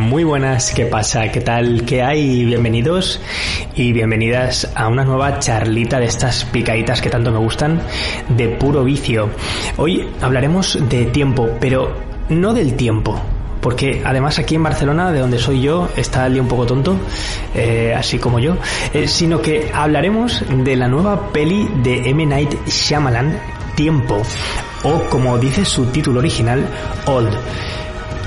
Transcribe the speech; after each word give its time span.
Muy 0.00 0.24
buenas, 0.24 0.72
¿qué 0.72 0.86
pasa? 0.86 1.30
¿Qué 1.30 1.42
tal? 1.42 1.84
¿Qué 1.84 2.02
hay? 2.02 2.46
Bienvenidos 2.46 3.20
y 3.74 3.92
bienvenidas 3.92 4.72
a 4.74 4.88
una 4.88 5.04
nueva 5.04 5.38
charlita 5.38 6.00
de 6.00 6.06
estas 6.06 6.46
picaditas 6.46 7.02
que 7.02 7.10
tanto 7.10 7.30
me 7.30 7.38
gustan 7.38 7.82
de 8.30 8.48
puro 8.48 8.82
vicio. 8.82 9.28
Hoy 9.76 10.08
hablaremos 10.22 10.78
de 10.88 11.04
tiempo, 11.04 11.50
pero 11.60 11.94
no 12.30 12.54
del 12.54 12.76
tiempo, 12.76 13.20
porque 13.60 14.00
además 14.02 14.38
aquí 14.38 14.54
en 14.54 14.62
Barcelona, 14.62 15.12
de 15.12 15.20
donde 15.20 15.38
soy 15.38 15.60
yo, 15.60 15.90
está 15.94 16.26
el 16.26 16.32
día 16.32 16.42
un 16.42 16.48
poco 16.48 16.64
tonto, 16.64 16.96
eh, 17.54 17.94
así 17.94 18.18
como 18.18 18.38
yo, 18.38 18.56
eh, 18.94 19.06
sino 19.06 19.42
que 19.42 19.70
hablaremos 19.72 20.42
de 20.48 20.76
la 20.76 20.88
nueva 20.88 21.30
peli 21.30 21.68
de 21.82 22.08
M. 22.08 22.24
Night 22.24 22.66
Shyamalan, 22.66 23.38
Tiempo, 23.74 24.22
o 24.82 25.02
como 25.10 25.38
dice 25.38 25.62
su 25.66 25.84
título 25.86 26.20
original, 26.20 26.66
Old. 27.04 27.36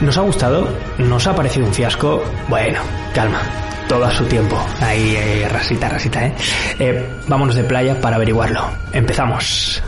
¿Nos 0.04 0.18
ha 0.18 0.22
gustado? 0.22 0.68
¿Nos 0.98 1.26
ha 1.28 1.34
parecido 1.34 1.66
un 1.66 1.74
fiasco? 1.74 2.22
Bueno, 2.50 2.82
calma. 3.16 3.42
Todo 3.88 4.04
a 4.04 4.12
su 4.12 4.26
tiempo. 4.26 4.62
Ahí, 4.82 5.16
eh, 5.16 5.48
rasita, 5.50 5.88
rasita, 5.88 6.28
¿eh? 6.28 6.36
¿eh? 6.78 7.10
Vámonos 7.30 7.56
de 7.56 7.64
playa 7.64 8.00
para 8.02 8.18
averiguarlo. 8.18 8.70
Empezamos. 8.92 9.82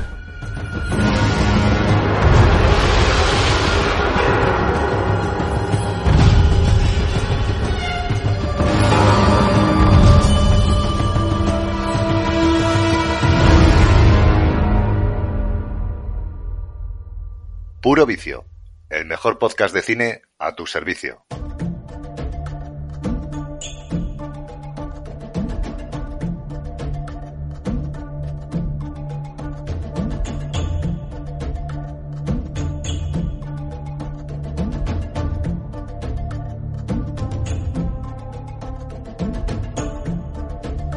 Puro 17.81 18.05
Vicio, 18.05 18.45
el 18.89 19.05
mejor 19.05 19.39
podcast 19.39 19.73
de 19.73 19.81
cine 19.81 20.21
a 20.37 20.55
tu 20.55 20.67
servicio. 20.67 21.25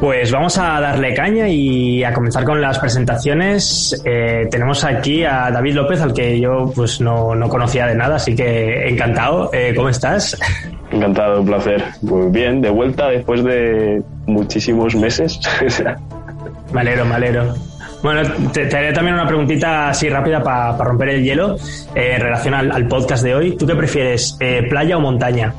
Pues 0.00 0.30
vamos 0.30 0.56
a 0.58 0.80
darle 0.80 1.12
caña 1.12 1.48
y 1.48 2.04
a 2.04 2.14
comenzar 2.14 2.44
con 2.44 2.60
las 2.60 2.78
presentaciones. 2.78 4.00
Eh, 4.04 4.46
tenemos 4.48 4.84
aquí 4.84 5.24
a 5.24 5.50
David 5.50 5.74
López, 5.74 6.00
al 6.00 6.12
que 6.12 6.38
yo 6.38 6.70
pues 6.72 7.00
no, 7.00 7.34
no 7.34 7.48
conocía 7.48 7.86
de 7.86 7.96
nada, 7.96 8.14
así 8.14 8.36
que 8.36 8.88
encantado. 8.88 9.50
Eh, 9.52 9.72
¿Cómo 9.74 9.88
estás? 9.88 10.38
Encantado, 10.92 11.40
un 11.40 11.46
placer. 11.46 11.84
Muy 12.02 12.30
bien, 12.30 12.60
de 12.60 12.70
vuelta 12.70 13.08
después 13.08 13.42
de 13.42 14.00
muchísimos 14.26 14.94
meses. 14.94 15.40
malero, 16.72 17.04
malero. 17.04 17.54
Bueno, 18.00 18.22
te, 18.52 18.74
haré 18.74 18.92
también 18.92 19.14
una 19.14 19.26
preguntita 19.26 19.88
así 19.88 20.08
rápida 20.08 20.40
para 20.40 20.76
romper 20.76 21.08
el 21.08 21.24
hielo 21.24 21.56
eh, 21.96 22.12
en 22.14 22.20
relación 22.20 22.54
al, 22.54 22.70
al, 22.70 22.86
podcast 22.86 23.24
de 23.24 23.34
hoy. 23.34 23.56
¿Tú 23.56 23.66
qué 23.66 23.74
prefieres, 23.74 24.38
playa 24.70 24.96
o 24.96 25.00
montaña? 25.00 25.52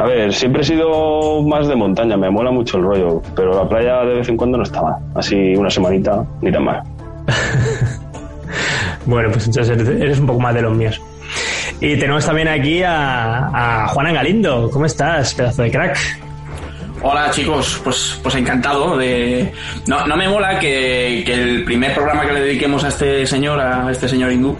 A 0.00 0.04
ver, 0.04 0.32
siempre 0.32 0.62
he 0.62 0.64
sido 0.64 1.42
más 1.42 1.68
de 1.68 1.76
montaña, 1.76 2.16
me 2.16 2.30
mola 2.30 2.50
mucho 2.50 2.78
el 2.78 2.84
rollo, 2.84 3.20
pero 3.36 3.54
la 3.54 3.68
playa 3.68 4.00
de 4.00 4.14
vez 4.14 4.28
en 4.30 4.36
cuando 4.38 4.56
no 4.56 4.62
está 4.62 4.80
mal. 4.80 4.94
Así 5.14 5.54
una 5.54 5.68
semanita, 5.68 6.24
ni 6.40 6.50
tan 6.50 6.64
mal. 6.64 6.82
bueno, 9.04 9.28
pues 9.30 9.44
entonces 9.44 9.78
eres 9.86 10.18
un 10.18 10.26
poco 10.26 10.40
más 10.40 10.54
de 10.54 10.62
los 10.62 10.74
míos. 10.74 10.98
Y 11.82 11.98
tenemos 11.98 12.24
también 12.24 12.48
aquí 12.48 12.82
a, 12.82 13.82
a 13.82 13.88
Juana 13.88 14.12
Galindo. 14.14 14.70
¿Cómo 14.70 14.86
estás, 14.86 15.34
pedazo 15.34 15.64
de 15.64 15.70
crack? 15.70 15.98
Hola 17.02 17.30
chicos, 17.30 17.78
pues, 17.84 18.18
pues 18.22 18.34
encantado 18.36 18.96
de... 18.96 19.52
No, 19.86 20.06
no 20.06 20.16
me 20.16 20.26
mola 20.30 20.58
que, 20.58 21.22
que, 21.26 21.34
el 21.34 21.64
primer 21.64 21.92
programa 21.92 22.26
que 22.26 22.32
le 22.32 22.40
dediquemos 22.40 22.82
a 22.84 22.88
este 22.88 23.26
señor, 23.26 23.60
a 23.60 23.90
este 23.90 24.08
señor 24.08 24.32
hindú, 24.32 24.56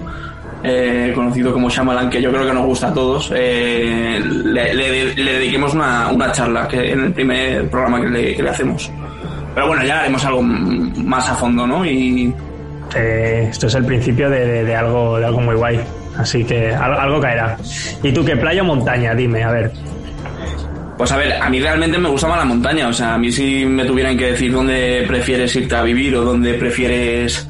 eh, 0.62 1.12
conocido 1.15 1.53
como 1.53 1.71
Shyamalan, 1.71 2.10
que 2.10 2.21
yo 2.21 2.31
creo 2.31 2.47
que 2.47 2.53
nos 2.53 2.66
gusta 2.66 2.88
a 2.88 2.94
todos, 2.94 3.32
eh, 3.34 4.21
le, 4.22 4.75
le, 4.75 5.15
le, 5.15 5.32
dediquemos 5.32 5.75
una, 5.75 6.09
una, 6.09 6.31
charla 6.32 6.69
que 6.69 6.93
en 6.93 7.04
el 7.04 7.12
primer 7.12 7.69
programa 7.71 8.00
que 8.00 8.09
le, 8.09 8.37
que 8.37 8.43
le, 8.43 8.50
hacemos. 8.50 8.91
Pero 9.54 9.69
bueno, 9.69 9.84
ya 9.84 10.00
haremos 10.00 10.25
algo 10.25 10.43
más 10.43 11.28
a 11.28 11.34
fondo, 11.34 11.66
¿no? 11.66 11.84
Y 11.84 12.34
eh, 12.94 13.49
esto 13.50 13.66
es 13.66 13.75
el 13.75 13.84
principio 13.84 14.28
de, 14.28 14.65
de, 14.65 14.76
algo, 14.76 15.19
de 15.19 15.26
algo 15.26 15.41
muy 15.41 15.54
guay. 15.54 15.81
Así 16.19 16.44
que 16.44 16.75
algo 16.75 17.20
caerá. 17.20 17.56
¿Y 18.03 18.12
tú 18.12 18.25
qué 18.25 18.37
playa 18.37 18.62
o 18.62 18.66
montaña? 18.66 19.15
Dime, 19.15 19.43
a 19.43 19.53
ver. 19.53 19.72
Pues 20.99 21.10
a 21.12 21.16
ver, 21.16 21.32
a 21.41 21.49
mí 21.49 21.59
realmente 21.59 21.97
me 21.97 22.10
gusta 22.10 22.28
más 22.28 22.38
la 22.38 22.44
montaña. 22.44 22.88
O 22.88 22.93
sea, 22.93 23.15
a 23.15 23.19
mí 23.19 23.32
si 23.32 23.65
me 23.65 23.87
tuvieran 23.87 24.19
que 24.19 24.32
decir 24.32 24.53
dónde 24.53 25.04
prefieres 25.09 25.56
irte 25.56 25.75
a 25.75 25.82
vivir 25.82 26.15
o 26.16 26.22
dónde 26.22 26.54
prefieres 26.54 27.49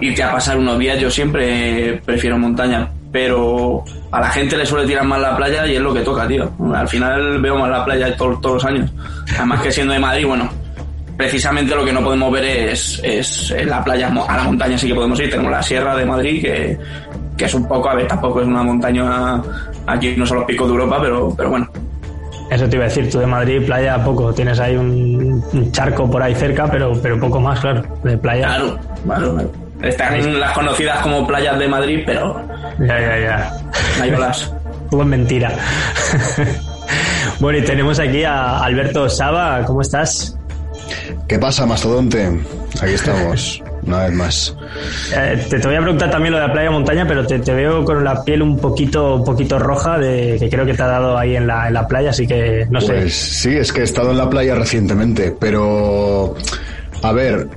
irte 0.00 0.22
a 0.22 0.32
pasar 0.32 0.58
unos 0.58 0.78
días, 0.78 0.98
yo 0.98 1.10
siempre 1.10 2.00
prefiero 2.04 2.38
montaña. 2.38 2.88
Pero 3.12 3.82
a 4.10 4.20
la 4.20 4.28
gente 4.30 4.56
le 4.56 4.66
suele 4.66 4.86
tirar 4.86 5.04
más 5.04 5.20
la 5.20 5.36
playa 5.36 5.66
y 5.66 5.76
es 5.76 5.80
lo 5.80 5.94
que 5.94 6.00
toca, 6.00 6.28
tío. 6.28 6.50
Al 6.74 6.88
final 6.88 7.40
veo 7.40 7.56
más 7.56 7.70
la 7.70 7.84
playa 7.84 8.14
todos, 8.16 8.40
todos 8.40 8.54
los 8.56 8.64
años. 8.64 8.90
Además 9.36 9.62
que 9.62 9.72
siendo 9.72 9.94
de 9.94 9.98
Madrid, 9.98 10.26
bueno, 10.26 10.50
precisamente 11.16 11.74
lo 11.74 11.84
que 11.84 11.92
no 11.92 12.02
podemos 12.02 12.30
ver 12.32 12.44
es, 12.44 13.00
es 13.02 13.54
la 13.64 13.82
playa, 13.82 14.08
a 14.08 14.36
la 14.36 14.42
montaña 14.42 14.76
sí 14.76 14.88
que 14.88 14.94
podemos 14.94 15.18
ir. 15.20 15.30
Tenemos 15.30 15.50
la 15.50 15.62
Sierra 15.62 15.96
de 15.96 16.04
Madrid, 16.04 16.42
que, 16.42 16.78
que 17.38 17.44
es 17.46 17.54
un 17.54 17.66
poco, 17.66 17.88
a 17.88 17.94
ver, 17.94 18.06
tampoco 18.06 18.42
es 18.42 18.46
una 18.46 18.62
montaña, 18.62 19.40
aquí 19.86 20.14
no 20.16 20.26
son 20.26 20.38
los 20.38 20.46
picos 20.46 20.66
de 20.66 20.74
Europa, 20.74 20.98
pero, 21.00 21.32
pero 21.34 21.50
bueno, 21.50 21.70
eso 22.50 22.68
te 22.68 22.76
iba 22.76 22.84
a 22.84 22.88
decir, 22.88 23.10
tú 23.10 23.18
de 23.18 23.26
Madrid, 23.26 23.64
playa, 23.64 24.04
poco. 24.04 24.32
Tienes 24.32 24.60
ahí 24.60 24.76
un, 24.76 25.42
un 25.52 25.72
charco 25.72 26.10
por 26.10 26.22
ahí 26.22 26.34
cerca, 26.34 26.66
pero, 26.70 26.92
pero 27.02 27.18
poco 27.18 27.40
más, 27.40 27.58
claro, 27.60 27.82
de 28.04 28.16
playa. 28.18 28.46
Claro, 28.46 28.78
claro, 29.04 29.32
claro. 29.34 29.65
Están 29.88 30.40
las 30.40 30.52
conocidas 30.52 31.00
como 31.00 31.26
playas 31.26 31.58
de 31.58 31.68
Madrid, 31.68 32.02
pero. 32.06 32.46
Ya, 32.78 33.00
ya, 33.00 33.18
ya. 33.18 33.52
Hay 34.00 34.10
olas. 34.10 34.52
Todo 34.90 35.02
es 35.02 35.08
mentira. 35.08 35.52
bueno, 37.40 37.58
y 37.58 37.62
tenemos 37.62 37.98
aquí 37.98 38.24
a 38.24 38.58
Alberto 38.60 39.08
Saba. 39.08 39.64
¿Cómo 39.64 39.80
estás? 39.80 40.36
¿Qué 41.28 41.38
pasa, 41.38 41.66
mastodonte? 41.66 42.28
Aquí 42.80 42.92
estamos, 42.92 43.62
una 43.82 44.04
vez 44.04 44.12
más. 44.12 44.56
Eh, 45.16 45.44
te, 45.48 45.58
te, 45.58 45.66
voy 45.66 45.76
a 45.76 45.80
preguntar 45.80 46.10
también 46.10 46.32
lo 46.32 46.40
de 46.40 46.46
la 46.46 46.52
playa 46.52 46.70
montaña, 46.70 47.04
pero 47.06 47.26
te, 47.26 47.38
te, 47.40 47.52
veo 47.52 47.84
con 47.84 48.04
la 48.04 48.22
piel 48.22 48.42
un 48.42 48.58
poquito, 48.58 49.16
un 49.16 49.24
poquito 49.24 49.58
roja, 49.58 49.98
de 49.98 50.36
que 50.38 50.48
creo 50.48 50.64
que 50.64 50.74
te 50.74 50.82
ha 50.82 50.86
dado 50.86 51.18
ahí 51.18 51.36
en 51.36 51.46
la, 51.46 51.68
en 51.68 51.74
la 51.74 51.88
playa, 51.88 52.10
así 52.10 52.26
que 52.26 52.66
no 52.70 52.78
pues, 52.78 52.86
sé. 52.86 53.10
Sí, 53.10 53.56
es 53.56 53.72
que 53.72 53.80
he 53.80 53.84
estado 53.84 54.12
en 54.12 54.18
la 54.18 54.30
playa 54.30 54.54
recientemente, 54.54 55.34
pero. 55.38 56.34
A 57.02 57.12
ver, 57.12 57.48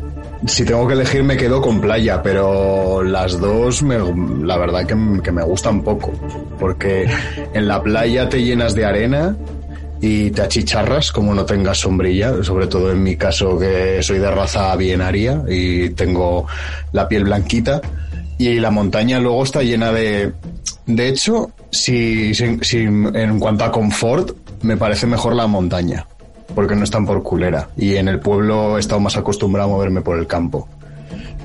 si 0.46 0.64
tengo 0.64 0.88
que 0.88 0.94
elegir 0.94 1.24
me 1.24 1.38
quedo 1.38 1.62
con 1.62 1.82
playa, 1.82 2.22
pero 2.22 3.04
las 3.04 3.40
dos 3.40 3.84
me, 3.84 3.98
la 4.46 4.58
verdad 4.58 4.86
que, 4.86 4.96
me 4.96 5.44
gustan 5.44 5.82
poco, 5.82 6.14
porque 6.60 7.08
en 7.54 7.68
la 7.68 7.82
playa 7.82 8.30
te 8.30 8.42
llenas 8.42 8.74
de 8.74 8.86
arena 8.86 9.36
y 10.02 10.32
te 10.32 10.42
achicharras 10.42 11.12
como 11.12 11.34
no 11.34 11.46
tengas 11.46 11.80
sombrilla, 11.80 12.42
sobre 12.44 12.68
todo 12.68 12.92
en 12.92 13.04
mi 13.04 13.18
caso 13.18 13.60
que 13.60 14.02
soy 14.02 14.20
de 14.20 14.32
raza 14.32 14.76
bienaria 14.78 15.44
y 15.48 15.90
tengo 15.90 16.48
la 16.94 17.08
piel 17.08 17.26
blanquita 17.26 17.82
y 18.38 18.60
la 18.60 18.72
montaña 18.72 19.20
luego 19.20 19.44
está 19.44 19.62
llena 19.62 19.92
de... 19.92 20.32
De 20.86 21.08
hecho, 21.08 21.52
si 21.70 22.32
en 22.40 23.40
cuanto 23.40 23.66
a 23.66 23.72
confort, 23.72 24.32
me 24.62 24.78
parece 24.78 25.06
mejor 25.06 25.36
la 25.36 25.46
montaña 25.46 26.08
porque 26.60 26.76
no 26.76 26.84
están 26.84 27.06
por 27.06 27.24
culera. 27.24 27.70
Y 27.78 27.96
en 27.96 28.10
el 28.10 28.20
pueblo 28.20 28.76
he 28.76 28.82
estado 28.82 29.00
más 29.00 29.16
acostumbrado 29.16 29.70
a 29.70 29.72
moverme 29.72 30.02
por 30.02 30.20
el 30.20 30.28
campo. 30.28 30.68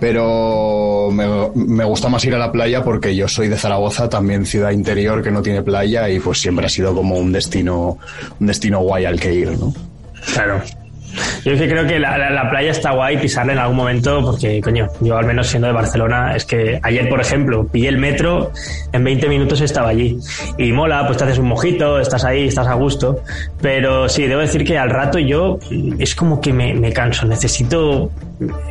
Pero 0.00 1.08
me, 1.12 1.24
me, 1.54 1.84
gusta 1.84 2.08
más 2.08 2.24
ir 2.24 2.34
a 2.34 2.38
la 2.38 2.50
playa 2.50 2.82
porque 2.82 3.14
yo 3.14 3.28
soy 3.28 3.46
de 3.46 3.56
Zaragoza, 3.56 4.08
también 4.08 4.44
ciudad 4.44 4.72
interior 4.72 5.22
que 5.22 5.30
no 5.30 5.40
tiene 5.40 5.62
playa 5.62 6.08
y 6.08 6.18
pues 6.18 6.40
siempre 6.40 6.66
ha 6.66 6.68
sido 6.68 6.96
como 6.96 7.16
un 7.16 7.30
destino, 7.30 7.96
un 8.40 8.46
destino 8.48 8.80
guay 8.80 9.04
al 9.04 9.20
que 9.20 9.32
ir, 9.32 9.56
¿no? 9.56 9.72
Claro. 10.32 10.60
Yo 11.44 11.52
es 11.52 11.60
que 11.60 11.68
creo 11.68 11.86
que 11.86 11.98
la, 11.98 12.16
la, 12.18 12.30
la, 12.30 12.50
playa 12.50 12.70
está 12.70 12.92
guay 12.92 13.18
pisarla 13.18 13.52
en 13.52 13.58
algún 13.58 13.76
momento 13.76 14.20
porque, 14.22 14.60
coño, 14.60 14.88
yo 15.00 15.16
al 15.16 15.26
menos 15.26 15.46
siendo 15.46 15.68
de 15.68 15.74
Barcelona, 15.74 16.34
es 16.34 16.44
que 16.44 16.80
ayer, 16.82 17.08
por 17.08 17.20
ejemplo, 17.20 17.66
pillé 17.66 17.88
el 17.88 17.98
metro, 17.98 18.52
en 18.92 19.04
20 19.04 19.28
minutos 19.28 19.60
estaba 19.60 19.90
allí. 19.90 20.18
Y 20.58 20.72
mola, 20.72 21.06
pues 21.06 21.18
te 21.18 21.24
haces 21.24 21.38
un 21.38 21.46
mojito, 21.46 21.98
estás 21.98 22.24
ahí, 22.24 22.48
estás 22.48 22.66
a 22.66 22.74
gusto. 22.74 23.22
Pero 23.60 24.08
sí, 24.08 24.26
debo 24.26 24.40
decir 24.40 24.64
que 24.64 24.78
al 24.78 24.90
rato 24.90 25.18
yo 25.18 25.58
es 25.98 26.14
como 26.14 26.40
que 26.40 26.52
me, 26.52 26.74
me 26.74 26.92
canso, 26.92 27.26
necesito 27.26 28.10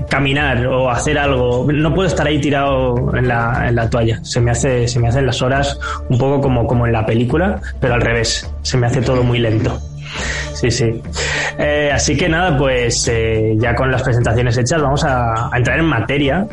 caminar 0.10 0.66
o 0.68 0.90
hacer 0.90 1.18
algo. 1.18 1.68
No 1.72 1.94
puedo 1.94 2.08
estar 2.08 2.28
ahí 2.28 2.40
tirado 2.40 3.16
en 3.16 3.28
la, 3.28 3.68
en 3.68 3.76
la 3.76 3.90
toalla. 3.90 4.24
Se 4.24 4.40
me 4.40 4.52
hace, 4.52 4.88
se 4.88 5.00
me 5.00 5.08
hacen 5.08 5.26
las 5.26 5.42
horas 5.42 5.80
un 6.10 6.18
poco 6.18 6.42
como, 6.42 6.68
como 6.68 6.86
en 6.86 6.94
la 6.94 7.06
película, 7.06 7.62
pero 7.80 7.96
al 7.96 8.02
revés. 8.02 8.50
Se 8.62 8.78
me 8.78 8.88
hace 8.88 9.02
todo 9.02 9.24
muy 9.24 9.40
lento. 9.40 9.80
Sí, 10.54 10.72
sí. 10.72 11.02
Eh, 11.58 11.92
así 11.94 12.16
que 12.16 12.30
nada, 12.30 12.58
pues 12.58 13.08
eh, 13.08 13.54
ya 13.58 13.76
con 13.76 13.92
las 13.92 14.04
presentaciones 14.04 14.58
hechas 14.58 14.82
vamos 14.82 15.04
a, 15.04 15.50
entrar 15.56 15.80
en 15.80 15.86
materia 15.86 16.48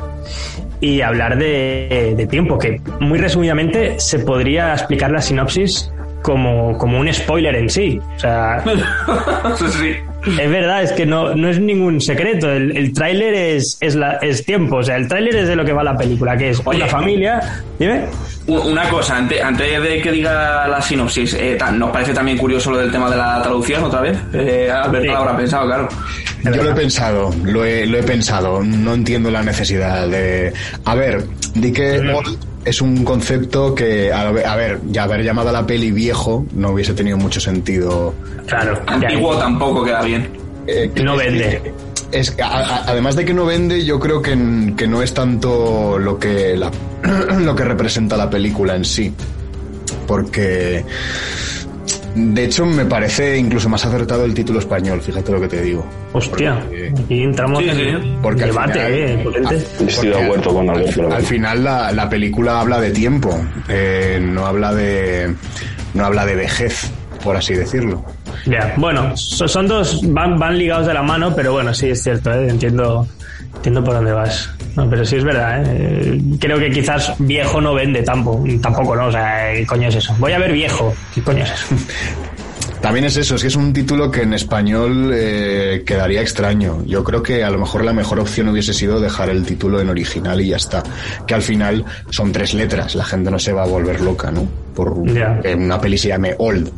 y 0.81 1.01
hablar 1.01 1.39
de, 1.39 2.15
de, 2.17 2.27
tiempo, 2.27 2.59
que 2.59 2.81
muy 3.01 3.19
resumidamente 3.19 4.01
se 4.01 4.21
podría 4.21 4.73
explicar 4.73 5.11
la 5.11 5.21
sinopsis 5.21 5.93
como, 6.23 6.77
como 6.79 6.99
un 6.99 7.13
spoiler 7.13 7.55
en 7.57 7.69
sí. 7.69 8.01
O 8.17 8.19
sea, 8.19 8.63
sí. 9.57 9.97
Es 10.27 10.51
verdad, 10.51 10.83
es 10.83 10.93
que 10.93 11.07
no, 11.07 11.35
no 11.35 11.49
es 11.49 11.59
ningún 11.61 12.01
secreto. 12.01 12.51
El, 12.51 12.77
el 12.77 12.93
tráiler 12.93 13.35
es, 13.35 13.77
es, 13.81 13.95
la, 13.95 14.13
es 14.23 14.45
tiempo, 14.45 14.77
o 14.77 14.83
sea, 14.83 14.97
el 14.97 15.09
tráiler 15.09 15.35
es 15.37 15.49
de 15.49 15.57
lo 15.57 15.65
que 15.65 15.73
va 15.73 15.83
la 15.83 15.97
película, 15.97 16.37
que 16.37 16.51
es 16.51 16.61
Oye. 16.65 16.79
una 16.79 16.87
familia. 16.87 17.63
Dime. 17.79 18.05
Una 18.47 18.89
cosa, 18.89 19.17
antes, 19.17 19.41
antes 19.43 19.81
de 19.83 20.01
que 20.03 20.11
diga 20.11 20.67
la 20.67 20.81
sinopsis, 20.83 21.35
eh, 21.35 21.55
ta- 21.59 21.71
¿nos 21.71 21.91
parece 21.91 22.13
también 22.13 22.37
curioso 22.37 22.71
lo 22.73 22.79
del 22.79 22.91
tema 22.91 23.09
de 23.11 23.17
la 23.17 23.41
traducción 23.43 23.85
otra 23.85 24.01
vez? 24.01 24.17
Eh, 24.33 24.71
Alberto 24.71 25.03
Sí. 25.03 25.07
lo 25.09 25.17
habrá 25.19 25.37
pensado, 25.37 25.67
claro. 25.67 25.89
Yo 26.45 26.63
lo 26.63 26.71
he 26.71 26.75
pensado, 26.75 27.35
lo 27.45 27.65
he, 27.65 27.87
lo 27.87 27.99
he 27.99 28.03
pensado, 28.03 28.63
no 28.65 28.95
entiendo 28.95 29.31
la 29.31 29.43
necesidad 29.43 30.09
de... 30.09 30.53
A 30.85 30.95
ver, 30.95 31.25
di 31.55 31.71
que 31.73 32.01
es 32.65 32.81
un 32.83 33.05
concepto 33.05 33.75
que, 33.75 34.13
a 34.13 34.31
ver, 34.31 34.47
a 34.47 34.57
ver, 34.57 34.81
ya 34.89 35.05
haber 35.05 35.23
llamado 35.25 35.49
a 35.49 35.53
la 35.53 35.67
peli 35.67 35.91
viejo 35.93 36.45
no 36.55 36.71
hubiese 36.71 36.93
tenido 36.95 37.17
mucho 37.17 37.41
sentido. 37.41 38.15
Claro. 38.47 38.81
Antiguo 38.87 39.37
tampoco 39.39 39.85
queda 39.85 40.03
bien. 40.03 40.29
Eh, 40.67 40.91
No 41.03 41.17
vende. 41.17 41.73
Es, 42.13 42.37
a- 42.41 42.47
a- 42.47 42.85
además 42.91 43.15
de 43.17 43.25
que 43.25 43.33
no 43.33 43.47
vende, 43.47 43.85
yo 43.85 43.99
creo 44.01 44.21
que, 44.21 44.37
que 44.77 44.87
no 44.89 45.01
es 45.03 45.15
tanto 45.15 45.99
lo 45.99 46.19
que, 46.19 46.57
la, 46.57 46.71
lo 47.39 47.55
que 47.55 47.65
representa 47.65 48.17
la 48.17 48.29
película 48.29 48.75
en 48.75 48.85
sí. 48.85 49.13
Porque, 50.07 50.85
de 52.15 52.45
hecho, 52.45 52.67
me 52.67 52.85
parece 52.85 53.37
incluso 53.39 53.69
más 53.69 53.85
acertado 53.87 54.25
el 54.25 54.35
título 54.35 54.59
español, 54.59 55.01
fíjate 55.01 55.33
lo 55.33 55.41
que 55.41 55.49
te 55.49 55.63
digo. 55.63 55.87
Hostia, 56.13 56.59
Porque- 56.61 56.93
aquí 57.05 57.23
entramos 57.23 57.59
Sí, 57.63 57.71
sí. 57.75 57.81
en 57.83 58.23
Porque 58.23 58.45
al 58.45 58.51
debate, 58.51 58.73
final- 58.73 58.93
eh, 58.95 59.21
potente. 59.25 59.57
Estoy 59.57 59.85
de 60.09 60.13
Porque 60.15 60.25
acuerdo 60.27 60.55
con 60.55 60.71
Alberto. 60.71 61.13
Al 61.13 61.23
final 61.23 61.65
la, 61.65 61.93
la 61.93 62.09
película 62.09 62.61
habla 62.61 62.81
de 62.81 62.91
tiempo, 62.91 63.41
eh, 63.69 64.19
no 64.23 64.47
habla 64.47 64.75
de 64.75 65.35
no 65.95 66.05
habla 66.05 66.25
de 66.27 66.37
vejez, 66.37 66.91
por 67.25 67.37
así 67.37 67.55
decirlo. 67.55 68.05
Ya, 68.47 68.75
bueno, 68.77 69.17
so- 69.17 69.49
son 69.49 69.67
dos, 69.69 70.01
van, 70.13 70.39
van 70.39 70.57
ligados 70.57 70.87
de 70.87 70.95
la 70.95 71.03
mano, 71.03 71.35
pero 71.35 71.53
bueno, 71.53 71.75
sí 71.75 71.89
es 71.91 72.03
cierto, 72.03 72.33
¿eh? 72.33 72.49
entiendo, 72.49 73.07
entiendo 73.57 73.83
por 73.85 73.95
dónde 73.95 74.13
vas. 74.13 74.51
No, 74.77 74.89
pero 74.89 75.05
sí 75.05 75.17
es 75.17 75.25
verdad, 75.25 75.63
¿eh? 75.67 76.21
creo 76.39 76.59
que 76.59 76.71
quizás 76.71 77.15
viejo 77.19 77.61
no 77.61 77.75
vende 77.75 78.03
tampoco, 78.03 78.45
tampoco, 78.63 78.97
¿no? 78.97 79.07
O 79.07 79.13
sea, 79.13 79.53
¿qué 79.55 79.67
coño 79.67 79.89
es 79.89 79.97
eso? 79.97 80.15
Voy 80.19 80.33
a 80.33 80.39
ver 80.39 80.53
viejo, 80.53 80.95
¿qué 81.15 81.23
coño 81.23 81.45
es 81.45 81.51
eso? 81.51 81.67
También 82.81 83.05
es 83.05 83.17
eso, 83.19 83.35
es 83.35 83.43
que 83.43 83.49
es 83.49 83.57
un 83.57 83.75
título 83.75 84.11
que 84.11 84.23
en 84.23 84.33
español 84.33 85.11
eh, 85.13 85.83
quedaría 85.85 86.23
extraño. 86.23 86.83
Yo 86.87 87.05
creo 87.05 87.23
que 87.23 87.45
a 87.45 87.51
lo 87.51 87.59
mejor 87.59 87.85
la 87.85 87.93
mejor 87.93 88.19
opción 88.21 88.49
hubiese 88.49 88.73
sido 88.73 89.01
dejar 89.01 89.29
el 89.29 89.45
título 89.45 89.81
en 89.81 89.91
original 89.91 90.41
y 90.41 90.49
ya 90.49 90.57
está. 90.57 90.83
Que 91.27 91.35
al 91.35 91.43
final 91.43 91.85
son 92.09 92.33
tres 92.33 92.55
letras, 92.55 92.95
la 92.95 93.05
gente 93.05 93.31
no 93.31 93.39
se 93.39 93.53
va 93.53 93.65
a 93.65 93.67
volver 93.67 94.01
loca, 94.01 94.31
¿no? 94.31 94.49
Por 94.75 94.95
que 95.43 95.55
una 95.55 95.79
peli 95.79 95.99
se 95.99 96.09
llame 96.09 96.35
Old. 96.39 96.73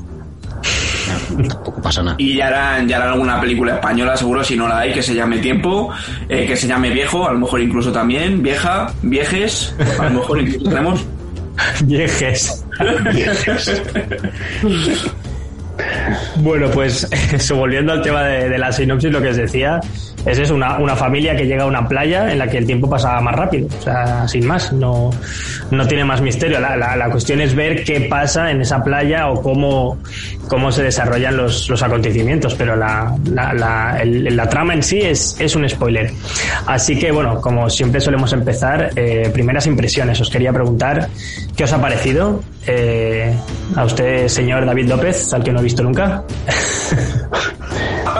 Tampoco 1.48 1.80
pasa 1.82 2.02
nada. 2.02 2.16
Y 2.18 2.36
ya 2.36 2.48
harán, 2.48 2.88
ya 2.88 2.96
harán 2.96 3.10
alguna 3.10 3.40
película 3.40 3.74
española, 3.74 4.16
seguro, 4.16 4.44
si 4.44 4.56
no 4.56 4.68
la 4.68 4.78
hay, 4.78 4.92
que 4.92 5.02
se 5.02 5.14
llame 5.14 5.38
Tiempo, 5.38 5.90
eh, 6.28 6.46
que 6.46 6.56
se 6.56 6.66
llame 6.66 6.90
Viejo, 6.90 7.28
a 7.28 7.32
lo 7.32 7.38
mejor 7.38 7.60
incluso 7.60 7.92
también, 7.92 8.42
Vieja, 8.42 8.92
Viejes, 9.02 9.74
a 9.98 10.04
lo 10.04 10.20
mejor 10.20 10.40
incluso 10.40 10.68
tenemos. 10.68 11.06
Viejes. 11.84 12.64
Bueno, 16.36 16.70
pues 16.70 17.08
eso, 17.32 17.56
volviendo 17.56 17.92
al 17.92 18.02
tema 18.02 18.22
de, 18.24 18.48
de 18.48 18.58
la 18.58 18.72
sinopsis, 18.72 19.10
lo 19.10 19.20
que 19.20 19.28
os 19.28 19.36
decía 19.36 19.80
es 20.26 20.50
una, 20.50 20.78
una 20.78 20.94
familia 20.96 21.34
que 21.36 21.46
llega 21.46 21.64
a 21.64 21.66
una 21.66 21.86
playa 21.88 22.30
en 22.32 22.38
la 22.38 22.46
que 22.48 22.58
el 22.58 22.66
tiempo 22.66 22.88
pasa 22.88 23.20
más 23.20 23.34
rápido, 23.34 23.68
o 23.78 23.82
sea, 23.82 24.26
sin 24.28 24.46
más, 24.46 24.72
no, 24.72 25.10
no 25.70 25.86
tiene 25.88 26.04
más 26.04 26.20
misterio. 26.20 26.60
La, 26.60 26.76
la- 26.76 26.96
la 26.96 27.10
cuestión 27.10 27.40
es 27.40 27.54
ver 27.54 27.82
qué 27.84 28.02
pasa 28.02 28.50
en 28.50 28.60
esa 28.60 28.82
playa 28.84 29.28
o 29.30 29.42
cómo, 29.42 29.98
cómo 30.48 30.70
se 30.70 30.82
desarrollan 30.84 31.36
los, 31.36 31.68
los 31.68 31.82
acontecimientos, 31.82 32.54
pero 32.54 32.76
la- 32.76 33.14
el- 34.00 34.36
la 34.36 34.48
trama 34.48 34.74
en 34.74 34.82
sí 34.82 34.98
es, 35.00 35.36
es 35.40 35.56
un 35.56 35.68
spoiler. 35.68 36.10
Así 36.66 36.98
que, 36.98 37.10
bueno, 37.10 37.40
como 37.40 37.68
siempre 37.68 38.00
solemos 38.00 38.32
empezar, 38.32 38.90
eh, 38.96 39.30
primeras 39.32 39.66
impresiones. 39.66 40.20
Os 40.20 40.30
quería 40.30 40.52
preguntar 40.52 41.08
qué 41.56 41.64
os 41.64 41.72
ha 41.72 41.80
parecido 41.80 42.42
eh, 42.66 43.34
a 43.74 43.84
usted, 43.84 44.28
señor 44.28 44.64
David 44.66 44.88
López, 44.88 45.32
al 45.34 45.42
que 45.42 45.52
no 45.52 45.60
he 45.60 45.64
visto 45.64 45.82
nunca. 45.82 46.22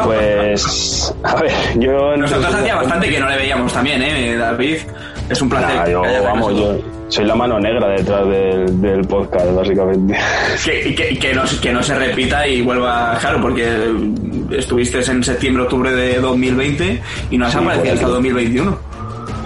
Pues, 0.04 1.14
a 1.22 1.36
ver, 1.36 1.52
yo... 1.76 2.16
Nosotros 2.16 2.54
hacía 2.54 2.76
bastante 2.76 3.08
que 3.08 3.20
no 3.20 3.28
le 3.28 3.36
veíamos 3.36 3.72
también, 3.72 4.02
¿eh, 4.02 4.36
David? 4.36 4.76
Es 5.28 5.40
un 5.40 5.48
placer. 5.48 5.76
Nah, 5.76 5.88
yo, 5.88 6.02
que 6.02 6.08
haya 6.08 6.22
vamos, 6.22 6.56
yo 6.56 6.78
soy 7.08 7.24
la 7.24 7.34
mano 7.34 7.58
negra 7.60 7.88
detrás 7.88 8.26
del, 8.28 8.80
del 8.80 9.00
podcast, 9.06 9.46
básicamente. 9.54 10.18
Que, 10.64 10.94
que, 10.94 11.18
que 11.18 11.34
no, 11.34 11.42
que 11.60 11.72
no 11.72 11.82
se 11.82 11.94
repita 11.94 12.46
y 12.46 12.62
vuelva, 12.62 13.16
claro, 13.20 13.40
porque 13.40 13.66
estuviste 14.56 14.98
en 15.00 15.22
septiembre, 15.24 15.64
octubre 15.64 15.92
de 15.92 16.18
2020 16.20 17.02
y 17.30 17.38
no 17.38 17.46
has 17.46 17.52
Sí, 17.52 17.58
aparecido 17.58 17.94
hasta 17.94 18.06
aquí. 18.06 18.12
2021. 18.14 18.78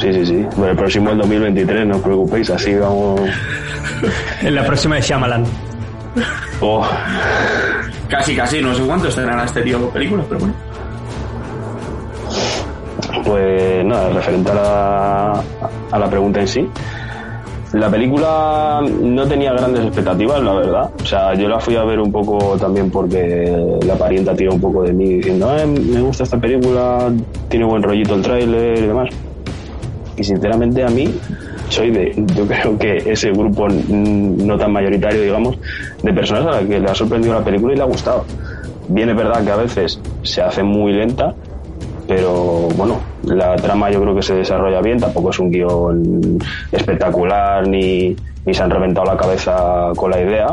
Sí, 0.00 0.12
sí, 0.12 0.27
sí. 0.27 0.47
Bueno, 0.56 0.73
el 0.73 0.77
próximo 0.77 1.11
es 1.11 1.17
2023, 1.19 1.87
no 1.87 1.97
os 1.97 2.03
preocupéis, 2.03 2.50
así 2.50 2.75
vamos... 2.75 3.21
En 4.43 4.55
la 4.55 4.65
próxima 4.67 4.97
de 4.97 5.00
Shyamalan. 5.03 5.44
Oh, 6.61 6.87
Casi, 8.08 8.37
casi, 8.37 8.61
no 8.61 8.75
sé 8.75 8.82
cuánto 8.82 9.08
estarán 9.08 9.41
este 9.44 9.62
tío 9.62 9.91
películas, 9.91 10.26
pero 10.29 10.41
bueno. 10.41 10.55
Pues 13.25 13.85
nada, 13.85 14.08
referente 14.11 14.50
a 14.50 14.55
la, 14.55 15.43
a 15.91 15.99
la 15.99 16.08
pregunta 16.08 16.41
en 16.41 16.49
sí. 16.49 16.69
La 17.73 17.91
película 17.91 18.81
no 19.03 19.26
tenía 19.26 19.53
grandes 19.53 19.85
expectativas, 19.85 20.41
la 20.41 20.53
verdad. 20.55 20.91
O 21.03 21.05
sea, 21.05 21.35
yo 21.35 21.49
la 21.49 21.58
fui 21.58 21.75
a 21.76 21.82
ver 21.85 21.99
un 21.99 22.12
poco 22.12 22.56
también 22.56 22.91
porque 22.91 23.53
la 23.85 23.94
parienta 23.97 24.35
tira 24.35 24.52
un 24.52 24.61
poco 24.61 24.85
de 24.85 24.92
mí 24.92 25.14
diciendo, 25.14 25.50
"Ah, 25.50 25.66
me 25.66 26.00
gusta 26.00 26.23
esta 26.23 26.38
película, 26.38 27.11
tiene 27.49 27.66
buen 27.66 27.83
rollito 27.83 28.14
el 28.14 28.23
tráiler 28.23 28.78
y 28.78 28.87
demás. 28.87 29.09
Y 30.16 30.25
sinceramente 30.25 30.83
a 30.85 30.88
mí 30.88 31.12
soy 31.68 31.90
de, 31.90 32.25
yo 32.35 32.46
creo 32.46 32.78
que 32.78 32.96
ese 33.11 33.30
grupo 33.30 33.68
no 33.68 34.58
tan 34.58 34.73
mayoritario, 34.73 35.23
digamos, 35.23 35.58
de 36.02 36.12
personas 36.12 36.46
a 36.46 36.61
las 36.61 36.64
que 36.64 36.80
le 36.80 36.90
ha 36.90 36.94
sorprendido 36.94 37.35
la 37.35 37.44
película 37.44 37.73
y 37.73 37.76
le 37.76 37.82
ha 37.82 37.87
gustado. 37.87 38.25
Bien 38.88 39.08
es 39.08 39.16
verdad 39.16 39.44
que 39.44 39.50
a 39.50 39.56
veces 39.56 40.00
se 40.23 40.42
hace 40.42 40.62
muy 40.62 40.92
lenta, 40.92 41.35
pero 42.06 42.68
bueno, 42.76 43.00
la 43.25 43.56
trama 43.56 43.90
yo 43.90 44.00
creo 44.00 44.14
que 44.14 44.23
se 44.23 44.35
desarrolla 44.35 44.80
bien, 44.80 44.99
tampoco 44.99 45.30
es 45.30 45.38
un 45.38 45.50
guion 45.50 46.38
espectacular 46.70 47.66
ni, 47.66 48.16
ni 48.44 48.54
se 48.54 48.62
han 48.62 48.70
reventado 48.70 49.06
la 49.06 49.16
cabeza 49.16 49.90
con 49.96 50.11
la 50.12 50.20
idea, 50.20 50.46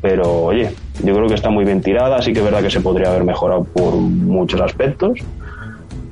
pero 0.00 0.44
oye, 0.44 0.70
yo 1.04 1.14
creo 1.14 1.26
que 1.26 1.34
está 1.34 1.50
muy 1.50 1.64
bien 1.64 1.82
tirada, 1.82 2.22
sí 2.22 2.32
que 2.32 2.38
es 2.38 2.44
verdad 2.44 2.62
que 2.62 2.70
se 2.70 2.80
podría 2.80 3.10
haber 3.10 3.24
mejorado 3.24 3.64
por 3.64 3.94
muchos 3.94 4.60
aspectos, 4.60 5.18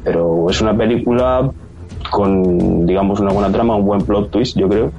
pero 0.04 0.50
es 0.50 0.60
una 0.60 0.76
película 0.76 1.50
con, 2.10 2.86
digamos, 2.86 3.20
una 3.20 3.32
buena 3.32 3.50
trama, 3.50 3.76
un 3.76 3.84
buen 3.84 4.02
plot 4.02 4.30
twist, 4.30 4.56
yo 4.56 4.68
creo, 4.68 4.92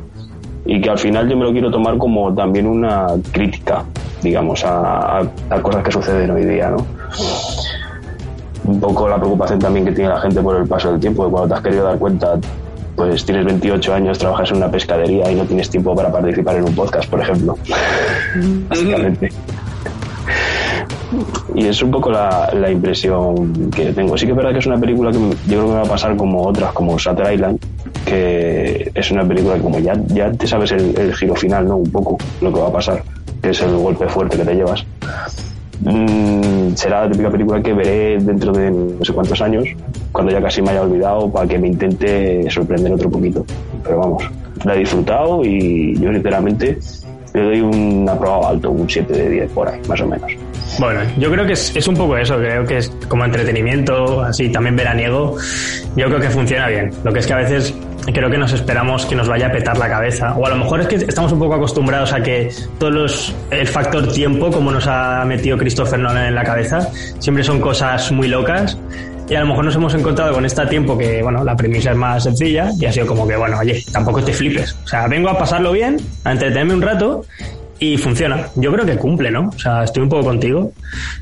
y 0.66 0.82
que 0.82 0.90
al 0.90 0.98
final 0.98 1.30
yo 1.30 1.38
me 1.38 1.44
lo 1.46 1.52
quiero 1.52 1.72
tomar 1.72 1.98
como 1.98 2.34
también 2.34 2.68
una 2.68 3.08
crítica, 3.32 3.84
digamos, 4.22 4.64
a, 4.66 5.24
cosas 5.62 5.84
que 5.84 5.92
suceden 5.92 6.32
hoy 6.32 6.46
día, 6.46 6.70
¿no? 6.70 6.86
un 8.66 8.80
poco 8.80 9.08
la 9.08 9.18
preocupación 9.18 9.60
también 9.60 9.86
que 9.86 9.92
tiene 9.92 10.10
la 10.10 10.20
gente 10.20 10.42
por 10.42 10.56
el 10.56 10.68
paso 10.68 10.92
del 10.92 11.00
tiempo, 11.00 11.26
que 11.26 11.32
cuando 11.32 11.50
te 11.50 11.54
has 11.54 11.62
querido 11.62 11.86
dar 11.86 12.00
cuenta, 12.00 12.40
pues 12.96 13.24
tienes 13.26 13.46
28 13.46 13.94
años, 13.94 14.18
trabajas 14.18 14.50
en 14.52 14.58
una 14.58 14.72
pescadería 14.72 15.32
y 15.32 15.36
no 15.36 15.44
tienes 15.44 15.70
tiempo 15.70 15.96
para 15.96 16.12
participar 16.12 16.56
en 16.56 16.64
un 16.64 16.74
podcast, 16.74 17.10
por 17.10 17.22
ejemplo. 17.22 17.58
Básicamente. 18.70 19.30
Y 21.54 21.66
es 21.68 21.82
un 21.82 21.92
poco 21.92 22.12
la, 22.12 22.50
la 22.54 22.70
impresión 22.70 23.72
que 23.72 23.94
tengo. 23.94 24.18
Sí 24.18 24.26
que 24.26 24.32
es 24.32 24.38
verdad 24.38 24.52
que 24.52 24.60
es 24.60 24.66
una 24.66 24.78
película 24.78 25.12
que 25.12 25.20
yo 25.20 25.36
creo 25.48 25.66
que 25.68 25.74
va 25.74 25.82
a 25.82 25.86
pasar 25.86 26.16
como 26.16 26.44
otras, 26.44 26.74
como 26.74 26.98
Shutter 26.98 27.34
Island, 27.34 27.60
que 28.06 28.92
es 28.94 29.12
una 29.12 29.26
película 29.28 29.56
que 29.56 29.62
como 29.62 29.80
ya, 29.80 29.94
ya 30.08 30.32
te 30.32 30.48
sabes 30.48 30.72
el, 30.72 30.98
el 30.98 31.14
giro 31.16 31.36
final, 31.36 31.68
¿no? 31.68 31.78
Un 31.78 31.92
poco 31.92 32.18
lo 32.42 32.52
que 32.52 32.60
va 32.60 32.68
a 32.68 32.74
pasar, 32.74 33.04
que 33.42 33.50
es 33.50 33.62
el 33.62 33.76
golpe 33.78 34.08
fuerte 34.08 34.38
que 34.38 34.46
te 34.46 34.56
llevas. 34.56 34.86
Mm, 35.82 36.74
será 36.76 37.06
la 37.06 37.12
típica 37.12 37.30
película 37.30 37.62
que 37.62 37.74
veré 37.74 38.18
dentro 38.20 38.52
de 38.54 38.72
no 38.72 39.04
sé 39.04 39.14
cuántos 39.14 39.42
años, 39.42 39.68
cuando 40.12 40.32
ya 40.32 40.42
casi 40.42 40.62
me 40.62 40.72
haya 40.72 40.82
olvidado, 40.82 41.32
para 41.32 41.48
que 41.48 41.60
me 41.60 41.68
intente 41.68 42.50
sorprender 42.50 42.94
otro 42.94 43.10
poquito. 43.10 43.46
Pero 43.84 44.00
vamos, 44.00 44.24
la 44.64 44.76
he 44.76 44.80
disfrutado 44.80 45.44
y 45.44 45.96
yo 46.00 46.12
sinceramente 46.12 46.78
le 47.34 47.44
doy 47.44 47.62
un 47.62 48.08
aprobado 48.10 48.48
alto, 48.48 48.72
un 48.72 48.90
7 48.90 49.14
de 49.14 49.30
10 49.30 49.52
por 49.52 49.68
ahí, 49.68 49.80
más 49.88 50.02
o 50.02 50.08
menos. 50.08 50.32
Bueno, 50.80 51.02
yo 51.18 51.32
creo 51.32 51.46
que 51.46 51.54
es, 51.54 51.76
es 51.76 51.88
un 51.88 51.96
poco 51.96 52.18
eso, 52.18 52.38
creo 52.38 52.66
que 52.66 52.78
es 52.78 52.92
como 53.08 53.24
entretenimiento, 53.24 54.22
así 54.22 54.50
también 54.50 54.76
veraniego, 54.76 55.38
yo 55.96 56.06
creo 56.08 56.20
que 56.20 56.30
funciona 56.30 56.68
bien. 56.68 56.92
Lo 57.04 57.14
que 57.14 57.20
es 57.20 57.28
que 57.28 57.34
a 57.34 57.38
veces 57.38 57.74
creo 58.14 58.30
que 58.30 58.38
nos 58.38 58.52
esperamos 58.52 59.06
que 59.06 59.16
nos 59.16 59.28
vaya 59.28 59.48
a 59.48 59.52
petar 59.52 59.78
la 59.78 59.88
cabeza, 59.88 60.34
o 60.36 60.46
a 60.46 60.50
lo 60.50 60.58
mejor 60.58 60.82
es 60.82 60.88
que 60.88 60.96
estamos 60.96 61.32
un 61.32 61.40
poco 61.40 61.56
acostumbrados 61.56 62.14
a 62.14 62.22
que 62.22 62.50
todos 62.78 62.94
los, 62.94 63.36
el 63.52 63.68
factor 63.68 64.12
tiempo, 64.12 64.52
como 64.52 64.72
nos 64.72 64.86
ha 64.88 65.24
metido 65.26 65.58
Christopher 65.58 66.00
Nolan 66.00 66.28
en 66.28 66.36
la 66.36 66.44
cabeza, 66.44 66.88
siempre 67.20 67.44
son 67.44 67.60
cosas 67.60 68.12
muy 68.12 68.28
locas. 68.28 68.78
Y 69.28 69.34
a 69.34 69.40
lo 69.40 69.48
mejor 69.48 69.66
nos 69.66 69.76
hemos 69.76 69.92
encontrado 69.96 70.34
con 70.34 70.46
este 70.46 70.64
tiempo 70.68 70.96
que, 70.96 71.24
bueno, 71.24 71.44
la 71.44 71.56
premisa 71.56 71.90
es 71.90 71.98
más 71.98 72.24
sencilla 72.24 72.70
y 72.80 72.86
ha 72.86 72.92
sido 72.92 73.08
como 73.08 73.28
que, 73.28 73.36
bueno, 73.36 73.58
oye, 73.58 73.84
tampoco 73.92 74.22
te 74.22 74.32
flipes. 74.32 74.78
O 74.84 74.88
sea, 74.88 75.08
vengo 75.08 75.30
a 75.30 75.38
pasarlo 75.38 75.72
bien, 75.72 75.98
a 76.26 76.34
entretenerme 76.34 76.76
un 76.76 76.82
rato 76.84 77.26
y 77.80 77.98
funciona. 77.98 78.48
Yo 78.56 78.72
creo 78.72 78.86
que 78.86 78.96
cumple, 78.98 79.32
¿no? 79.32 79.50
O 79.50 79.60
sea, 79.60 79.84
estoy 79.84 80.04
un 80.04 80.10
poco 80.10 80.26
contigo, 80.26 80.72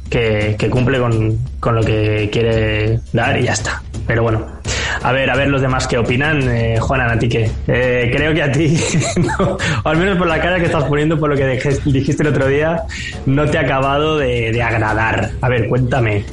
que, 0.09 0.55
cumple 0.69 0.99
con, 0.99 1.37
con, 1.59 1.75
lo 1.75 1.83
que 1.83 2.29
quiere 2.31 2.99
dar 3.11 3.39
y 3.39 3.43
ya 3.43 3.53
está. 3.53 3.81
Pero 4.05 4.23
bueno, 4.23 4.45
a 5.01 5.11
ver, 5.11 5.29
a 5.29 5.35
ver 5.35 5.47
los 5.47 5.61
demás 5.61 5.87
qué 5.87 5.97
opinan. 5.97 6.47
Eh, 6.49 6.77
Juana, 6.79 7.11
a 7.11 7.17
ti 7.17 7.27
qué. 7.27 7.49
Eh, 7.67 8.11
creo 8.13 8.33
que 8.33 8.43
a 8.43 8.51
ti, 8.51 8.77
o 9.83 9.89
al 9.89 9.97
menos 9.97 10.17
por 10.17 10.27
la 10.27 10.39
cara 10.39 10.59
que 10.59 10.65
estás 10.65 10.83
poniendo, 10.83 11.19
por 11.19 11.29
lo 11.29 11.35
que 11.35 11.47
dijiste 11.85 12.23
el 12.23 12.29
otro 12.29 12.47
día, 12.47 12.83
no 13.25 13.45
te 13.45 13.57
ha 13.57 13.61
acabado 13.61 14.17
de, 14.17 14.51
de 14.51 14.61
agradar. 14.61 15.31
A 15.41 15.49
ver, 15.49 15.67
cuéntame. 15.67 16.23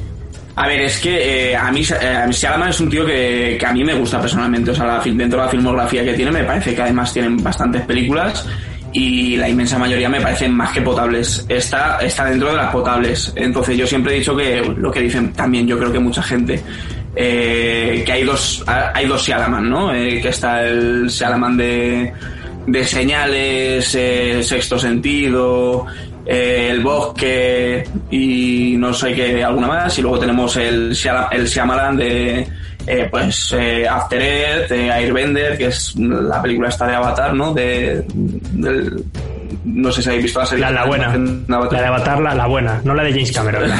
A 0.55 0.67
ver, 0.67 0.81
es 0.81 0.99
que 0.99 1.51
eh, 1.51 1.55
a 1.55 1.71
mí 1.71 1.81
eh, 1.81 2.25
es 2.69 2.79
un 2.81 2.89
tío 2.89 3.05
que, 3.05 3.57
que, 3.59 3.65
a 3.65 3.71
mí 3.71 3.83
me 3.83 3.95
gusta 3.95 4.19
personalmente. 4.19 4.71
O 4.71 4.75
sea, 4.75 4.85
la, 4.85 4.99
dentro 4.99 5.39
de 5.39 5.45
la 5.45 5.49
filmografía 5.49 6.03
que 6.03 6.13
tiene, 6.13 6.31
me 6.31 6.43
parece 6.43 6.75
que 6.75 6.81
además 6.81 7.13
tienen 7.13 7.41
bastantes 7.41 7.81
películas 7.83 8.45
y 8.93 9.37
la 9.37 9.47
inmensa 9.47 9.77
mayoría 9.77 10.09
me 10.09 10.19
parecen 10.19 10.53
más 10.53 10.71
que 10.71 10.81
potables. 10.81 11.45
Está, 11.47 11.97
está 11.99 12.25
dentro 12.25 12.49
de 12.49 12.57
las 12.57 12.71
potables. 12.71 13.31
Entonces 13.35 13.77
yo 13.77 13.87
siempre 13.87 14.15
he 14.15 14.19
dicho 14.19 14.35
que 14.35 14.61
lo 14.77 14.91
que 14.91 15.01
dicen 15.01 15.31
también 15.33 15.67
yo 15.67 15.77
creo 15.77 15.91
que 15.91 15.99
mucha 15.99 16.21
gente, 16.21 16.61
eh, 17.15 18.03
que 18.05 18.11
hay 18.11 18.23
dos, 18.23 18.63
hay 18.67 19.05
dos 19.07 19.23
Sialaman, 19.23 19.69
¿no? 19.69 19.93
Eh, 19.93 20.19
que 20.21 20.29
está 20.29 20.63
el 20.63 21.09
Sialaman 21.09 21.57
de, 21.57 22.13
de 22.67 22.83
señales, 22.83 23.95
eh, 23.95 24.43
sexto 24.43 24.77
sentido, 24.77 25.85
eh, 26.25 26.69
el 26.71 26.81
bosque 26.81 27.83
y 28.09 28.75
no 28.77 28.93
sé 28.93 29.13
qué, 29.13 29.43
alguna 29.43 29.67
más. 29.67 29.97
Y 29.97 30.01
luego 30.01 30.19
tenemos 30.19 30.55
el, 30.57 30.95
el 31.31 31.97
de 31.97 32.47
eh, 32.87 33.07
pues 33.09 33.53
eh, 33.57 33.87
After 33.87 34.21
Earth, 34.21 34.71
eh, 34.71 34.91
Airbender, 34.91 35.57
que 35.57 35.67
es 35.67 35.95
la 35.95 36.41
película 36.41 36.69
esta 36.69 36.87
de 36.87 36.95
Avatar, 36.95 37.33
¿no? 37.33 37.53
De, 37.53 38.03
no 39.63 39.91
sé 39.91 40.01
si 40.01 40.09
habéis 40.09 40.23
visto 40.23 40.39
la 40.39 40.45
serie. 40.45 40.65
La, 40.65 40.71
la 40.71 40.85
buena. 40.85 41.07
La 41.47 41.59
de 41.59 41.85
Avatar, 41.85 42.19
la, 42.19 42.33
la, 42.33 42.47
buena, 42.47 42.81
no 42.83 42.93
la 42.93 43.03
de 43.03 43.11
James 43.11 43.31
Cameron. 43.31 43.69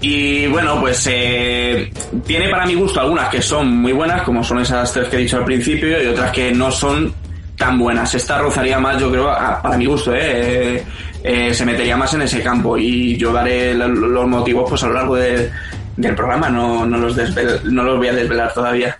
y 0.00 0.46
bueno, 0.48 0.80
pues 0.80 1.06
eh, 1.10 1.92
tiene 2.26 2.48
para 2.48 2.66
mi 2.66 2.74
gusto 2.74 3.00
algunas 3.00 3.28
que 3.28 3.40
son 3.40 3.76
muy 3.76 3.92
buenas, 3.92 4.22
como 4.22 4.42
son 4.42 4.60
esas 4.60 4.92
tres 4.92 5.08
que 5.08 5.16
he 5.16 5.20
dicho 5.20 5.36
al 5.36 5.44
principio, 5.44 6.02
y 6.02 6.06
otras 6.06 6.32
que 6.32 6.50
no 6.50 6.70
son 6.70 7.14
tan 7.56 7.78
buenas. 7.78 8.12
Esta 8.14 8.38
rozaría 8.38 8.78
más, 8.80 9.00
yo 9.00 9.10
creo, 9.10 9.26
para 9.62 9.76
mi 9.76 9.86
gusto, 9.86 10.12
¿eh? 10.14 10.82
Eh, 11.26 11.54
se 11.54 11.64
metería 11.64 11.96
más 11.96 12.12
en 12.12 12.20
ese 12.20 12.42
campo 12.42 12.76
y 12.76 13.16
yo 13.16 13.32
daré 13.32 13.72
los 13.72 14.28
motivos 14.28 14.68
pues 14.68 14.82
a 14.82 14.88
lo 14.88 14.92
largo 14.92 15.16
de, 15.16 15.50
del 15.96 16.14
programa, 16.14 16.48
no, 16.48 16.86
no, 16.86 16.98
los 16.98 17.16
no 17.64 17.82
los 17.82 17.98
voy 17.98 18.08
a 18.08 18.12
desvelar 18.12 18.52
todavía. 18.52 18.98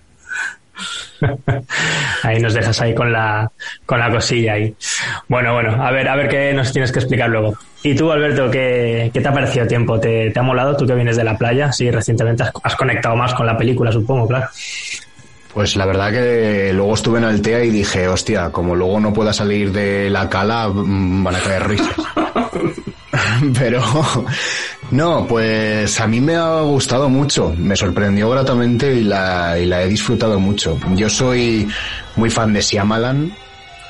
ahí 2.22 2.40
nos 2.40 2.54
dejas 2.54 2.80
ahí 2.80 2.94
con 2.94 3.12
la, 3.12 3.50
con 3.86 3.98
la 3.98 4.10
cosilla 4.10 4.54
ahí. 4.54 4.74
Bueno, 5.28 5.54
bueno, 5.54 5.82
a 5.82 5.90
ver, 5.90 6.08
a 6.08 6.16
ver 6.16 6.28
qué 6.28 6.52
nos 6.52 6.72
tienes 6.72 6.92
que 6.92 6.98
explicar 6.98 7.28
luego. 7.30 7.56
Y 7.82 7.94
tú, 7.94 8.10
Alberto, 8.10 8.50
¿qué, 8.50 9.10
qué 9.12 9.20
te 9.20 9.28
ha 9.28 9.32
parecido 9.32 9.66
tiempo? 9.66 10.00
¿Te, 10.00 10.30
¿Te, 10.30 10.38
ha 10.38 10.42
molado? 10.42 10.76
Tú 10.76 10.86
que 10.86 10.94
vienes 10.94 11.16
de 11.16 11.24
la 11.24 11.36
playa, 11.36 11.72
sí, 11.72 11.90
recientemente 11.90 12.42
has, 12.42 12.52
has 12.62 12.76
conectado 12.76 13.16
más 13.16 13.34
con 13.34 13.46
la 13.46 13.56
película, 13.56 13.92
supongo, 13.92 14.26
claro. 14.26 14.48
Pues 15.54 15.76
la 15.76 15.86
verdad 15.86 16.10
que 16.10 16.72
luego 16.74 16.94
estuve 16.94 17.18
en 17.18 17.24
Altea 17.26 17.62
y 17.62 17.70
dije, 17.70 18.08
hostia, 18.08 18.50
como 18.50 18.74
luego 18.74 18.98
no 18.98 19.12
pueda 19.12 19.32
salir 19.32 19.70
de 19.70 20.10
la 20.10 20.28
cala, 20.28 20.68
mm, 20.68 21.22
van 21.22 21.36
a 21.36 21.38
caer 21.38 21.68
risas. 21.68 21.94
Pero 23.58 23.82
no, 24.94 25.26
pues 25.26 26.00
a 26.00 26.06
mí 26.06 26.20
me 26.20 26.36
ha 26.36 26.60
gustado 26.60 27.08
mucho, 27.08 27.52
me 27.58 27.74
sorprendió 27.74 28.30
gratamente 28.30 28.94
y 28.94 29.02
la, 29.02 29.58
y 29.58 29.66
la 29.66 29.82
he 29.82 29.88
disfrutado 29.88 30.38
mucho. 30.38 30.78
Yo 30.94 31.10
soy 31.10 31.68
muy 32.14 32.30
fan 32.30 32.52
de 32.52 32.62
Siamalan, 32.62 33.34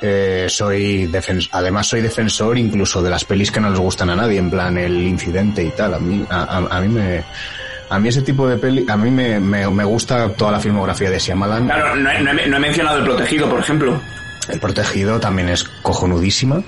eh, 0.01 0.47
soy 0.49 1.11
además 1.53 1.87
soy 1.89 2.01
defensor 2.01 2.57
incluso 2.57 3.03
de 3.03 3.11
las 3.11 3.23
pelis 3.27 3.51
que 3.51 3.61
no 3.61 3.69
les 3.69 3.79
gustan 3.79 4.09
a 4.09 4.17
nadie, 4.17 4.39
en 4.39 4.51
plan 4.51 4.79
el 4.79 5.03
incidente 5.03 5.63
y 5.63 5.71
tal. 5.73 5.93
A 5.93 5.99
mí, 5.99 6.25
a, 6.31 6.43
a, 6.43 6.79
a 6.79 6.81
mí 6.81 6.89
me, 6.89 7.23
a 7.91 7.99
mí 7.99 8.09
ese 8.09 8.23
tipo 8.23 8.49
de 8.49 8.57
peli, 8.57 8.87
a 8.89 8.97
mí 8.97 9.11
me, 9.11 9.39
me, 9.39 9.69
me 9.69 9.85
gusta 9.85 10.31
toda 10.31 10.53
la 10.53 10.61
filmografía 10.61 11.11
de 11.11 11.19
Shyamalan. 11.19 11.67
Claro, 11.67 11.97
no 11.97 12.11
he, 12.11 12.21
no, 12.23 12.31
he, 12.31 12.49
no 12.49 12.57
he, 12.57 12.61
mencionado 12.61 12.99
El 13.01 13.05
Protegido, 13.05 13.51
por 13.51 13.61
ejemplo. 13.61 14.01
El 14.49 14.59
Protegido 14.59 15.21
también 15.21 15.51
es 15.51 15.65
cojonudísima. 15.65 16.63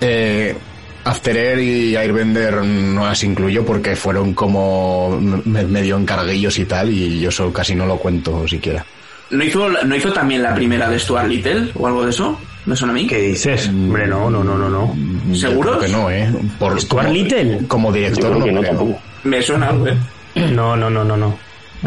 Eh, 0.00 0.56
After 1.04 1.36
Air 1.36 1.58
y 1.58 1.96
Airbender 1.96 2.62
no 2.64 3.04
las 3.04 3.24
incluyo 3.24 3.64
porque 3.64 3.96
fueron 3.96 4.34
como 4.34 5.18
medio 5.20 5.96
encarguillos 5.96 6.58
y 6.58 6.64
tal 6.64 6.90
y 6.90 7.20
yo 7.20 7.30
solo 7.30 7.52
casi 7.52 7.74
no 7.74 7.86
lo 7.86 7.96
cuento 7.96 8.46
siquiera. 8.46 8.84
¿No 9.30 9.42
hizo, 9.42 9.68
¿No 9.68 9.96
hizo 9.96 10.12
también 10.12 10.42
la 10.42 10.54
primera 10.54 10.88
de 10.88 10.98
Stuart 10.98 11.26
Little 11.26 11.70
o 11.74 11.86
algo 11.86 12.04
de 12.04 12.10
eso? 12.10 12.38
¿Me 12.66 12.76
suena 12.76 12.92
a 12.92 12.94
mí? 12.94 13.06
¿Qué 13.06 13.18
dices? 13.18 13.68
Hombre, 13.68 14.06
no, 14.06 14.30
no, 14.30 14.44
no, 14.44 14.56
no, 14.56 14.68
no. 14.68 15.34
¿Seguro? 15.34 15.78
que 15.78 15.88
no, 15.88 16.10
¿eh? 16.10 16.30
Por, 16.58 16.80
¿Stuart 16.80 17.06
como, 17.06 17.14
Little? 17.14 17.58
Como 17.66 17.92
director 17.92 18.36
no, 18.36 18.46
no 18.46 18.62
tampoco. 18.62 19.00
Me 19.24 19.42
suena 19.42 19.70
algo, 19.70 19.88
¿eh? 19.88 19.96
No, 20.34 20.76
no, 20.76 20.88
no, 20.88 21.02
no, 21.02 21.16
no. 21.16 21.36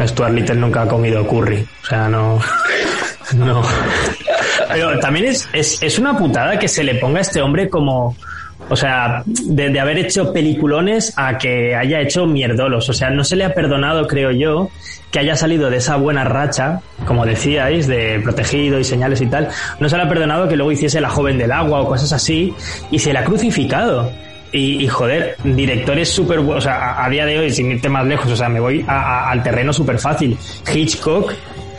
Stuart 0.06 0.34
Little 0.34 0.56
nunca 0.56 0.82
ha 0.82 0.88
comido 0.88 1.26
curry. 1.26 1.66
O 1.84 1.86
sea, 1.86 2.10
no. 2.10 2.40
No. 3.34 3.64
Pero 4.70 5.00
también 5.00 5.26
es, 5.26 5.50
es, 5.52 5.82
es 5.82 5.98
una 5.98 6.16
putada 6.16 6.60
que 6.60 6.68
se 6.68 6.84
le 6.84 6.96
ponga 6.96 7.18
a 7.18 7.22
este 7.22 7.42
hombre 7.42 7.68
como. 7.68 8.16
O 8.70 8.76
sea, 8.76 9.24
de, 9.26 9.70
de, 9.70 9.80
haber 9.80 10.00
hecho 10.00 10.34
peliculones 10.34 11.14
a 11.18 11.38
que 11.38 11.76
haya 11.76 12.02
hecho 12.02 12.26
mierdolos. 12.26 12.90
O 12.90 12.94
sea, 12.94 13.10
no 13.10 13.24
se 13.24 13.36
le 13.36 13.46
ha 13.46 13.54
perdonado, 13.54 14.08
creo 14.08 14.32
yo, 14.32 14.70
que 15.12 15.20
haya 15.20 15.36
salido 15.36 15.70
de 15.70 15.78
esa 15.78 15.98
buena 15.98 16.24
racha, 16.24 16.82
como 17.06 17.26
decíais, 17.26 17.88
de 17.88 18.20
protegido 18.24 18.80
y 18.80 18.84
señales 18.84 19.22
y 19.22 19.28
tal. 19.28 19.50
No 19.80 19.88
se 19.88 19.98
le 19.98 20.04
ha 20.04 20.10
perdonado 20.10 20.48
que 20.48 20.56
luego 20.56 20.72
hiciese 20.72 21.00
La 21.00 21.10
joven 21.10 21.38
del 21.38 21.52
agua 21.52 21.82
o 21.82 21.88
cosas 21.88 22.12
así 22.12 22.54
y 22.90 23.00
se 23.00 23.14
le 23.14 23.20
ha 23.20 23.24
crucificado. 23.24 24.12
Y, 24.52 24.84
y, 24.84 24.88
joder, 24.88 25.36
directores 25.44 26.10
súper 26.10 26.40
o 26.40 26.62
sea, 26.62 26.76
a, 26.76 27.06
a, 27.06 27.10
día 27.10 27.26
de 27.26 27.40
hoy, 27.40 27.52
sin 27.52 27.72
irte 27.72 27.90
más 27.90 28.06
lejos, 28.06 28.32
o 28.32 28.36
sea, 28.36 28.48
me 28.48 28.60
voy 28.60 28.86
a, 28.88 28.94
a, 28.94 29.32
al 29.32 29.44
terreno 29.44 29.74
súper 29.74 30.00
fácil. 30.00 30.38
Hitchcock 30.74 31.34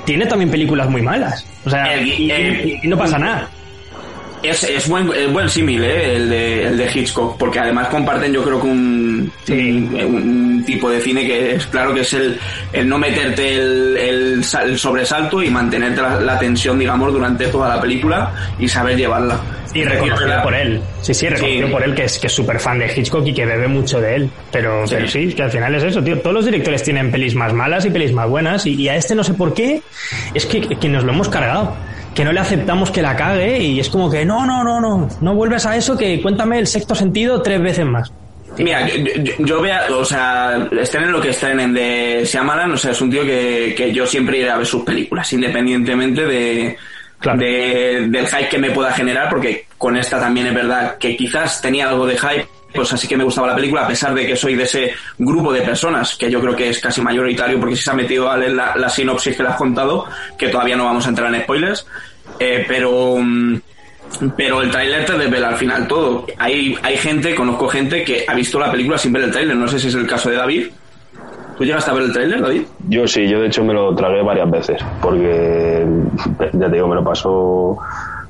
tiene 0.06 0.24
también 0.24 0.50
películas 0.50 0.88
muy 0.88 1.02
malas. 1.02 1.44
O 1.64 1.70
sea, 1.70 1.92
el, 1.94 2.06
y, 2.06 2.30
el, 2.30 2.78
y, 2.82 2.88
no 2.88 2.96
pasa 2.96 3.18
nada. 3.18 3.50
Es, 4.42 4.62
es 4.64 4.88
buen, 4.88 5.10
es 5.12 5.32
buen 5.32 5.48
símil, 5.48 5.82
¿eh? 5.82 6.16
el, 6.16 6.28
de, 6.28 6.62
el 6.64 6.76
de 6.76 6.90
Hitchcock, 6.92 7.36
porque 7.36 7.58
además 7.58 7.88
comparten 7.88 8.32
yo 8.32 8.42
creo 8.44 8.60
que 8.60 8.66
un, 8.66 9.32
sí. 9.44 9.70
un, 9.70 10.14
un, 10.14 10.64
tipo 10.64 10.90
de 10.90 11.00
cine 11.00 11.26
que 11.26 11.54
es 11.54 11.66
claro 11.66 11.94
que 11.94 12.00
es 12.00 12.12
el, 12.12 12.38
el 12.72 12.88
no 12.88 12.98
meterte 12.98 13.54
el, 13.54 13.96
el, 13.96 14.44
el 14.64 14.78
sobresalto 14.78 15.42
y 15.42 15.50
mantenerte 15.50 16.02
la, 16.02 16.20
la, 16.20 16.38
tensión, 16.38 16.78
digamos, 16.78 17.12
durante 17.12 17.46
toda 17.48 17.74
la 17.74 17.80
película 17.80 18.32
y 18.58 18.68
saber 18.68 18.96
llevarla. 18.96 19.40
Y 19.74 19.84
reconocido 19.84 20.42
por 20.42 20.54
él. 20.54 20.80
Sí, 21.02 21.12
sí, 21.12 21.28
reconocido 21.28 21.66
sí. 21.66 21.72
por 21.72 21.82
él 21.82 21.94
que 21.94 22.04
es 22.04 22.18
que 22.18 22.26
es 22.28 22.32
súper 22.32 22.58
fan 22.58 22.78
de 22.78 22.92
Hitchcock 22.94 23.26
y 23.26 23.34
que 23.34 23.44
bebe 23.44 23.68
mucho 23.68 24.00
de 24.00 24.16
él. 24.16 24.30
Pero 24.50 24.86
sí. 24.86 24.94
pero 24.94 25.08
sí, 25.08 25.32
que 25.34 25.42
al 25.42 25.50
final 25.50 25.74
es 25.74 25.82
eso, 25.82 26.02
tío. 26.02 26.18
Todos 26.20 26.34
los 26.34 26.44
directores 26.44 26.82
tienen 26.82 27.10
pelis 27.10 27.34
más 27.34 27.52
malas 27.52 27.84
y 27.84 27.90
pelis 27.90 28.12
más 28.12 28.28
buenas 28.28 28.66
y, 28.66 28.74
y 28.74 28.88
a 28.88 28.96
este 28.96 29.14
no 29.14 29.22
sé 29.24 29.34
por 29.34 29.54
qué, 29.54 29.82
es 30.34 30.46
que, 30.46 30.60
que 30.60 30.88
nos 30.88 31.04
lo 31.04 31.12
hemos 31.12 31.28
cargado 31.28 31.76
que 32.16 32.24
no 32.24 32.32
le 32.32 32.40
aceptamos 32.40 32.90
que 32.90 33.02
la 33.02 33.14
cague 33.14 33.62
y 33.62 33.78
es 33.78 33.90
como 33.90 34.10
que 34.10 34.24
no, 34.24 34.46
no, 34.46 34.64
no, 34.64 34.80
no, 34.80 35.06
no 35.20 35.34
vuelves 35.34 35.66
a 35.66 35.76
eso, 35.76 35.98
que 35.98 36.22
cuéntame 36.22 36.58
el 36.58 36.66
sexto 36.66 36.94
sentido 36.94 37.42
tres 37.42 37.60
veces 37.60 37.84
más. 37.84 38.10
Mira, 38.56 38.88
yo, 38.88 39.34
yo, 39.40 39.60
vea, 39.60 39.84
o 39.90 40.02
sea, 40.02 40.66
estén 40.80 41.02
en 41.02 41.12
lo 41.12 41.20
que 41.20 41.28
estén 41.28 41.60
en 41.60 41.74
de 41.74 42.22
Shyamalan, 42.24 42.72
o 42.72 42.76
sea, 42.78 42.92
es 42.92 43.00
un 43.02 43.10
tío 43.10 43.22
que, 43.22 43.74
que 43.76 43.92
yo 43.92 44.06
siempre 44.06 44.38
iré 44.38 44.48
a 44.48 44.56
ver 44.56 44.66
sus 44.66 44.82
películas, 44.82 45.30
independientemente 45.34 46.24
de, 46.24 46.76
claro. 47.18 47.38
de, 47.38 48.06
del 48.08 48.26
hype 48.26 48.48
que 48.48 48.58
me 48.58 48.70
pueda 48.70 48.92
generar, 48.92 49.28
porque 49.28 49.66
con 49.76 49.94
esta 49.98 50.18
también 50.18 50.46
es 50.46 50.54
verdad 50.54 50.96
que 50.96 51.14
quizás 51.18 51.60
tenía 51.60 51.90
algo 51.90 52.06
de 52.06 52.16
hype, 52.16 52.46
pues 52.76 52.92
así 52.92 53.08
que 53.08 53.16
me 53.16 53.24
gustaba 53.24 53.48
la 53.48 53.54
película, 53.54 53.82
a 53.84 53.88
pesar 53.88 54.14
de 54.14 54.26
que 54.26 54.36
soy 54.36 54.54
de 54.54 54.64
ese 54.64 54.92
grupo 55.18 55.52
de 55.52 55.62
personas, 55.62 56.14
que 56.16 56.30
yo 56.30 56.40
creo 56.40 56.54
que 56.54 56.68
es 56.68 56.78
casi 56.78 57.00
mayoritario, 57.00 57.58
porque 57.58 57.74
si 57.74 57.82
se 57.82 57.90
ha 57.90 57.94
metido 57.94 58.30
a 58.30 58.36
leer 58.36 58.52
la, 58.52 58.88
sinopsis 58.88 59.36
que 59.36 59.42
le 59.42 59.48
has 59.48 59.56
contado, 59.56 60.04
que 60.38 60.48
todavía 60.48 60.76
no 60.76 60.84
vamos 60.84 61.06
a 61.06 61.08
entrar 61.08 61.34
en 61.34 61.42
spoilers, 61.42 61.86
eh, 62.38 62.64
pero 62.68 63.18
pero 64.36 64.62
el 64.62 64.70
tráiler 64.70 65.04
te 65.04 65.18
desvela 65.18 65.48
al 65.48 65.56
final 65.56 65.88
todo. 65.88 66.26
Hay, 66.38 66.76
hay 66.82 66.96
gente, 66.96 67.34
conozco 67.34 67.68
gente 67.68 68.04
que 68.04 68.24
ha 68.26 68.34
visto 68.34 68.58
la 68.58 68.70
película 68.70 68.96
sin 68.96 69.12
ver 69.12 69.24
el 69.24 69.30
tráiler, 69.30 69.56
no 69.56 69.66
sé 69.66 69.78
si 69.78 69.88
es 69.88 69.94
el 69.94 70.06
caso 70.06 70.30
de 70.30 70.36
David. 70.36 70.66
¿Tú 71.56 71.64
llegaste 71.64 71.90
a 71.90 71.94
ver 71.94 72.04
el 72.04 72.12
tráiler, 72.12 72.40
David? 72.40 72.62
Yo 72.88 73.06
sí, 73.06 73.26
yo 73.26 73.40
de 73.40 73.46
hecho 73.46 73.64
me 73.64 73.72
lo 73.72 73.94
tragué 73.94 74.22
varias 74.22 74.50
veces, 74.50 74.78
porque 75.00 75.86
ya 76.52 76.68
te 76.68 76.74
digo, 76.74 76.86
me 76.86 76.96
lo 76.96 77.04
pasó 77.04 77.78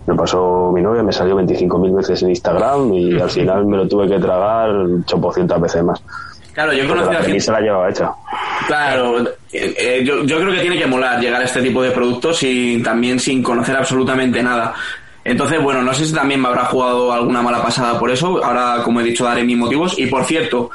me 0.07 0.15
pasó 0.15 0.71
mi 0.73 0.83
novia, 0.83 1.03
me 1.03 1.13
salió 1.13 1.37
25.000 1.37 1.97
veces 1.97 2.23
en 2.23 2.31
Instagram 2.31 2.93
y 2.93 3.21
al 3.21 3.31
final 3.31 3.67
me 3.67 3.77
lo 3.79 3.89
tuve 3.89 4.09
que 4.09 4.19
tragar 4.19 4.71
800 4.71 5.61
veces 5.61 5.83
más. 5.83 6.03
Claro, 6.53 6.73
yo 6.73 6.89
conocí 6.89 7.15
a 7.15 7.23
gente... 7.23 7.41
se 7.41 7.53
la 7.53 7.61
llevaba 7.61 7.91
hecha. 7.91 8.11
Claro, 8.67 9.21
eh, 9.21 9.75
eh, 9.79 10.03
yo, 10.05 10.25
yo 10.25 10.41
creo 10.41 10.53
que 10.53 10.61
tiene 10.61 10.79
que 10.79 10.87
molar 10.87 11.21
llegar 11.21 11.43
a 11.43 11.45
este 11.45 11.61
tipo 11.61 11.83
de 11.83 11.91
productos 11.91 12.43
y 12.43 12.83
también 12.83 13.21
sin 13.21 13.43
conocer 13.43 13.77
absolutamente 13.77 14.43
nada. 14.43 14.75
Entonces, 15.23 15.61
bueno, 15.61 15.83
no 15.83 15.93
sé 15.93 16.07
si 16.07 16.15
también 16.15 16.41
me 16.41 16.49
habrá 16.49 16.65
jugado 16.67 17.13
alguna 17.13 17.43
mala 17.43 17.61
pasada 17.61 17.99
por 17.99 18.11
eso. 18.11 18.43
Ahora, 18.43 18.81
como 18.85 19.01
he 19.01 19.05
dicho, 19.05 19.25
daré 19.25 19.43
mis 19.43 19.59
motivos. 19.59 19.99
Y 19.99 20.07
por 20.07 20.25
cierto, 20.25 20.71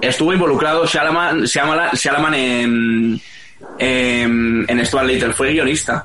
estuvo 0.00 0.32
involucrado 0.32 0.86
Shalaman 0.86 2.34
en, 2.34 3.20
en, 3.78 4.66
en 4.68 4.86
Stuart 4.86 5.06
Little, 5.06 5.32
fue 5.32 5.52
guionista. 5.52 6.04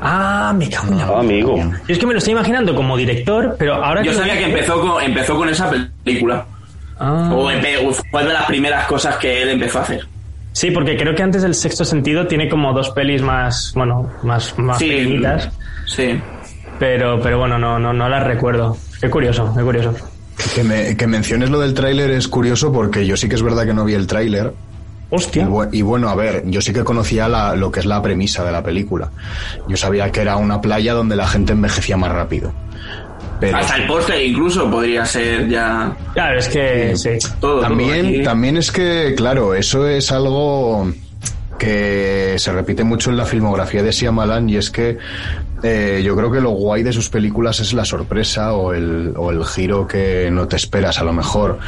Ah, 0.00 0.54
me 0.56 0.68
cago 0.70 0.92
en 0.92 0.98
la 0.98 1.06
amigo. 1.18 1.56
Yo 1.56 1.70
es 1.88 1.98
que 1.98 2.06
me 2.06 2.12
lo 2.12 2.18
estoy 2.18 2.32
imaginando 2.32 2.74
como 2.74 2.96
director, 2.96 3.56
pero 3.58 3.74
ahora 3.84 4.02
Yo 4.02 4.12
sabía 4.12 4.38
que 4.38 4.44
empezó 4.44 4.80
con, 4.80 5.02
empezó 5.02 5.36
con 5.36 5.48
esa 5.48 5.70
película. 6.04 6.46
Ah. 7.00 7.30
O 7.32 7.50
empe- 7.50 7.94
fue 8.10 8.24
de 8.24 8.32
las 8.32 8.44
primeras 8.46 8.86
cosas 8.86 9.16
que 9.16 9.42
él 9.42 9.48
empezó 9.50 9.78
a 9.78 9.82
hacer. 9.82 10.06
Sí, 10.52 10.70
porque 10.70 10.96
creo 10.96 11.14
que 11.14 11.22
antes 11.22 11.42
del 11.42 11.54
sexto 11.54 11.84
sentido 11.84 12.26
tiene 12.26 12.48
como 12.48 12.72
dos 12.72 12.90
pelis 12.90 13.22
más, 13.22 13.72
bueno, 13.74 14.10
más, 14.22 14.58
más 14.58 14.78
Sí. 14.78 14.88
pequeñitas. 14.88 15.50
Sí. 15.86 16.20
Pero, 16.78 17.20
pero 17.20 17.38
bueno, 17.38 17.58
no, 17.58 17.78
no, 17.78 17.92
no 17.92 18.08
las 18.08 18.24
recuerdo. 18.24 18.76
Qué 19.00 19.08
curioso, 19.10 19.52
qué 19.56 19.62
curioso. 19.62 19.94
Que, 20.54 20.62
me- 20.64 20.96
que 20.96 21.06
menciones 21.06 21.50
lo 21.50 21.58
del 21.60 21.74
tráiler 21.74 22.10
es 22.12 22.28
curioso 22.28 22.72
porque 22.72 23.04
yo 23.06 23.16
sí 23.16 23.28
que 23.28 23.34
es 23.34 23.42
verdad 23.42 23.64
que 23.66 23.74
no 23.74 23.84
vi 23.84 23.94
el 23.94 24.06
tráiler. 24.06 24.52
Y, 25.10 25.14
Hostia. 25.14 25.48
bu- 25.48 25.68
y 25.72 25.82
bueno, 25.82 26.08
a 26.10 26.14
ver, 26.14 26.42
yo 26.46 26.60
sí 26.60 26.72
que 26.72 26.84
conocía 26.84 27.28
la- 27.28 27.56
lo 27.56 27.70
que 27.70 27.80
es 27.80 27.86
la 27.86 28.02
premisa 28.02 28.44
de 28.44 28.52
la 28.52 28.62
película. 28.62 29.10
Yo 29.68 29.76
sabía 29.76 30.10
que 30.12 30.20
era 30.20 30.36
una 30.36 30.60
playa 30.60 30.92
donde 30.94 31.16
la 31.16 31.26
gente 31.26 31.52
envejecía 31.54 31.96
más 31.96 32.12
rápido. 32.12 32.52
Pero 33.40 33.56
Hasta 33.56 33.76
el 33.76 33.86
póster 33.86 34.20
incluso 34.22 34.68
podría 34.70 35.06
ser 35.06 35.48
ya 35.48 35.96
Claro, 36.12 36.38
es 36.38 36.48
que 36.48 36.96
sí. 36.96 37.10
todo. 37.40 37.60
también, 37.60 38.22
también 38.24 38.56
es 38.56 38.72
que, 38.72 39.14
claro, 39.16 39.54
eso 39.54 39.86
es 39.86 40.10
algo 40.10 40.90
que 41.58 42.34
se 42.38 42.52
repite 42.52 42.84
mucho 42.84 43.10
en 43.10 43.16
la 43.16 43.24
filmografía 43.24 43.82
de 43.82 43.90
Shyamalan 43.92 44.48
y 44.48 44.56
es 44.56 44.70
que 44.70 44.98
eh, 45.62 46.02
yo 46.04 46.14
creo 46.16 46.30
que 46.30 46.40
lo 46.40 46.50
guay 46.50 46.82
de 46.84 46.92
sus 46.92 47.08
películas 47.08 47.58
es 47.60 47.72
la 47.72 47.84
sorpresa 47.84 48.52
o 48.54 48.72
el, 48.74 49.12
o 49.16 49.30
el 49.32 49.44
giro 49.44 49.86
que 49.88 50.28
no 50.30 50.46
te 50.46 50.56
esperas 50.56 50.98
a 51.00 51.04
lo 51.04 51.12
mejor. 51.12 51.58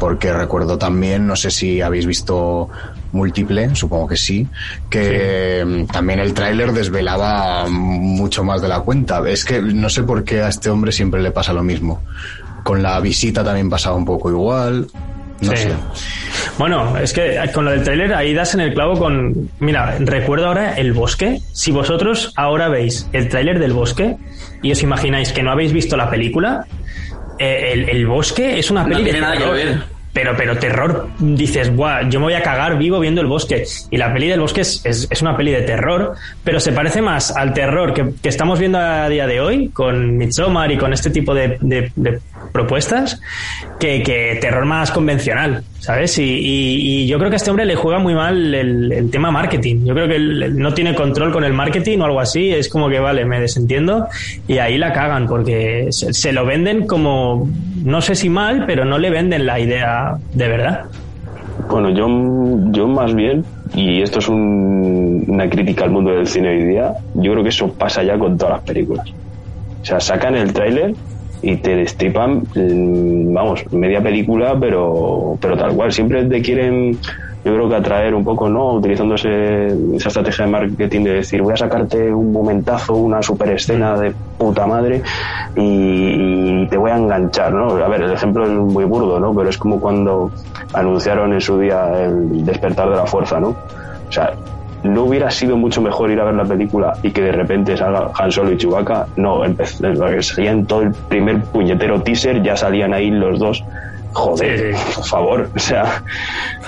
Porque 0.00 0.32
recuerdo 0.32 0.78
también, 0.78 1.26
no 1.26 1.36
sé 1.36 1.50
si 1.50 1.80
habéis 1.82 2.06
visto 2.06 2.68
Múltiple, 3.12 3.74
supongo 3.76 4.08
que 4.08 4.16
sí, 4.16 4.48
que 4.88 5.86
también 5.92 6.18
el 6.20 6.32
tráiler 6.32 6.72
desvelaba 6.72 7.66
mucho 7.68 8.42
más 8.42 8.62
de 8.62 8.68
la 8.68 8.80
cuenta. 8.80 9.20
Es 9.28 9.44
que 9.44 9.60
no 9.60 9.90
sé 9.90 10.02
por 10.02 10.24
qué 10.24 10.40
a 10.42 10.48
este 10.48 10.70
hombre 10.70 10.90
siempre 10.90 11.20
le 11.20 11.30
pasa 11.32 11.52
lo 11.52 11.62
mismo. 11.62 12.02
Con 12.64 12.82
la 12.82 12.98
visita 13.00 13.44
también 13.44 13.68
pasaba 13.68 13.96
un 13.96 14.04
poco 14.06 14.30
igual. 14.30 14.86
No 15.42 15.50
Sí. 15.52 15.56
sé. 15.64 15.72
Bueno, 16.58 16.96
es 16.98 17.12
que 17.12 17.38
con 17.54 17.64
lo 17.64 17.70
del 17.70 17.82
tráiler 17.82 18.12
ahí 18.14 18.32
das 18.34 18.54
en 18.54 18.60
el 18.60 18.74
clavo 18.74 18.98
con... 18.98 19.50
Mira, 19.58 19.96
recuerdo 19.98 20.46
ahora 20.48 20.74
El 20.76 20.92
Bosque. 20.92 21.40
Si 21.52 21.72
vosotros 21.72 22.32
ahora 22.36 22.68
veis 22.68 23.06
el 23.12 23.28
tráiler 23.28 23.58
del 23.58 23.72
Bosque 23.72 24.16
y 24.62 24.72
os 24.72 24.82
imagináis 24.82 25.32
que 25.32 25.42
no 25.42 25.50
habéis 25.50 25.72
visto 25.72 25.96
la 25.96 26.10
película, 26.10 26.66
el, 27.40 27.88
el 27.88 28.06
Bosque 28.06 28.58
es 28.58 28.70
una 28.70 28.82
No 28.82 28.90
peli 28.90 29.04
de 29.04 29.10
tiene 29.10 29.20
nada 29.20 29.36
que 29.36 29.50
ver. 29.50 29.99
Pero, 30.20 30.36
pero 30.36 30.58
terror, 30.58 31.08
dices, 31.18 31.74
Buah, 31.74 32.02
yo 32.10 32.20
me 32.20 32.26
voy 32.26 32.34
a 32.34 32.42
cagar 32.42 32.76
vivo 32.76 33.00
viendo 33.00 33.22
el 33.22 33.26
bosque. 33.26 33.64
Y 33.90 33.96
la 33.96 34.12
peli 34.12 34.28
del 34.28 34.38
bosque 34.40 34.60
es, 34.60 34.82
es, 34.84 35.22
una 35.22 35.34
peli 35.34 35.50
de 35.50 35.62
terror, 35.62 36.12
pero 36.44 36.60
se 36.60 36.72
parece 36.72 37.00
más 37.00 37.34
al 37.34 37.54
terror 37.54 37.94
que, 37.94 38.10
que 38.22 38.28
estamos 38.28 38.58
viendo 38.58 38.78
a 38.78 39.08
día 39.08 39.26
de 39.26 39.40
hoy, 39.40 39.70
con 39.70 40.18
Midsommar 40.18 40.70
y 40.72 40.76
con 40.76 40.92
este 40.92 41.08
tipo 41.08 41.32
de, 41.32 41.90
propuestas, 42.52 43.18
que, 43.78 44.02
que 44.02 44.36
terror 44.42 44.66
más 44.66 44.90
convencional, 44.90 45.62
¿sabes? 45.78 46.18
Y, 46.18 46.24
y- 46.24 47.06
yo 47.06 47.16
creo 47.18 47.30
que 47.30 47.36
a 47.36 47.38
este 47.38 47.48
hombre 47.50 47.64
le 47.64 47.76
juega 47.76 47.98
muy 47.98 48.12
mal 48.14 48.54
el, 48.54 49.08
tema 49.10 49.30
marketing. 49.30 49.86
Yo 49.86 49.94
creo 49.94 50.06
que 50.06 50.16
él- 50.16 50.58
no 50.58 50.74
tiene 50.74 50.94
control 50.94 51.32
con 51.32 51.44
el 51.44 51.54
marketing 51.54 51.98
o 52.00 52.04
algo 52.04 52.20
así. 52.20 52.50
Es 52.50 52.68
como 52.68 52.90
que, 52.90 52.98
vale, 52.98 53.24
me 53.24 53.40
desentiendo 53.40 54.06
y 54.46 54.58
ahí 54.58 54.76
la 54.76 54.92
cagan 54.92 55.26
porque 55.26 55.86
se 55.90 56.32
lo 56.32 56.44
venden 56.44 56.86
como, 56.86 57.48
no 57.84 58.00
sé 58.00 58.14
si 58.14 58.28
mal, 58.28 58.64
pero 58.66 58.84
no 58.84 58.98
le 58.98 59.10
venden 59.10 59.46
la 59.46 59.58
idea 59.60 60.16
de 60.32 60.48
verdad. 60.48 60.80
Bueno, 61.68 61.90
yo, 61.90 62.06
yo 62.72 62.88
más 62.88 63.14
bien, 63.14 63.44
y 63.74 64.02
esto 64.02 64.18
es 64.18 64.28
un- 64.28 65.24
una 65.28 65.48
crítica 65.48 65.84
al 65.84 65.90
mundo 65.90 66.10
del 66.10 66.26
cine 66.26 66.50
hoy 66.50 66.64
día, 66.66 66.94
yo 67.14 67.32
creo 67.32 67.42
que 67.42 67.50
eso 67.50 67.72
pasa 67.74 68.02
ya 68.02 68.18
con 68.18 68.36
todas 68.36 68.54
las 68.54 68.62
películas. 68.64 69.04
O 69.08 69.84
sea, 69.84 70.00
sacan 70.00 70.34
el 70.36 70.52
tráiler 70.52 70.94
y 71.40 71.56
te 71.56 71.76
destripan, 71.76 72.48
mm, 72.54 73.32
vamos, 73.32 73.64
media 73.70 74.02
película, 74.02 74.58
pero, 74.60 75.38
pero 75.40 75.56
tal 75.56 75.74
cual. 75.74 75.92
Siempre 75.92 76.24
te 76.26 76.42
quieren, 76.42 76.98
yo 77.44 77.54
creo 77.54 77.68
que 77.68 77.74
atraer 77.76 78.14
un 78.14 78.22
poco, 78.24 78.48
¿no? 78.48 78.74
Utilizando 78.74 79.14
ese- 79.14 79.74
esa 79.96 80.08
estrategia 80.08 80.44
de 80.44 80.50
marketing 80.50 81.04
de 81.04 81.12
decir, 81.14 81.40
voy 81.42 81.54
a 81.54 81.56
sacarte 81.56 82.12
un 82.12 82.32
momentazo, 82.32 82.94
una 82.94 83.22
super 83.22 83.50
escena 83.50 83.96
de 83.98 84.12
puta 84.38 84.66
madre 84.66 85.02
y, 85.56 86.66
te 86.68 86.76
voy 86.76 86.90
a 86.90 86.96
enganchar, 86.96 87.52
¿no? 87.52 87.70
A 87.82 87.88
ver, 87.88 88.02
el 88.02 88.12
ejemplo 88.12 88.44
es 88.44 88.50
muy 88.50 88.84
burdo, 88.84 89.18
¿no? 89.18 89.34
Pero 89.34 89.48
es 89.48 89.58
como 89.58 89.80
cuando 89.80 90.30
anunciaron 90.74 91.32
en 91.32 91.40
su 91.40 91.58
día 91.58 92.04
el 92.04 92.44
despertar 92.44 92.90
de 92.90 92.96
la 92.96 93.06
fuerza, 93.06 93.40
¿no? 93.40 93.48
O 93.48 94.12
sea, 94.12 94.32
¿no 94.82 95.04
hubiera 95.04 95.30
sido 95.30 95.56
mucho 95.56 95.80
mejor 95.82 96.10
ir 96.10 96.20
a 96.20 96.24
ver 96.24 96.34
la 96.34 96.44
película 96.44 96.92
y 97.02 97.10
que 97.10 97.22
de 97.22 97.32
repente 97.32 97.76
salga 97.76 98.10
Han 98.18 98.30
Solo 98.30 98.52
y 98.52 98.56
Chewbacca? 98.56 99.06
No, 99.16 99.44
empecé, 99.44 99.88
lo 99.88 100.06
que 100.06 100.22
salía 100.22 100.52
en 100.52 100.66
todo 100.66 100.82
el 100.82 100.92
primer 101.08 101.40
puñetero 101.44 102.00
teaser, 102.02 102.42
ya 102.42 102.56
salían 102.56 102.92
ahí 102.94 103.10
los 103.10 103.38
dos. 103.38 103.64
Joder, 104.12 104.74
por 104.94 105.04
favor, 105.04 105.50
o 105.54 105.58
sea, 105.58 106.02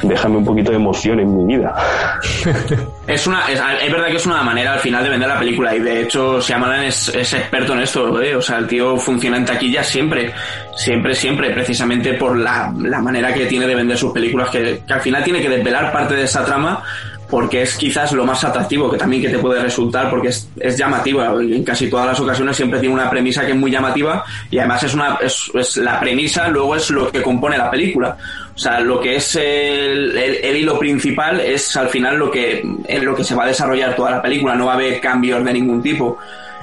déjame 0.02 0.36
un 0.36 0.44
poquito 0.44 0.70
de 0.70 0.76
emoción 0.76 1.18
en 1.20 1.36
mi 1.36 1.56
vida. 1.56 1.74
Es 3.04 3.26
una 3.26 3.40
es, 3.50 3.60
es 3.82 3.92
verdad 3.92 4.06
que 4.06 4.16
es 4.16 4.26
una 4.26 4.44
manera 4.44 4.74
al 4.74 4.78
final 4.78 5.02
de 5.02 5.10
vender 5.10 5.28
la 5.28 5.38
película 5.38 5.74
y 5.74 5.80
de 5.80 6.02
hecho 6.02 6.40
Shyamalan 6.40 6.84
es, 6.84 7.08
es 7.08 7.32
experto 7.34 7.72
en 7.72 7.80
esto, 7.80 8.22
¿eh? 8.22 8.36
o 8.36 8.40
sea, 8.40 8.58
el 8.58 8.68
tío 8.68 8.96
funciona 8.96 9.36
en 9.38 9.44
taquilla 9.44 9.82
siempre, 9.82 10.32
siempre, 10.76 11.12
siempre, 11.12 11.50
precisamente 11.50 12.14
por 12.14 12.36
la, 12.36 12.72
la 12.78 13.00
manera 13.00 13.34
que 13.34 13.46
tiene 13.46 13.66
de 13.66 13.74
vender 13.74 13.98
sus 13.98 14.12
películas, 14.12 14.50
que, 14.50 14.82
que 14.86 14.92
al 14.92 15.00
final 15.00 15.24
tiene 15.24 15.42
que 15.42 15.48
desvelar 15.48 15.90
parte 15.90 16.14
de 16.14 16.22
esa 16.22 16.44
trama 16.44 16.82
porque 17.32 17.62
es 17.62 17.78
quizás 17.78 18.12
lo 18.12 18.26
más 18.26 18.44
atractivo 18.44 18.90
que 18.90 18.98
también 18.98 19.22
que 19.22 19.30
te 19.30 19.38
puede 19.38 19.58
resultar 19.62 20.10
porque 20.10 20.28
es, 20.28 20.50
es 20.60 20.76
llamativa 20.76 21.32
en 21.40 21.64
casi 21.64 21.88
todas 21.88 22.06
las 22.08 22.20
ocasiones 22.20 22.54
siempre 22.54 22.78
tiene 22.78 22.94
una 22.94 23.08
premisa 23.08 23.46
que 23.46 23.52
es 23.52 23.56
muy 23.56 23.70
llamativa 23.70 24.22
y 24.50 24.58
además 24.58 24.82
es 24.82 24.92
una 24.92 25.18
es, 25.22 25.76
la 25.78 25.98
premisa 25.98 26.48
luego 26.48 26.76
es 26.76 26.90
lo 26.90 27.10
que 27.10 27.22
compone 27.22 27.56
la 27.56 27.70
película. 27.70 28.18
O 28.54 28.58
sea 28.58 28.80
lo 28.80 29.00
que 29.00 29.16
es 29.16 29.34
el, 29.36 30.14
el- 30.18 30.44
el 30.44 30.56
hilo 30.58 30.78
principal 30.78 31.40
es 31.40 31.74
al 31.74 31.88
final 31.88 32.18
lo 32.18 32.30
que 32.30 32.62
en 32.86 33.04
lo 33.04 33.14
que 33.16 33.24
se 33.24 33.34
va 33.34 33.44
a 33.44 33.46
desarrollar 33.46 33.96
toda 33.96 34.10
la 34.10 34.20
película. 34.20 34.54
No 34.54 34.66
va 34.66 34.72
a 34.72 34.74
haber 34.74 35.00
cambios 35.00 35.42
de 35.42 35.54
ningún 35.54 35.82
tipo 35.82 36.18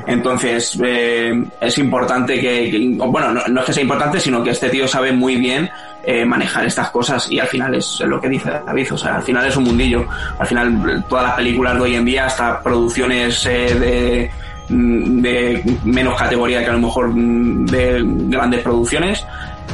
entonces 0.08 0.80
eh, 0.84 1.34
es 1.60 1.78
importante 1.78 2.40
que, 2.40 2.96
bueno 2.98 3.32
no, 3.32 3.60
es 3.60 3.66
que 3.66 3.74
sea 3.74 3.84
importante 3.84 4.20
sino 4.20 4.44
que 4.44 4.52
este 4.52 4.70
tío 4.70 4.88
sabe 4.88 5.12
muy 5.12 5.36
bien 5.36 5.70
eh, 6.02 6.26
manejar 6.26 6.66
estas 6.66 6.90
cosas 6.92 7.30
y 7.30 7.40
al 7.40 7.48
final 7.48 7.76
es 7.76 8.00
lo 8.00 8.22
que 8.22 8.30
dice 8.30 8.50
David, 8.66 8.94
o 8.94 8.98
sea, 8.98 9.18
al 9.18 9.22
final 9.22 9.46
es 9.46 9.58
un 9.58 9.66
mundillo. 9.66 10.08
Al 10.40 10.48
final 10.48 11.06
todas 11.10 11.26
las 11.26 11.36
películas 11.36 11.76
de 11.76 11.82
hoy 11.82 11.96
en 11.96 12.06
día, 12.06 12.26
hasta 12.26 12.62
producciones 12.62 13.46
eh, 13.46 14.32
de, 14.70 14.72
mm, 14.74 15.84
menos 15.84 16.18
categoría 16.18 16.64
que 16.64 16.70
a 16.70 16.74
lo 16.74 16.80
mejor 16.80 17.10
mm, 17.10 17.66
de 17.66 18.02
grandes 18.28 18.62
producciones, 18.62 19.26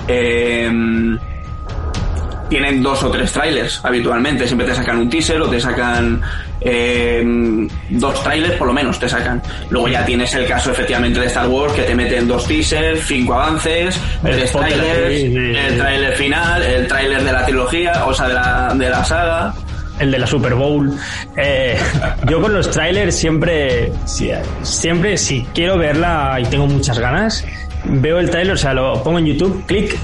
eh, 0.07 0.69
tienen 2.49 2.81
dos 2.83 3.01
o 3.03 3.09
tres 3.11 3.31
trailers 3.31 3.79
habitualmente. 3.83 4.45
Siempre 4.47 4.67
te 4.67 4.75
sacan 4.75 4.97
un 4.97 5.09
teaser 5.09 5.41
o 5.41 5.49
te 5.49 5.59
sacan 5.59 6.21
eh, 6.61 7.23
dos 7.89 8.23
trailers, 8.23 8.53
por 8.55 8.67
lo 8.67 8.73
menos 8.73 8.99
te 8.99 9.07
sacan. 9.09 9.41
Luego 9.69 9.87
ya 9.87 10.05
tienes 10.05 10.33
el 10.35 10.45
caso 10.47 10.71
efectivamente 10.71 11.19
de 11.19 11.27
Star 11.27 11.47
Wars 11.47 11.73
que 11.73 11.83
te 11.83 11.95
meten 11.95 12.27
dos 12.27 12.47
teasers, 12.47 13.01
cinco 13.05 13.33
avances, 13.35 13.99
El 14.23 14.35
tres 14.35 14.51
trailers, 14.51 15.23
el 15.23 15.77
trailer 15.77 16.13
final, 16.15 16.61
el 16.63 16.87
trailer 16.87 17.23
de 17.23 17.31
la 17.31 17.45
trilogía, 17.45 18.05
o 18.05 18.13
sea, 18.13 18.27
de 18.27 18.33
la, 18.33 18.73
de 18.75 18.89
la 18.89 19.03
saga. 19.03 19.53
el 19.99 20.11
de 20.11 20.19
la 20.19 20.27
Super 20.27 20.53
Bowl. 20.55 20.91
Eh, 21.37 21.77
yo 22.29 22.41
con 22.41 22.53
los 22.53 22.69
trailers 22.71 23.15
siempre, 23.15 23.91
si- 24.05 24.31
siempre, 24.63 25.17
si 25.17 25.45
quiero 25.53 25.77
verla 25.77 26.37
y 26.41 26.45
tengo 26.45 26.67
muchas 26.67 26.99
ganas, 26.99 27.45
veo 27.85 28.19
el 28.19 28.29
trailer, 28.29 28.53
o 28.53 28.57
sea, 28.57 28.73
lo 28.73 29.01
pongo 29.03 29.19
en 29.19 29.27
YouTube, 29.27 29.63
clic, 29.67 29.95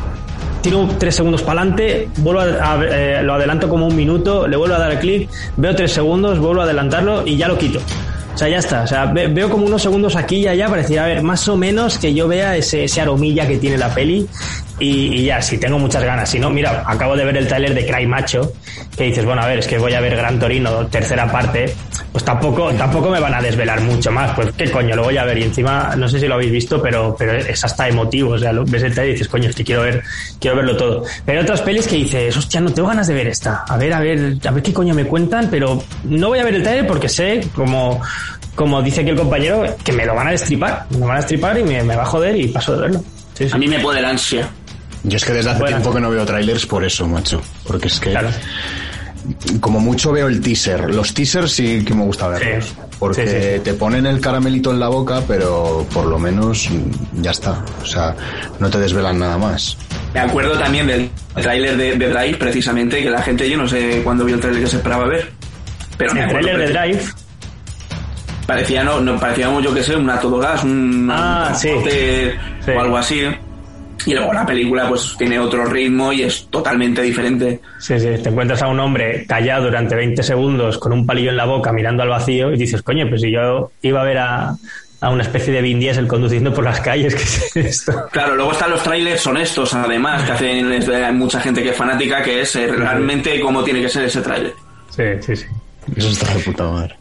tiro 0.62 0.88
tres 0.98 1.16
segundos 1.16 1.42
para 1.42 1.62
adelante, 1.62 2.10
vuelvo 2.18 2.42
a, 2.42 2.80
eh, 2.90 3.22
lo 3.24 3.34
adelanto 3.34 3.68
como 3.70 3.88
un 3.88 3.96
minuto, 3.96 4.48
le 4.48 4.58
vuelvo 4.58 4.76
a 4.76 4.80
dar 4.80 5.00
clic, 5.00 5.30
veo 5.58 5.76
tres 5.76 5.92
segundos, 5.92 6.40
vuelvo 6.40 6.62
a 6.62 6.64
adelantarlo 6.66 7.24
y 7.26 7.38
ya 7.38 7.48
lo 7.48 7.58
quito. 7.58 7.80
O 8.34 8.38
sea, 8.38 8.48
ya 8.48 8.60
está. 8.60 8.84
O 8.84 8.88
sea, 8.88 9.06
ve- 9.08 9.28
veo 9.28 9.50
como 9.50 9.66
unos 9.66 9.82
segundos 9.82 10.16
aquí 10.16 10.38
y 10.38 10.48
allá 10.48 10.68
para 10.70 10.82
a 10.82 11.06
ver, 11.06 11.22
más 11.22 11.48
o 11.50 11.58
menos 11.58 11.98
que 11.98 12.14
yo 12.14 12.28
vea 12.28 12.56
ese, 12.56 12.86
ese 12.86 13.02
aromilla 13.02 13.46
que 13.48 13.58
tiene 13.58 13.78
la 13.78 13.94
peli 13.94 14.26
y, 14.80 15.20
y 15.20 15.26
ya, 15.26 15.42
si 15.42 15.58
tengo 15.58 15.78
muchas 15.78 16.04
ganas. 16.04 16.30
Si 16.30 16.40
no, 16.40 16.50
mira, 16.50 16.84
acabo 16.88 17.16
de 17.18 17.26
ver 17.26 17.36
el 17.38 17.48
tráiler 17.48 17.74
de 17.76 17.86
Cry 17.86 18.08
Macho, 18.08 18.54
que 18.98 19.04
dices, 19.04 19.26
bueno, 19.26 19.42
a 19.42 19.48
ver, 19.48 19.60
es 19.60 19.68
que 19.68 19.78
voy 19.78 19.94
a 19.94 20.00
ver 20.00 20.16
Gran 20.16 20.40
Torino, 20.40 20.88
tercera 20.88 21.30
parte, 21.30 21.76
pues 22.12 22.26
tampoco, 22.26 22.72
tampoco 22.74 23.10
me 23.10 23.20
van 23.20 23.34
a 23.34 23.42
desvelar 23.42 23.80
mucho 23.82 24.12
más. 24.12 24.32
Pues 24.36 24.50
qué 24.58 24.70
coño, 24.70 24.96
lo 24.96 25.04
voy 25.04 25.18
a 25.18 25.24
ver. 25.24 25.38
Y 25.38 25.44
encima, 25.44 25.96
no 25.96 26.08
sé 26.10 26.20
si 26.20 26.28
lo 26.28 26.34
habéis 26.36 26.52
visto, 26.52 26.82
pero, 26.82 27.16
pero 27.18 27.34
es 27.34 27.64
hasta 27.64 27.88
emotivo. 27.88 28.32
O 28.34 28.38
sea, 28.40 28.52
lo- 28.52 28.66
ves 28.66 28.84
el 28.84 28.94
trailer 28.94 29.12
y 29.12 29.14
dices, 29.14 29.28
coño, 29.30 29.50
es 29.50 29.56
que 29.56 29.64
quiero 29.64 29.84
ver, 29.84 30.04
quiero 30.40 30.58
verlo 30.58 30.76
todo. 30.76 31.04
Pero 31.26 31.40
hay 31.40 31.44
otras 31.44 31.62
pelis 31.62 31.88
que 31.88 31.96
dices, 31.96 32.36
hostia, 32.36 32.60
no 32.60 32.72
tengo 32.74 32.90
ganas 32.90 33.08
de 33.08 33.14
ver 33.14 33.28
esta. 33.28 33.64
A 33.68 33.78
ver, 33.78 33.94
a 33.94 34.00
ver, 34.02 34.36
a 34.46 34.52
ver 34.52 34.62
qué 34.64 34.74
coño 34.74 34.94
me 34.94 35.06
cuentan, 35.06 35.48
pero 35.50 35.82
no 36.04 36.28
voy 36.28 36.40
a 36.40 36.44
ver 36.44 36.56
el 36.56 36.64
trailer 36.64 36.86
porque 36.86 37.08
sé, 37.08 37.48
como, 37.56 38.02
como 38.56 38.82
dice 38.82 39.02
aquí 39.02 39.12
el 39.12 39.16
compañero, 39.18 39.64
que 39.84 39.94
me 39.94 40.06
lo 40.06 40.14
van 40.14 40.28
a 40.28 40.32
destripar. 40.32 40.86
Me 40.90 40.98
lo 41.00 41.06
van 41.08 41.16
a 41.16 41.20
destripar 41.20 41.58
y 41.60 41.64
me, 41.64 41.82
me 41.84 41.96
va 41.96 42.04
a 42.04 42.08
joder 42.08 42.36
y 42.36 42.48
paso 42.50 42.76
de 42.76 42.82
verlo. 42.82 43.04
Sí, 43.36 43.46
sí. 43.48 43.52
A 43.54 43.58
mí 43.58 43.68
me 43.68 43.80
puede 43.80 44.02
la 44.02 44.10
ansia. 44.10 44.50
Yo 45.04 45.16
es 45.18 45.24
que 45.26 45.32
desde 45.34 45.50
hace 45.52 45.60
Bueno. 45.62 45.78
tiempo 45.78 45.96
que 45.96 46.02
no 46.02 46.10
veo 46.12 46.26
trailers 46.26 46.66
por 46.68 46.84
eso, 46.84 47.08
macho. 47.08 47.42
Porque 47.66 47.88
es 47.88 48.00
que 48.00 48.12
Claro. 48.12 48.30
Como 49.60 49.80
mucho 49.80 50.12
veo 50.12 50.28
el 50.28 50.42
teaser. 50.42 50.94
Los 50.94 51.14
teasers 51.14 51.52
sí 51.52 51.84
que 51.86 51.94
me 51.94 52.04
gusta 52.04 52.28
verlos. 52.28 52.66
Sí. 52.66 52.74
Porque 53.00 53.26
Sí, 53.28 53.34
sí, 53.34 53.42
sí. 53.56 53.60
te 53.64 53.74
ponen 53.74 54.06
el 54.06 54.20
caramelito 54.22 54.72
en 54.72 54.80
la 54.80 54.88
boca, 54.90 55.22
pero 55.28 55.86
por 55.94 56.06
lo 56.06 56.20
menos 56.20 56.70
ya 57.22 57.32
está. 57.32 57.64
O 57.82 57.86
sea, 57.86 58.16
no 58.60 58.70
te 58.70 58.78
desvelan 58.78 59.18
nada 59.20 59.38
más. 59.38 59.76
Me 60.14 60.20
acuerdo 60.20 60.58
también 60.60 60.86
del 60.88 61.10
tráiler 61.36 61.78
de, 61.78 61.96
de 61.98 62.10
Drive, 62.10 62.38
precisamente, 62.38 63.02
que 63.02 63.10
la 63.10 63.22
gente, 63.24 63.50
yo 63.50 63.58
no 63.58 63.68
sé 63.68 64.02
cuándo 64.04 64.24
vio 64.26 64.36
el 64.36 64.42
tráiler 64.42 64.62
que 64.64 64.70
se 64.70 64.78
esperaba 64.78 65.06
ver. 65.08 65.32
Pero 65.98 66.12
El 66.14 66.28
trailer 66.30 66.58
de 66.60 66.68
Drive. 66.68 67.02
Parecía, 68.46 68.84
no, 68.84 69.00
no 69.00 69.18
parecía, 69.20 69.50
yo 69.62 69.74
que 69.74 69.82
sé, 69.84 69.96
un 69.96 70.12
todo 70.22 70.38
gas, 70.40 70.64
un 70.64 71.10
Ah, 71.12 71.50
un 71.52 71.56
sí. 71.56 71.70
o 71.70 72.80
algo 72.80 72.98
así. 72.98 73.22
Y 74.06 74.14
luego 74.14 74.34
la 74.34 74.46
película 74.46 74.88
pues 74.90 75.16
tiene 75.18 75.38
otro 75.40 75.66
ritmo 75.66 76.12
y 76.14 76.24
es 76.24 76.48
totalmente 76.50 77.02
diferente. 77.02 77.60
Sí, 77.80 78.00
sí, 78.00 78.08
te 78.22 78.30
encuentras 78.30 78.62
a 78.62 78.68
un 78.68 78.80
hombre 78.80 79.26
callado 79.28 79.66
durante 79.66 79.96
20 79.96 80.24
segundos 80.24 80.78
con 80.78 80.94
un 80.94 81.06
palillo 81.06 81.30
en 81.32 81.38
la 81.38 81.46
boca 81.46 81.72
mirando 81.72 82.04
al 82.04 82.10
vacío 82.10 82.52
y 82.54 82.58
dices, 82.58 82.82
coño, 82.82 83.08
pues 83.10 83.22
si 83.22 83.32
yo 83.32 83.72
iba 83.82 84.02
a 84.02 84.04
ver 84.04 84.18
a, 84.18 84.56
a 85.02 85.10
una 85.10 85.24
especie 85.24 85.54
de 85.54 85.62
Vin 85.62 85.80
Diesel 85.80 86.08
conduciendo 86.08 86.54
por 86.54 86.64
las 86.64 86.80
calles, 86.80 87.16
¿qué 87.54 87.60
es 87.62 87.66
esto? 87.82 88.06
Claro, 88.12 88.36
luego 88.36 88.52
están 88.52 88.72
los 88.72 88.84
trailers 88.84 89.26
honestos, 89.28 89.74
además, 89.74 90.24
que 90.24 90.32
hacen 90.32 90.72
hay 90.72 91.14
mucha 91.14 91.40
gente 91.42 91.62
que 91.64 91.70
es 91.70 91.76
fanática, 91.78 92.22
que 92.24 92.42
es 92.42 92.56
eh, 92.56 92.68
realmente 92.68 93.40
cómo 93.40 93.64
tiene 93.64 93.82
que 93.82 93.90
ser 93.90 94.06
ese 94.06 94.22
tráiler. 94.22 94.54
Sí, 94.90 95.04
sí, 95.22 95.36
sí. 95.36 95.46
Eso 95.96 96.10
está 96.10 96.34
de 96.34 96.40
puta 96.42 96.64
madre. 96.70 96.96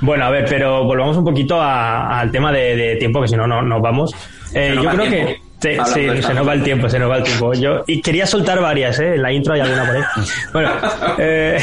Bueno, 0.00 0.26
a 0.26 0.30
ver, 0.30 0.44
pero 0.48 0.84
volvamos 0.84 1.16
un 1.16 1.24
poquito 1.24 1.60
a- 1.60 2.20
al 2.20 2.30
tema 2.30 2.52
de, 2.52 2.76
de 2.76 2.96
tiempo, 2.96 3.20
que 3.20 3.28
si 3.28 3.36
no, 3.36 3.46
no 3.46 3.62
nos 3.62 3.80
vamos. 3.82 4.14
Eh, 4.54 4.72
yo 4.80 4.88
creo 4.90 5.10
que... 5.10 5.36
Sí, 5.60 5.76
se 6.22 6.34
nos 6.34 6.46
va 6.46 6.54
el 6.54 6.62
tiempo, 6.62 6.88
se 6.88 6.98
nos 6.98 7.10
va 7.10 7.16
el 7.16 7.24
tiempo. 7.24 7.52
Yo, 7.54 7.82
y 7.86 8.00
quería 8.00 8.26
soltar 8.26 8.60
varias, 8.60 8.98
¿eh? 9.00 9.14
En 9.14 9.22
la 9.22 9.32
intro 9.32 9.54
hay 9.54 9.60
alguna 9.60 9.84
por 9.86 9.96
ahí. 9.96 10.02
Bueno, 10.52 10.70
eh, 11.18 11.58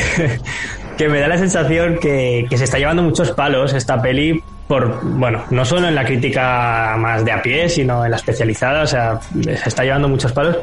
que 0.98 1.10
me 1.10 1.20
da 1.20 1.28
la 1.28 1.38
sensación 1.38 1.98
que, 2.00 2.46
que 2.50 2.58
se 2.58 2.66
está 2.66 2.78
llevando 2.78 3.04
muchos 3.04 3.32
palos 3.32 3.74
esta 3.74 4.02
peli 4.02 4.42
por, 4.68 5.00
bueno, 5.04 5.44
no 5.52 5.64
solo 5.64 5.88
en 5.88 5.96
la 5.96 6.04
crítica 6.04 6.96
más 6.98 7.24
de 7.24 7.32
a 7.32 7.42
pie, 7.42 7.70
sino 7.70 8.04
en 8.04 8.12
la 8.12 8.18
especializada, 8.18 8.84
o 8.84 8.88
sea, 8.88 9.20
se 9.22 9.70
está 9.70 9.84
llevando 9.84 10.10
muchos 10.10 10.32
palos. 10.32 10.58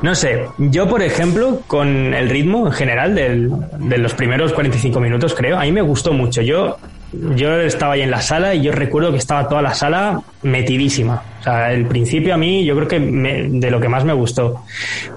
No 0.00 0.14
sé, 0.14 0.46
yo 0.56 0.88
por 0.88 1.02
ejemplo, 1.02 1.60
con 1.66 2.14
el 2.14 2.30
ritmo 2.30 2.66
en 2.66 2.72
general 2.72 3.14
del, 3.14 3.50
de 3.78 3.98
los 3.98 4.14
primeros 4.14 4.52
45 4.52 4.98
minutos, 5.00 5.34
creo, 5.34 5.58
a 5.58 5.62
mí 5.62 5.72
me 5.72 5.82
gustó 5.82 6.12
mucho. 6.12 6.40
Yo, 6.40 6.78
yo 7.12 7.58
estaba 7.60 7.94
ahí 7.94 8.02
en 8.02 8.10
la 8.10 8.20
sala 8.20 8.54
y 8.54 8.62
yo 8.62 8.72
recuerdo 8.72 9.10
que 9.12 9.18
estaba 9.18 9.48
toda 9.48 9.62
la 9.62 9.74
sala 9.74 10.20
metidísima. 10.42 11.22
O 11.40 11.42
sea, 11.42 11.72
el 11.72 11.86
principio 11.86 12.34
a 12.34 12.36
mí 12.36 12.64
yo 12.64 12.74
creo 12.76 12.88
que 12.88 13.00
me- 13.00 13.44
de 13.48 13.70
lo 13.70 13.80
que 13.80 13.88
más 13.88 14.04
me 14.04 14.12
gustó. 14.12 14.62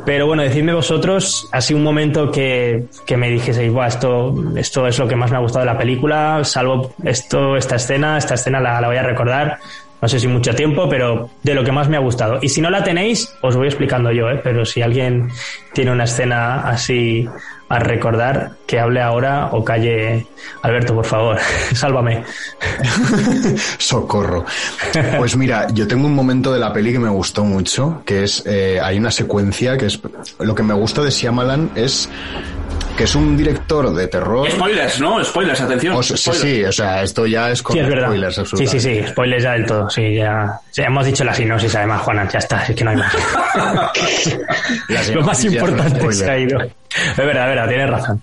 Pero 0.05 0.27
bueno, 0.27 0.43
decidme 0.43 0.73
vosotros, 0.73 1.47
así 1.51 1.73
un 1.73 1.83
momento 1.83 2.31
que, 2.31 2.85
que 3.05 3.17
me 3.17 3.29
dijeseis, 3.29 3.71
Buah, 3.71 3.87
esto, 3.87 4.35
esto 4.55 4.87
es 4.87 4.97
lo 4.99 5.07
que 5.07 5.15
más 5.15 5.31
me 5.31 5.37
ha 5.37 5.41
gustado 5.41 5.65
de 5.65 5.71
la 5.73 5.77
película, 5.77 6.41
salvo 6.43 6.93
esto, 7.03 7.57
esta 7.57 7.75
escena, 7.75 8.17
esta 8.17 8.35
escena 8.35 8.59
la, 8.59 8.79
la 8.81 8.87
voy 8.87 8.97
a 8.97 9.03
recordar. 9.03 9.57
No 10.01 10.07
sé 10.07 10.19
si 10.19 10.27
mucho 10.27 10.55
tiempo, 10.55 10.89
pero 10.89 11.29
de 11.43 11.53
lo 11.53 11.63
que 11.63 11.71
más 11.71 11.87
me 11.87 11.95
ha 11.95 11.99
gustado. 11.99 12.39
Y 12.41 12.49
si 12.49 12.59
no 12.59 12.71
la 12.71 12.83
tenéis, 12.83 13.35
os 13.41 13.55
voy 13.55 13.67
explicando 13.67 14.11
yo, 14.11 14.31
¿eh? 14.31 14.39
Pero 14.43 14.65
si 14.65 14.81
alguien 14.81 15.29
tiene 15.73 15.91
una 15.91 16.05
escena 16.05 16.61
así 16.67 17.27
a 17.71 17.79
recordar, 17.79 18.57
que 18.67 18.79
hable 18.79 19.01
ahora 19.01 19.49
o 19.53 19.63
calle. 19.63 20.27
Alberto, 20.61 20.93
por 20.93 21.05
favor, 21.05 21.37
sálvame. 21.73 22.23
Socorro. 23.77 24.45
Pues 25.17 25.37
mira, 25.37 25.67
yo 25.73 25.87
tengo 25.87 26.05
un 26.05 26.13
momento 26.13 26.51
de 26.51 26.59
la 26.59 26.73
peli 26.73 26.91
que 26.91 26.99
me 26.99 27.09
gustó 27.09 27.45
mucho, 27.45 28.01
que 28.05 28.23
es, 28.23 28.43
eh, 28.45 28.79
hay 28.81 28.97
una 28.97 29.09
secuencia 29.09 29.77
que 29.77 29.85
es, 29.85 29.99
lo 30.39 30.53
que 30.53 30.63
me 30.63 30.73
gusta 30.73 31.01
de 31.01 31.11
Shyamalan 31.11 31.71
es 31.75 32.09
que 32.97 33.03
es 33.05 33.15
un 33.15 33.37
director 33.37 33.93
de 33.93 34.07
terror. 34.07 34.49
Spoilers, 34.49 34.99
¿no? 34.99 35.23
Spoilers, 35.23 35.61
atención. 35.61 35.95
O 35.95 36.03
sí, 36.03 36.17
spoilers. 36.17 36.41
sí, 36.43 36.63
o 36.65 36.71
sea, 36.71 37.03
esto 37.03 37.25
ya 37.25 37.49
es 37.51 37.61
con 37.63 37.73
Sí, 37.73 37.79
es 37.79 37.87
spoilers, 37.87 38.35
Sí, 38.35 38.41
absolutamente. 38.41 38.79
sí, 38.79 39.01
sí, 39.01 39.07
spoilers 39.07 39.43
ya 39.43 39.51
del 39.53 39.65
todo. 39.65 39.89
Sí, 39.89 40.15
ya, 40.15 40.59
ya 40.73 40.83
hemos 40.85 41.05
dicho 41.05 41.23
la 41.23 41.33
sinopsis, 41.33 41.75
además, 41.75 42.01
Juana, 42.01 42.27
ya 42.31 42.39
está, 42.39 42.65
es 42.65 42.75
que 42.75 42.83
no 42.83 42.91
hay 42.91 42.97
más. 42.97 43.13
Lo 45.13 45.21
más 45.21 45.43
importante 45.43 46.11
se 46.13 46.29
ha 46.29 46.37
ido. 46.37 46.59
Es 46.61 47.17
verdad, 47.17 47.49
es 47.49 47.55
verdad, 47.55 47.67
tienes 47.67 47.89
razón. 47.89 48.21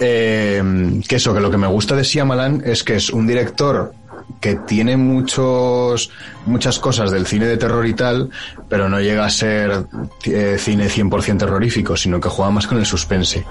Eh, 0.00 1.00
que 1.06 1.16
eso, 1.16 1.32
que 1.32 1.40
lo 1.40 1.50
que 1.50 1.58
me 1.58 1.66
gusta 1.68 1.94
de 1.94 2.02
Shyamalan 2.02 2.62
es 2.66 2.82
que 2.82 2.96
es 2.96 3.10
un 3.10 3.26
director 3.26 3.92
que 4.40 4.56
tiene 4.56 4.96
muchos 4.96 6.10
muchas 6.46 6.78
cosas 6.78 7.10
del 7.10 7.26
cine 7.26 7.46
de 7.46 7.56
terror 7.56 7.86
y 7.86 7.94
tal, 7.94 8.30
pero 8.68 8.88
no 8.88 9.00
llega 9.00 9.24
a 9.24 9.30
ser 9.30 9.84
eh, 10.24 10.56
cine 10.58 10.88
100% 10.88 11.38
terrorífico, 11.38 11.96
sino 11.96 12.20
que 12.20 12.28
juega 12.28 12.50
más 12.50 12.66
con 12.66 12.78
el 12.78 12.86
suspense. 12.86 13.44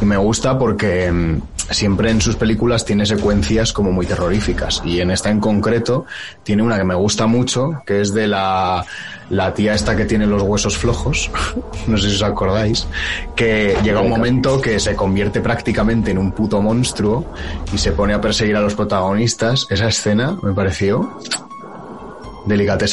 Y 0.00 0.04
me 0.04 0.16
gusta 0.16 0.58
porque 0.58 1.10
mm, 1.10 1.40
siempre 1.70 2.10
en 2.10 2.20
sus 2.20 2.36
películas 2.36 2.84
tiene 2.84 3.06
secuencias 3.06 3.72
como 3.72 3.92
muy 3.92 4.06
terroríficas. 4.06 4.82
Y 4.84 5.00
en 5.00 5.10
esta 5.10 5.30
en 5.30 5.40
concreto 5.40 6.06
tiene 6.42 6.62
una 6.62 6.76
que 6.76 6.84
me 6.84 6.94
gusta 6.94 7.26
mucho, 7.26 7.82
que 7.86 8.00
es 8.00 8.12
de 8.12 8.28
la, 8.28 8.84
la 9.30 9.54
tía 9.54 9.74
esta 9.74 9.96
que 9.96 10.04
tiene 10.04 10.26
los 10.26 10.42
huesos 10.42 10.76
flojos, 10.76 11.30
no 11.86 11.96
sé 11.96 12.08
si 12.08 12.16
os 12.16 12.22
acordáis, 12.22 12.86
que 13.34 13.76
llega 13.82 14.00
un 14.00 14.10
momento 14.10 14.60
que 14.60 14.78
se 14.78 14.94
convierte 14.94 15.40
prácticamente 15.40 16.10
en 16.10 16.18
un 16.18 16.32
puto 16.32 16.60
monstruo 16.60 17.32
y 17.72 17.78
se 17.78 17.92
pone 17.92 18.14
a 18.14 18.20
perseguir 18.20 18.56
a 18.56 18.60
los 18.60 18.74
protagonistas. 18.74 19.66
Esa 19.70 19.88
escena 19.88 20.36
me 20.42 20.52
pareció 20.52 21.18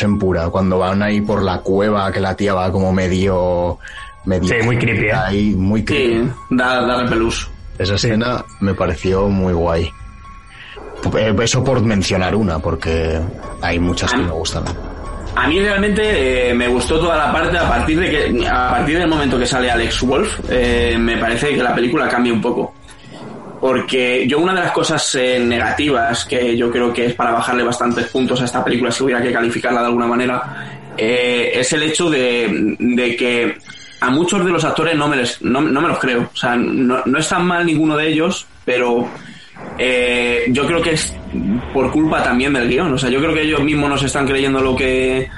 en 0.02 0.18
pura, 0.18 0.50
cuando 0.50 0.80
van 0.80 1.02
ahí 1.02 1.22
por 1.22 1.44
la 1.44 1.60
cueva, 1.60 2.12
que 2.12 2.20
la 2.20 2.36
tía 2.36 2.54
va 2.54 2.72
como 2.72 2.92
medio... 2.94 3.78
medio 4.26 4.48
Sí, 4.48 4.56
muy 4.64 4.78
creepy, 4.78 5.08
¿eh? 5.08 5.14
Ahí, 5.14 5.56
muy 5.56 5.84
creepy. 5.84 6.24
Sí, 6.24 6.32
da, 6.52 6.86
da 6.86 7.04
repelús. 7.04 7.50
Esa 7.82 7.96
escena 7.96 8.46
me 8.60 8.74
pareció 8.76 9.28
muy 9.28 9.54
guay. 9.54 9.92
Eh, 11.18 11.36
Eso 11.42 11.64
por 11.64 11.82
mencionar 11.84 12.36
una, 12.36 12.60
porque 12.60 13.20
hay 13.62 13.80
muchas 13.80 14.12
que 14.12 14.20
me 14.20 14.32
gustan. 14.32 14.64
A 15.36 15.48
mí 15.48 15.60
realmente 15.60 16.50
eh, 16.50 16.54
me 16.54 16.68
gustó 16.68 17.00
toda 17.00 17.18
la 17.18 17.32
parte 17.32 17.58
a 17.58 17.68
partir 17.68 18.00
de 18.00 18.10
que 18.10 18.48
a 18.48 18.70
partir 18.70 19.00
del 19.00 19.08
momento 19.08 19.40
que 19.40 19.46
sale 19.46 19.72
Alex 19.72 20.02
Wolf 20.02 20.40
eh, 20.50 20.96
me 21.00 21.18
parece 21.18 21.56
que 21.56 21.64
la 21.64 21.74
película 21.74 22.08
cambia 22.08 22.34
un 22.34 22.42
poco 22.42 22.74
porque 23.62 24.28
yo 24.28 24.40
una 24.40 24.54
de 24.54 24.62
las 24.62 24.72
cosas 24.72 25.16
eh, 25.16 25.40
negativas 25.40 26.26
que 26.26 26.58
yo 26.58 26.70
creo 26.70 26.92
que 26.92 27.06
es 27.06 27.14
para 27.14 27.32
bajarle 27.32 27.64
bastantes 27.64 28.08
puntos 28.08 28.42
a 28.42 28.46
esta 28.46 28.64
película 28.64 28.92
si 28.92 29.04
hubiera 29.04 29.22
que 29.22 29.32
calificarla 29.32 29.80
de 29.82 29.86
alguna 29.88 30.08
manera 30.08 30.82
eh, 30.98 31.52
es 31.54 31.72
el 31.72 31.84
hecho 31.84 32.10
de, 32.10 32.76
de 32.78 33.16
que 33.16 33.58
a 34.02 34.10
muchos 34.10 34.44
de 34.44 34.52
los 34.52 34.64
actores 34.66 34.96
no 34.98 35.08
me, 35.08 35.16
les, 35.18 35.42
no, 35.42 35.62
no 35.62 35.82
me 35.82 35.88
los 35.88 36.00
creo 36.00 36.30
o 36.34 36.36
sea 36.36 36.56
no, 36.56 37.02
no 37.06 37.18
están 37.20 37.46
mal 37.46 37.66
ninguno 37.66 37.96
de 37.96 38.08
ellos 38.10 38.48
pero 38.66 39.08
eh, 39.78 40.46
yo 40.50 40.66
creo 40.66 40.82
que 40.82 40.92
es 40.94 41.14
por 41.74 41.92
culpa 41.92 42.24
también 42.24 42.54
del 42.54 42.68
guion. 42.68 42.94
O 42.94 42.98
sea, 42.98 43.10
yo 43.10 43.20
creo 43.20 43.34
que 43.34 43.44
ellos 43.44 43.62
mismos 43.64 43.90
no 43.90 43.98
se 43.98 44.08
están 44.08 44.28
creyendo 44.28 44.60
lo 44.60 44.76
que, 44.76 45.30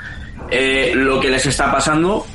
eh, 0.50 0.92
lo 0.96 1.20
que 1.20 1.30
les 1.30 1.46
está 1.46 1.72
pasando 1.72 2.26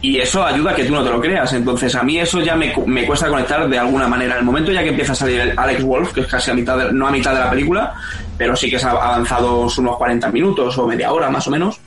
y 0.00 0.18
eso 0.18 0.44
ayuda 0.44 0.72
a 0.72 0.74
que 0.74 0.84
tú 0.84 0.94
no 0.94 1.02
te 1.04 1.10
lo 1.10 1.20
creas. 1.20 1.52
Entonces, 1.52 1.94
a 1.94 2.02
mí 2.02 2.18
eso 2.18 2.40
ya 2.40 2.54
me, 2.56 2.72
me 2.86 3.04
cuesta 3.06 3.28
conectar 3.28 3.68
de 3.68 3.78
alguna 3.78 4.06
manera. 4.08 4.32
En 4.34 4.38
el 4.40 4.44
momento 4.44 4.72
ya 4.72 4.82
que 4.82 4.90
empieza 4.90 5.12
a 5.12 5.16
salir 5.16 5.54
Alex 5.56 5.82
Wolf, 5.82 6.12
que 6.12 6.20
es 6.20 6.26
casi 6.26 6.50
a 6.50 6.54
mitad, 6.54 6.76
de- 6.78 6.92
no 6.92 7.06
a 7.06 7.10
mitad 7.10 7.32
de 7.32 7.40
la 7.40 7.50
película, 7.50 7.94
pero 8.36 8.54
sí 8.54 8.68
que 8.70 8.76
ha 8.76 8.90
avanzado 8.90 9.66
unos 9.78 9.96
40 9.96 10.30
minutos 10.30 10.76
o 10.78 10.86
media 10.86 11.12
hora 11.12 11.30
más 11.30 11.46
o 11.46 11.50
menos. 11.50 11.80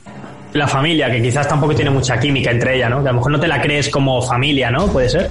La 0.52 0.68
familia, 0.68 1.10
que 1.10 1.22
quizás 1.22 1.48
tampoco 1.48 1.74
tiene 1.74 1.90
mucha 1.90 2.18
química 2.20 2.50
entre 2.50 2.76
ella, 2.76 2.88
¿no? 2.88 3.02
Que 3.02 3.08
a 3.08 3.12
lo 3.12 3.18
mejor 3.18 3.32
no 3.32 3.40
te 3.40 3.48
la 3.48 3.60
crees 3.60 3.88
como 3.88 4.20
familia, 4.20 4.70
¿no? 4.70 4.86
Puede 4.86 5.08
ser. 5.08 5.30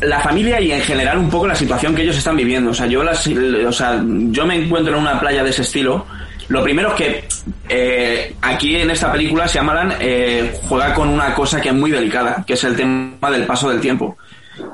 la 0.00 0.20
familia 0.20 0.60
y 0.60 0.70
en 0.70 0.80
general 0.80 1.18
un 1.18 1.28
poco 1.28 1.46
la 1.46 1.54
situación 1.54 1.94
que 1.94 2.02
ellos 2.02 2.16
están 2.16 2.36
viviendo. 2.36 2.70
O 2.70 2.74
sea, 2.74 2.86
yo 2.86 3.02
las, 3.02 3.26
o 3.26 3.72
sea, 3.72 4.02
yo 4.04 4.46
me 4.46 4.56
encuentro 4.56 4.94
en 4.94 5.02
una 5.02 5.20
playa 5.20 5.42
de 5.42 5.50
ese 5.50 5.62
estilo. 5.62 6.06
Lo 6.48 6.62
primero 6.62 6.90
es 6.90 6.94
que 6.94 7.24
eh, 7.68 8.36
aquí 8.42 8.76
en 8.76 8.90
esta 8.90 9.10
película 9.10 9.46
Shyamalan 9.46 9.94
eh, 10.00 10.58
juega 10.68 10.94
con 10.94 11.08
una 11.08 11.34
cosa 11.34 11.60
que 11.60 11.70
es 11.70 11.74
muy 11.74 11.90
delicada, 11.90 12.44
que 12.46 12.54
es 12.54 12.64
el 12.64 12.76
tema 12.76 13.30
del 13.30 13.46
paso 13.46 13.68
del 13.68 13.80
tiempo. 13.80 14.16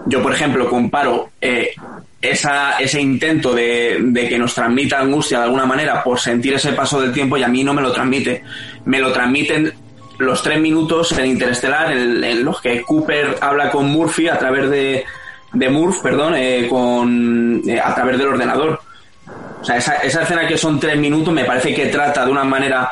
Yo, 0.06 0.22
por 0.22 0.32
ejemplo, 0.32 0.68
comparo 0.68 1.30
eh, 1.40 1.70
esa, 2.22 2.78
ese 2.78 3.00
intento 3.00 3.52
de, 3.52 3.98
de 4.00 4.28
que 4.28 4.38
nos 4.38 4.54
transmita 4.54 5.00
angustia 5.00 5.38
de 5.38 5.44
alguna 5.44 5.66
manera 5.66 6.04
por 6.04 6.20
sentir 6.20 6.54
ese 6.54 6.72
paso 6.72 7.00
del 7.00 7.12
tiempo 7.12 7.36
y 7.36 7.42
a 7.42 7.48
mí 7.48 7.64
no 7.64 7.74
me 7.74 7.82
lo 7.82 7.92
transmite. 7.92 8.44
Me 8.84 9.00
lo 9.00 9.12
transmiten 9.12 9.74
los 10.18 10.40
tres 10.40 10.60
minutos 10.60 11.10
en 11.18 11.26
Interestelar 11.26 11.90
en, 11.90 12.22
en 12.22 12.44
los 12.44 12.60
que 12.60 12.82
Cooper 12.82 13.36
habla 13.40 13.70
con 13.70 13.86
Murphy 13.86 14.28
a 14.28 14.38
través 14.38 14.70
de, 14.70 15.04
de 15.52 15.68
Murph, 15.68 16.00
perdón, 16.00 16.34
eh, 16.36 16.68
con, 16.70 17.60
eh, 17.66 17.80
a 17.80 17.92
través 17.92 18.18
del 18.18 18.28
ordenador. 18.28 18.80
O 19.60 19.64
sea, 19.64 19.76
esa, 19.76 19.96
esa 19.96 20.22
escena 20.22 20.46
que 20.46 20.56
son 20.56 20.78
tres 20.78 20.96
minutos 20.96 21.34
me 21.34 21.44
parece 21.44 21.74
que 21.74 21.86
trata 21.86 22.24
de 22.24 22.30
una 22.30 22.44
manera 22.44 22.90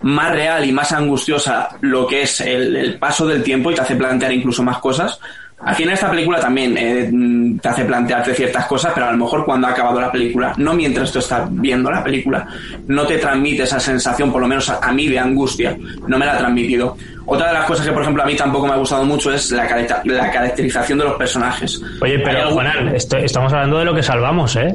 más 0.00 0.32
real 0.32 0.64
y 0.64 0.72
más 0.72 0.90
angustiosa 0.90 1.68
lo 1.82 2.06
que 2.08 2.22
es 2.22 2.40
el, 2.40 2.74
el 2.74 2.98
paso 2.98 3.26
del 3.26 3.44
tiempo 3.44 3.70
y 3.70 3.76
te 3.76 3.82
hace 3.82 3.94
plantear 3.94 4.32
incluso 4.32 4.64
más 4.64 4.78
cosas. 4.78 5.20
Aquí 5.64 5.84
en 5.84 5.90
esta 5.90 6.10
película 6.10 6.40
también 6.40 6.76
eh, 6.76 7.08
mm, 7.12 7.58
te 7.58 7.68
hace 7.68 7.84
plantearte 7.84 8.34
ciertas 8.34 8.66
cosas, 8.66 8.92
pero 8.94 9.06
a 9.06 9.12
lo 9.12 9.18
mejor 9.18 9.44
cuando 9.44 9.68
ha 9.68 9.70
acabado 9.70 10.00
la 10.00 10.10
película, 10.10 10.52
no 10.56 10.74
mientras 10.74 11.12
tú 11.12 11.20
estás 11.20 11.48
viendo 11.50 11.90
la 11.90 12.02
película, 12.02 12.46
no 12.88 13.06
te 13.06 13.18
transmite 13.18 13.62
esa 13.62 13.78
sensación, 13.78 14.32
por 14.32 14.40
lo 14.40 14.48
menos 14.48 14.68
a, 14.70 14.78
a 14.78 14.92
mí, 14.92 15.08
de 15.08 15.18
angustia. 15.18 15.76
No 16.08 16.18
me 16.18 16.26
la 16.26 16.34
ha 16.34 16.38
transmitido. 16.38 16.96
Otra 17.26 17.48
de 17.48 17.54
las 17.54 17.64
cosas 17.64 17.86
que, 17.86 17.92
por 17.92 18.02
ejemplo, 18.02 18.22
a 18.22 18.26
mí 18.26 18.34
tampoco 18.34 18.66
me 18.66 18.72
ha 18.72 18.76
gustado 18.76 19.04
mucho 19.04 19.32
es 19.32 19.50
la, 19.52 19.64
la 20.04 20.30
caracterización 20.30 20.98
de 20.98 21.04
los 21.04 21.14
personajes. 21.14 21.80
Oye, 22.00 22.18
pero 22.18 22.50
Juanan, 22.50 22.94
estamos 22.94 23.52
hablando 23.52 23.78
de 23.78 23.84
lo 23.84 23.94
que 23.94 24.02
salvamos, 24.02 24.56
¿eh? 24.56 24.74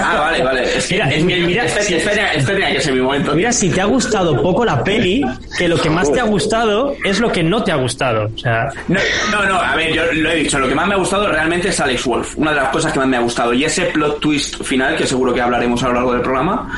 Ah, 0.00 0.16
vale, 0.18 0.42
vale. 0.42 0.68
mira, 0.90 1.06
mira, 1.46 1.64
este, 1.64 1.96
este 1.96 2.54
que 2.72 2.80
ser 2.80 2.94
mi 2.94 3.00
momento. 3.00 3.34
Mira, 3.34 3.52
si 3.52 3.70
te 3.70 3.80
ha 3.80 3.84
gustado 3.84 4.40
poco 4.40 4.64
la 4.64 4.82
peli, 4.82 5.24
que 5.58 5.68
lo 5.68 5.76
que 5.76 5.90
más 5.90 6.10
te 6.12 6.20
ha 6.20 6.24
gustado 6.24 6.94
es 7.04 7.20
lo 7.20 7.30
que 7.30 7.42
no 7.42 7.62
te 7.62 7.72
ha 7.72 7.76
gustado. 7.76 8.30
O 8.34 8.38
sea... 8.38 8.68
No, 8.88 8.98
no, 9.30 9.44
no, 9.44 9.60
a 9.60 9.74
ver, 9.76 9.92
yo 9.92 10.02
lo 10.12 10.30
he 10.30 10.36
dicho, 10.36 10.58
lo 10.58 10.68
que 10.68 10.74
más 10.74 10.86
me 10.86 10.94
ha 10.94 10.98
gustado 10.98 11.28
realmente 11.28 11.68
es 11.68 11.80
Alex 11.80 12.04
Wolf. 12.04 12.36
Una 12.36 12.50
de 12.50 12.56
las 12.56 12.68
cosas 12.70 12.92
que 12.92 12.98
más 12.98 13.08
me 13.08 13.16
ha 13.16 13.20
gustado. 13.20 13.52
Y 13.52 13.64
ese 13.64 13.86
plot 13.86 14.20
twist 14.20 14.62
final, 14.62 14.96
que 14.96 15.06
seguro 15.06 15.32
que 15.34 15.40
hablaremos 15.40 15.82
a 15.82 15.88
lo 15.88 15.94
largo 15.94 16.12
del 16.12 16.22
programa, 16.22 16.68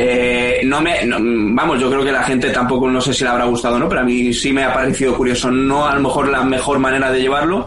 eh, 0.00 0.60
no 0.64 0.80
me, 0.80 1.00
vamos, 1.04 1.80
yo 1.80 1.90
creo 1.90 2.04
que 2.04 2.12
la 2.12 2.22
gente 2.22 2.50
tampoco 2.50 2.88
no 2.88 3.00
sé 3.00 3.12
si 3.12 3.24
le 3.24 3.30
habrá 3.30 3.44
gustado 3.44 3.74
o 3.74 3.78
no, 3.80 3.88
pero 3.88 4.02
a 4.02 4.04
mí 4.04 4.32
sí 4.32 4.52
me 4.52 4.62
ha 4.62 4.72
parecido 4.72 5.16
curioso. 5.16 5.50
No 5.50 5.86
a 5.86 5.94
lo 5.94 6.00
mejor 6.00 6.28
la 6.28 6.44
mejor 6.44 6.78
manera 6.78 7.10
de 7.10 7.20
llevarlo, 7.20 7.66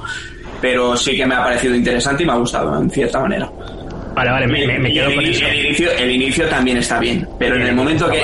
pero 0.62 0.96
sí 0.96 1.17
que 1.17 1.26
me 1.26 1.36
ha 1.36 1.44
parecido 1.44 1.76
interesante 1.76 2.24
y 2.24 2.26
me 2.26 2.32
ha 2.32 2.38
gustado 2.38 2.82
en 2.82 2.89
cierta 2.89 3.20
manera. 3.20 3.52
Vale, 4.13 4.30
vale, 4.30 4.48
me, 4.48 4.91
quedo 4.91 5.13
con 5.13 5.26
eso. 5.26 5.46
El 5.46 5.65
inicio, 5.65 5.91
el 5.91 6.12
inicio 6.12 6.48
también 6.48 6.78
está 6.78 7.00
bien, 7.00 7.28
pero 7.39 7.56
en 7.56 7.63
el 7.63 7.76
momento 7.76 8.10
que, 8.10 8.22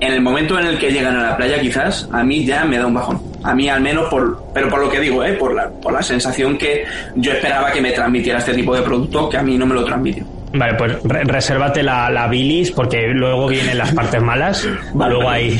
en 0.00 0.12
el 0.12 0.20
momento 0.20 0.58
en 0.58 0.66
el 0.66 0.78
que 0.78 0.90
llegan 0.90 1.16
a 1.16 1.30
la 1.30 1.36
playa, 1.36 1.60
quizás 1.60 2.08
a 2.12 2.22
mí 2.22 2.44
ya 2.44 2.64
me 2.64 2.78
da 2.78 2.86
un 2.86 2.94
bajón. 2.94 3.22
A 3.42 3.54
mí 3.54 3.68
al 3.68 3.80
menos 3.80 4.08
por, 4.08 4.42
pero 4.52 4.68
por 4.68 4.80
lo 4.80 4.90
que 4.90 5.00
digo, 5.00 5.24
eh, 5.24 5.32
por 5.32 5.54
la, 5.54 5.70
por 5.70 5.92
la 5.92 6.02
sensación 6.02 6.58
que 6.58 6.84
yo 7.16 7.32
esperaba 7.32 7.72
que 7.72 7.80
me 7.80 7.92
transmitiera 7.92 8.38
este 8.38 8.52
tipo 8.52 8.74
de 8.74 8.82
producto, 8.82 9.30
que 9.30 9.38
a 9.38 9.42
mí 9.42 9.56
no 9.56 9.64
me 9.64 9.74
lo 9.74 9.84
transmitió. 9.84 10.24
Vale, 10.52 10.74
pues 10.74 11.02
resérvate 11.04 11.82
la, 11.82 12.10
la, 12.10 12.26
bilis 12.26 12.72
porque 12.72 13.08
luego 13.08 13.46
vienen 13.46 13.78
las 13.78 13.92
partes 13.92 14.20
malas. 14.20 14.68
luego 14.94 15.28
hay. 15.28 15.56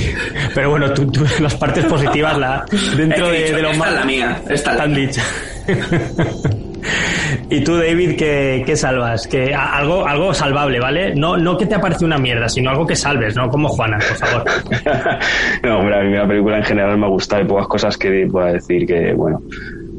Pero 0.55 0.71
bueno, 0.71 0.93
tú, 0.93 1.11
las 1.41 1.55
partes 1.55 1.85
positivas 1.85 2.37
la, 2.37 2.65
dentro 2.97 3.31
de, 3.31 3.53
de, 3.53 3.63
lo 3.63 3.73
malo. 3.75 3.97
la 3.97 4.05
mía, 4.05 4.43
esta 4.49 4.73
están 4.73 4.93
dichas. 4.93 5.25
y 7.51 7.61
tú, 7.63 7.77
David, 7.77 8.17
¿qué, 8.17 8.65
qué 8.67 8.77
salvas? 8.77 9.29
Que 9.29 9.55
algo, 9.55 10.07
algo 10.07 10.35
salvable, 10.35 10.81
¿vale? 10.81 11.15
No, 11.15 11.37
no 11.37 11.57
que 11.57 11.67
te 11.67 11.77
aparece 11.77 12.05
una 12.05 12.19
mierda, 12.19 12.49
sino 12.49 12.71
algo 12.71 12.85
que 12.85 12.97
salves, 12.97 13.37
¿no? 13.37 13.49
Como 13.49 13.69
Juana, 13.69 13.99
por 13.99 14.17
favor. 14.17 14.45
no, 15.63 15.79
hombre, 15.79 16.01
a 16.01 16.03
mí 16.03 16.17
la 16.17 16.27
película 16.27 16.57
en 16.59 16.65
general 16.65 16.99
me 16.99 17.07
ha 17.07 17.11
gustado. 17.11 17.43
Hay 17.43 17.49
pocas 17.49 17.69
cosas 17.69 17.97
que 17.97 18.27
pueda 18.31 18.55
decir 18.55 18.87
que, 18.87 19.13
bueno, 19.15 19.41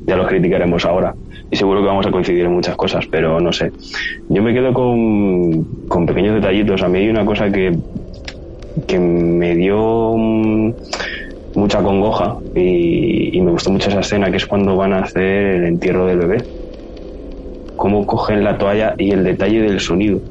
ya 0.06 0.16
lo 0.16 0.28
criticaremos 0.28 0.86
ahora 0.86 1.14
y 1.52 1.58
seguro 1.58 1.82
que 1.82 1.88
vamos 1.88 2.08
a 2.08 2.12
coincidir 2.12 2.46
en 2.46 2.54
muchas 2.54 2.78
cosas, 2.78 3.06
pero 3.08 3.40
no 3.42 3.52
sé. 3.52 3.72
Yo 4.30 4.42
me 4.42 4.54
quedo 4.54 4.74
con, 4.74 5.64
con 5.90 6.06
pequeños 6.06 6.36
detallitos. 6.36 6.82
A 6.82 6.88
mí 6.88 7.00
hay 7.00 7.10
una 7.10 7.26
cosa 7.26 7.52
que, 7.52 7.78
que 8.88 8.98
me 8.98 9.54
dio 9.56 10.16
mm, 10.18 10.74
mucha 11.56 11.84
congoja 11.84 12.38
y, 12.56 13.38
y, 13.38 13.42
me 13.42 13.52
gustó 13.52 13.70
mucho 13.70 13.90
esa 13.90 14.00
escena 14.00 14.32
que 14.32 14.38
es 14.38 14.46
cuando 14.46 14.78
van 14.78 14.94
a 14.94 15.00
hacer 15.00 15.56
el 15.56 15.66
entierro 15.66 16.06
del 16.06 16.20
bebé. 16.20 16.38
Cómo 17.76 18.08
cogen 18.08 18.46
la 18.46 18.58
toalla 18.58 18.96
y 18.98 19.12
el 19.12 19.26
detalle 19.26 19.62
del 19.62 19.82
sonido. 19.82 20.22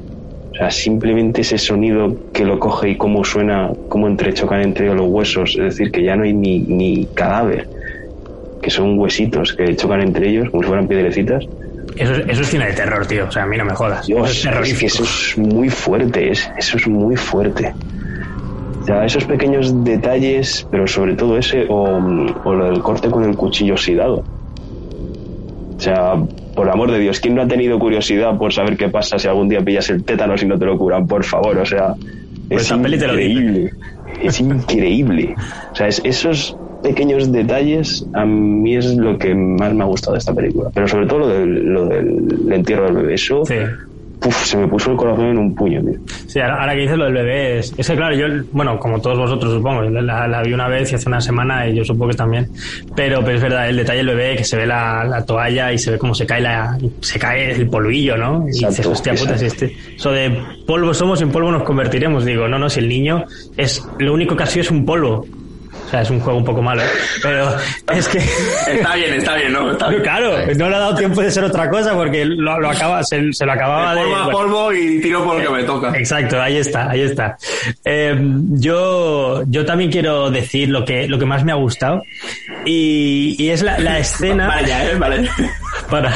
O 0.51 0.55
sea, 0.55 0.71
simplemente 0.71 1.41
ese 1.41 1.59
sonido 1.59 2.15
que 2.33 2.45
lo 2.45 2.59
coge 2.59 2.89
y 2.89 2.95
cómo 2.95 3.23
suena, 3.23 3.69
cómo 3.89 4.07
entrechocan 4.07 4.61
entre 4.61 4.93
los 4.93 5.07
huesos, 5.07 5.51
es 5.51 5.63
decir, 5.63 5.91
que 5.91 6.03
ya 6.03 6.15
no 6.15 6.23
hay 6.23 6.33
ni, 6.33 6.59
ni 6.59 7.05
cadáver 7.13 7.67
que 8.61 8.69
son 8.69 8.97
huesitos 8.97 9.53
que 9.53 9.75
chocan 9.75 10.01
entre 10.01 10.29
ellos 10.29 10.49
como 10.49 10.63
si 10.63 10.67
fueran 10.67 10.87
piedrecitas. 10.87 11.45
Eso, 11.95 12.13
eso 12.13 12.41
es 12.41 12.47
cine 12.47 12.67
de 12.67 12.73
terror, 12.73 13.05
tío. 13.05 13.25
O 13.27 13.31
sea, 13.31 13.43
a 13.43 13.45
mí 13.45 13.57
no 13.57 13.65
me 13.65 13.73
jodas. 13.73 14.07
eso 14.07 14.25
es, 14.25 14.79
que 14.79 14.85
eso 14.85 15.03
es 15.03 15.37
muy 15.37 15.69
fuerte, 15.69 16.31
es, 16.31 16.49
eso 16.57 16.77
es 16.77 16.87
muy 16.87 17.15
fuerte. 17.15 17.73
O 18.81 18.85
sea, 18.85 19.05
esos 19.05 19.25
pequeños 19.25 19.83
detalles, 19.83 20.67
pero 20.71 20.87
sobre 20.87 21.15
todo 21.15 21.37
ese, 21.37 21.65
o, 21.69 21.99
o 22.43 22.53
lo 22.53 22.65
del 22.65 22.81
corte 22.81 23.09
con 23.09 23.23
el 23.23 23.35
cuchillo 23.35 23.73
oxidado. 23.73 24.23
O 25.77 25.79
sea, 25.79 26.15
por 26.55 26.69
amor 26.69 26.91
de 26.91 26.99
Dios, 26.99 27.19
¿quién 27.19 27.35
no 27.35 27.41
ha 27.41 27.47
tenido 27.47 27.79
curiosidad 27.79 28.37
por 28.37 28.53
saber 28.53 28.77
qué 28.77 28.89
pasa 28.89 29.17
si 29.17 29.27
algún 29.27 29.49
día 29.49 29.61
pillas 29.61 29.89
el 29.89 30.03
tétano 30.03 30.37
si 30.37 30.45
no 30.45 30.57
te 30.57 30.65
lo 30.65 30.77
curan? 30.77 31.07
Por 31.07 31.23
favor, 31.23 31.57
o 31.57 31.65
sea, 31.65 31.95
pues 32.49 32.63
es 32.63 32.71
increíble. 32.71 33.71
Es 34.21 34.39
increíble. 34.39 35.35
O 35.71 35.75
sea, 35.75 35.87
es, 35.87 36.01
esos 36.03 36.57
pequeños 36.81 37.31
detalles 37.31 38.05
a 38.13 38.25
mí 38.25 38.75
es 38.75 38.95
lo 38.95 39.17
que 39.17 39.33
más 39.33 39.73
me 39.73 39.83
ha 39.83 39.87
gustado 39.87 40.13
de 40.13 40.19
esta 40.19 40.33
película. 40.33 40.69
Pero 40.73 40.87
sobre 40.87 41.07
todo 41.07 41.19
lo 41.19 41.27
del, 41.27 41.65
lo 41.65 41.85
del 41.85 42.51
entierro 42.51 42.85
del 42.85 42.95
bebé. 42.95 43.13
Eso 43.15 43.43
se 44.29 44.57
me 44.57 44.67
puso 44.67 44.91
el 44.91 44.97
corazón 44.97 45.25
en 45.25 45.37
un 45.37 45.55
puño, 45.55 45.81
tío. 45.81 45.99
Sí, 46.27 46.39
ahora, 46.39 46.73
que 46.73 46.81
dices 46.81 46.97
lo 46.97 47.05
del 47.05 47.13
bebé, 47.13 47.59
es, 47.59 47.71
que 47.71 47.95
claro, 47.95 48.15
yo, 48.15 48.27
bueno, 48.51 48.77
como 48.77 49.01
todos 49.01 49.17
vosotros 49.17 49.53
supongo, 49.53 49.81
la, 49.81 50.41
vi 50.43 50.53
una 50.53 50.67
vez 50.67 50.91
y 50.91 50.95
hace 50.95 51.09
una 51.09 51.21
semana 51.21 51.67
y 51.67 51.75
yo 51.75 51.83
supongo 51.83 52.11
que 52.11 52.17
también, 52.17 52.47
pero, 52.95 53.21
pero 53.21 53.37
es 53.37 53.41
verdad, 53.41 53.69
el 53.69 53.77
detalle 53.77 53.99
del 53.99 54.15
bebé, 54.15 54.35
que 54.35 54.43
se 54.43 54.57
ve 54.57 54.67
la, 54.67 55.23
toalla 55.25 55.73
y 55.73 55.77
se 55.77 55.91
ve 55.91 55.97
cómo 55.97 56.13
se 56.13 56.25
cae 56.25 56.41
la, 56.41 56.77
se 56.99 57.17
cae 57.17 57.51
el 57.51 57.67
polvillo, 57.67 58.15
¿no? 58.17 58.45
Y 58.47 58.51
dices, 58.51 58.85
hostia 58.85 59.13
puta, 59.15 59.37
si 59.37 59.45
este, 59.45 59.75
eso 59.95 60.11
de 60.11 60.37
polvo 60.67 60.93
somos 60.93 61.19
y 61.21 61.23
en 61.23 61.31
polvo 61.31 61.51
nos 61.51 61.63
convertiremos, 61.63 62.23
digo, 62.23 62.47
no, 62.47 62.59
no, 62.59 62.69
si 62.69 62.79
el 62.79 62.87
niño 62.87 63.25
es, 63.57 63.83
lo 63.97 64.13
único 64.13 64.35
que 64.35 64.43
ha 64.43 64.47
sido 64.47 64.61
es 64.61 64.71
un 64.71 64.85
polvo, 64.85 65.25
sea, 65.91 66.01
es 66.01 66.09
un 66.09 66.19
juego 66.19 66.39
un 66.39 66.45
poco 66.45 66.61
malo, 66.61 66.81
¿eh? 66.81 66.89
Pero 67.21 67.55
es 67.93 68.07
que... 68.07 68.17
Está 68.71 68.95
bien, 68.95 69.13
está 69.13 69.35
bien, 69.35 69.51
¿no? 69.53 69.77
Claro, 70.01 70.37
no 70.55 70.69
le 70.69 70.75
ha 70.75 70.79
dado 70.79 70.95
tiempo 70.95 71.21
de 71.21 71.31
ser 71.31 71.43
otra 71.43 71.69
cosa 71.69 71.93
porque 71.93 72.25
lo, 72.25 72.59
lo 72.59 72.69
acaba, 72.69 73.03
se, 73.03 73.21
lo 73.21 73.51
acababa 73.51 73.95
de... 73.95 74.01
Polvo 74.01 74.15
a 74.15 74.31
polvo 74.31 74.73
y 74.73 75.01
tiro 75.01 75.23
por 75.23 75.37
lo 75.37 75.51
que 75.51 75.61
me 75.61 75.63
toca. 75.63 75.97
Exacto, 75.97 76.41
ahí 76.41 76.57
está, 76.57 76.89
ahí 76.89 77.01
está. 77.01 77.37
Eh, 77.83 78.15
yo, 78.51 79.43
yo 79.47 79.65
también 79.65 79.91
quiero 79.91 80.31
decir 80.31 80.69
lo 80.69 80.85
que, 80.85 81.07
lo 81.07 81.19
que 81.19 81.25
más 81.25 81.43
me 81.43 81.51
ha 81.51 81.55
gustado 81.55 82.03
y, 82.65 83.35
y 83.37 83.49
es 83.49 83.61
la, 83.61 83.77
la 83.79 83.99
escena... 83.99 84.47
Vaya, 84.47 84.91
¿eh? 84.91 84.95
Vale. 84.97 85.29
Para, 85.89 86.13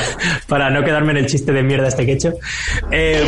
para 0.48 0.70
no 0.70 0.84
quedarme 0.86 1.12
en 1.12 1.18
el 1.18 1.26
chiste 1.26 1.52
de 1.52 1.62
mierda 1.62 1.90
este 1.90 2.06
que 2.06 2.14
he 2.14 2.16
hecho. 2.16 2.34
Eh, 2.92 3.26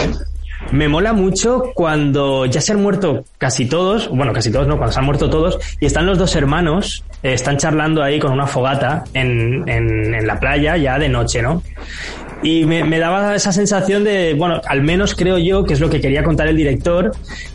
me 0.72 0.88
mola 0.88 1.14
mucho 1.14 1.72
cuando 1.74 2.46
ya 2.46 2.62
se 2.62 2.74
han 2.74 2.82
muerto 2.82 3.24
casi 3.38 3.68
todos, 3.68 4.10
bueno, 4.10 4.34
casi 4.34 4.52
todos, 4.52 4.68
no, 4.68 4.78
cuando 4.78 4.94
se 4.94 5.00
han 5.00 5.06
muerto 5.06 5.30
todos, 5.30 5.60
y 5.80 5.86
están 5.86 6.06
los 6.06 6.18
dos 6.18 6.36
hermanos, 6.36 7.04
eh, 7.24 7.34
están 7.34 7.58
charlando 7.58 8.04
ahí 8.04 8.20
con 8.20 8.32
una 8.32 8.48
fogata 8.48 9.04
en, 9.14 9.68
en, 9.68 10.28
la 10.28 10.40
playa 10.40 10.78
ya 10.78 11.00
de 11.00 11.10
noche, 11.10 11.42
¿no? 11.42 11.64
Y 12.44 12.66
me, 12.66 13.00
daba 13.00 13.36
esa 13.36 13.52
sensación 13.52 14.04
de, 14.04 14.36
bueno, 14.36 14.62
al 14.68 14.82
menos 14.82 15.16
creo 15.16 15.38
yo 15.40 15.64
que 15.64 15.74
es 15.74 15.80
lo 15.80 15.90
que 15.90 16.00
quería 16.00 16.24
contar 16.24 16.48
el 16.48 16.56
director, 16.56 17.12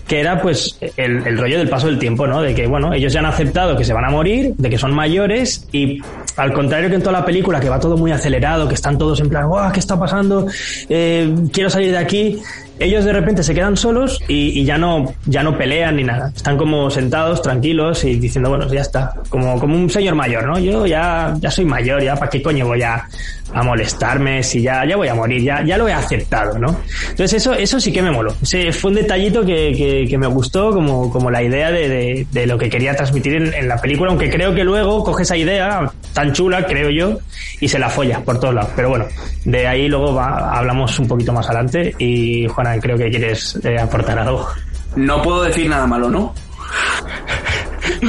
que 0.06 0.20
era 0.20 0.40
pues 0.40 0.78
el, 0.96 1.38
rollo 1.38 1.58
del 1.58 1.68
paso 1.68 1.86
del 1.86 1.98
tiempo, 1.98 2.26
¿no? 2.26 2.42
De 2.42 2.54
que, 2.54 2.66
bueno, 2.66 2.92
ellos 2.92 3.12
ya 3.12 3.20
han 3.20 3.26
aceptado 3.26 3.76
que 3.76 3.84
se 3.84 3.92
van 3.92 4.04
a 4.04 4.10
morir, 4.10 4.54
de 4.56 4.70
que 4.70 4.78
son 4.78 4.94
mayores 4.94 5.66
y 5.72 6.00
al 6.36 6.52
contrario 6.52 6.88
que 6.88 6.96
en 6.96 7.02
toda 7.02 7.20
la 7.20 7.24
película, 7.24 7.60
que 7.60 7.68
va 7.68 7.78
todo 7.78 7.96
muy 7.96 8.12
acelerado, 8.12 8.68
que 8.68 8.74
están 8.74 8.98
todos 8.98 9.20
en 9.20 9.28
plan, 9.28 9.48
¡guau! 9.48 9.72
¿Qué 9.72 9.80
está 9.80 9.98
pasando? 9.98 10.46
Eh, 10.88 11.32
quiero 11.52 11.70
salir 11.70 11.90
de 11.90 11.98
aquí 11.98 12.40
ellos 12.82 13.04
de 13.04 13.12
repente 13.12 13.42
se 13.42 13.54
quedan 13.54 13.76
solos 13.76 14.20
y, 14.28 14.64
ya 14.64 14.76
no 14.76 15.14
ya 15.26 15.42
no 15.42 15.56
pelean 15.56 15.96
ni 15.96 16.04
nada. 16.04 16.32
Están 16.34 16.56
como 16.56 16.90
sentados, 16.90 17.42
tranquilos 17.42 18.04
y 18.04 18.16
diciendo, 18.16 18.50
bueno, 18.50 18.66
ya 18.72 18.80
está. 18.80 19.14
Como, 19.28 19.58
como 19.58 19.76
un 19.76 19.88
señor 19.88 20.14
mayor, 20.14 20.46
¿no? 20.46 20.58
Yo 20.58 20.86
ya, 20.86 21.34
ya 21.38 21.50
soy 21.50 21.64
mayor, 21.64 22.02
ya 22.02 22.16
para 22.16 22.30
qué 22.30 22.42
coño 22.42 22.66
voy 22.66 22.82
a, 22.82 23.06
a 23.54 23.62
molestarme 23.62 24.42
si 24.42 24.62
ya, 24.62 24.84
ya 24.84 24.96
voy 24.96 25.08
a 25.08 25.14
morir, 25.14 25.42
ya, 25.42 25.62
ya 25.62 25.76
lo 25.76 25.86
he 25.86 25.92
aceptado, 25.92 26.58
¿no? 26.58 26.80
Entonces 27.10 27.34
eso, 27.34 27.52
eso 27.54 27.78
sí 27.78 27.92
que 27.92 28.02
me 28.02 28.10
moló. 28.10 28.34
Fue 28.42 28.90
un 28.90 28.94
detallito 28.94 29.44
que, 29.44 29.72
me 30.18 30.26
gustó 30.26 30.70
como, 30.70 31.11
como 31.11 31.31
la 31.31 31.42
idea 31.42 31.70
de, 31.70 32.26
de, 32.31 32.46
lo 32.46 32.59
que 32.59 32.68
quería 32.68 32.94
transmitir 32.94 33.35
en, 33.35 33.68
la 33.68 33.76
película, 33.76 34.11
aunque 34.11 34.31
creo 34.31 34.55
que 34.55 34.64
luego 34.64 35.02
coge 35.05 35.22
esa 35.22 35.37
idea 35.37 35.90
tan 36.12 36.33
chula, 36.33 36.66
creo 36.66 36.90
yo, 36.90 37.18
y 37.61 37.68
se 37.68 37.78
la 37.78 37.88
folla 37.88 38.20
por 38.20 38.38
todos 38.38 38.55
lados. 38.55 38.70
Pero 38.76 38.90
bueno, 38.90 39.07
de 39.44 39.66
ahí 39.66 39.88
luego 39.88 40.14
va, 40.14 40.57
hablamos 40.57 40.98
un 40.98 41.09
poquito 41.09 41.33
más 41.33 41.46
adelante 41.46 41.94
y 41.98 42.46
Juana, 42.48 42.78
creo 42.81 42.96
que 42.96 43.11
quieres 43.11 43.59
eh, 43.64 43.78
aportar 43.78 44.18
algo. 44.18 44.48
No 44.96 45.22
puedo 45.22 45.42
decir 45.44 45.68
nada 45.68 45.87
malo, 45.87 46.11
¿no? 46.11 46.35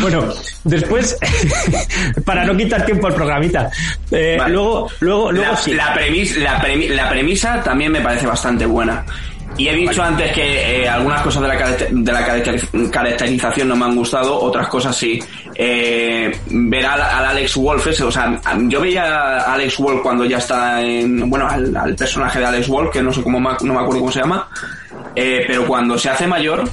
Bueno, 0.02 0.24
después, 0.63 1.17
para 2.26 2.46
no 2.46 2.56
quitar 2.56 2.86
tiempo 2.86 3.08
al 3.08 3.13
programita, 3.13 3.69
eh, 4.12 4.38
luego, 4.48 4.88
luego, 5.00 5.32
luego 5.32 5.52
la, 5.52 5.58
sí. 5.58 5.74
La, 5.74 5.96
la, 6.96 7.10
premisa 7.10 7.62
también 7.63 7.91
me 7.91 8.02
parece 8.02 8.26
bastante 8.26 8.65
buena. 8.65 9.06
Y 9.58 9.68
he 9.68 9.76
dicho 9.76 10.02
antes 10.02 10.32
que 10.32 10.82
eh, 10.82 10.89
algunas 10.89 11.22
cosas 11.22 11.44
de 11.44 11.48
la, 11.48 11.56
de 11.89 12.12
la 12.12 12.26
caracterización 12.92 13.68
no 13.68 13.76
me 13.76 13.86
han 13.86 13.96
gustado, 13.96 14.39
otras 14.39 14.68
cosas 14.68 14.96
sí. 14.96 15.20
Eh, 15.56 16.32
ver 16.50 16.86
al, 16.86 17.02
Alex 17.02 17.56
Wolf 17.58 17.88
ese, 17.88 18.04
o 18.04 18.12
sea, 18.12 18.39
yo 18.68 18.82
veía 18.82 19.04
a 19.04 19.54
Alex 19.54 19.78
Wolf 19.78 20.02
cuando 20.02 20.26
ya 20.26 20.38
está 20.39 20.82
en, 20.82 21.30
bueno, 21.30 21.48
al, 21.48 21.96
personaje 21.96 22.39
de 22.39 22.46
Alex 22.46 22.68
Wolf, 22.68 22.89
que 22.92 23.04
no 23.04 23.13
sé 23.13 23.22
cómo, 23.22 23.39
no 23.39 23.74
me 23.74 23.80
acuerdo 23.80 24.00
cómo 24.00 24.12
se 24.12 24.22
llama, 24.22 24.48
eh, 25.16 25.44
pero 25.46 25.68
cuando 25.68 25.98
se 26.00 26.10
hace 26.10 26.26
mayor, 26.26 26.63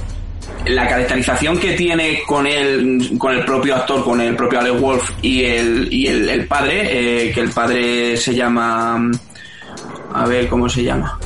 la 0.65 0.87
caracterización 0.87 1.59
que 1.59 1.73
tiene 1.73 2.21
con 2.25 2.47
el, 2.47 3.11
con 3.19 3.35
el 3.35 3.45
propio 3.45 3.75
actor, 3.75 4.03
con 4.03 4.19
el 4.21 4.35
propio 4.35 4.59
Alex 4.59 4.81
Wolf 4.81 5.11
y 5.21 5.43
el, 5.43 5.87
y 5.93 6.07
el, 6.07 6.47
padre, 6.47 7.27
eh, 7.27 7.31
que 7.31 7.41
el 7.41 7.51
padre 7.51 8.17
se 8.17 8.33
llama, 8.33 8.99
a 10.13 10.25
ver 10.25 10.47
cómo 10.47 10.67
se 10.67 10.83
llama. 10.83 11.19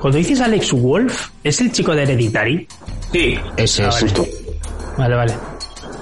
Cuando 0.00 0.18
dices 0.18 0.40
Alex 0.40 0.72
Wolf, 0.72 1.28
¿es 1.42 1.60
el 1.60 1.72
chico 1.72 1.94
de 1.94 2.02
Hereditary? 2.04 2.66
Sí. 3.12 3.38
Ese 3.56 3.84
ah, 3.84 3.88
es 3.88 4.14
vale. 4.14 4.30
Vale, 4.96 5.14
vale. 5.16 5.34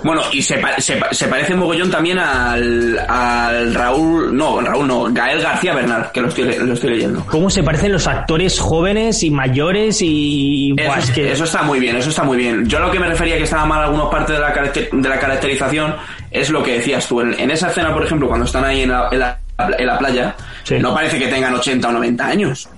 Bueno, 0.03 0.23
y 0.31 0.41
se, 0.43 0.61
se, 0.79 1.01
se 1.11 1.27
parece 1.27 1.55
mogollón 1.55 1.91
también 1.91 2.19
al, 2.19 2.97
al 3.09 3.75
Raúl, 3.75 4.37
no, 4.37 4.61
Raúl 4.61 4.87
no, 4.87 5.05
Gael 5.13 5.41
García 5.43 5.75
Bernal, 5.75 6.11
que 6.13 6.21
lo 6.21 6.29
estoy, 6.29 6.45
lo 6.59 6.75
estoy 6.75 6.91
leyendo. 6.91 7.25
¿Cómo 7.29 7.51
se 7.51 7.63
parecen 7.63 7.93
los 7.93 8.07
actores 8.07 8.61
jóvenes 8.61 9.23
y 9.25 9.31
mayores 9.31 9.99
y... 10.03 10.75
Eso, 10.77 10.87
Buah, 10.87 10.99
es 11.01 11.11
que- 11.11 11.33
eso 11.33 11.45
está 11.45 11.63
muy 11.63 11.81
bien, 11.81 11.97
eso 11.97 12.11
está 12.11 12.23
muy 12.23 12.37
bien. 12.37 12.69
Yo 12.69 12.79
lo 12.79 12.91
que 12.93 13.01
me 13.01 13.09
refería 13.09 13.37
que 13.37 13.45
estaba 13.45 13.65
mal 13.65 13.83
algunas 13.83 14.07
partes 14.09 14.37
de 14.37 14.43
la, 14.43 14.53
caracter- 14.55 14.91
de 14.93 15.09
la 15.09 15.19
caracterización 15.19 15.97
es 16.31 16.51
lo 16.51 16.63
que 16.63 16.75
decías 16.75 17.09
tú. 17.09 17.21
En, 17.23 17.33
en 17.41 17.51
esa 17.51 17.69
escena, 17.69 17.93
por 17.93 18.05
ejemplo, 18.05 18.29
cuando 18.29 18.47
están 18.47 18.65
ahí 18.65 18.83
en 18.83 18.91
la, 18.91 19.09
en 19.11 19.19
la, 19.19 19.39
en 19.77 19.87
la 19.87 19.99
playa, 19.99 20.37
Sí. 20.63 20.79
no 20.79 20.95
parece 20.95 21.19
que 21.19 21.27
tengan 21.29 21.55
80 21.55 21.89
o 21.89 21.93
90 21.93 22.27
años. 22.27 22.69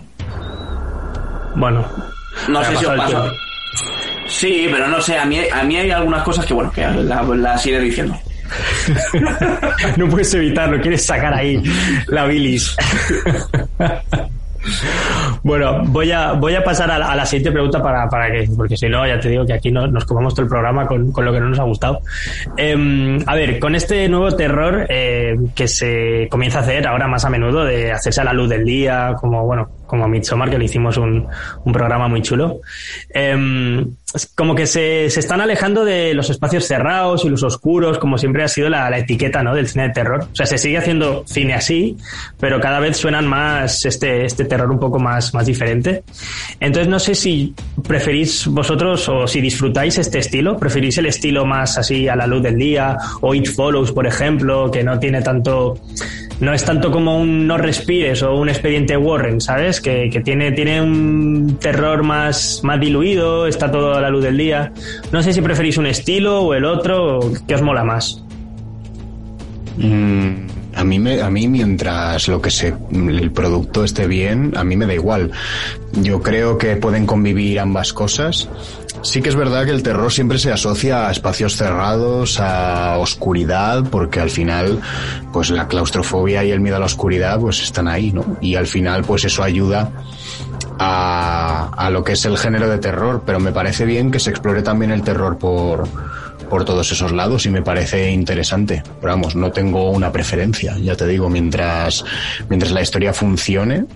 Bueno. 1.59 1.85
No 2.49 2.65
sé 2.65 2.77
si 2.77 2.85
os 2.87 2.97
pasa. 2.97 3.25
Sí, 4.29 4.69
pero 4.71 4.87
no 4.89 5.01
sé, 5.01 5.19
a 5.19 5.25
mí, 5.25 5.39
a 5.53 5.63
mí 5.65 5.77
hay 5.77 5.91
algunas 5.91 6.23
cosas 6.23 6.45
que, 6.47 6.55
bueno, 6.55 6.71
que 6.71 6.83
la- 6.87 7.23
las 7.23 7.67
iré 7.67 7.81
diciendo. 7.81 8.17
no 9.97 10.09
puedes 10.09 10.33
evitarlo, 10.35 10.81
quieres 10.81 11.05
sacar 11.05 11.35
ahí 11.35 11.63
la 12.09 12.25
bilis. 12.27 12.75
bueno, 15.43 15.83
voy 15.87 16.11
a, 16.13 16.33
voy 16.33 16.55
a 16.55 16.63
pasar 16.65 16.91
a 16.91 16.99
la, 16.99 17.11
a 17.13 17.17
la 17.17 17.25
siguiente 17.27 17.53
pregunta 17.53 17.83
para, 17.83 18.09
para 18.09 18.31
que, 18.31 18.49
porque 18.57 18.77
si 18.77 18.89
no, 18.89 19.07
ya 19.07 19.19
te 19.19 19.29
digo 19.31 19.47
que 19.47 19.55
aquí 19.55 19.71
no- 19.71 19.87
nos 19.87 20.05
comamos 20.05 20.35
todo 20.35 20.43
el 20.45 20.49
programa 20.49 20.87
con, 20.87 21.11
con 21.13 21.25
lo 21.25 21.33
que 21.33 21.41
no 21.41 21.49
nos 21.49 21.59
ha 21.59 21.65
gustado. 21.65 22.01
Em, 22.57 23.19
a 23.27 23.35
ver, 23.35 23.59
con 23.59 23.75
este 23.75 24.09
nuevo 24.09 24.31
terror 24.35 24.87
eh, 24.89 25.37
que 25.55 25.69
se 25.69 26.29
comienza 26.31 26.59
a 26.59 26.63
hacer 26.63 26.87
ahora 26.87 27.07
más 27.07 27.25
a 27.25 27.31
menudo, 27.31 27.65
de 27.65 27.93
hacerse 27.93 28.21
a 28.21 28.25
la 28.25 28.33
luz 28.33 28.49
del 28.49 28.65
día, 28.65 29.15
como, 29.19 29.45
bueno, 29.45 29.69
como 29.89 30.07
Midsommar, 30.07 30.51
que 30.51 30.59
le 30.59 30.67
hicimos 30.67 30.97
un, 30.97 31.27
un 31.65 31.73
programa 31.73 32.07
muy 32.07 32.23
chulo. 32.23 32.61
Es 34.15 34.33
como 34.35 34.55
que 34.55 34.67
se, 34.67 35.11
se 35.11 35.21
están 35.21 35.43
alejando 35.43 35.85
de 35.85 36.15
los 36.15 36.31
espacios 36.31 36.65
cerrados 36.67 37.27
y 37.27 37.29
los 37.29 37.43
oscuros, 37.43 37.99
como 37.99 38.17
siempre 38.17 38.43
ha 38.43 38.49
sido 38.49 38.71
la, 38.71 38.89
la 38.89 38.99
etiqueta 38.99 39.43
¿no? 39.43 39.55
del 39.55 39.69
cine 39.69 39.89
de 39.89 39.95
terror. 39.95 40.29
O 40.33 40.35
sea, 40.35 40.47
se 40.47 40.57
sigue 40.57 40.79
haciendo 40.79 41.25
cine 41.27 41.53
así, 41.53 41.97
pero 42.41 42.59
cada 42.59 42.81
vez 42.81 42.97
suenan 42.97 43.27
más 43.27 43.85
este, 43.85 44.25
este 44.25 44.47
terror 44.47 44.71
un 44.71 44.79
poco 44.79 44.99
más, 44.99 45.35
más 45.35 45.45
diferente. 45.45 46.05
Entonces, 46.59 46.89
no 46.89 46.99
sé 46.99 47.15
si 47.15 47.55
preferís 47.87 48.47
vosotros 48.47 49.07
o 49.11 49.27
si 49.27 49.43
disfrutáis 49.43 49.99
este 49.99 50.21
estilo, 50.21 50.57
preferís 50.57 50.97
el 50.97 51.07
estilo 51.07 51.45
más 51.45 51.77
así 51.77 52.09
a 52.09 52.17
la 52.17 52.27
luz 52.27 52.43
del 52.43 52.57
día, 52.57 52.97
o 53.21 53.35
It 53.35 53.49
Follows, 53.49 53.93
por 53.93 54.07
ejemplo, 54.07 54.71
que 54.71 54.83
no 54.83 54.99
tiene 54.99 55.21
tanto 55.21 55.79
no 56.41 56.53
es 56.53 56.65
tanto 56.65 56.91
como 56.91 57.19
un 57.19 57.47
no 57.47 57.59
respires 57.59 58.23
o 58.23 58.35
un 58.35 58.49
expediente 58.49 58.97
Warren, 58.97 59.41
¿sabes? 59.41 59.81
Que, 59.81 60.09
que 60.11 60.21
tiene, 60.21 60.53
tiene 60.53 60.81
un 60.81 61.59
terror 61.61 62.03
más, 62.03 62.61
más 62.63 62.79
diluido, 62.79 63.47
está 63.47 63.71
todo 63.71 63.95
a 63.95 64.01
la 64.01 64.11
luz 64.11 64.23
del 64.23 64.37
día. 64.37 64.73
No 65.13 65.23
sé 65.23 65.33
si 65.33 65.41
preferís 65.41 65.77
un 65.79 65.87
estilo 65.87 66.41
o 66.43 66.55
el 66.55 66.65
otro, 66.65 67.21
¿qué 67.47 67.55
os 67.55 67.63
mola 67.63 67.85
más? 67.85 68.25
Mm, 69.79 70.48
a 70.79 70.85
mí 70.85 71.01
me, 71.01 71.21
a 71.21 71.29
mí 71.29 71.49
mientras 71.49 72.29
lo 72.29 72.41
que 72.41 72.53
se, 72.53 72.73
el 72.93 73.33
producto 73.33 73.83
esté 73.83 74.07
bien, 74.07 74.53
a 74.57 74.63
mí 74.63 74.77
me 74.77 74.87
da 74.87 74.95
igual. 74.95 75.33
Yo 75.93 76.23
creo 76.23 76.57
que 76.57 76.77
pueden 76.77 77.05
convivir 77.05 77.59
ambas 77.59 77.93
cosas. 77.93 78.49
Sí 79.03 79.21
que 79.21 79.29
es 79.29 79.35
verdad 79.35 79.65
que 79.65 79.73
el 79.73 79.83
terror 79.83 80.13
siempre 80.13 80.39
se 80.39 80.53
asocia 80.53 81.09
a 81.09 81.11
espacios 81.11 81.57
cerrados, 81.57 82.39
a 82.39 82.97
oscuridad, 82.99 83.87
porque 83.91 84.21
al 84.21 84.31
final, 84.31 84.81
pues 85.33 85.51
la 85.51 85.67
claustrofobia 85.67 86.45
y 86.45 86.53
el 86.53 86.61
miedo 86.61 86.77
a 86.77 86.81
la 86.81 86.87
oscuridad, 86.87 87.41
pues 87.41 87.61
están 87.61 87.89
ahí, 87.89 88.13
¿no? 88.13 88.37
Y 88.41 88.55
al 88.55 88.69
final, 88.69 89.03
pues 89.03 89.25
eso 89.25 89.43
ayuda 89.43 89.91
a, 90.79 91.71
a 91.77 91.91
lo 91.91 92.05
que 92.05 92.13
es 92.13 92.25
el 92.25 92.39
género 92.39 92.69
de 92.69 92.79
terror, 92.79 93.25
pero 93.27 93.41
me 93.41 93.51
parece 93.51 93.85
bien 93.85 94.13
que 94.13 94.21
se 94.21 94.31
explore 94.31 94.63
también 94.63 94.93
el 94.93 95.03
terror 95.03 95.39
por, 95.39 95.89
por 96.49 96.65
todos 96.65 96.91
esos 96.93 97.13
lados 97.13 97.47
y 97.47 97.51
me 97.51 97.63
parece 97.63 98.11
interesante. 98.11 98.83
Pero 99.01 99.13
vamos, 99.13 99.37
no 99.37 99.51
tengo 99.53 99.91
una 99.91 100.13
preferencia, 100.13 100.77
ya 100.79 100.97
te 100.97 101.07
digo, 101.07 101.29
mientras, 101.29 102.05
mientras 102.49 102.73
la 102.73 102.83
historia 102.83 103.13
funcione, 103.13 103.87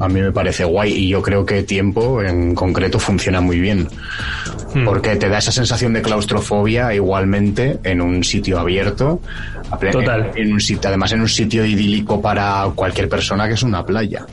a 0.00 0.08
mí 0.08 0.20
me 0.20 0.32
parece 0.32 0.64
guay 0.64 0.92
y 0.92 1.08
yo 1.08 1.20
creo 1.20 1.44
que 1.44 1.62
tiempo 1.62 2.22
en 2.22 2.54
concreto 2.54 2.98
funciona 2.98 3.40
muy 3.40 3.60
bien. 3.60 3.88
Porque 4.84 5.16
te 5.16 5.28
da 5.28 5.38
esa 5.38 5.52
sensación 5.52 5.92
de 5.92 6.00
claustrofobia 6.00 6.94
igualmente 6.94 7.78
en 7.82 8.00
un 8.00 8.24
sitio 8.24 8.58
abierto. 8.58 9.20
Total. 9.92 10.32
En 10.36 10.52
un 10.52 10.60
sitio, 10.60 10.88
además 10.88 11.12
en 11.12 11.20
un 11.20 11.28
sitio 11.28 11.64
idílico 11.64 12.22
para 12.22 12.64
cualquier 12.74 13.08
persona 13.08 13.46
que 13.46 13.54
es 13.54 13.62
una 13.62 13.84
playa. 13.84 14.26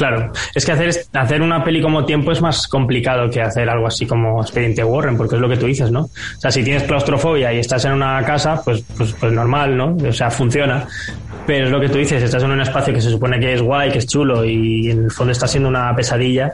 Claro, 0.00 0.32
es 0.54 0.64
que 0.64 0.72
hacer, 0.72 0.94
hacer 1.12 1.42
una 1.42 1.62
peli 1.62 1.82
como 1.82 2.06
tiempo 2.06 2.32
es 2.32 2.40
más 2.40 2.66
complicado 2.68 3.28
que 3.28 3.42
hacer 3.42 3.68
algo 3.68 3.86
así 3.86 4.06
como 4.06 4.40
Expediente 4.40 4.82
Warren, 4.82 5.14
porque 5.14 5.34
es 5.34 5.42
lo 5.42 5.46
que 5.46 5.58
tú 5.58 5.66
dices, 5.66 5.90
¿no? 5.90 6.04
O 6.04 6.40
sea, 6.40 6.50
si 6.50 6.64
tienes 6.64 6.84
claustrofobia 6.84 7.52
y 7.52 7.58
estás 7.58 7.84
en 7.84 7.92
una 7.92 8.24
casa, 8.24 8.62
pues, 8.64 8.82
pues, 8.96 9.12
pues 9.20 9.30
normal, 9.30 9.76
¿no? 9.76 9.94
O 10.08 10.12
sea, 10.14 10.30
funciona. 10.30 10.88
Pero 11.50 11.64
es 11.66 11.72
lo 11.72 11.80
que 11.80 11.88
tú 11.88 11.98
dices, 11.98 12.22
estás 12.22 12.44
en 12.44 12.52
un 12.52 12.60
espacio 12.60 12.94
que 12.94 13.00
se 13.00 13.10
supone 13.10 13.40
que 13.40 13.54
es 13.54 13.60
guay, 13.60 13.90
que 13.90 13.98
es 13.98 14.06
chulo 14.06 14.44
y 14.44 14.88
en 14.88 15.06
el 15.06 15.10
fondo 15.10 15.32
está 15.32 15.48
siendo 15.48 15.68
una 15.68 15.92
pesadilla, 15.96 16.52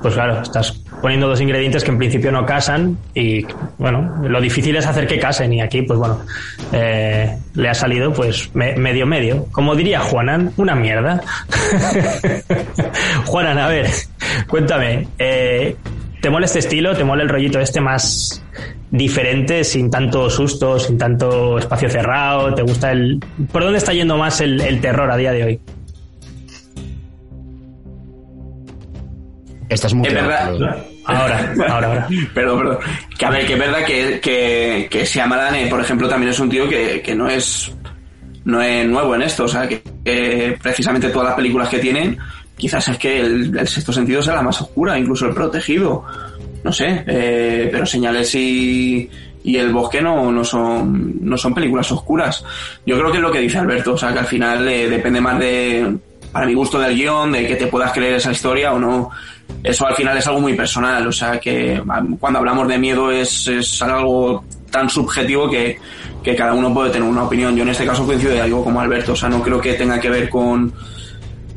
pues 0.00 0.14
claro, 0.14 0.40
estás 0.40 0.70
poniendo 1.02 1.26
dos 1.26 1.40
ingredientes 1.40 1.82
que 1.82 1.90
en 1.90 1.98
principio 1.98 2.30
no 2.30 2.46
casan 2.46 2.96
y 3.12 3.44
bueno, 3.76 4.22
lo 4.28 4.40
difícil 4.40 4.76
es 4.76 4.86
hacer 4.86 5.08
que 5.08 5.18
casen 5.18 5.52
y 5.52 5.60
aquí 5.62 5.82
pues 5.82 5.98
bueno, 5.98 6.20
eh, 6.72 7.36
le 7.54 7.68
ha 7.68 7.74
salido 7.74 8.12
pues 8.12 8.48
me- 8.54 8.76
medio 8.76 9.04
medio. 9.04 9.46
Como 9.50 9.74
diría 9.74 9.98
Juanan, 9.98 10.52
una 10.58 10.76
mierda. 10.76 11.20
Juanan, 13.26 13.58
a 13.58 13.66
ver, 13.66 13.90
cuéntame, 14.46 15.08
eh, 15.18 15.74
¿te 16.20 16.30
mola 16.30 16.46
este 16.46 16.60
estilo? 16.60 16.96
¿Te 16.96 17.04
mola 17.04 17.22
el 17.22 17.28
rollito 17.28 17.60
este 17.60 17.80
más 17.80 18.42
diferente, 18.90 19.64
sin 19.64 19.90
tanto 19.90 20.30
susto, 20.30 20.78
sin 20.78 20.98
tanto 20.98 21.58
espacio 21.58 21.88
cerrado? 21.88 22.54
¿Te 22.54 22.62
gusta 22.62 22.92
el... 22.92 23.20
¿Por 23.52 23.62
dónde 23.62 23.78
está 23.78 23.92
yendo 23.92 24.16
más 24.16 24.40
el, 24.40 24.60
el 24.60 24.80
terror 24.80 25.10
a 25.10 25.16
día 25.16 25.32
de 25.32 25.44
hoy? 25.44 25.60
Estás 29.68 29.94
muy 29.94 30.06
Es 30.06 30.14
verdad. 30.14 30.52
Ahora, 31.04 31.54
ahora, 31.68 31.86
ahora. 31.86 32.08
Perdón, 32.34 32.58
perdón. 32.58 32.78
Que 33.16 33.26
a 33.26 33.30
ver, 33.30 33.46
que 33.46 33.52
es 33.52 33.58
verdad 33.58 33.84
que, 33.84 34.20
que, 34.20 34.88
que 34.90 35.04
Shyamalan, 35.04 35.54
eh, 35.54 35.66
por 35.68 35.80
ejemplo, 35.80 36.08
también 36.08 36.30
es 36.30 36.40
un 36.40 36.48
tío 36.48 36.68
que, 36.68 37.00
que 37.00 37.14
no 37.14 37.28
es 37.28 37.72
no 38.44 38.62
es 38.62 38.86
nuevo 38.86 39.14
en 39.14 39.22
esto. 39.22 39.44
O 39.44 39.48
sea, 39.48 39.68
que, 39.68 39.82
que 40.04 40.56
precisamente 40.62 41.10
todas 41.10 41.28
las 41.28 41.36
películas 41.36 41.68
que 41.68 41.78
tienen, 41.78 42.16
quizás 42.56 42.88
es 42.88 42.98
que 42.98 43.20
el, 43.20 43.68
sexto 43.68 43.92
sentido 43.92 44.22
sea 44.22 44.34
la 44.34 44.42
más 44.42 44.60
oscura, 44.60 44.98
incluso 44.98 45.26
el 45.26 45.34
protegido. 45.34 46.04
No 46.64 46.72
sé, 46.72 47.04
eh, 47.06 47.68
pero 47.70 47.86
señales 47.86 48.34
y, 48.34 49.08
y 49.44 49.56
el 49.56 49.72
bosque 49.72 50.02
no, 50.02 50.32
no 50.32 50.42
son 50.42 51.14
no 51.20 51.36
son 51.36 51.54
películas 51.54 51.90
oscuras. 51.92 52.44
Yo 52.84 52.98
creo 52.98 53.10
que 53.10 53.18
es 53.18 53.22
lo 53.22 53.30
que 53.30 53.40
dice 53.40 53.58
Alberto, 53.58 53.94
o 53.94 53.98
sea, 53.98 54.12
que 54.12 54.18
al 54.18 54.26
final 54.26 54.66
eh, 54.66 54.88
depende 54.88 55.20
más 55.20 55.38
de, 55.38 55.96
para 56.32 56.46
mi 56.46 56.54
gusto, 56.54 56.80
del 56.80 56.96
guion, 56.96 57.32
de 57.32 57.46
que 57.46 57.56
te 57.56 57.68
puedas 57.68 57.92
creer 57.92 58.14
esa 58.14 58.32
historia 58.32 58.72
o 58.72 58.78
no. 58.78 59.10
Eso 59.62 59.86
al 59.86 59.94
final 59.94 60.18
es 60.18 60.26
algo 60.26 60.40
muy 60.40 60.54
personal, 60.54 61.06
o 61.06 61.12
sea, 61.12 61.38
que 61.38 61.80
ah, 61.88 62.02
cuando 62.18 62.40
hablamos 62.40 62.66
de 62.66 62.78
miedo 62.78 63.12
es, 63.12 63.46
es 63.46 63.80
algo 63.82 64.44
tan 64.70 64.90
subjetivo 64.90 65.48
que, 65.48 65.78
que 66.24 66.34
cada 66.34 66.52
uno 66.52 66.74
puede 66.74 66.90
tener 66.90 67.08
una 67.08 67.22
opinión. 67.22 67.54
Yo 67.54 67.62
en 67.62 67.68
este 67.68 67.86
caso 67.86 68.04
coincido 68.04 68.32
de 68.32 68.40
algo 68.40 68.64
como 68.64 68.80
Alberto, 68.80 69.12
o 69.12 69.16
sea, 69.16 69.28
no 69.28 69.40
creo 69.42 69.60
que 69.60 69.74
tenga 69.74 70.00
que 70.00 70.10
ver 70.10 70.28
con, 70.28 70.72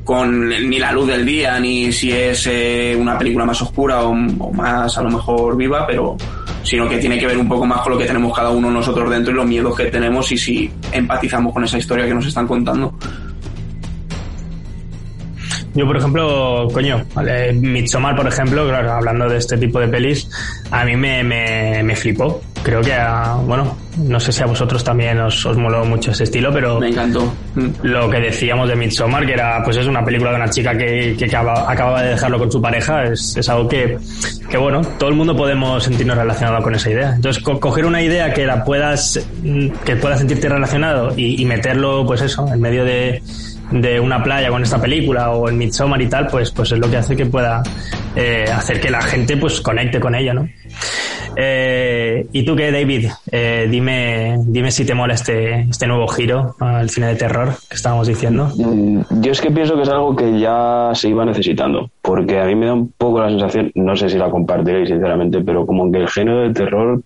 con 0.09 0.49
ni 0.49 0.79
la 0.79 0.91
luz 0.91 1.05
del 1.05 1.23
día, 1.23 1.59
ni 1.59 1.91
si 1.91 2.11
es 2.11 2.47
eh, 2.47 2.97
una 2.99 3.15
película 3.15 3.45
más 3.45 3.61
oscura 3.61 4.01
o, 4.01 4.11
más 4.15 4.97
a 4.97 5.03
lo 5.03 5.11
mejor 5.11 5.55
viva, 5.55 5.85
pero 5.85 6.17
sino 6.63 6.89
que 6.89 6.97
tiene 6.97 7.19
que 7.19 7.27
ver 7.27 7.37
un 7.37 7.47
poco 7.47 7.63
más 7.67 7.81
con 7.81 7.91
lo 7.91 7.99
que 7.99 8.05
tenemos 8.05 8.35
cada 8.35 8.49
uno 8.49 8.71
nosotros 8.71 9.07
dentro 9.07 9.31
y 9.31 9.35
los 9.35 9.45
miedos 9.45 9.77
que 9.77 9.85
tenemos 9.85 10.31
y 10.31 10.37
si 10.39 10.71
empatizamos 10.91 11.53
con 11.53 11.63
esa 11.63 11.77
historia 11.77 12.07
que 12.07 12.15
nos 12.15 12.25
están 12.25 12.47
contando. 12.47 12.91
Yo, 15.75 15.85
por 15.85 15.97
ejemplo, 15.97 16.67
coño, 16.73 17.05
vale, 17.13 17.53
Midsommar, 17.53 18.15
por 18.15 18.27
ejemplo, 18.27 18.67
claro, 18.67 18.93
hablando 18.93 19.29
de 19.29 19.37
este 19.37 19.59
tipo 19.59 19.79
de 19.79 19.89
pelis, 19.89 20.27
a 20.71 20.85
mí 20.85 20.95
me, 20.95 21.23
me, 21.23 21.83
me 21.83 21.95
flipó. 21.95 22.41
Creo 22.63 22.81
que, 22.81 22.93
a, 22.93 23.35
bueno, 23.45 23.77
no 23.97 24.19
sé 24.19 24.31
si 24.31 24.43
a 24.43 24.45
vosotros 24.45 24.83
también 24.83 25.17
os, 25.19 25.45
os 25.45 25.57
moló 25.57 25.85
mucho 25.85 26.11
ese 26.11 26.25
estilo, 26.25 26.51
pero 26.53 26.79
Me 26.79 26.89
encantó. 26.89 27.33
Mm. 27.55 27.67
lo 27.83 28.09
que 28.09 28.19
decíamos 28.19 28.67
de 28.67 28.75
Midsommar, 28.75 29.25
que 29.25 29.33
era, 29.33 29.63
pues 29.63 29.77
es 29.77 29.87
una 29.87 30.03
película 30.03 30.31
de 30.31 30.35
una 30.37 30.49
chica 30.49 30.77
que, 30.77 31.15
que 31.17 31.25
acaba- 31.25 31.71
acababa 31.71 32.01
de 32.03 32.09
dejarlo 32.09 32.37
con 32.37 32.51
su 32.51 32.61
pareja, 32.61 33.03
es, 33.05 33.35
es 33.37 33.47
algo 33.49 33.67
que, 33.69 33.97
que, 34.49 34.57
bueno, 34.57 34.81
todo 34.99 35.09
el 35.09 35.15
mundo 35.15 35.35
podemos 35.35 35.83
sentirnos 35.83 36.17
relacionados 36.17 36.63
con 36.63 36.75
esa 36.75 36.89
idea. 36.89 37.13
Entonces, 37.15 37.41
co- 37.41 37.59
coger 37.59 37.85
una 37.85 38.01
idea 38.01 38.33
que 38.33 38.45
la 38.45 38.63
puedas, 38.63 39.19
mm, 39.41 39.69
que 39.85 39.95
puedas 39.95 40.19
sentirte 40.19 40.49
relacionado 40.49 41.13
y, 41.15 41.41
y 41.41 41.45
meterlo, 41.45 42.05
pues 42.05 42.21
eso, 42.21 42.45
en 42.53 42.59
medio 42.59 42.83
de, 42.83 43.21
de 43.71 43.99
una 43.99 44.21
playa 44.21 44.49
con 44.49 44.63
esta 44.63 44.81
película 44.81 45.29
o 45.31 45.47
en 45.47 45.57
Midsommar 45.57 46.01
y 46.01 46.07
tal, 46.07 46.27
pues, 46.27 46.51
pues 46.51 46.71
es 46.73 46.79
lo 46.79 46.89
que 46.89 46.97
hace 46.97 47.15
que 47.15 47.25
pueda 47.25 47.63
eh, 48.15 48.45
hacer 48.53 48.81
que 48.81 48.89
la 48.89 49.01
gente 49.01 49.37
pues 49.37 49.61
conecte 49.61 49.99
con 49.99 50.13
ella, 50.15 50.33
¿no? 50.33 50.47
Eh, 51.35 52.27
¿Y 52.31 52.43
tú 52.43 52.55
qué, 52.55 52.71
David? 52.71 53.07
Eh, 53.31 53.67
dime, 53.69 54.37
dime 54.45 54.71
si 54.71 54.85
te 54.85 54.93
mola 54.93 55.13
este, 55.13 55.61
este 55.61 55.87
nuevo 55.87 56.07
giro 56.07 56.55
al 56.59 56.89
cine 56.89 57.07
de 57.07 57.15
terror 57.15 57.53
que 57.69 57.75
estábamos 57.75 58.07
diciendo. 58.07 58.49
Mm, 58.55 59.01
Yo 59.21 59.31
es 59.31 59.41
que 59.41 59.51
pienso 59.51 59.75
que 59.75 59.83
es 59.83 59.89
algo 59.89 60.15
que 60.15 60.39
ya 60.39 60.91
se 60.93 61.09
iba 61.09 61.25
necesitando, 61.25 61.89
porque 62.01 62.39
a 62.39 62.45
mí 62.45 62.55
me 62.55 62.65
da 62.65 62.73
un 62.73 62.91
poco 62.97 63.21
la 63.21 63.29
sensación, 63.29 63.71
no 63.75 63.95
sé 63.95 64.09
si 64.09 64.17
la 64.17 64.29
compartiréis 64.29 64.89
sinceramente, 64.89 65.41
pero 65.41 65.65
como 65.65 65.91
que 65.91 65.99
el 65.99 66.07
género 66.07 66.41
del 66.41 66.53
terror 66.53 67.01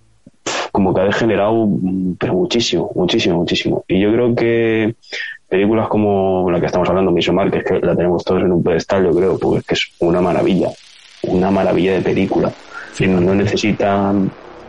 como 0.71 0.93
que 0.93 1.01
ha 1.01 1.05
degenerado 1.05 1.67
mm, 1.67 2.15
pero 2.19 2.33
muchísimo, 2.33 2.91
muchísimo, 2.95 3.37
muchísimo. 3.37 3.85
Y 3.87 3.99
yo 3.99 4.11
creo 4.11 4.35
que 4.35 4.95
películas 5.47 5.87
como 5.87 6.49
la 6.49 6.59
que 6.59 6.65
estamos 6.65 6.89
hablando, 6.89 7.11
Midsommar, 7.11 7.51
que 7.51 7.59
es 7.59 7.63
que 7.63 7.79
la 7.79 7.95
tenemos 7.95 8.23
todos 8.23 8.41
en 8.41 8.51
un 8.51 8.63
pedestal, 8.63 9.05
yo 9.05 9.11
creo, 9.11 9.37
porque 9.37 9.59
es 9.59 9.65
que 9.65 9.73
es 9.75 9.91
una 9.99 10.19
maravilla, 10.19 10.69
una 11.23 11.51
maravilla 11.51 11.93
de 11.93 12.01
película. 12.01 12.51
No, 12.99 13.33
necesita 13.35 14.13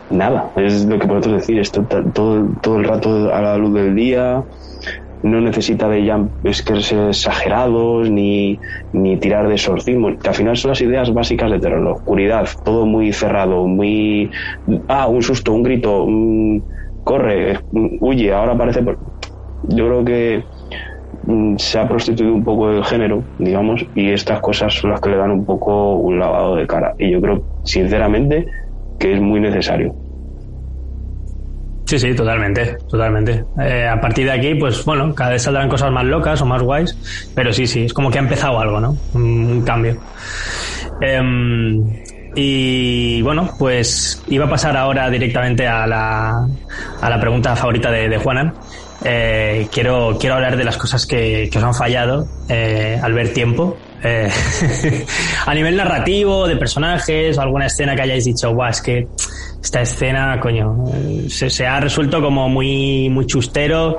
nada, 0.09 0.51
es 0.55 0.85
lo 0.85 0.97
que 0.99 1.07
podemos 1.07 1.31
decir, 1.31 1.59
esto 1.59 1.85
todo, 2.13 2.49
todo 2.61 2.77
el 2.79 2.85
rato 2.85 3.33
a 3.33 3.41
la 3.41 3.57
luz 3.57 3.73
del 3.73 3.95
día, 3.95 4.43
no 5.23 5.41
necesita 5.41 5.89
de 5.89 6.05
ya 6.05 6.19
ser 6.53 7.09
exagerados 7.09 8.09
ni, 8.09 8.59
ni 8.93 9.19
tirar 9.19 9.47
de 9.47 9.55
exorcismo. 9.55 10.17
Que 10.19 10.29
al 10.29 10.35
final 10.35 10.57
son 10.57 10.69
las 10.69 10.81
ideas 10.81 11.13
básicas 11.13 11.51
de 11.51 11.59
terror. 11.59 11.83
La 11.83 11.93
oscuridad, 11.93 12.47
todo 12.63 12.85
muy 12.85 13.13
cerrado, 13.13 13.67
muy. 13.67 14.31
Ah, 14.87 15.07
un 15.07 15.23
susto, 15.23 15.53
un 15.53 15.63
grito, 15.63 16.05
corre, 17.03 17.59
huye, 17.71 18.33
ahora 18.33 18.57
parece. 18.57 18.83
Yo 19.63 19.87
creo 19.87 20.05
que 20.05 20.45
se 21.57 21.79
ha 21.79 21.87
prostituido 21.87 22.33
un 22.33 22.43
poco 22.43 22.69
el 22.69 22.83
género, 22.83 23.23
digamos, 23.39 23.85
y 23.95 24.11
estas 24.11 24.39
cosas 24.41 24.73
son 24.73 24.91
las 24.91 25.01
que 25.01 25.09
le 25.09 25.17
dan 25.17 25.31
un 25.31 25.45
poco 25.45 25.95
un 25.95 26.19
lavado 26.19 26.55
de 26.55 26.67
cara. 26.67 26.93
Y 26.99 27.11
yo 27.11 27.21
creo, 27.21 27.43
sinceramente, 27.63 28.45
que 28.99 29.13
es 29.13 29.21
muy 29.21 29.39
necesario. 29.39 29.95
Sí, 31.85 31.99
sí, 31.99 32.15
totalmente, 32.15 32.77
totalmente. 32.89 33.45
Eh, 33.59 33.87
a 33.87 33.99
partir 34.01 34.25
de 34.25 34.31
aquí, 34.31 34.55
pues 34.55 34.83
bueno, 34.85 35.13
cada 35.13 35.31
vez 35.31 35.43
saldrán 35.43 35.69
cosas 35.69 35.91
más 35.91 36.03
locas 36.03 36.41
o 36.41 36.45
más 36.45 36.61
guays, 36.63 36.97
pero 37.35 37.53
sí, 37.53 37.67
sí, 37.67 37.85
es 37.85 37.93
como 37.93 38.09
que 38.09 38.17
ha 38.17 38.21
empezado 38.21 38.59
algo, 38.59 38.79
¿no? 38.79 38.97
Un, 39.13 39.61
cambio. 39.61 39.95
Em, 40.99 41.83
y 42.35 43.21
bueno, 43.21 43.49
pues 43.59 44.23
iba 44.27 44.45
a 44.45 44.49
pasar 44.49 44.75
ahora 44.75 45.09
directamente 45.11 45.67
a 45.67 45.85
la, 45.85 46.47
a 47.01 47.09
la 47.09 47.19
pregunta 47.19 47.55
favorita 47.55 47.91
de, 47.91 48.09
de 48.09 48.17
Juanan. 48.17 48.51
Eh, 49.05 49.67
quiero, 49.71 50.17
quiero 50.19 50.35
hablar 50.35 50.57
de 50.57 50.63
las 50.63 50.77
cosas 50.77 51.05
que, 51.05 51.47
que 51.51 51.57
os 51.59 51.63
han 51.63 51.73
fallado 51.73 52.27
eh, 52.49 52.99
al 53.01 53.13
ver 53.13 53.33
tiempo. 53.33 53.77
a 55.45 55.53
nivel 55.55 55.75
narrativo, 55.75 56.47
de 56.47 56.57
personajes, 56.57 57.37
o 57.37 57.41
alguna 57.41 57.65
escena 57.65 57.95
que 57.95 58.03
hayáis 58.03 58.25
dicho, 58.25 58.53
guau, 58.53 58.69
es 58.69 58.79
que 58.79 59.07
esta 59.65 59.81
escena, 59.81 60.39
coño, 60.39 60.85
se, 61.27 61.65
ha 61.65 61.79
resuelto 61.79 62.21
como 62.21 62.47
muy, 62.47 63.09
muy 63.09 63.25
chustero. 63.25 63.97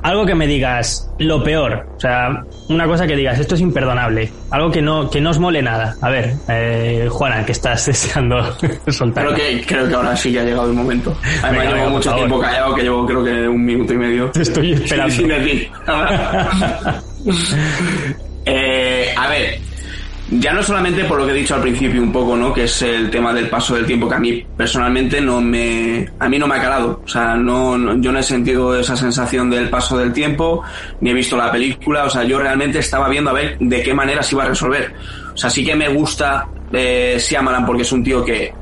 Algo 0.00 0.24
que 0.24 0.36
me 0.36 0.46
digas, 0.46 1.10
lo 1.18 1.42
peor, 1.42 1.88
o 1.96 2.00
sea, 2.00 2.44
una 2.68 2.86
cosa 2.86 3.04
que 3.04 3.16
digas, 3.16 3.36
esto 3.40 3.56
es 3.56 3.60
imperdonable, 3.60 4.30
algo 4.50 4.70
que 4.70 4.80
no, 4.80 5.10
que 5.10 5.20
no 5.20 5.30
os 5.30 5.40
mole 5.40 5.60
nada. 5.60 5.96
A 6.00 6.10
ver, 6.10 6.34
eh, 6.48 7.08
Juana, 7.10 7.44
que 7.44 7.50
estás 7.50 7.84
deseando 7.86 8.36
soltar. 8.86 9.26
Creo 9.26 9.36
que, 9.36 9.64
creo 9.66 9.88
que 9.88 9.94
ahora 9.96 10.16
sí 10.16 10.30
que 10.30 10.38
ha 10.38 10.44
llegado 10.44 10.68
el 10.68 10.74
momento. 10.74 11.12
Además, 11.42 11.74
llevo 11.74 11.90
mucho 11.90 12.14
tiempo 12.14 12.38
callado, 12.38 12.74
que 12.76 12.82
llevo 12.82 13.04
creo 13.04 13.24
que 13.24 13.48
un 13.48 13.64
minuto 13.64 13.92
y 13.92 13.96
medio. 13.96 14.30
Te 14.30 14.42
estoy 14.42 14.72
esperando. 14.74 15.12
Sin 15.12 15.26
decir. 15.26 15.68
eh, 18.46 19.12
a 19.16 19.28
ver, 19.28 19.58
ya 20.30 20.52
no 20.52 20.62
solamente 20.62 21.04
por 21.04 21.18
lo 21.18 21.26
que 21.26 21.32
he 21.32 21.36
dicho 21.36 21.54
al 21.54 21.62
principio 21.62 22.02
un 22.02 22.12
poco, 22.12 22.36
¿no? 22.36 22.52
Que 22.52 22.64
es 22.64 22.82
el 22.82 23.10
tema 23.10 23.32
del 23.32 23.48
paso 23.48 23.74
del 23.74 23.86
tiempo 23.86 24.08
que 24.08 24.14
a 24.14 24.18
mí 24.18 24.44
personalmente 24.56 25.20
no 25.20 25.40
me, 25.40 26.06
a 26.18 26.28
mí 26.28 26.38
no 26.38 26.46
me 26.46 26.56
ha 26.56 26.60
calado. 26.60 27.00
O 27.04 27.08
sea, 27.08 27.34
no, 27.34 27.76
yo 28.00 28.12
no 28.12 28.18
he 28.18 28.22
sentido 28.22 28.78
esa 28.78 28.96
sensación 28.96 29.48
del 29.48 29.70
paso 29.70 29.96
del 29.96 30.12
tiempo, 30.12 30.62
ni 31.00 31.10
he 31.10 31.14
visto 31.14 31.36
la 31.36 31.50
película. 31.50 32.04
O 32.04 32.10
sea, 32.10 32.24
yo 32.24 32.38
realmente 32.38 32.78
estaba 32.80 33.08
viendo 33.08 33.30
a 33.30 33.34
ver 33.34 33.56
de 33.58 33.82
qué 33.82 33.94
manera 33.94 34.22
se 34.22 34.34
iba 34.34 34.44
a 34.44 34.48
resolver. 34.48 34.92
O 35.32 35.36
sea, 35.36 35.48
sí 35.48 35.64
que 35.64 35.74
me 35.74 35.88
gusta 35.88 36.46
eh, 36.72 37.16
Siamalan 37.18 37.64
porque 37.64 37.82
es 37.82 37.92
un 37.92 38.04
tío 38.04 38.22
que, 38.24 38.52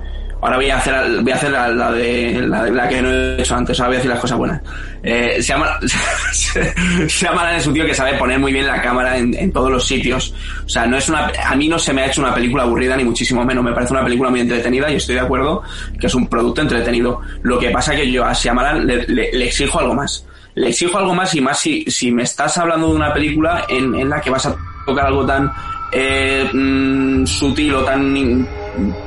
Ahora 0.47 0.59
voy 0.59 0.71
a 0.71 0.77
hacer, 0.77 0.95
voy 1.23 1.33
a 1.33 1.35
hacer 1.35 1.51
la, 1.51 1.91
de, 1.91 2.41
la, 2.47 2.89
que 2.89 3.03
no 3.03 3.11
he 3.11 3.43
hecho 3.43 3.57
antes, 3.57 3.81
ahora 3.81 3.89
voy 3.89 3.95
a 3.97 3.99
decir 3.99 4.11
las 4.13 4.21
cosas 4.21 4.39
buenas. 4.39 4.63
Eh, 5.03 5.43
se 5.43 5.49
llama, 5.49 5.77
llama 7.21 7.57
es 7.57 7.67
un 7.67 7.75
tío 7.75 7.85
que 7.85 7.93
sabe 7.93 8.15
poner 8.15 8.39
muy 8.39 8.53
bien 8.53 8.65
la 8.65 8.81
cámara 8.81 9.19
en, 9.19 9.51
todos 9.51 9.73
los 9.73 9.85
sitios. 9.85 10.33
O 10.65 10.69
sea, 10.69 10.87
no 10.87 10.99
es 10.99 11.09
una, 11.09 11.33
a 11.45 11.57
mí 11.57 11.67
no 11.67 11.81
se 11.81 11.93
me 11.93 12.03
ha 12.03 12.07
hecho 12.07 12.21
una 12.21 12.33
película 12.33 12.63
aburrida 12.63 12.97
ni 12.97 13.03
muchísimo 13.03 13.45
menos. 13.45 13.65
Me 13.65 13.73
parece 13.73 13.93
una 13.93 14.05
película 14.05 14.31
muy 14.31 14.39
entretenida 14.39 14.89
y 14.89 14.95
estoy 14.95 15.17
de 15.17 15.23
acuerdo 15.23 15.65
que 15.99 16.07
es 16.07 16.15
un 16.15 16.29
producto 16.29 16.61
entretenido. 16.61 17.21
Lo 17.43 17.59
que 17.59 17.71
pasa 17.71 17.97
que 17.97 18.09
yo 18.09 18.25
a 18.25 18.33
Shyamalan 18.33 18.87
le, 18.87 19.05
le, 19.05 19.45
exijo 19.47 19.81
algo 19.81 19.95
más. 19.95 20.25
Le 20.55 20.69
exijo 20.69 20.97
algo 20.97 21.13
más 21.13 21.35
y 21.35 21.41
más 21.41 21.59
si, 21.59 21.85
si 21.87 22.13
me 22.13 22.23
estás 22.23 22.57
hablando 22.57 22.91
de 22.91 22.95
una 22.95 23.13
película 23.13 23.65
en, 23.69 23.97
en 23.97 24.09
la 24.09 24.21
que 24.21 24.31
vas 24.31 24.47
a 24.47 24.55
tocar 24.87 25.07
algo 25.07 25.27
tan 25.27 25.51
eh, 25.91 26.49
mm, 26.53 27.27
sutil 27.27 27.75
o 27.75 27.83
tan 27.83 28.47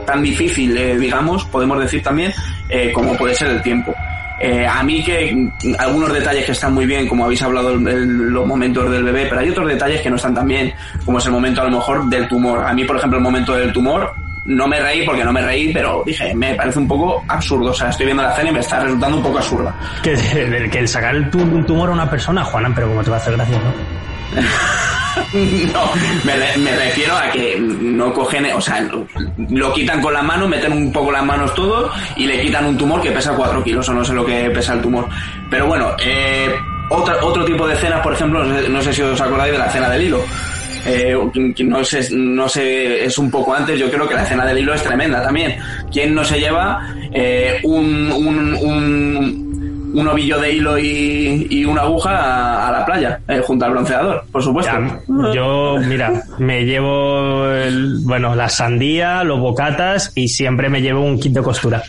tan 0.06 0.22
difícil, 0.22 0.78
eh, 0.78 0.98
digamos, 0.98 1.46
podemos 1.46 1.80
decir 1.80 2.02
también, 2.04 2.34
eh, 2.70 2.92
como 2.92 3.16
puede 3.16 3.36
ser 3.36 3.50
el 3.50 3.62
tiempo. 3.62 3.94
Eh, 4.42 4.66
a 4.66 4.82
mí 4.84 5.04
que 5.04 5.50
algunos 5.78 6.14
detalles 6.14 6.46
que 6.46 6.54
están 6.54 6.74
muy 6.74 6.86
bien, 6.86 7.08
como 7.08 7.26
habéis 7.26 7.42
hablado 7.42 7.76
los 7.76 8.48
momentos 8.48 8.90
del 8.90 9.04
bebé, 9.04 9.26
pero 9.28 9.42
hay 9.42 9.50
otros 9.50 9.68
detalles 9.68 10.02
que 10.02 10.10
no 10.10 10.16
están 10.16 10.34
tan 10.34 10.48
bien, 10.48 10.74
como 11.04 11.18
es 11.18 11.26
el 11.26 11.34
momento 11.34 11.62
a 11.62 11.66
lo 11.66 11.72
mejor 11.72 12.10
del 12.10 12.28
tumor. 12.28 12.66
A 12.66 12.74
mí, 12.74 12.86
por 12.86 12.96
ejemplo, 12.96 13.18
el 13.18 13.24
momento 13.24 13.54
del 13.54 13.74
tumor, 13.74 14.14
no 14.46 14.68
me 14.68 14.80
reí 14.80 15.06
porque 15.06 15.26
no 15.26 15.34
me 15.34 15.42
reí, 15.42 15.74
pero 15.74 16.04
dije, 16.06 16.34
me 16.34 16.56
parece 16.56 16.80
un 16.80 16.88
poco 16.88 17.24
absurdo. 17.28 17.72
O 17.72 17.74
sea, 17.74 17.90
estoy 17.90 18.06
viendo 18.06 18.24
la 18.24 18.32
escena 18.32 18.50
y 18.50 18.54
me 18.54 18.60
está 18.60 18.80
resultando 18.80 19.18
un 19.18 19.24
poco 19.24 19.38
absurda. 19.40 19.76
Que, 20.02 20.14
el 20.80 20.88
sacar 20.88 21.16
el 21.16 21.30
tumor 21.30 21.90
a 21.90 21.94
una 21.94 22.10
persona, 22.10 22.44
Juanan, 22.44 22.74
pero 22.74 22.88
como 22.88 23.04
te 23.04 23.10
va 23.10 23.18
a 23.18 23.20
hacer 23.20 23.36
gracia, 23.36 23.58
¿no? 23.58 24.09
no, 25.74 25.92
me, 26.24 26.76
refiero 26.76 27.16
a 27.16 27.30
que 27.32 27.60
no 27.60 28.14
cogen, 28.14 28.46
o 28.54 28.62
sea, 28.62 28.88
lo 29.50 29.74
quitan 29.74 30.02
con 30.02 30.14
la 30.14 30.22
mano, 30.22 30.48
meten 30.48 30.72
un 30.72 30.92
poco 30.92 31.12
las 31.12 31.26
manos 31.26 31.54
todos 31.56 31.92
y 32.16 32.26
le 32.26 32.42
quitan 32.42 32.66
un 32.66 32.78
tumor 32.78 33.02
que 33.02 33.12
pesa 33.12 33.34
4 33.34 33.64
kilos 33.64 33.90
o 33.90 33.94
no 33.94 34.06
sé 34.06 34.14
lo 34.14 34.26
que 34.26 34.50
pesa 34.52 34.74
el 34.74 34.82
tumor. 34.82 35.08
Pero 35.50 35.68
bueno, 35.68 35.96
eh, 36.00 36.50
otro 36.90 37.46
tipo 37.46 37.68
de 37.68 37.74
escenas, 37.74 38.02
por 38.02 38.14
ejemplo, 38.14 38.44
no 38.44 38.82
sé, 38.82 38.94
si 38.94 39.02
os 39.02 39.20
acordáis 39.20 39.52
de 39.52 39.58
la 39.58 39.68
escena 39.68 39.90
del 39.90 40.04
hilo. 40.04 40.24
Eh, 40.86 41.16
no 41.66 41.84
sé, 41.84 42.08
no 42.16 42.48
sé, 42.48 43.04
es 43.04 43.18
un 43.18 43.30
poco 43.30 43.54
antes, 43.54 43.78
yo 43.78 43.92
creo 43.92 44.08
que 44.08 44.16
la 44.16 44.24
escena 44.24 44.46
del 44.46 44.60
hilo 44.60 44.74
es 44.74 44.84
tremenda 44.84 45.22
también. 45.22 45.58
¿Quién 45.92 46.16
no 46.16 46.24
se 46.24 46.40
lleva 46.40 46.80
eh, 47.12 47.60
un, 47.64 48.12
un 48.12 48.56
un 48.56 49.49
ovillo 50.08 50.40
de 50.40 50.54
hilo 50.54 50.78
y, 50.78 51.66
una 51.66 51.82
aguja 51.82 52.68
a, 52.68 52.72
la 52.72 52.86
playa, 52.86 53.20
eh, 53.28 53.42
junto 53.46 53.66
al 53.66 53.72
bronceador, 53.72 54.24
por 54.32 54.42
supuesto. 54.42 54.72
yo, 55.34 55.78
mira, 55.86 56.24
me 56.40 56.66
llevo, 56.66 57.44
bueno, 58.04 58.36
la 58.36 58.50
sandía, 58.50 59.24
los 59.24 59.40
bocatas 59.40 60.12
y 60.16 60.28
siempre 60.28 60.70
me 60.70 60.82
llevo 60.82 61.02
un 61.02 61.20
kit 61.20 61.34
de 61.34 61.42
costura. 61.42 61.84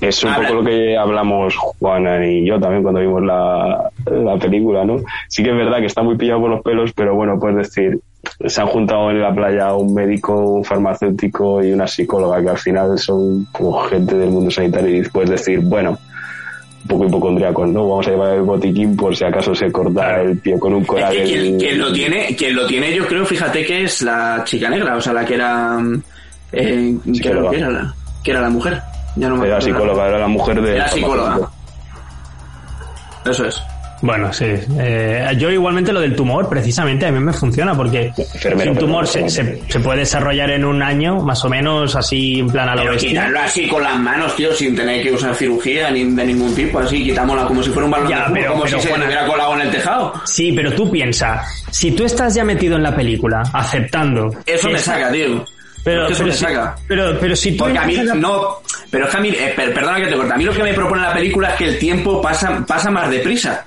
es 0.00 0.24
un 0.24 0.34
poco 0.34 0.54
lo 0.54 0.64
que 0.64 0.96
hablamos 0.96 1.56
Juana 1.56 2.24
y 2.24 2.46
yo 2.46 2.58
también 2.60 2.82
cuando 2.82 3.00
vimos 3.00 3.22
la, 3.22 3.90
la 4.06 4.36
película, 4.36 4.84
¿no? 4.84 4.98
Sí 5.28 5.42
que 5.42 5.50
es 5.50 5.56
verdad 5.56 5.78
que 5.78 5.86
está 5.86 6.02
muy 6.02 6.16
pillado 6.16 6.40
por 6.40 6.50
los 6.50 6.62
pelos, 6.62 6.92
pero 6.92 7.14
bueno, 7.14 7.38
puedes 7.38 7.56
decir, 7.56 8.00
se 8.46 8.60
han 8.60 8.68
juntado 8.68 9.10
en 9.10 9.20
la 9.20 9.34
playa 9.34 9.74
un 9.74 9.94
médico, 9.94 10.34
un 10.54 10.64
farmacéutico 10.64 11.62
y 11.64 11.72
una 11.72 11.86
psicóloga 11.86 12.42
que 12.42 12.50
al 12.50 12.58
final 12.58 12.98
son 12.98 13.46
como 13.52 13.80
gente 13.82 14.16
del 14.16 14.30
mundo 14.30 14.50
sanitario 14.50 14.96
y 14.96 15.08
puedes 15.08 15.30
decir, 15.30 15.60
bueno, 15.60 15.98
poco 16.86 17.06
hipocondriacos, 17.06 17.68
¿no? 17.68 17.88
Vamos 17.88 18.06
a 18.06 18.10
llevar 18.10 18.34
el 18.36 18.42
botiquín 18.42 18.96
por 18.96 19.14
si 19.14 19.24
acaso 19.24 19.54
se 19.54 19.70
corta 19.70 20.22
el 20.22 20.38
pie 20.38 20.58
con 20.58 20.74
un 20.74 20.84
coral. 20.84 21.14
Es 21.14 21.28
quien, 21.28 21.78
lo 21.78 21.92
tiene, 21.92 22.34
quien 22.36 22.56
lo 22.56 22.66
tiene, 22.66 22.94
yo 22.94 23.06
creo, 23.06 23.24
fíjate 23.24 23.64
que 23.64 23.84
es 23.84 24.02
la 24.02 24.42
chica 24.44 24.68
negra, 24.68 24.96
o 24.96 25.00
sea, 25.00 25.12
la 25.12 25.24
que 25.24 25.34
era, 25.34 25.78
eh, 26.52 26.96
que, 27.20 27.28
era, 27.28 27.70
la, 27.70 27.94
que 28.22 28.30
era 28.30 28.40
la 28.40 28.50
mujer. 28.50 28.80
Ya 29.16 29.28
no 29.28 29.36
me 29.36 29.46
era 29.46 29.60
psicóloga, 29.60 30.08
era 30.08 30.18
la 30.18 30.28
mujer 30.28 30.62
de. 30.62 30.76
Era 30.76 30.88
psicóloga. 30.88 31.50
Eso 33.24 33.44
es. 33.44 33.62
Bueno, 34.02 34.32
sí. 34.32 34.46
Eh, 34.78 35.26
yo 35.36 35.50
igualmente 35.50 35.92
lo 35.92 36.00
del 36.00 36.16
tumor, 36.16 36.48
precisamente, 36.48 37.06
a 37.06 37.12
mí 37.12 37.20
me 37.20 37.32
funciona 37.32 37.74
porque 37.74 38.12
si 38.16 38.68
un 38.68 38.76
tumor 38.76 39.06
se, 39.06 39.28
se, 39.28 39.80
puede 39.80 40.00
desarrollar 40.00 40.50
en 40.50 40.64
un 40.64 40.82
año, 40.82 41.20
más 41.20 41.44
o 41.44 41.50
menos, 41.50 41.94
así 41.96 42.40
en 42.40 42.48
plan 42.48 42.68
a 42.70 42.76
lo 42.76 42.82
Pero 42.82 42.96
quitarlo 42.96 43.40
así 43.40 43.68
con 43.68 43.82
las 43.82 43.98
manos, 43.98 44.34
tío, 44.36 44.52
sin 44.54 44.74
tener 44.74 45.02
que 45.02 45.12
usar 45.12 45.34
cirugía 45.34 45.90
ni 45.90 46.04
de 46.04 46.24
ningún 46.24 46.54
tipo, 46.54 46.78
así, 46.78 47.02
quitámosla 47.04 47.46
como 47.46 47.62
si 47.62 47.70
fuera 47.70 47.84
un 47.84 47.90
balón 47.90 48.08
de 48.08 48.16
fútbol, 48.16 48.46
como 48.46 48.66
si 48.66 48.80
se 48.80 48.94
hubiera 48.94 49.26
colado 49.26 49.54
en 49.54 49.60
el 49.62 49.70
tejado. 49.70 50.14
Sí, 50.24 50.52
pero 50.52 50.72
tú 50.72 50.90
piensa, 50.90 51.42
si 51.70 51.90
tú 51.92 52.04
estás 52.04 52.34
ya 52.34 52.44
metido 52.44 52.76
en 52.76 52.82
la 52.82 52.94
película, 52.94 53.42
aceptando... 53.52 54.30
Eso 54.46 54.70
me 54.70 54.78
saca, 54.78 55.12
tío. 55.12 55.44
Pero, 55.82 56.08
eso 56.08 56.24
me 56.24 56.32
saca. 56.32 56.76
Pero, 56.86 57.18
pero 57.18 57.34
si 57.34 57.52
tú... 57.52 57.64
Porque 57.64 57.78
a 57.78 57.86
mí, 57.86 57.96
no... 58.16 58.58
Pero 58.90 59.04
es 59.04 59.10
que 59.10 59.16
a 59.16 59.20
mí, 59.20 59.28
eh, 59.28 59.52
perdona 59.56 60.00
que 60.00 60.08
te 60.08 60.16
corte, 60.16 60.32
a 60.32 60.36
mí 60.36 60.44
lo 60.44 60.52
que 60.52 60.62
me 60.62 60.74
propone 60.74 61.02
la 61.02 61.12
película 61.12 61.50
es 61.50 61.54
que 61.56 61.64
el 61.64 61.78
tiempo 61.78 62.20
pasa, 62.20 62.64
pasa 62.66 62.90
más 62.90 63.10
deprisa. 63.10 63.64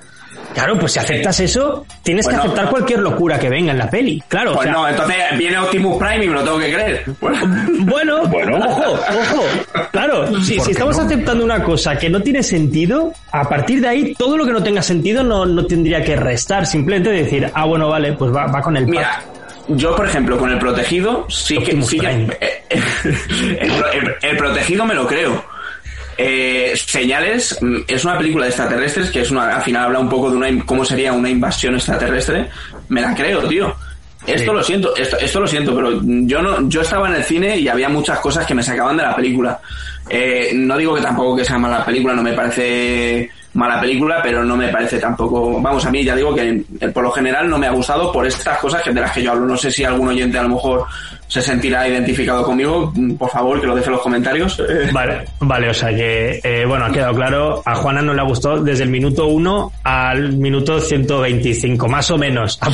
Claro, 0.53 0.77
pues 0.77 0.93
si 0.93 0.99
aceptas 0.99 1.39
eso, 1.39 1.85
tienes 2.03 2.27
que 2.27 2.35
aceptar 2.35 2.69
cualquier 2.69 2.99
locura 2.99 3.39
que 3.39 3.49
venga 3.49 3.71
en 3.71 3.77
la 3.77 3.89
peli. 3.89 4.21
Claro. 4.27 4.53
Pues 4.53 4.69
no, 4.69 4.87
entonces 4.87 5.17
viene 5.37 5.57
Optimus 5.57 5.97
Prime 5.97 6.25
y 6.25 6.27
me 6.27 6.33
lo 6.35 6.43
tengo 6.43 6.59
que 6.59 6.73
creer. 6.73 7.05
Bueno, 7.83 8.25
bueno. 8.27 8.57
ojo, 8.57 8.93
ojo. 8.93 9.43
Claro, 9.91 10.39
si, 10.41 10.59
si 10.59 10.71
estamos 10.71 10.97
aceptando 10.97 11.43
una 11.43 11.63
cosa 11.63 11.95
que 11.95 12.09
no 12.09 12.21
tiene 12.21 12.41
sentido, 12.41 13.11
a 13.31 13.47
partir 13.47 13.81
de 13.81 13.87
ahí 13.87 14.15
todo 14.15 14.37
lo 14.37 14.45
que 14.45 14.51
no 14.51 14.63
tenga 14.63 14.81
sentido 14.81 15.23
no, 15.23 15.45
no 15.45 15.65
tendría 15.65 16.03
que 16.03 16.15
restar. 16.15 16.65
Simplemente 16.65 17.09
decir, 17.09 17.49
ah, 17.53 17.65
bueno, 17.65 17.89
vale, 17.89 18.13
pues 18.13 18.33
va, 18.33 18.47
va 18.47 18.61
con 18.61 18.77
el 18.77 18.87
Mira, 18.87 19.21
yo, 19.69 19.95
por 19.95 20.05
ejemplo, 20.05 20.37
con 20.37 20.51
el 20.51 20.59
protegido, 20.59 21.25
sí 21.29 21.57
que. 21.57 21.81
Sí 21.81 21.99
el, 24.21 24.37
protegido 24.37 24.85
me 24.85 24.93
lo 24.93 25.07
creo. 25.07 25.43
Eh, 26.17 26.73
Señales 26.75 27.57
mm, 27.61 27.77
es 27.87 28.03
una 28.05 28.17
película 28.17 28.45
de 28.45 28.49
extraterrestres 28.49 29.09
que 29.09 29.21
es 29.21 29.31
una, 29.31 29.55
al 29.55 29.61
final 29.61 29.85
habla 29.85 29.99
un 29.99 30.09
poco 30.09 30.29
de 30.29 30.37
una, 30.37 30.65
cómo 30.65 30.85
sería 30.85 31.13
una 31.13 31.29
invasión 31.29 31.75
extraterrestre. 31.75 32.49
Me 32.89 33.01
la 33.01 33.15
creo, 33.15 33.47
tío. 33.47 33.75
Esto 34.25 34.53
lo 34.53 34.63
siento, 34.63 34.95
esto, 34.95 35.17
esto 35.17 35.39
lo 35.41 35.47
siento, 35.47 35.75
pero 35.75 35.99
yo 36.01 36.41
no, 36.41 36.69
yo 36.69 36.81
estaba 36.81 37.09
en 37.09 37.15
el 37.15 37.23
cine 37.23 37.57
y 37.57 37.67
había 37.67 37.89
muchas 37.89 38.19
cosas 38.19 38.45
que 38.45 38.55
me 38.55 38.63
sacaban 38.63 38.95
de 38.95 39.03
la 39.03 39.15
película. 39.15 39.59
Eh, 40.09 40.51
no 40.55 40.77
digo 40.77 40.95
que 40.95 41.01
tampoco 41.01 41.35
que 41.35 41.45
sea 41.45 41.57
mala 41.57 41.83
película, 41.83 42.13
no 42.13 42.23
me 42.23 42.33
parece 42.33 43.29
mala 43.53 43.79
película, 43.79 44.19
pero 44.21 44.43
no 44.43 44.57
me 44.57 44.69
parece 44.69 44.99
tampoco, 44.99 45.61
vamos, 45.61 45.85
a 45.85 45.91
mí 45.91 46.03
ya 46.03 46.15
digo 46.15 46.33
que 46.33 46.63
eh, 46.79 46.89
por 46.89 47.03
lo 47.03 47.11
general 47.11 47.49
no 47.49 47.57
me 47.57 47.67
ha 47.67 47.71
gustado 47.71 48.11
por 48.11 48.25
estas 48.25 48.57
cosas 48.57 48.81
que 48.81 48.91
de 48.91 49.01
las 49.01 49.11
que 49.11 49.21
yo 49.23 49.31
hablo. 49.31 49.45
No 49.45 49.57
sé 49.57 49.71
si 49.71 49.83
algún 49.83 50.07
oyente 50.09 50.37
a 50.37 50.43
lo 50.43 50.49
mejor 50.49 50.85
se 51.27 51.41
sentirá 51.41 51.87
identificado 51.87 52.43
conmigo, 52.43 52.91
mm, 52.93 53.13
por 53.13 53.29
favor 53.29 53.59
que 53.59 53.67
lo 53.67 53.75
deje 53.75 53.87
en 53.87 53.93
los 53.93 54.01
comentarios. 54.01 54.61
Vale, 54.93 55.25
vale, 55.39 55.69
o 55.69 55.73
sea 55.73 55.89
que, 55.89 56.39
eh, 56.43 56.65
bueno, 56.65 56.85
ha 56.85 56.91
quedado 56.91 57.15
claro, 57.15 57.61
a 57.65 57.75
Juana 57.75 58.01
no 58.01 58.13
le 58.13 58.21
ha 58.21 58.25
gustado 58.25 58.63
desde 58.63 58.83
el 58.83 58.89
minuto 58.89 59.27
1 59.27 59.71
al 59.83 60.33
minuto 60.33 60.79
125, 60.79 61.87
más 61.87 62.11
o 62.11 62.17
menos. 62.17 62.59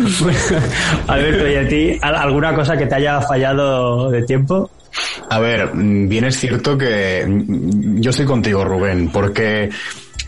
Alberto, 1.06 1.48
¿y 1.48 1.56
a 1.56 1.68
ti 1.68 1.98
alguna 2.02 2.54
cosa 2.54 2.76
que 2.76 2.86
te 2.86 2.94
haya 2.94 3.20
fallado 3.20 4.10
de 4.10 4.22
tiempo? 4.22 4.70
A 5.28 5.38
ver, 5.38 5.70
bien 5.74 6.24
es 6.24 6.38
cierto 6.38 6.76
que 6.76 7.26
yo 7.26 8.10
estoy 8.10 8.26
contigo, 8.26 8.64
Rubén, 8.64 9.10
porque 9.12 9.70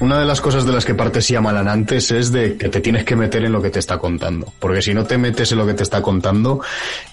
una 0.02 0.18
de 0.18 0.26
las 0.26 0.40
cosas 0.40 0.66
de 0.66 0.72
las 0.72 0.84
que 0.84 0.94
parte 0.94 1.22
Siamalan 1.22 1.68
antes 1.68 2.10
es 2.10 2.32
de 2.32 2.56
que 2.56 2.68
te 2.68 2.80
tienes 2.80 3.04
que 3.04 3.14
meter 3.14 3.44
en 3.44 3.52
lo 3.52 3.62
que 3.62 3.70
te 3.70 3.78
está 3.78 3.98
contando. 3.98 4.52
Porque 4.58 4.82
si 4.82 4.94
no 4.94 5.04
te 5.04 5.16
metes 5.16 5.52
en 5.52 5.58
lo 5.58 5.66
que 5.66 5.74
te 5.74 5.84
está 5.84 6.02
contando, 6.02 6.60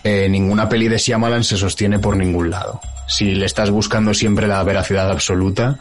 eh, 0.04 0.28
ninguna 0.28 0.68
peli 0.68 0.88
de 0.88 0.98
Siamalan 0.98 1.44
se 1.44 1.56
sostiene 1.56 2.00
por 2.00 2.18
ningún 2.18 2.50
lado. 2.50 2.80
Si 3.08 3.36
le 3.36 3.46
estás 3.46 3.70
buscando 3.70 4.14
siempre 4.14 4.48
la 4.48 4.64
veracidad 4.64 5.12
absoluta 5.12 5.78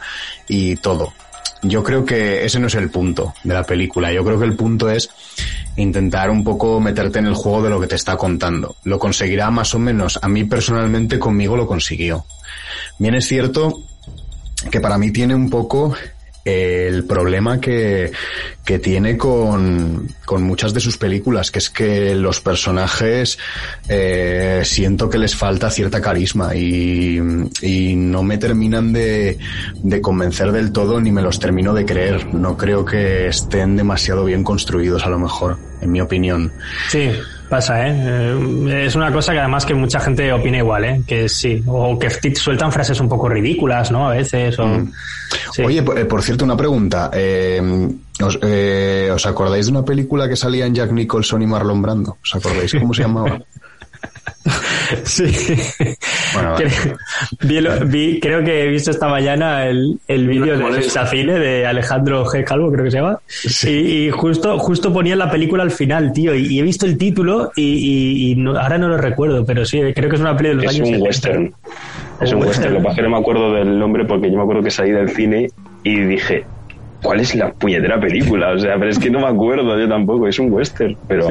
y 0.48 0.76
todo. 0.76 1.14
Yo 1.62 1.82
creo 1.82 2.04
que 2.04 2.44
ese 2.44 2.60
no 2.60 2.68
es 2.68 2.74
el 2.74 2.90
punto 2.90 3.34
de 3.42 3.54
la 3.54 3.64
película. 3.64 4.12
Yo 4.12 4.24
creo 4.24 4.38
que 4.38 4.44
el 4.44 4.54
punto 4.54 4.88
es 4.88 5.10
intentar 5.76 6.30
un 6.30 6.44
poco 6.44 6.80
meterte 6.80 7.18
en 7.18 7.26
el 7.26 7.34
juego 7.34 7.62
de 7.62 7.70
lo 7.70 7.80
que 7.80 7.86
te 7.86 7.96
está 7.96 8.16
contando. 8.16 8.76
Lo 8.84 8.98
conseguirá 8.98 9.50
más 9.50 9.74
o 9.74 9.78
menos. 9.78 10.18
A 10.22 10.28
mí 10.28 10.44
personalmente 10.44 11.18
conmigo 11.18 11.56
lo 11.56 11.66
consiguió. 11.66 12.24
Bien 12.98 13.14
es 13.14 13.26
cierto 13.26 13.82
que 14.70 14.80
para 14.80 14.98
mí 14.98 15.10
tiene 15.10 15.34
un 15.34 15.50
poco 15.50 15.94
el 16.48 17.04
problema 17.04 17.60
que, 17.60 18.10
que 18.64 18.78
tiene 18.78 19.18
con, 19.18 20.08
con, 20.24 20.42
muchas 20.42 20.72
de 20.72 20.80
sus 20.80 20.96
películas, 20.96 21.50
que 21.50 21.58
es 21.58 21.68
que 21.68 22.14
los 22.14 22.40
personajes 22.40 23.38
eh, 23.88 24.62
siento 24.64 25.10
que 25.10 25.18
les 25.18 25.36
falta 25.36 25.70
cierta 25.70 26.00
carisma 26.00 26.54
y, 26.54 27.18
y 27.60 27.96
no 27.96 28.22
me 28.22 28.38
terminan 28.38 28.92
de, 28.92 29.38
de, 29.82 30.00
convencer 30.00 30.52
del 30.52 30.72
todo 30.72 31.00
ni 31.00 31.12
me 31.12 31.22
los 31.22 31.38
termino 31.38 31.74
de 31.74 31.84
creer. 31.84 32.34
No 32.34 32.56
creo 32.56 32.84
que 32.84 33.28
estén 33.28 33.76
demasiado 33.76 34.24
bien 34.24 34.42
construidos 34.42 35.04
a 35.04 35.10
lo 35.10 35.18
mejor, 35.18 35.58
en 35.80 35.92
mi 35.92 36.00
opinión. 36.00 36.52
Sí. 36.88 37.10
Pasa, 37.48 37.88
¿eh? 37.88 37.94
¿eh? 37.96 38.86
Es 38.86 38.94
una 38.94 39.10
cosa 39.10 39.32
que 39.32 39.38
además 39.38 39.64
que 39.64 39.72
mucha 39.72 39.98
gente 40.00 40.30
opina 40.32 40.58
igual, 40.58 40.84
¿eh? 40.84 41.02
Que 41.06 41.28
sí. 41.30 41.62
O 41.66 41.98
que 41.98 42.10
sueltan 42.34 42.70
frases 42.70 43.00
un 43.00 43.08
poco 43.08 43.28
ridículas, 43.28 43.90
¿no? 43.90 44.08
A 44.08 44.14
veces. 44.14 44.58
O... 44.58 44.66
Mm. 44.66 44.92
Oye, 45.64 45.78
eh, 45.78 46.04
por, 46.04 46.22
cierto, 46.22 46.44
una 46.44 46.56
pregunta. 46.56 47.10
Eh, 47.14 47.88
¿os, 48.22 48.38
eh, 48.42 49.10
¿Os 49.12 49.24
acordáis 49.24 49.66
de 49.66 49.72
una 49.72 49.84
película 49.84 50.28
que 50.28 50.36
salía 50.36 50.66
en 50.66 50.74
Jack 50.74 50.92
Nicholson 50.92 51.40
y 51.40 51.46
Marlon 51.46 51.80
Brando? 51.80 52.18
¿Os 52.22 52.34
acordáis 52.34 52.74
cómo 52.74 52.92
se 52.92 53.02
llamaba? 53.02 53.40
Sí. 55.04 55.24
Bueno, 56.34 56.54
creo, 57.38 57.86
vi, 57.86 58.20
creo 58.20 58.44
que 58.44 58.64
he 58.64 58.68
visto 58.68 58.90
esta 58.90 59.08
mañana 59.08 59.66
el, 59.66 59.98
el 60.08 60.26
vídeo 60.26 60.56
de 60.70 60.82
Safine 60.82 61.38
de 61.38 61.66
Alejandro 61.66 62.24
G. 62.24 62.44
Calvo, 62.44 62.70
creo 62.70 62.84
que 62.84 62.90
se 62.90 62.98
llama. 62.98 63.18
Y, 63.66 64.10
justo, 64.10 64.58
justo 64.58 64.92
ponía 64.92 65.16
la 65.16 65.30
película 65.30 65.62
al 65.62 65.70
final, 65.70 66.12
tío. 66.12 66.34
Y, 66.34 66.58
he 66.58 66.62
visto 66.62 66.86
el 66.86 66.96
título 66.96 67.52
y, 67.56 68.36
ahora 68.46 68.78
no 68.78 68.88
lo 68.88 68.96
recuerdo, 68.96 69.44
pero 69.44 69.64
sí, 69.64 69.80
creo 69.94 70.08
que 70.08 70.16
es 70.16 70.22
una 70.22 70.36
peli 70.36 70.50
de 70.50 70.54
los 70.56 70.64
es 70.64 70.70
años. 70.70 70.88
Un 70.88 71.02
western. 71.02 71.54
Es 72.20 72.32
un 72.32 72.42
western. 72.42 72.74
Lo 72.74 72.78
que 72.80 72.84
pasa 72.84 72.92
es 72.92 72.96
que 72.96 73.02
no 73.02 73.10
me 73.10 73.18
acuerdo 73.18 73.54
del 73.54 73.78
nombre 73.78 74.04
porque 74.04 74.30
yo 74.30 74.36
me 74.36 74.42
acuerdo 74.42 74.62
que 74.62 74.70
salí 74.70 74.90
del 74.90 75.10
cine 75.10 75.50
y 75.82 76.00
dije, 76.00 76.44
¿Cuál 77.02 77.20
es 77.20 77.34
la 77.34 77.52
puñetera 77.52 78.00
película? 78.00 78.52
O 78.52 78.58
sea, 78.58 78.74
pero 78.78 78.90
es 78.90 78.98
que 78.98 79.10
no 79.10 79.20
me 79.20 79.28
acuerdo 79.28 79.78
yo 79.78 79.88
tampoco, 79.88 80.26
es 80.26 80.38
un 80.38 80.52
western. 80.52 80.96
Pero 81.06 81.28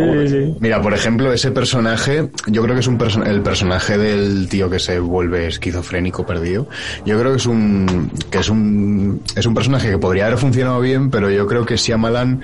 Mira, 0.59 0.82
por 0.82 0.93
ejemplo, 0.93 1.32
ese 1.34 1.51
personaje, 1.51 2.30
yo 2.47 2.63
creo 2.63 2.74
que 2.74 2.80
es 2.80 2.88
un 2.88 2.97
el 3.26 3.41
personaje 3.41 3.97
del 3.97 4.47
tío 4.49 4.70
que 4.70 4.80
se 4.80 4.99
vuelve 4.99 5.47
esquizofrénico 5.47 6.26
perdido. 6.26 6.68
Yo 7.05 7.20
creo 7.20 7.32
que 7.32 7.38
es 7.38 7.45
un 7.45 8.11
que 8.32 8.39
es 8.39 8.49
un 8.49 9.22
es 9.36 9.45
un 9.45 9.53
personaje 9.53 9.89
que 9.89 9.97
podría 9.97 10.28
haber 10.28 10.38
funcionado 10.38 10.80
bien, 10.80 11.09
pero 11.09 11.30
yo 11.30 11.45
creo 11.47 11.65
que 11.65 11.76
Shyamalan 11.76 12.41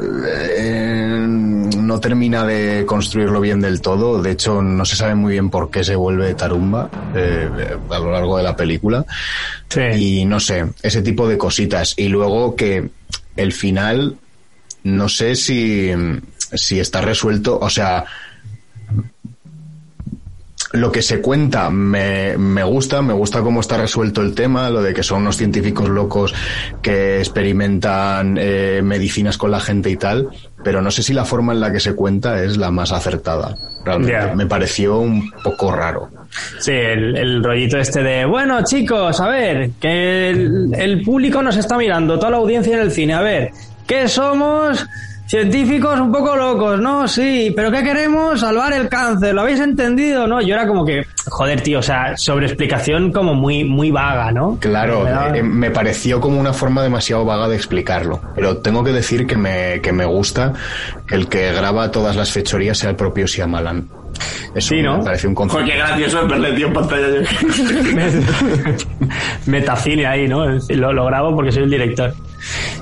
eh, 0.00 1.24
no 1.26 2.00
termina 2.00 2.44
de 2.46 2.84
construirlo 2.86 3.40
bien 3.40 3.60
del 3.60 3.80
todo. 3.80 4.22
De 4.22 4.30
hecho, 4.32 4.62
no 4.62 4.84
se 4.84 4.96
sabe 4.96 5.14
muy 5.14 5.32
bien 5.32 5.50
por 5.50 5.70
qué 5.70 5.84
se 5.84 5.96
vuelve 5.96 6.34
tarumba 6.34 6.90
eh, 7.14 7.76
a 7.90 7.98
lo 7.98 8.12
largo 8.12 8.36
de 8.36 8.42
la 8.42 8.56
película. 8.56 9.04
Y 9.96 10.24
no 10.24 10.40
sé, 10.40 10.66
ese 10.82 11.02
tipo 11.02 11.28
de 11.28 11.38
cositas. 11.38 11.94
Y 11.96 12.08
luego 12.08 12.56
que 12.56 12.90
el 13.36 13.52
final, 13.52 14.16
no 14.84 15.08
sé 15.08 15.34
si, 15.34 15.90
si 16.54 16.80
está 16.80 17.00
resuelto. 17.00 17.58
O 17.60 17.70
sea, 17.70 18.04
lo 20.72 20.90
que 20.90 21.02
se 21.02 21.20
cuenta 21.20 21.70
me, 21.70 22.36
me, 22.38 22.64
gusta, 22.64 23.02
me 23.02 23.12
gusta 23.12 23.40
cómo 23.40 23.60
está 23.60 23.76
resuelto 23.76 24.22
el 24.22 24.34
tema, 24.34 24.70
lo 24.70 24.82
de 24.82 24.94
que 24.94 25.02
son 25.02 25.22
unos 25.22 25.36
científicos 25.36 25.88
locos 25.88 26.34
que 26.80 27.18
experimentan 27.18 28.38
eh, 28.40 28.80
medicinas 28.82 29.36
con 29.36 29.50
la 29.50 29.60
gente 29.60 29.90
y 29.90 29.96
tal, 29.96 30.28
pero 30.64 30.80
no 30.80 30.90
sé 30.90 31.02
si 31.02 31.12
la 31.12 31.24
forma 31.24 31.52
en 31.52 31.60
la 31.60 31.72
que 31.72 31.80
se 31.80 31.94
cuenta 31.94 32.42
es 32.42 32.56
la 32.56 32.70
más 32.70 32.92
acertada. 32.92 33.56
Realmente 33.84 34.34
me 34.34 34.46
pareció 34.46 34.98
un 34.98 35.30
poco 35.42 35.72
raro. 35.72 36.08
Sí, 36.58 36.72
el, 36.72 37.16
el, 37.16 37.44
rollito 37.44 37.78
este 37.78 38.02
de, 38.02 38.24
bueno 38.24 38.62
chicos, 38.64 39.20
a 39.20 39.28
ver, 39.28 39.70
que 39.80 40.30
el, 40.30 40.72
el 40.74 41.02
público 41.02 41.42
nos 41.42 41.56
está 41.56 41.76
mirando, 41.76 42.18
toda 42.18 42.30
la 42.30 42.36
audiencia 42.38 42.74
en 42.74 42.80
el 42.80 42.90
cine, 42.92 43.14
a 43.14 43.20
ver, 43.20 43.50
¿qué 43.86 44.08
somos? 44.08 44.86
Científicos 45.32 45.98
un 45.98 46.12
poco 46.12 46.36
locos, 46.36 46.78
¿no? 46.78 47.08
Sí, 47.08 47.54
pero 47.56 47.70
¿qué 47.70 47.82
queremos? 47.82 48.40
Salvar 48.40 48.74
el 48.74 48.90
cáncer, 48.90 49.34
¿lo 49.34 49.40
habéis 49.40 49.60
entendido? 49.60 50.26
No, 50.26 50.42
yo 50.42 50.52
era 50.52 50.66
como 50.66 50.84
que, 50.84 51.06
joder, 51.26 51.62
tío, 51.62 51.78
o 51.78 51.82
sea, 51.82 52.18
sobre 52.18 52.44
explicación 52.44 53.10
como 53.10 53.32
muy, 53.32 53.64
muy 53.64 53.90
vaga, 53.90 54.30
¿no? 54.30 54.58
Claro, 54.60 55.04
me, 55.04 55.38
eh, 55.38 55.42
me, 55.42 55.70
pareció 55.70 56.20
como 56.20 56.38
una 56.38 56.52
forma 56.52 56.82
demasiado 56.82 57.24
vaga 57.24 57.48
de 57.48 57.56
explicarlo, 57.56 58.20
pero 58.34 58.58
tengo 58.58 58.84
que 58.84 58.92
decir 58.92 59.26
que 59.26 59.38
me, 59.38 59.80
que 59.80 59.90
me 59.90 60.04
gusta 60.04 60.52
que 61.06 61.14
el 61.14 61.28
que 61.28 61.50
graba 61.54 61.90
todas 61.90 62.14
las 62.14 62.30
fechorías 62.30 62.76
sea 62.76 62.90
el 62.90 62.96
propio 62.96 63.26
Siamalan. 63.26 63.88
Eso 64.54 64.74
sí, 64.74 64.82
¿no? 64.82 64.98
me 64.98 65.04
parece 65.04 65.28
un 65.28 65.34
concepto. 65.34 65.64
Porque 65.64 65.78
gracioso 65.78 66.28
perder 66.28 66.56
tiempo 66.56 66.80
en 66.82 66.88
pantalla. 66.88 68.76
Metacine 69.46 70.06
ahí, 70.06 70.28
¿no? 70.28 70.44
Lo, 70.46 70.92
lo 70.92 71.06
grabo 71.06 71.34
porque 71.34 71.52
soy 71.52 71.62
el 71.62 71.70
director. 71.70 72.12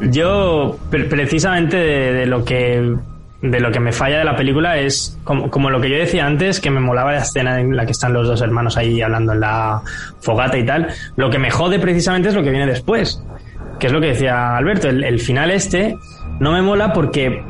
Yo, 0.01 0.79
precisamente 0.91 1.77
de, 1.77 2.27
lo 2.27 2.45
que 2.45 2.95
de 3.43 3.61
lo 3.61 3.73
que 3.73 3.81
me 3.81 3.93
falla 3.93 4.19
de 4.19 4.25
la 4.25 4.37
película 4.37 4.79
es 4.79 5.19
como, 5.25 5.51
como, 5.51 5.71
lo 5.71 5.81
que 5.81 5.89
yo 5.89 5.97
decía 5.97 6.27
antes, 6.27 6.61
que 6.61 6.71
me 6.71 6.81
molaba 6.81 7.13
la 7.13 7.21
escena 7.21 7.61
en 7.61 7.75
la 7.75 7.87
que 7.87 7.93
están 7.93 8.13
los 8.13 8.27
dos 8.27 8.41
hermanos 8.43 8.77
ahí 8.77 9.01
hablando 9.01 9.33
en 9.33 9.41
la 9.41 9.83
fogata 10.21 10.59
y 10.59 10.67
tal. 10.67 10.89
Lo 11.17 11.31
que 11.31 11.39
me 11.39 11.51
jode 11.51 11.79
precisamente 11.79 12.29
es 12.29 12.35
lo 12.35 12.43
que 12.43 12.51
viene 12.51 12.67
después, 12.67 13.23
que 13.79 13.87
es 13.87 13.93
lo 13.93 14.01
que 14.01 14.09
decía 14.09 14.57
Alberto. 14.57 14.89
El, 14.89 15.05
el 15.05 15.21
final 15.21 15.51
este 15.51 15.97
no 16.39 16.53
me 16.53 16.63
mola 16.63 16.93
porque 16.93 17.43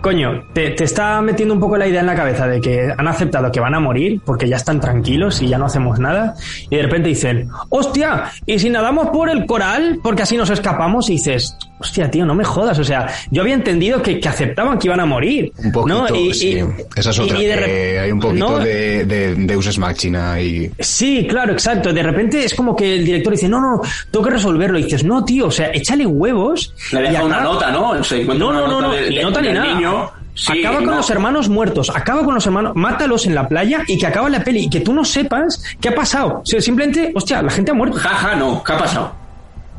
coño, 0.00 0.44
te, 0.52 0.70
te, 0.70 0.84
está 0.84 1.20
metiendo 1.20 1.54
un 1.54 1.60
poco 1.60 1.76
la 1.76 1.86
idea 1.86 2.00
en 2.00 2.06
la 2.06 2.14
cabeza 2.14 2.46
de 2.46 2.60
que 2.60 2.92
han 2.96 3.08
aceptado 3.08 3.50
que 3.50 3.60
van 3.60 3.74
a 3.74 3.80
morir 3.80 4.20
porque 4.24 4.48
ya 4.48 4.56
están 4.56 4.80
tranquilos 4.80 5.42
y 5.42 5.48
ya 5.48 5.58
no 5.58 5.66
hacemos 5.66 5.98
nada. 5.98 6.34
Y 6.68 6.76
de 6.76 6.82
repente 6.82 7.08
dicen, 7.08 7.48
hostia, 7.68 8.24
¿y 8.46 8.58
si 8.58 8.70
nadamos 8.70 9.08
por 9.08 9.28
el 9.28 9.46
coral? 9.46 10.00
Porque 10.02 10.22
así 10.22 10.36
nos 10.36 10.50
escapamos 10.50 11.08
y 11.10 11.14
dices, 11.14 11.56
hostia, 11.80 12.10
tío, 12.10 12.26
no 12.26 12.34
me 12.34 12.44
jodas. 12.44 12.78
O 12.78 12.84
sea, 12.84 13.08
yo 13.30 13.42
había 13.42 13.54
entendido 13.54 14.02
que, 14.02 14.20
que 14.20 14.28
aceptaban 14.28 14.78
que 14.78 14.88
iban 14.88 15.00
a 15.00 15.06
morir. 15.06 15.52
Un 15.58 15.72
poquito, 15.72 16.08
¿no? 16.08 16.14
y, 16.14 16.34
sí. 16.34 16.58
Esa 16.94 17.10
es 17.10 17.18
otra. 17.18 17.40
Y, 17.40 17.46
eh, 17.46 17.98
hay 17.98 18.12
un 18.12 18.20
poquito 18.20 18.50
¿no? 18.50 18.58
de, 18.58 19.04
de, 19.04 19.34
de 19.34 19.46
Deus 19.46 19.78
Machina 19.78 20.40
y... 20.40 20.70
Sí, 20.78 21.26
claro, 21.28 21.52
exacto. 21.52 21.92
De 21.92 22.02
repente 22.02 22.44
es 22.44 22.54
como 22.54 22.76
que 22.76 22.96
el 22.96 23.04
director 23.04 23.32
dice, 23.32 23.48
no, 23.48 23.60
no, 23.60 23.80
tengo 24.10 24.24
que 24.24 24.32
resolverlo. 24.32 24.78
Y 24.78 24.84
dices, 24.84 25.04
no, 25.04 25.24
tío, 25.24 25.46
o 25.46 25.50
sea, 25.50 25.70
échale 25.72 26.06
huevos. 26.06 26.74
Le 26.92 27.02
deja 27.02 27.24
una 27.24 27.40
nota, 27.40 27.70
¿no? 27.70 27.90
O 27.90 28.04
sea, 28.04 28.22
no, 28.24 28.34
no, 28.34 28.66
no, 28.66 28.80
no, 28.80 28.92
ni 28.94 29.18
nota 29.18 29.40
ni 29.40 29.52
nada. 29.52 29.74
Niño. 29.74 30.10
Sí, 30.34 30.60
acaba 30.60 30.76
con 30.76 30.86
no. 30.86 30.96
los 30.96 31.10
hermanos 31.10 31.48
muertos, 31.48 31.90
acaba 31.94 32.24
con 32.24 32.34
los 32.34 32.46
hermanos, 32.46 32.72
mátalos 32.74 33.26
en 33.26 33.34
la 33.34 33.48
playa 33.48 33.82
y 33.86 33.98
que 33.98 34.06
acaba 34.06 34.30
la 34.30 34.42
peli 34.42 34.60
y 34.64 34.70
que 34.70 34.80
tú 34.80 34.94
no 34.94 35.04
sepas 35.04 35.62
qué 35.80 35.88
ha 35.90 35.94
pasado. 35.94 36.40
O 36.42 36.46
sea, 36.46 36.60
simplemente, 36.60 37.12
hostia, 37.14 37.42
la 37.42 37.50
gente 37.50 37.72
ha 37.72 37.74
muerto. 37.74 37.98
Jaja, 37.98 38.28
ja, 38.28 38.36
no, 38.36 38.62
¿qué 38.64 38.72
ha 38.72 38.78
pasado? 38.78 39.19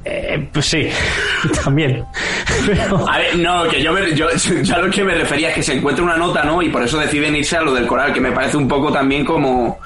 Eh, 0.04 0.48
pues 0.52 0.66
sí, 0.66 0.88
también. 1.64 2.04
Pero... 2.66 3.08
A 3.08 3.20
ver, 3.20 3.38
no, 3.38 3.68
que 3.68 3.82
yo, 3.84 3.94
me, 3.94 4.14
yo, 4.16 4.28
yo 4.64 4.76
a 4.76 4.80
lo 4.80 4.90
que 4.90 5.04
me 5.04 5.14
refería 5.14 5.50
es 5.50 5.56
que 5.56 5.64
se 5.64 5.74
encuentra 5.74 6.04
una 6.04 6.18
nota, 6.18 6.44
¿no? 6.44 6.62
Y 6.62 6.70
por 6.70 6.82
eso 6.84 6.98
deciden 6.98 7.36
irse 7.36 7.58
a 7.58 7.62
lo 7.62 7.74
del 7.74 7.86
coral, 7.86 8.12
que 8.14 8.20
me 8.22 8.32
parece 8.32 8.58
un 8.58 8.68
poco 8.68 8.92
también 8.92 9.24
como 9.24 9.80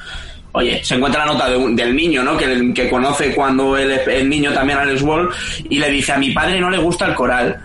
oye, 0.54 0.82
se 0.86 0.96
encuentra 0.96 1.26
la 1.26 1.34
nota 1.34 1.50
de 1.50 1.58
un- 1.58 1.76
del 1.76 1.94
niño, 1.94 2.24
¿no? 2.24 2.38
Que, 2.38 2.72
que 2.74 2.90
conoce 2.90 3.36
cuando 3.36 3.78
el, 3.78 3.92
el 3.92 4.30
niño 4.30 4.54
también 4.54 4.80
Alex 4.80 5.02
Wall 5.02 5.30
y 5.70 5.78
le 5.80 5.90
dice, 5.92 6.14
a 6.14 6.18
mi 6.18 6.32
padre 6.32 6.62
no 6.62 6.70
le 6.70 6.78
gusta 6.78 7.08
el 7.08 7.14
coral. 7.14 7.62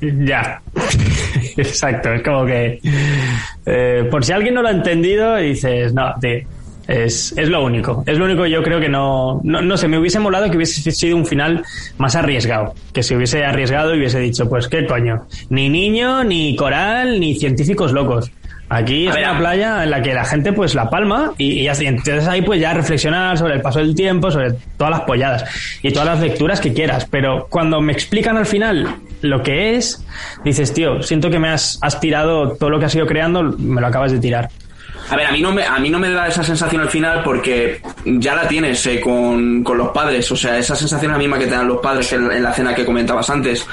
Ya. 0.00 0.60
Exacto, 1.56 2.12
es 2.12 2.22
como 2.22 2.44
que. 2.46 2.78
eh, 3.64 4.06
por 4.10 4.24
si 4.24 4.32
alguien 4.32 4.54
no 4.54 4.62
lo 4.62 4.68
ha 4.68 4.72
entendido, 4.72 5.36
dices, 5.36 5.92
no, 5.92 6.14
tío. 6.20 6.38
Es, 6.88 7.34
es 7.36 7.48
lo 7.48 7.64
único. 7.64 8.04
Es 8.06 8.16
lo 8.18 8.24
único 8.24 8.44
que 8.44 8.50
yo 8.50 8.62
creo 8.62 8.80
que 8.80 8.88
no, 8.88 9.40
no. 9.42 9.60
No 9.60 9.76
sé, 9.76 9.88
me 9.88 9.98
hubiese 9.98 10.18
molado 10.20 10.50
que 10.50 10.56
hubiese 10.56 10.90
sido 10.92 11.16
un 11.16 11.26
final 11.26 11.64
más 11.98 12.14
arriesgado. 12.14 12.74
Que 12.92 13.02
se 13.02 13.16
hubiese 13.16 13.44
arriesgado 13.44 13.94
y 13.94 13.98
hubiese 13.98 14.20
dicho, 14.20 14.48
pues 14.48 14.68
qué 14.68 14.86
coño. 14.86 15.26
Ni 15.50 15.68
niño, 15.68 16.22
ni 16.24 16.54
coral, 16.54 17.18
ni 17.18 17.34
científicos 17.34 17.92
locos. 17.92 18.30
Aquí 18.68 19.06
es 19.06 19.14
ver, 19.14 19.28
una 19.28 19.38
playa 19.38 19.84
en 19.84 19.90
la 19.90 20.02
que 20.02 20.12
la 20.12 20.24
gente 20.24 20.52
pues 20.52 20.74
la 20.74 20.90
palma 20.90 21.32
y. 21.38 21.60
Y 21.60 21.68
entonces 21.68 22.26
ahí 22.26 22.42
pues 22.42 22.60
ya 22.60 22.74
reflexionar 22.74 23.38
sobre 23.38 23.54
el 23.54 23.60
paso 23.60 23.78
del 23.78 23.94
tiempo, 23.94 24.30
sobre 24.30 24.54
todas 24.76 24.90
las 24.90 25.00
polladas 25.02 25.44
y 25.82 25.92
todas 25.92 26.08
las 26.08 26.20
lecturas 26.20 26.60
que 26.60 26.72
quieras. 26.72 27.06
Pero 27.08 27.46
cuando 27.48 27.80
me 27.80 27.92
explican 27.92 28.36
al 28.36 28.46
final 28.46 28.96
lo 29.22 29.42
que 29.42 29.76
es, 29.76 30.04
dices, 30.44 30.74
tío, 30.74 31.02
siento 31.02 31.30
que 31.30 31.38
me 31.38 31.48
has, 31.48 31.78
has 31.80 32.00
tirado 32.00 32.52
todo 32.52 32.70
lo 32.70 32.80
que 32.80 32.86
has 32.86 32.94
ido 32.94 33.06
creando, 33.06 33.42
me 33.42 33.80
lo 33.80 33.86
acabas 33.86 34.10
de 34.10 34.18
tirar. 34.18 34.48
A 35.08 35.16
ver, 35.16 35.26
a 35.26 35.32
mí 35.32 35.40
no 35.40 35.52
me, 35.52 35.64
a 35.64 35.78
mí 35.78 35.88
no 35.88 35.98
me 35.98 36.10
da 36.10 36.26
esa 36.26 36.42
sensación 36.42 36.82
al 36.82 36.88
final 36.88 37.22
porque 37.22 37.80
ya 38.04 38.34
la 38.34 38.48
tienes 38.48 38.84
eh, 38.86 39.00
con, 39.00 39.62
con 39.62 39.78
los 39.78 39.90
padres. 39.90 40.30
O 40.32 40.36
sea, 40.36 40.58
esa 40.58 40.74
sensación 40.74 41.12
es 41.12 41.14
la 41.14 41.18
misma 41.18 41.38
que 41.38 41.46
te 41.46 41.52
dan 41.52 41.68
los 41.68 41.78
padres 41.78 42.12
en, 42.12 42.42
la 42.42 42.52
cena 42.52 42.74
que 42.74 42.84
comentabas 42.84 43.30
antes. 43.30 43.66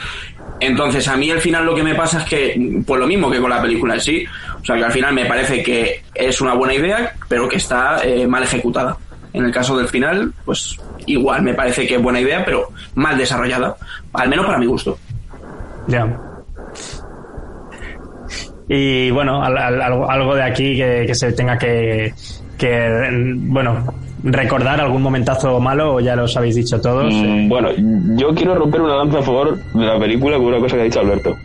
Entonces, 0.59 1.07
a 1.07 1.17
mí 1.17 1.31
al 1.31 1.39
final 1.39 1.65
lo 1.65 1.73
que 1.73 1.83
me 1.83 1.95
pasa 1.95 2.19
es 2.19 2.25
que, 2.25 2.81
pues 2.85 2.99
lo 2.99 3.07
mismo 3.07 3.31
que 3.31 3.39
con 3.39 3.49
la 3.49 3.61
película 3.61 3.95
en 3.95 4.01
sí. 4.01 4.25
O 4.61 4.65
sea, 4.65 4.77
que 4.77 4.83
al 4.83 4.91
final 4.91 5.13
me 5.13 5.25
parece 5.25 5.63
que 5.63 6.03
es 6.13 6.39
una 6.39 6.53
buena 6.53 6.75
idea, 6.75 7.13
pero 7.27 7.49
que 7.49 7.57
está 7.57 8.01
eh, 8.03 8.27
mal 8.27 8.43
ejecutada. 8.43 8.95
En 9.33 9.45
el 9.45 9.51
caso 9.51 9.75
del 9.75 9.87
final, 9.87 10.31
pues 10.45 10.77
igual 11.07 11.41
me 11.41 11.55
parece 11.55 11.87
que 11.87 11.95
es 11.95 12.01
buena 12.01 12.21
idea, 12.21 12.45
pero 12.45 12.69
mal 12.93 13.17
desarrollada. 13.17 13.75
Al 14.13 14.29
menos 14.29 14.45
para 14.45 14.59
mi 14.59 14.67
gusto. 14.67 14.97
Ya. 15.87 16.07
Y 18.67 19.11
bueno, 19.11 19.43
al- 19.43 19.57
al- 19.57 19.81
algo, 19.81 20.35
de 20.35 20.43
aquí 20.43 20.75
que, 20.77 21.13
se 21.15 21.33
tenga 21.33 21.57
que, 21.57 22.13
que, 22.57 23.09
bueno, 23.37 23.83
recordar 24.23 24.79
algún 24.79 25.01
momentazo 25.01 25.59
malo, 25.59 25.95
o 25.95 25.99
ya 25.99 26.15
los 26.15 26.35
habéis 26.37 26.55
dicho 26.55 26.79
todos. 26.79 27.13
Mm, 27.13 27.49
Bueno, 27.49 27.69
yo 28.17 28.33
quiero 28.33 28.55
romper 28.55 28.81
una 28.81 28.95
lanza 28.95 29.19
a 29.19 29.21
favor 29.23 29.57
de 29.73 29.85
la 29.85 29.99
película 29.99 30.37
con 30.37 30.45
una 30.47 30.59
cosa 30.59 30.75
que 30.77 30.81
ha 30.81 30.85
dicho 30.85 31.01
Alberto, 31.01 31.35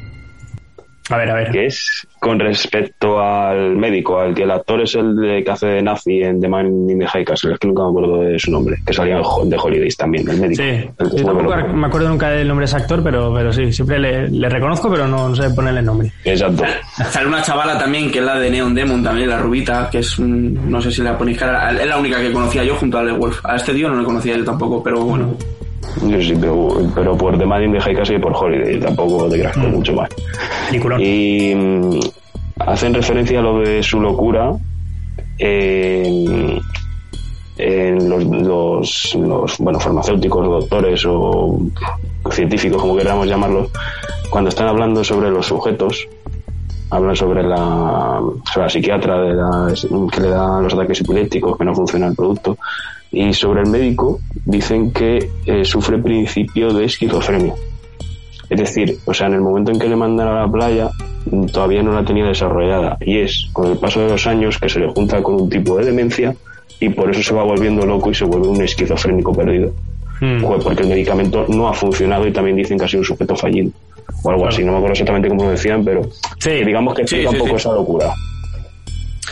A 1.10 1.16
ver, 1.16 1.30
a 1.30 1.34
ver. 1.34 1.50
que 1.50 1.66
es 1.66 2.06
con 2.20 2.38
respecto 2.38 3.20
al 3.20 3.76
médico, 3.76 4.18
al 4.20 4.34
que 4.34 4.42
el 4.42 4.50
actor 4.50 4.80
es 4.82 4.94
el 4.94 5.16
de, 5.16 5.42
que 5.44 5.50
hace 5.50 5.66
de 5.66 5.82
nazi 5.82 6.22
en 6.22 6.40
The 6.40 6.48
Man 6.48 6.66
in 6.90 6.98
the 6.98 7.06
High 7.06 7.24
Castle, 7.24 7.52
es 7.54 7.58
que 7.58 7.66
nunca 7.68 7.82
me 7.84 7.88
acuerdo 7.90 8.22
de 8.22 8.38
su 8.38 8.50
nombre, 8.50 8.76
que 8.86 8.92
salía 8.92 9.16
de 9.16 9.56
Holidays 9.56 9.96
también, 9.96 10.28
el 10.28 10.40
médico. 10.40 10.62
Sí, 10.62 10.68
el 10.68 10.92
vuelve 10.98 11.24
tampoco 11.24 11.56
loco. 11.56 11.72
me 11.74 11.86
acuerdo 11.86 12.08
nunca 12.08 12.30
del 12.30 12.48
nombre 12.48 12.62
de 12.64 12.66
ese 12.66 12.76
actor, 12.76 13.02
pero, 13.02 13.32
pero 13.34 13.52
sí, 13.52 13.72
siempre 13.72 13.98
le, 13.98 14.28
le 14.28 14.48
reconozco, 14.48 14.90
pero 14.90 15.06
no, 15.06 15.28
no 15.28 15.34
sé 15.36 15.48
ponerle 15.50 15.80
nombre. 15.82 16.12
Exacto. 16.24 16.64
Sale 17.10 17.26
una 17.26 17.42
chavala 17.42 17.78
también, 17.78 18.10
que 18.10 18.18
es 18.18 18.24
la 18.24 18.38
de 18.38 18.50
Neon 18.50 18.74
Demon, 18.74 19.02
también, 19.02 19.28
la 19.30 19.38
rubita, 19.38 19.88
que 19.90 19.98
es, 19.98 20.18
un- 20.18 20.70
no 20.70 20.80
sé 20.82 20.90
si 20.90 21.02
la 21.02 21.16
ponéis 21.16 21.38
cara, 21.38 21.70
es 21.70 21.86
la 21.86 21.98
única 21.98 22.18
que 22.20 22.32
conocía 22.32 22.64
yo 22.64 22.74
junto 22.76 22.98
a 22.98 23.02
Le 23.04 23.12
Wolf. 23.12 23.40
A 23.44 23.56
este 23.56 23.72
tío 23.72 23.88
no 23.88 23.96
le 23.98 24.04
conocía 24.04 24.36
yo 24.36 24.44
tampoco, 24.44 24.82
pero 24.82 25.00
bueno. 25.00 25.36
Yo 26.06 26.20
sí, 26.20 26.34
pero, 26.40 26.68
pero 26.94 27.16
por 27.16 27.38
The 27.38 27.44
the 27.44 27.80
High 27.80 27.96
Castle 27.96 28.16
y 28.16 28.20
por 28.20 28.34
Holiday, 28.34 28.80
tampoco 28.80 29.28
te 29.28 29.38
creas 29.38 29.56
con 29.56 29.72
mucho 29.72 29.92
más. 29.94 30.08
Y 31.00 31.54
mm, 31.54 32.00
hacen 32.60 32.94
referencia 32.94 33.40
a 33.40 33.42
lo 33.42 33.60
de 33.60 33.82
su 33.82 34.00
locura 34.00 34.52
en, 35.38 36.60
en 37.56 38.08
los, 38.08 38.24
los, 38.24 39.14
los, 39.14 39.58
bueno, 39.58 39.80
farmacéuticos, 39.80 40.46
doctores 40.46 41.04
o 41.06 41.58
científicos, 42.30 42.80
como 42.80 42.96
queramos 42.96 43.26
llamarlos, 43.26 43.70
cuando 44.30 44.50
están 44.50 44.68
hablando 44.68 45.02
sobre 45.02 45.30
los 45.30 45.46
sujetos, 45.46 46.06
hablan 46.90 47.16
sobre 47.16 47.42
la, 47.42 48.20
sobre 48.52 48.64
la 48.64 48.70
psiquiatra 48.70 49.20
de 49.22 49.34
la, 49.34 49.74
que 50.10 50.20
le 50.20 50.28
da 50.28 50.60
los 50.60 50.74
ataques 50.74 51.00
epilépticos, 51.00 51.56
que 51.56 51.64
no 51.64 51.74
funciona 51.74 52.08
el 52.08 52.14
producto, 52.14 52.56
y 53.10 53.32
sobre 53.32 53.62
el 53.62 53.70
médico 53.70 54.20
dicen 54.44 54.92
que 54.92 55.30
eh, 55.46 55.64
sufre 55.64 55.98
principio 55.98 56.72
de 56.72 56.84
esquizofrenia. 56.84 57.54
Es 58.50 58.58
decir, 58.58 58.98
o 59.04 59.12
sea, 59.12 59.26
en 59.26 59.34
el 59.34 59.40
momento 59.42 59.70
en 59.72 59.78
que 59.78 59.88
le 59.88 59.96
mandan 59.96 60.28
a 60.28 60.40
la 60.46 60.48
playa, 60.50 60.88
mm, 61.30 61.46
todavía 61.46 61.82
no 61.82 61.92
la 61.92 62.04
tenía 62.04 62.24
desarrollada. 62.24 62.96
Y 63.00 63.18
es 63.18 63.48
con 63.52 63.70
el 63.70 63.76
paso 63.78 64.00
de 64.00 64.08
los 64.08 64.26
años 64.26 64.58
que 64.58 64.68
se 64.68 64.80
le 64.80 64.88
junta 64.88 65.22
con 65.22 65.34
un 65.42 65.50
tipo 65.50 65.76
de 65.76 65.84
demencia 65.84 66.34
y 66.80 66.88
por 66.90 67.10
eso 67.10 67.22
se 67.22 67.34
va 67.34 67.42
volviendo 67.44 67.84
loco 67.84 68.10
y 68.10 68.14
se 68.14 68.24
vuelve 68.24 68.48
un 68.48 68.62
esquizofrénico 68.62 69.32
perdido. 69.34 69.72
Mm. 70.20 70.42
Joder, 70.42 70.62
porque 70.62 70.82
el 70.82 70.88
medicamento 70.88 71.44
no 71.48 71.68
ha 71.68 71.74
funcionado 71.74 72.26
y 72.26 72.32
también 72.32 72.56
dicen 72.56 72.78
que 72.78 72.84
ha 72.86 72.88
sido 72.88 73.00
un 73.00 73.04
sujeto 73.06 73.36
fallido. 73.36 73.70
O 74.24 74.30
algo 74.30 74.48
así, 74.48 74.64
no 74.64 74.72
me 74.72 74.78
acuerdo 74.78 74.92
exactamente 74.92 75.28
cómo 75.28 75.44
lo 75.44 75.50
decían, 75.50 75.84
pero 75.84 76.02
Sí. 76.38 76.50
digamos 76.64 76.94
que 76.94 77.06
Sí, 77.06 77.16
explica 77.16 77.30
sí, 77.30 77.36
un 77.36 77.40
poco 77.42 77.50
sí. 77.50 77.56
esa 77.56 77.72
locura. 77.74 78.14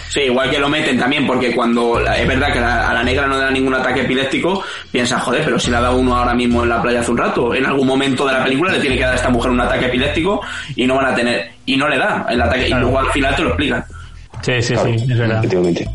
Sí, 0.09 0.21
igual 0.21 0.51
que 0.51 0.59
lo 0.59 0.69
meten 0.69 0.99
también, 0.99 1.27
porque 1.27 1.55
cuando 1.55 2.01
es 2.01 2.27
verdad 2.29 2.53
que 2.53 2.61
la- 2.61 2.89
a 2.91 2.95
la 2.95 3.03
negra 3.03 3.27
no 3.27 3.35
le 3.37 3.41
da 3.45 3.51
ningún 3.51 3.75
ataque 3.75 4.03
epiléptico, 4.03 4.63
piensa, 4.91 5.19
joder, 5.19 5.45
pero 5.45 5.59
si 5.59 5.71
le 5.71 5.77
ha 5.77 5.81
dado 5.81 5.97
uno 5.99 6.17
ahora 6.17 6.33
mismo 6.35 6.63
en 6.63 6.69
la 6.71 6.81
playa 6.81 7.01
hace 7.01 7.11
un 7.11 7.19
rato, 7.19 7.55
en 7.55 7.67
algún 7.67 7.87
momento 7.87 8.25
de 8.27 8.33
la 8.33 8.45
película 8.45 8.73
le 8.73 8.81
tiene 8.81 8.97
que 8.97 9.03
dar 9.03 9.13
a 9.13 9.17
esta 9.17 9.29
mujer 9.31 9.51
un 9.51 9.61
ataque 9.61 9.87
epiléptico 9.87 10.41
y 10.77 10.87
no 10.87 10.95
van 10.97 11.07
a 11.07 11.15
tener, 11.15 11.51
y 11.67 11.77
no 11.77 11.89
le 11.89 11.99
da 11.99 12.27
el 12.31 12.41
ataque, 12.41 12.67
Claro. 12.67 12.81
y 12.81 12.85
luego 12.85 12.99
al 13.01 13.11
final 13.13 13.37
te 13.37 13.43
lo 13.43 13.49
explican. 13.49 13.85
Sí, 14.43 14.63
sí, 14.63 14.75
Claro, 14.75 14.89
sí, 14.91 15.05
es 15.11 15.19
verdad. 15.19 15.39
efectivamente. 15.39 15.89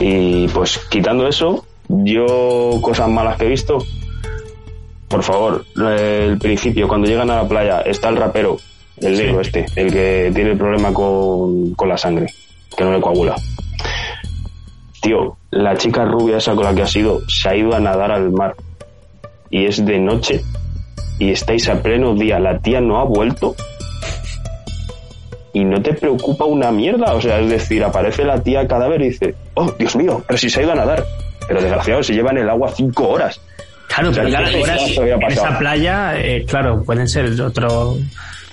Y 0.00 0.48
pues 0.48 0.78
quitando 0.88 1.28
eso, 1.28 1.66
yo 1.88 2.78
cosas 2.80 3.08
malas 3.08 3.36
que 3.36 3.44
he 3.44 3.48
visto, 3.48 3.78
por 5.08 5.22
favor, 5.22 5.64
el 5.96 6.38
principio, 6.38 6.88
cuando 6.88 7.06
llegan 7.06 7.30
a 7.30 7.42
la 7.42 7.48
playa, 7.48 7.80
está 7.82 8.08
el 8.08 8.16
rapero, 8.16 8.58
el 9.00 9.16
negro 9.16 9.40
este, 9.40 9.66
el 9.76 9.92
que 9.92 10.32
tiene 10.34 10.52
el 10.52 10.56
problema 10.58 10.92
con, 10.92 11.74
con 11.74 11.88
la 11.88 11.96
sangre, 11.98 12.26
que 12.76 12.84
no 12.84 12.92
le 12.92 13.00
coagula. 13.00 13.34
Tío, 15.00 15.36
la 15.50 15.76
chica 15.76 16.04
rubia 16.04 16.38
esa 16.38 16.54
con 16.54 16.64
la 16.64 16.74
que 16.74 16.82
ha 16.82 16.86
sido, 16.86 17.20
se 17.28 17.48
ha 17.48 17.56
ido 17.56 17.74
a 17.74 17.80
nadar 17.80 18.10
al 18.10 18.30
mar. 18.30 18.54
Y 19.50 19.66
es 19.66 19.84
de 19.84 19.98
noche. 19.98 20.42
Y 21.18 21.30
estáis 21.30 21.68
a 21.68 21.82
pleno 21.82 22.14
día. 22.14 22.38
La 22.38 22.58
tía 22.58 22.80
no 22.80 22.98
ha 22.98 23.04
vuelto 23.04 23.54
y 25.54 25.64
no 25.64 25.80
te 25.80 25.94
preocupa 25.94 26.44
una 26.44 26.70
mierda. 26.70 27.14
O 27.14 27.20
sea, 27.20 27.38
es 27.38 27.48
decir, 27.48 27.82
aparece 27.82 28.24
la 28.24 28.42
tía 28.42 28.66
cadáver 28.66 29.00
y 29.02 29.10
dice, 29.10 29.34
oh, 29.54 29.72
Dios 29.78 29.96
mío, 29.96 30.22
pero 30.26 30.36
si 30.36 30.50
se 30.50 30.60
ha 30.60 30.62
ido 30.64 30.72
a 30.72 30.76
nadar. 30.76 31.04
Pero 31.46 31.60
desgraciado, 31.60 32.02
se 32.02 32.12
lleva 32.12 32.30
en 32.32 32.38
el 32.38 32.50
agua 32.50 32.72
cinco 32.74 33.08
horas. 33.08 33.40
Claro, 33.88 34.10
pero 34.12 34.26
O 34.26 34.30
sea, 34.30 34.44
ya 34.44 34.50
¿qué 34.50 34.62
horas 34.62 34.80
cosas 34.80 34.98
había 34.98 35.14
en 35.14 35.22
esa 35.22 35.58
playa, 35.58 36.18
eh, 36.18 36.44
claro, 36.46 36.82
pueden 36.82 37.08
ser 37.08 37.40
otro. 37.40 37.96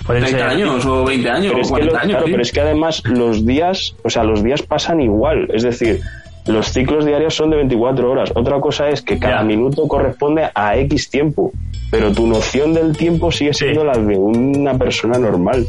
Pueden 0.06 0.24
30 0.24 0.40
ser. 0.40 0.48
años 0.50 0.86
o 0.86 1.04
20 1.06 1.30
años 1.30 1.46
Pero 1.48 1.58
o 1.58 1.62
es, 1.62 1.68
que 1.68 1.72
40 1.72 1.94
lo- 1.94 2.00
años. 2.00 2.12
claro, 2.12 2.26
sí. 2.26 2.32
pero 2.32 2.42
es 2.44 2.52
que 2.52 2.62
además 2.62 3.04
los 3.06 3.46
días, 3.46 3.96
o 4.04 4.10
sea, 4.10 4.24
los 4.24 4.44
días 4.44 4.62
pasan 4.64 5.02
igual. 5.02 5.48
Es 5.54 5.64
decir, 5.64 6.02
los 6.48 6.72
ciclos 6.72 7.06
diarios 7.06 7.36
son 7.36 7.52
de 7.52 7.58
24 7.58 8.10
horas. 8.12 8.32
Otra 8.36 8.60
cosa 8.60 8.90
es 8.90 9.02
que 9.02 9.20
cada 9.20 9.38
Ya. 9.38 9.44
minuto 9.44 9.88
corresponde 9.88 10.50
a 10.54 10.76
X 10.78 11.10
tiempo. 11.10 11.52
Pero 11.92 12.12
tu 12.14 12.26
noción 12.26 12.74
del 12.74 12.96
tiempo 12.96 13.32
sigue 13.32 13.54
Sí. 13.54 13.66
siendo 13.66 13.84
la 13.84 13.94
de 13.98 14.18
una 14.18 14.78
persona 14.78 15.18
normal. 15.20 15.68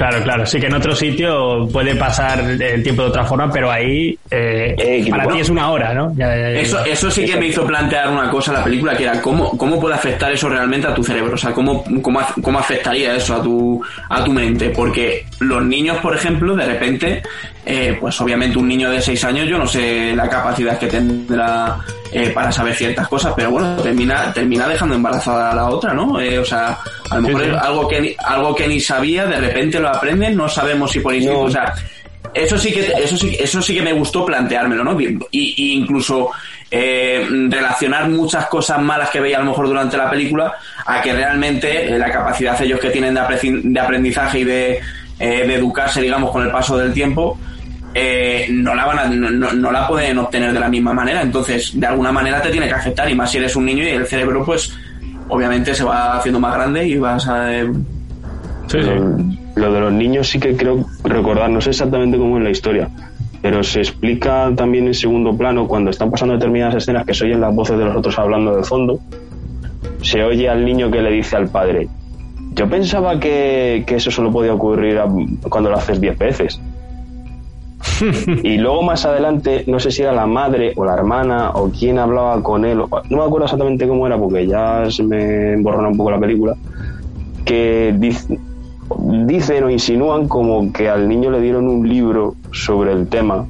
Claro, 0.00 0.22
claro. 0.22 0.46
Sí 0.46 0.58
que 0.58 0.66
en 0.66 0.72
otro 0.72 0.94
sitio 0.96 1.68
puede 1.70 1.94
pasar 1.94 2.40
el 2.40 2.82
tiempo 2.82 3.02
de 3.02 3.08
otra 3.08 3.22
forma, 3.26 3.52
pero 3.52 3.70
ahí 3.70 4.18
eh, 4.30 4.74
Eh, 4.78 5.06
para 5.10 5.24
bueno. 5.24 5.34
ti 5.36 5.42
es 5.42 5.50
una 5.50 5.70
hora, 5.70 5.92
¿no? 5.92 6.10
Ya, 6.16 6.34
ya, 6.34 6.52
ya. 6.52 6.60
Eso, 6.60 6.82
eso 6.86 7.10
sí 7.10 7.26
que 7.26 7.36
me 7.36 7.48
hizo 7.48 7.66
plantear 7.66 8.08
una 8.08 8.30
cosa 8.30 8.50
la 8.54 8.64
película, 8.64 8.96
que 8.96 9.02
era 9.02 9.20
cómo, 9.20 9.50
cómo 9.58 9.78
puede 9.78 9.96
afectar 9.96 10.32
eso 10.32 10.48
realmente 10.48 10.86
a 10.86 10.94
tu 10.94 11.04
cerebro, 11.04 11.34
o 11.34 11.36
sea, 11.36 11.52
cómo, 11.52 11.84
cómo, 12.00 12.18
cómo 12.40 12.58
afectaría 12.58 13.14
eso 13.14 13.34
a 13.34 13.42
tu, 13.42 13.84
a 14.08 14.24
tu 14.24 14.32
mente, 14.32 14.70
porque 14.70 15.26
los 15.40 15.62
niños, 15.66 15.98
por 15.98 16.14
ejemplo, 16.16 16.56
de 16.56 16.64
repente, 16.64 17.22
eh, 17.66 17.94
pues 18.00 18.18
obviamente 18.22 18.56
un 18.56 18.68
niño 18.68 18.90
de 18.90 19.02
6 19.02 19.22
años, 19.24 19.48
yo 19.48 19.58
no 19.58 19.66
sé 19.66 20.14
la 20.16 20.30
capacidad 20.30 20.78
que 20.78 20.86
tendrá 20.86 21.76
eh, 22.12 22.30
para 22.30 22.50
saber 22.52 22.74
ciertas 22.74 23.06
cosas, 23.08 23.32
pero 23.36 23.50
bueno, 23.50 23.76
termina, 23.76 24.32
termina 24.32 24.66
dejando 24.68 24.94
embarazada 24.94 25.50
a 25.52 25.54
la 25.54 25.68
otra, 25.68 25.92
¿no? 25.94 26.20
Eh, 26.20 26.38
o 26.38 26.44
sea, 26.44 26.78
a 27.10 27.16
lo 27.16 27.22
mejor 27.22 27.44
sí. 27.44 27.50
algo 27.60 27.88
que, 27.88 28.00
ni- 28.00 28.14
algo 28.24 28.54
que 28.54 28.66
ni 28.68 28.80
sabía, 28.80 29.26
de 29.26 29.36
repente 29.40 29.78
lo 29.80 29.88
aprenden, 29.88 30.36
no 30.36 30.48
sabemos 30.48 30.90
si 30.90 31.00
por 31.00 31.14
instinto, 31.14 31.38
No. 31.40 31.44
o 31.46 31.50
sea, 31.50 31.72
eso 32.34 32.56
sí 32.58 32.72
que 32.72 32.80
eso 33.02 33.16
sí 33.16 33.36
eso 33.40 33.60
sí 33.60 33.74
que 33.74 33.82
me 33.82 33.92
gustó 33.92 34.24
planteármelo 34.24 34.84
no 34.84 34.96
y, 35.00 35.18
y 35.32 35.72
incluso 35.72 36.30
eh, 36.70 37.26
relacionar 37.48 38.08
muchas 38.08 38.46
cosas 38.46 38.80
malas 38.80 39.10
que 39.10 39.18
veía 39.18 39.38
a 39.38 39.40
lo 39.40 39.46
mejor 39.46 39.66
durante 39.66 39.96
la 39.96 40.08
película 40.08 40.54
a 40.86 41.00
que 41.02 41.12
realmente 41.12 41.88
eh, 41.92 41.98
la 41.98 42.08
capacidad 42.12 42.60
ellos 42.62 42.78
que 42.78 42.90
tienen 42.90 43.14
de 43.14 43.80
aprendizaje 43.80 44.40
y 44.40 44.44
de, 44.44 44.80
eh, 45.18 45.44
de 45.44 45.54
educarse 45.56 46.00
digamos 46.02 46.30
con 46.30 46.44
el 46.44 46.52
paso 46.52 46.78
del 46.78 46.92
tiempo 46.92 47.36
eh, 47.94 48.46
no 48.50 48.74
la 48.74 48.84
van 48.86 48.98
a, 48.98 49.04
no, 49.08 49.52
no- 49.52 49.72
la 49.72 49.88
pueden 49.88 50.18
obtener 50.18 50.52
de 50.52 50.60
la 50.60 50.68
misma 50.68 50.92
manera 50.92 51.22
entonces 51.22 51.72
de 51.78 51.86
alguna 51.86 52.12
manera 52.12 52.40
te 52.40 52.50
tiene 52.50 52.68
que 52.68 52.74
afectar 52.74 53.10
y 53.10 53.14
más 53.14 53.30
si 53.30 53.38
eres 53.38 53.56
un 53.56 53.64
niño 53.66 53.82
y 53.82 53.88
el 53.88 54.06
cerebro 54.06 54.44
pues 54.44 54.72
obviamente 55.28 55.74
se 55.74 55.82
va 55.84 56.16
haciendo 56.16 56.38
más 56.40 56.54
grande 56.54 56.86
y 56.86 56.96
vas 56.98 57.26
a 57.28 57.52
eh, 57.52 57.70
Sí, 58.68 58.78
sí. 58.82 58.88
Lo, 58.88 59.16
lo 59.66 59.72
de 59.72 59.80
los 59.80 59.92
niños 59.92 60.28
sí 60.28 60.38
que 60.38 60.56
creo 60.56 60.84
recordar, 61.02 61.50
no 61.50 61.60
sé 61.60 61.70
exactamente 61.70 62.16
cómo 62.16 62.38
es 62.38 62.44
la 62.44 62.50
historia, 62.50 62.88
pero 63.42 63.64
se 63.64 63.80
explica 63.80 64.52
también 64.56 64.86
en 64.86 64.94
segundo 64.94 65.36
plano 65.36 65.66
cuando 65.66 65.90
están 65.90 66.10
pasando 66.12 66.34
determinadas 66.34 66.76
escenas 66.76 67.04
que 67.04 67.12
se 67.14 67.24
oyen 67.24 67.40
las 67.40 67.52
voces 67.52 67.76
de 67.76 67.84
los 67.86 67.96
otros 67.96 68.16
hablando 68.20 68.54
de 68.56 68.62
fondo. 68.62 69.00
Se 70.02 70.22
oye 70.22 70.48
al 70.48 70.64
niño 70.64 70.90
que 70.90 71.02
le 71.02 71.10
dice 71.10 71.34
al 71.36 71.48
padre, 71.48 71.88
yo 72.54 72.68
pensaba 72.70 73.18
que, 73.18 73.82
que 73.86 73.96
eso 73.96 74.10
solo 74.12 74.30
podía 74.30 74.54
ocurrir 74.54 74.98
a- 74.98 75.08
cuando 75.48 75.70
lo 75.70 75.76
haces 75.76 76.00
10 76.00 76.16
veces. 76.16 76.60
Y 78.42 78.56
luego 78.58 78.82
más 78.82 79.04
adelante, 79.04 79.64
no 79.66 79.78
sé 79.78 79.90
si 79.90 80.02
era 80.02 80.12
la 80.12 80.26
madre 80.26 80.72
o 80.76 80.84
la 80.84 80.94
hermana 80.94 81.50
o 81.50 81.70
quién 81.70 81.98
hablaba 81.98 82.42
con 82.42 82.64
él, 82.64 82.78
no 82.78 83.16
me 83.16 83.22
acuerdo 83.24 83.44
exactamente 83.44 83.86
cómo 83.86 84.06
era 84.06 84.16
porque 84.18 84.46
ya 84.46 84.90
se 84.90 85.02
me 85.02 85.52
emborrona 85.54 85.88
un 85.88 85.96
poco 85.96 86.10
la 86.10 86.18
película, 86.18 86.54
que 87.44 87.94
dic- 87.94 88.38
dicen 89.26 89.64
o 89.64 89.70
insinúan 89.70 90.28
como 90.28 90.72
que 90.72 90.88
al 90.88 91.08
niño 91.08 91.30
le 91.30 91.40
dieron 91.40 91.68
un 91.68 91.88
libro 91.88 92.34
sobre 92.52 92.92
el 92.92 93.06
tema, 93.08 93.44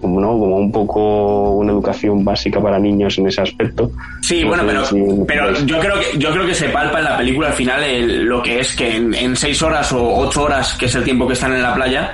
como, 0.00 0.20
¿no? 0.20 0.28
como 0.30 0.56
un 0.56 0.72
poco 0.72 1.50
una 1.52 1.70
educación 1.72 2.24
básica 2.24 2.60
para 2.60 2.78
niños 2.78 3.16
en 3.18 3.28
ese 3.28 3.40
aspecto. 3.42 3.90
Sí, 4.20 4.42
No 4.42 4.48
bueno, 4.48 4.64
pero, 4.66 4.82
pero 5.26 5.52
yo 5.64 5.78
creo 5.78 5.94
que 6.00 6.18
yo 6.18 6.32
creo 6.32 6.46
que 6.46 6.54
se 6.54 6.68
palpa 6.70 6.98
en 6.98 7.04
la 7.04 7.16
película 7.18 7.48
al 7.48 7.52
final 7.54 7.82
el- 7.84 8.24
lo 8.24 8.42
que 8.42 8.60
es 8.60 8.74
que 8.74 8.96
en, 8.96 9.14
en 9.14 9.36
seis 9.36 9.62
horas 9.62 9.92
o 9.92 10.02
ocho 10.18 10.42
horas, 10.44 10.74
que 10.78 10.86
es 10.86 10.94
el 10.96 11.04
tiempo 11.04 11.26
que 11.26 11.34
están 11.34 11.52
en 11.52 11.62
la 11.62 11.74
playa, 11.74 12.12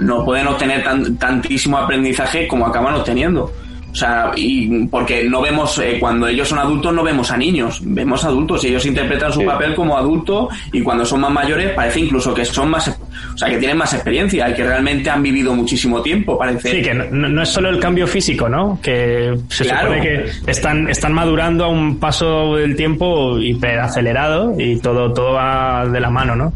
no 0.00 0.24
pueden 0.24 0.46
obtener 0.48 0.82
tan- 0.82 1.16
tantísimo 1.16 1.78
aprendizaje 1.78 2.46
como 2.48 2.66
acaban 2.66 2.94
obteniendo. 2.94 3.52
O 3.92 3.94
sea, 3.94 4.30
y 4.36 4.86
porque 4.86 5.28
no 5.28 5.42
vemos, 5.42 5.76
eh, 5.80 5.96
cuando 5.98 6.28
ellos 6.28 6.48
son 6.48 6.60
adultos 6.60 6.94
no 6.94 7.02
vemos 7.02 7.28
a 7.32 7.36
niños, 7.36 7.80
vemos 7.84 8.24
adultos 8.24 8.62
y 8.62 8.68
ellos 8.68 8.86
interpretan 8.86 9.32
su 9.32 9.40
Sí. 9.40 9.46
papel 9.46 9.74
como 9.74 9.98
adulto 9.98 10.48
y 10.72 10.80
cuando 10.80 11.04
son 11.04 11.22
más 11.22 11.32
mayores 11.32 11.70
parece 11.72 11.98
incluso 11.98 12.32
que 12.32 12.44
son 12.44 12.70
más, 12.70 12.86
o 12.86 13.36
sea, 13.36 13.48
que 13.50 13.56
tienen 13.56 13.76
más 13.76 13.92
experiencia 13.92 14.48
y 14.48 14.54
que 14.54 14.62
realmente 14.62 15.10
han 15.10 15.20
vivido 15.24 15.52
muchísimo 15.56 16.00
tiempo, 16.02 16.38
parece. 16.38 16.70
Sí, 16.70 16.82
que 16.82 16.94
no, 16.94 17.04
no 17.28 17.42
es 17.42 17.48
solo 17.48 17.68
el 17.68 17.80
cambio 17.80 18.06
físico, 18.06 18.48
¿no? 18.48 18.78
Que 18.80 19.36
se 19.48 19.64
Claro. 19.64 19.88
supone 19.88 20.02
que 20.02 20.30
están, 20.48 20.88
están 20.88 21.12
madurando 21.12 21.64
a 21.64 21.68
un 21.68 21.98
paso 21.98 22.54
del 22.54 22.76
tiempo 22.76 23.40
hiperacelerado 23.40 24.54
y 24.56 24.76
todo, 24.78 25.12
todo 25.12 25.32
va 25.32 25.84
de 25.86 25.98
la 25.98 26.10
mano, 26.10 26.36
¿no? 26.36 26.52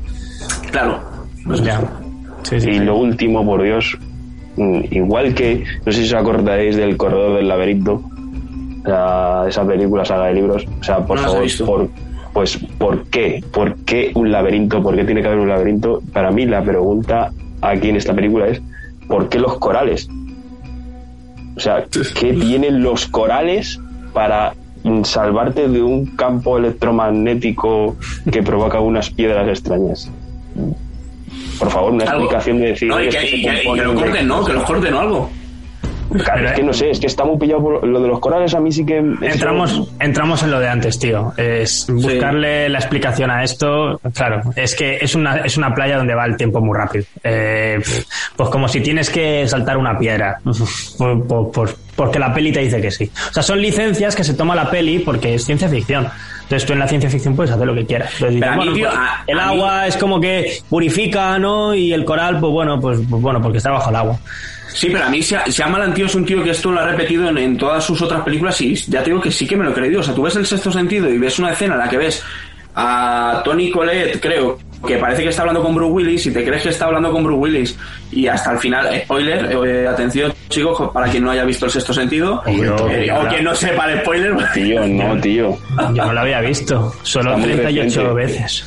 Claro. 0.70 1.00
Pues 1.44 1.60
Ya. 1.62 1.80
Sí, 2.44 2.60
sí, 2.60 2.70
Y 2.70 2.74
sí. 2.74 2.78
lo 2.80 2.96
último, 2.96 3.44
por 3.44 3.62
Dios, 3.62 3.98
mm, 4.56 4.80
igual 4.92 5.34
que, 5.34 5.64
no 5.84 5.92
sé 5.92 5.98
si 6.04 6.06
os 6.06 6.14
acordáis 6.14 6.76
del 6.76 6.96
Corredor 6.96 7.36
del 7.36 7.48
Laberinto, 7.48 8.02
la- 8.84 9.44
esa 9.48 9.66
película, 9.66 10.04
saga 10.04 10.26
de 10.26 10.34
libros, 10.34 10.66
o 10.80 10.84
sea, 10.84 10.98
por 11.04 11.18
No 11.20 11.26
favor, 11.26 11.46
por, 11.66 11.88
pues, 12.32 12.58
¿por 12.78 13.04
qué? 13.06 13.42
¿Por 13.52 13.76
qué 13.84 14.12
un 14.14 14.30
laberinto? 14.30 14.82
¿Por 14.82 14.94
qué 14.96 15.04
tiene 15.04 15.20
que 15.22 15.28
haber 15.28 15.40
un 15.40 15.48
laberinto? 15.48 16.02
Para 16.12 16.30
mí 16.30 16.44
la 16.46 16.62
pregunta 16.62 17.32
aquí 17.62 17.88
en 17.88 17.96
esta 17.96 18.12
película 18.14 18.48
es, 18.48 18.60
¿por 19.08 19.28
qué 19.28 19.38
los 19.38 19.58
corales? 19.58 20.08
O 21.56 21.60
sea, 21.60 21.84
¿qué 22.18 22.32
tienen 22.34 22.82
los 22.82 23.06
corales 23.06 23.80
para 24.12 24.54
mm, 24.82 25.04
salvarte 25.04 25.68
de 25.68 25.82
un 25.82 26.06
campo 26.16 26.58
electromagnético 26.58 27.96
que 28.30 28.42
provoca 28.42 28.80
unas 28.80 29.08
piedras 29.10 29.48
extrañas? 29.48 30.10
Por 31.58 31.70
favor, 31.70 31.92
una 31.92 32.04
Algo. 32.04 32.22
explicación 32.24 32.58
de 32.60 32.66
decir... 32.68 32.88
No, 32.88 33.00
y 33.02 33.08
que, 33.08 33.12
se 33.12 33.26
y 33.26 33.30
que- 33.30 33.36
y 33.38 33.42
que 33.44 33.64
compone 33.64 33.84
lo 33.84 33.94
corten, 33.94 34.28
¿no? 34.28 34.44
Que 34.44 34.52
los 34.52 34.64
corten 34.64 34.94
o 34.94 35.00
algo. 35.00 35.30
Claro, 36.22 36.46
es 36.48 36.52
que 36.52 36.62
no 36.62 36.72
sé, 36.72 36.90
es 36.90 37.00
que 37.00 37.06
está 37.08 37.24
muy 37.24 37.36
pillado 37.38 37.62
por 37.62 37.84
lo 37.86 38.00
de 38.00 38.06
los 38.06 38.20
corales. 38.20 38.54
A 38.54 38.60
mí 38.60 38.70
sí 38.70 38.84
que. 38.86 38.98
Entramos, 38.98 39.90
entramos 39.98 40.42
en 40.44 40.50
lo 40.52 40.60
de 40.60 40.68
antes, 40.68 40.96
tío. 40.98 41.32
Es 41.36 41.86
buscarle 41.90 42.68
la 42.68 42.78
explicación 42.78 43.30
a 43.32 43.42
esto. 43.42 43.98
Claro, 44.14 44.42
es 44.54 44.76
que 44.76 44.98
es 45.00 45.14
una, 45.16 45.38
es 45.38 45.56
una 45.56 45.74
playa 45.74 45.96
donde 45.96 46.14
va 46.14 46.26
el 46.26 46.36
tiempo 46.36 46.60
muy 46.60 46.76
rápido. 46.76 47.04
Eh, 47.24 47.80
pues 48.36 48.48
como 48.50 48.68
si 48.68 48.80
tienes 48.80 49.10
que 49.10 49.48
saltar 49.48 49.76
una 49.76 49.98
piedra. 49.98 50.38
Por- 50.98 51.26
por- 51.26 51.50
por- 51.50 51.74
porque 51.96 52.18
la 52.18 52.32
peli 52.34 52.52
te 52.52 52.60
dice 52.60 52.80
que 52.80 52.90
sí. 52.90 53.10
O 53.30 53.32
sea, 53.32 53.42
son 53.42 53.60
licencias 53.60 54.14
que 54.16 54.24
se 54.24 54.34
toma 54.34 54.54
la 54.54 54.70
peli 54.70 54.98
porque 55.00 55.34
es 55.34 55.44
ciencia 55.44 55.68
ficción. 55.68 56.08
Entonces 56.42 56.66
tú 56.66 56.72
en 56.74 56.78
la 56.80 56.88
ciencia 56.88 57.08
ficción 57.08 57.34
puedes 57.36 57.52
hacer 57.52 57.66
lo 57.66 57.74
que 57.74 57.86
quieras. 57.86 58.12
Entonces 58.14 58.40
Pero 58.40 58.40
dices, 58.40 58.48
a 58.48 58.50
mí, 58.52 58.56
bueno, 58.56 58.72
tío, 58.74 58.88
pues, 58.88 58.98
a- 58.98 59.24
el 59.26 59.38
a 59.38 59.46
mí- 59.46 59.54
agua 59.54 59.86
es 59.86 59.96
como 59.96 60.20
que 60.20 60.58
purifica, 60.68 61.38
¿no? 61.38 61.74
Y 61.74 61.92
el 61.92 62.04
coral, 62.04 62.38
pues 62.40 62.52
bueno, 62.52 62.78
pues, 62.80 63.00
pues 63.08 63.22
bueno, 63.22 63.40
porque 63.40 63.58
está 63.58 63.70
bajo 63.70 63.88
el 63.90 63.96
agua. 63.96 64.18
Sí, 64.74 64.88
pero 64.92 65.04
a 65.04 65.08
mí 65.08 65.20
Shyamalan, 65.20 65.94
tío, 65.94 66.06
es 66.06 66.14
un 66.16 66.26
tío 66.26 66.42
que 66.42 66.50
esto 66.50 66.72
lo 66.72 66.80
ha 66.80 66.84
repetido 66.86 67.28
en, 67.28 67.38
en 67.38 67.56
todas 67.56 67.84
sus 67.84 68.02
otras 68.02 68.22
películas 68.22 68.60
y 68.60 68.74
ya 68.74 69.02
te 69.04 69.10
digo 69.10 69.20
que 69.20 69.30
sí 69.30 69.46
que 69.46 69.56
me 69.56 69.64
lo 69.64 69.70
he 69.70 69.74
creído. 69.74 70.00
O 70.00 70.02
sea, 70.02 70.12
tú 70.14 70.22
ves 70.22 70.34
el 70.36 70.44
sexto 70.46 70.72
sentido 70.72 71.08
y 71.08 71.16
ves 71.16 71.38
una 71.38 71.52
escena 71.52 71.74
en 71.74 71.80
la 71.80 71.88
que 71.88 71.96
ves 71.96 72.22
a 72.74 73.40
Tony 73.44 73.70
Collette, 73.70 74.20
creo, 74.20 74.58
que 74.84 74.96
parece 74.98 75.22
que 75.22 75.28
está 75.30 75.42
hablando 75.42 75.62
con 75.62 75.74
Bruce 75.74 75.92
Willis 75.92 76.26
y 76.26 76.32
te 76.32 76.44
crees 76.44 76.62
que 76.62 76.68
está 76.70 76.84
hablando 76.86 77.10
con 77.12 77.24
Bruce 77.24 77.38
Willis 77.40 77.78
y 78.12 78.26
hasta 78.26 78.52
el 78.52 78.58
final, 78.58 78.88
spoiler, 79.04 79.50
eh, 79.66 79.88
atención 79.88 80.32
chicos, 80.48 80.90
para 80.92 81.08
quien 81.08 81.24
no 81.24 81.30
haya 81.30 81.44
visto 81.44 81.66
el 81.66 81.72
sexto 81.72 81.92
sentido 81.94 82.42
eh, 82.46 83.10
o 83.12 83.26
quien 83.28 83.44
no 83.44 83.54
sepa 83.54 83.90
el 83.90 84.00
spoiler, 84.00 84.34
Tío, 84.54 84.86
no, 84.86 85.20
tío. 85.20 85.56
Yo 85.94 86.04
no 86.04 86.12
lo 86.12 86.20
había 86.20 86.40
visto. 86.40 86.94
Solo 87.02 87.30
Está 87.34 87.46
muy 87.46 87.56
38 87.56 87.84
reciente. 88.14 88.14
veces. 88.14 88.66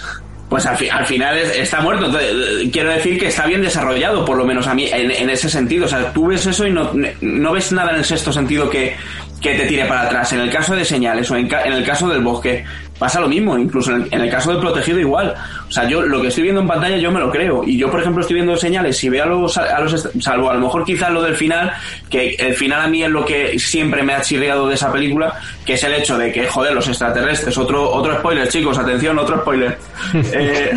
pues 0.49 0.65
al, 0.65 0.77
fi- 0.77 0.89
al 0.89 1.05
final 1.05 1.37
es- 1.37 1.57
está 1.57 1.81
muerto. 1.81 2.05
Entonces, 2.05 2.31
eh, 2.31 2.69
quiero 2.71 2.89
decir 2.91 3.19
que 3.19 3.27
está 3.27 3.45
bien 3.45 3.61
desarrollado, 3.61 4.23
por 4.25 4.37
lo 4.37 4.45
menos 4.45 4.65
a 4.67 4.73
mí, 4.73 4.87
en, 4.91 5.11
en 5.11 5.29
ese 5.29 5.49
sentido. 5.49 5.85
O 5.85 5.87
sea, 5.89 6.11
tú 6.13 6.27
ves 6.27 6.45
eso 6.45 6.65
y 6.65 6.71
no, 6.71 6.91
no 7.21 7.51
ves 7.53 7.71
nada 7.71 7.91
en 7.91 7.97
el 7.97 8.05
sexto 8.05 8.31
sentido 8.33 8.69
que, 8.69 8.95
que 9.41 9.55
te 9.55 9.65
tire 9.65 9.85
para 9.85 10.03
atrás. 10.03 10.31
En 10.33 10.39
el 10.39 10.49
caso 10.49 10.75
de 10.75 10.83
señales 10.85 11.29
o 11.31 11.35
en, 11.37 11.47
ca- 11.47 11.63
en 11.63 11.73
el 11.73 11.83
caso 11.85 12.07
del 12.09 12.21
bosque 12.21 12.63
pasa 12.97 13.19
lo 13.19 13.27
mismo. 13.27 13.57
Incluso 13.57 13.91
en 13.95 14.03
el, 14.03 14.07
en 14.11 14.21
el 14.21 14.29
caso 14.29 14.51
del 14.51 14.59
protegido 14.59 14.99
igual. 14.99 15.33
O 15.67 15.71
sea, 15.71 15.87
yo 15.87 16.01
lo 16.01 16.21
que 16.21 16.27
estoy 16.27 16.43
viendo 16.43 16.61
en 16.61 16.67
pantalla 16.67 16.97
yo 16.97 17.11
me 17.11 17.19
lo 17.19 17.31
creo. 17.31 17.63
Y 17.65 17.77
yo, 17.77 17.89
por 17.89 17.99
ejemplo, 17.99 18.21
estoy 18.21 18.35
viendo 18.35 18.55
señales 18.55 19.03
y 19.03 19.09
veo 19.09 19.23
a 19.23 19.27
los, 19.27 19.57
a 19.57 19.79
los 19.79 20.09
salvo 20.19 20.49
a 20.49 20.53
lo 20.53 20.61
mejor 20.61 20.85
quizás 20.85 21.11
lo 21.11 21.21
del 21.21 21.35
final, 21.35 21.71
que 22.09 22.35
el 22.39 22.53
final 22.53 22.81
a 22.81 22.87
mí 22.87 23.03
es 23.03 23.09
lo 23.09 23.25
que 23.25 23.59
siempre 23.59 24.03
me 24.03 24.13
ha 24.13 24.21
chirriado 24.21 24.67
de 24.67 24.75
esa 24.75 24.91
película, 24.91 25.33
que 25.65 25.73
es 25.73 25.83
el 25.83 25.93
hecho 25.93 26.17
de 26.17 26.31
que, 26.31 26.47
joder, 26.47 26.73
los 26.73 26.87
extraterrestres, 26.87 27.57
otro, 27.57 27.89
otro 27.89 28.17
spoiler, 28.19 28.47
chicos, 28.47 28.77
atención, 28.77 29.17
otro 29.19 29.39
spoiler. 29.41 29.77
Eh, 30.33 30.71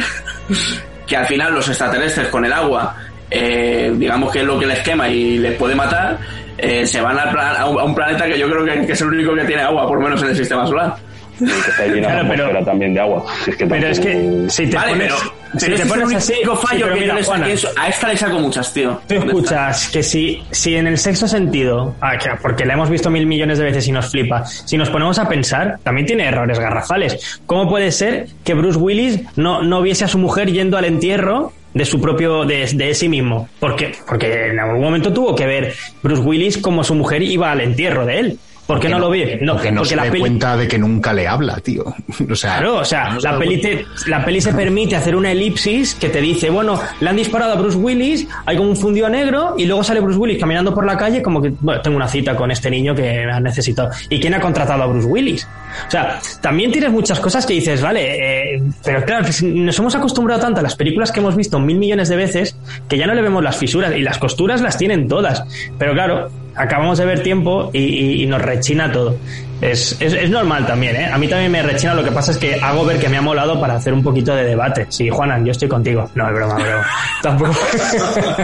que 1.07 1.16
al 1.16 1.27
final 1.27 1.55
los 1.55 1.68
extraterrestres 1.68 2.29
con 2.29 2.45
el 2.45 2.53
agua, 2.53 2.95
eh, 3.31 3.93
digamos 3.97 4.33
que 4.33 4.41
es 4.41 4.45
lo 4.45 4.59
que 4.59 4.66
les 4.66 4.79
quema 4.81 5.09
y 5.09 5.39
les 5.39 5.57
puede 5.57 5.75
matar, 5.75 6.18
eh, 6.57 6.87
se 6.87 7.01
van 7.01 7.18
a, 7.18 7.66
un, 7.66 7.81
a 7.81 7.85
un 7.85 7.95
planeta 7.95 8.27
que 8.27 8.39
yo 8.39 8.49
creo 8.49 8.64
que, 8.64 8.87
que 8.87 8.93
es 8.93 9.01
el 9.01 9.09
único 9.09 9.35
que 9.35 9.45
tiene 9.45 9.62
agua, 9.62 9.87
por 9.87 9.99
lo 9.99 10.05
menos 10.05 10.23
en 10.23 10.29
el 10.29 10.37
sistema 10.37 10.66
solar. 10.66 10.95
Que 11.41 11.70
está 11.70 11.86
llena 11.86 12.09
Claro, 12.09 12.22
la 12.22 12.28
pero- 12.28 12.43
atmósfera 12.45 12.64
también 12.64 12.95
de 12.95 13.01
agua. 13.01 13.24
Si 13.45 13.51
es 13.51 13.57
que 13.57 13.66
Pero 13.66 13.86
es 13.88 14.01
que 14.01 14.45
si 14.49 14.66
te 14.66 14.76
vale, 14.76 14.93
pones, 14.93 15.09
pero, 15.09 15.18
si 15.18 15.30
pero 15.66 15.76
te 15.76 15.82
ese 15.82 15.88
pones 15.91 16.05
es 16.05 16.11
el 16.11 16.16
así, 16.18 16.32
único 16.34 16.57
fallo 16.57 16.86
sí, 16.86 16.93
que 16.95 17.01
mira, 17.01 17.07
yo 17.07 17.14
le 17.14 17.24
Juana, 17.24 17.41
saqué 17.45 17.53
eso- 17.55 17.68
a 17.78 17.88
esta 17.88 18.09
le 18.09 18.16
saco 18.16 18.38
muchas, 18.38 18.72
tío. 18.74 19.01
Tú 19.09 19.14
escuchas 19.14 19.88
que 19.88 20.03
si, 20.03 20.43
si 20.51 20.76
en 20.76 20.86
el 20.86 20.99
sexto 20.99 21.26
sentido, 21.28 21.95
ah, 22.01 22.16
que- 22.18 22.30
porque 22.43 22.64
la 22.64 22.74
hemos 22.74 22.91
visto 22.91 23.11
mil 23.11 23.26
millones 23.26 23.59
de 23.59 23.64
veces 23.64 23.86
y 23.88 23.93
nos 23.93 24.11
flipa, 24.11 24.45
si 24.47 24.76
nos 24.76 24.91
ponemos 24.91 25.18
a 25.18 25.28
pensar, 25.28 25.78
también 25.82 26.07
tiene 26.07 26.26
errores 26.28 26.59
garrafales. 26.59 27.41
¿Cómo 27.47 27.68
puede 27.68 27.91
ser 27.93 28.26
que 28.45 28.55
Bruce 28.55 28.78
Willis 28.78 29.20
no, 29.36 29.62
no 29.62 29.82
viese 29.82 30.05
a 30.05 30.09
su 30.09 30.18
mujer 30.18 30.51
yendo 30.53 30.76
al 30.76 30.84
entierro 30.84 31.53
de 31.72 31.84
su 31.84 32.01
propio, 32.01 32.45
de, 32.45 32.66
de 32.74 32.95
sí 32.95 33.09
mismo? 33.09 33.49
Porque, 33.61 33.93
porque 34.09 34.49
en 34.49 34.59
algún 34.61 34.82
momento 34.82 35.12
tuvo 35.12 35.34
que 35.34 35.47
ver 35.47 35.72
Bruce 36.03 36.22
Willis 36.22 36.59
como 36.59 36.82
su 36.84 36.95
mujer 36.95 37.22
iba 37.22 37.51
al 37.51 37.61
entierro 37.61 38.05
de 38.07 38.18
él. 38.20 38.38
¿Por 38.71 38.81
qué 38.81 38.89
no, 38.89 38.99
lo 38.99 39.11
ve? 39.11 39.39
No, 39.43 39.55
porque 39.55 39.73
no 39.73 39.85
se 39.85 39.97
la 39.97 40.05
da 40.05 40.11
peli- 40.11 40.21
cuenta 40.21 40.57
de 40.57 40.68
que 40.68 40.79
nunca 40.79 41.12
le 41.12 41.27
habla, 41.27 41.57
tío. 41.61 41.85
O 42.31 42.35
sea, 42.37 42.59
Claro, 42.59 42.77
o 42.79 42.85
sea, 42.85 43.11
no 43.11 43.21
se 43.21 43.27
da 43.27 43.33
la 43.33 43.39
peli, 43.39 43.61
te- 43.61 43.85
la 44.07 44.25
peli 44.25 44.41
se 44.41 44.53
permite 44.55 44.95
hacer 44.97 45.16
una 45.16 45.33
elipsis 45.33 45.95
que 45.97 46.09
te 46.09 46.21
dice, 46.21 46.51
bueno, 46.51 46.81
le 47.01 47.09
han 47.09 47.16
disparado 47.16 47.53
a 47.55 47.57
Bruce 47.57 47.77
Willis, 47.77 48.29
hay 48.47 48.57
como 48.57 48.71
un 48.71 48.77
fundido 48.77 49.09
negro, 49.09 49.55
y 49.59 49.66
luego 49.66 49.83
sale 49.83 50.01
Bruce 50.01 50.18
Willis 50.18 50.39
caminando 50.39 50.73
por 50.75 50.87
la 50.87 50.97
calle 50.97 51.21
como 51.23 51.43
que, 51.43 51.53
bueno, 51.61 51.81
tengo 51.81 51.97
una 51.97 52.07
cita 52.09 52.37
con 52.37 52.51
este 52.51 52.71
niño 52.71 52.95
que 52.95 53.03
me 53.03 53.33
ha 53.33 53.41
necesitado. 53.41 53.91
¿Y 54.09 54.21
quién 54.21 54.35
ha 54.35 54.41
contratado 54.41 54.83
a 54.83 54.87
Bruce 54.87 55.07
Willis? 55.09 55.47
O 55.87 55.91
sea, 55.91 56.21
también 56.41 56.71
tienes 56.73 56.91
muchas 56.91 57.18
cosas 57.21 57.45
que 57.47 57.55
dices, 57.55 57.81
vale, 57.83 58.55
eh, 58.55 58.62
pero 58.85 59.05
claro, 59.05 59.27
nos 59.43 59.79
hemos 59.79 59.95
acostumbrado 59.95 60.41
tanto 60.41 60.61
a 60.61 60.62
las 60.62 60.77
películas 60.77 61.11
que 61.12 61.21
hemos 61.21 61.35
visto 61.37 61.59
mil 61.59 61.79
millones 61.79 62.09
de 62.09 62.16
veces 62.16 62.57
que 62.89 62.97
ya 62.99 63.07
no 63.07 63.14
le 63.14 63.23
vemos 63.23 63.43
las 63.43 63.57
fisuras 63.57 63.95
y 63.97 64.01
las 64.03 64.18
costuras 64.18 64.61
las 64.61 64.77
tienen 64.79 65.09
todas. 65.09 65.43
Pero 65.79 65.93
claro, 65.93 66.31
acabamos 66.61 66.99
de 66.99 67.07
ver 67.07 67.23
tiempo 67.23 67.71
y, 67.73 67.79
y- 67.81 68.23
y 68.23 68.27
nos 68.27 68.41
rechina 68.43 68.91
todo. 68.93 69.17
Es, 69.61 70.01
es, 70.01 70.15
es 70.15 70.31
normal 70.31 70.67
también, 70.67 70.97
¿eh? 70.97 71.05
A 71.13 71.19
mí 71.19 71.29
también 71.29 71.53
me 71.53 71.63
rechina, 71.63 71.93
lo 71.93 72.03
que 72.03 72.11
pasa 72.11 72.33
es 72.33 72.39
que 72.39 72.55
hago 72.55 72.83
ver 72.87 72.99
que 72.99 73.11
me 73.11 73.19
ha 73.19 73.23
molado 73.23 73.61
para 73.61 73.75
hacer 73.75 73.93
un 73.93 74.03
poquito 74.03 74.35
de 74.35 74.45
debate. 74.45 74.87
Sí, 74.89 75.11
Juanan, 75.11 75.45
yo 75.45 75.53
estoy 75.53 75.69
contigo. 75.69 76.11
No, 76.15 76.27
es 76.29 76.35
broma, 76.35 76.55
broma. 76.55 76.87
Tampoco. 77.23 77.55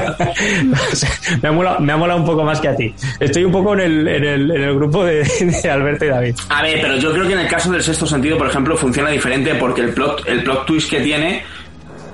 Me, 1.42 1.48
ha 1.48 1.52
molado, 1.52 1.80
me 1.80 1.92
ha 1.92 1.96
molado 1.96 2.20
un 2.20 2.26
poco 2.26 2.44
más 2.44 2.60
que 2.60 2.68
a 2.68 2.76
ti. 2.76 2.94
Estoy 3.18 3.44
un 3.44 3.52
poco 3.52 3.72
en 3.74 3.80
el, 3.80 4.08
en 4.08 4.24
el, 4.24 4.50
en 4.50 4.62
el 4.62 4.74
grupo 4.74 5.04
de, 5.04 5.22
de 5.62 5.70
Alberto 5.70 6.04
y 6.04 6.08
David. 6.08 6.34
A 6.50 6.62
ver, 6.62 6.80
pero 6.80 6.96
yo 6.96 7.12
creo 7.12 7.26
que 7.26 7.32
en 7.32 7.40
el 7.40 7.48
caso 7.48 7.70
del 7.72 7.82
sexto 7.82 8.06
sentido, 8.06 8.36
por 8.38 8.48
ejemplo, 8.48 8.76
funciona 8.76 9.10
diferente 9.10 9.54
porque 9.54 9.80
el 9.82 9.90
plot, 9.94 10.22
el 10.28 10.42
plot 10.42 10.66
twist 10.66 10.90
que 10.90 11.00
tiene 11.00 11.42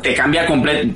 te 0.03 0.15
cambia 0.15 0.47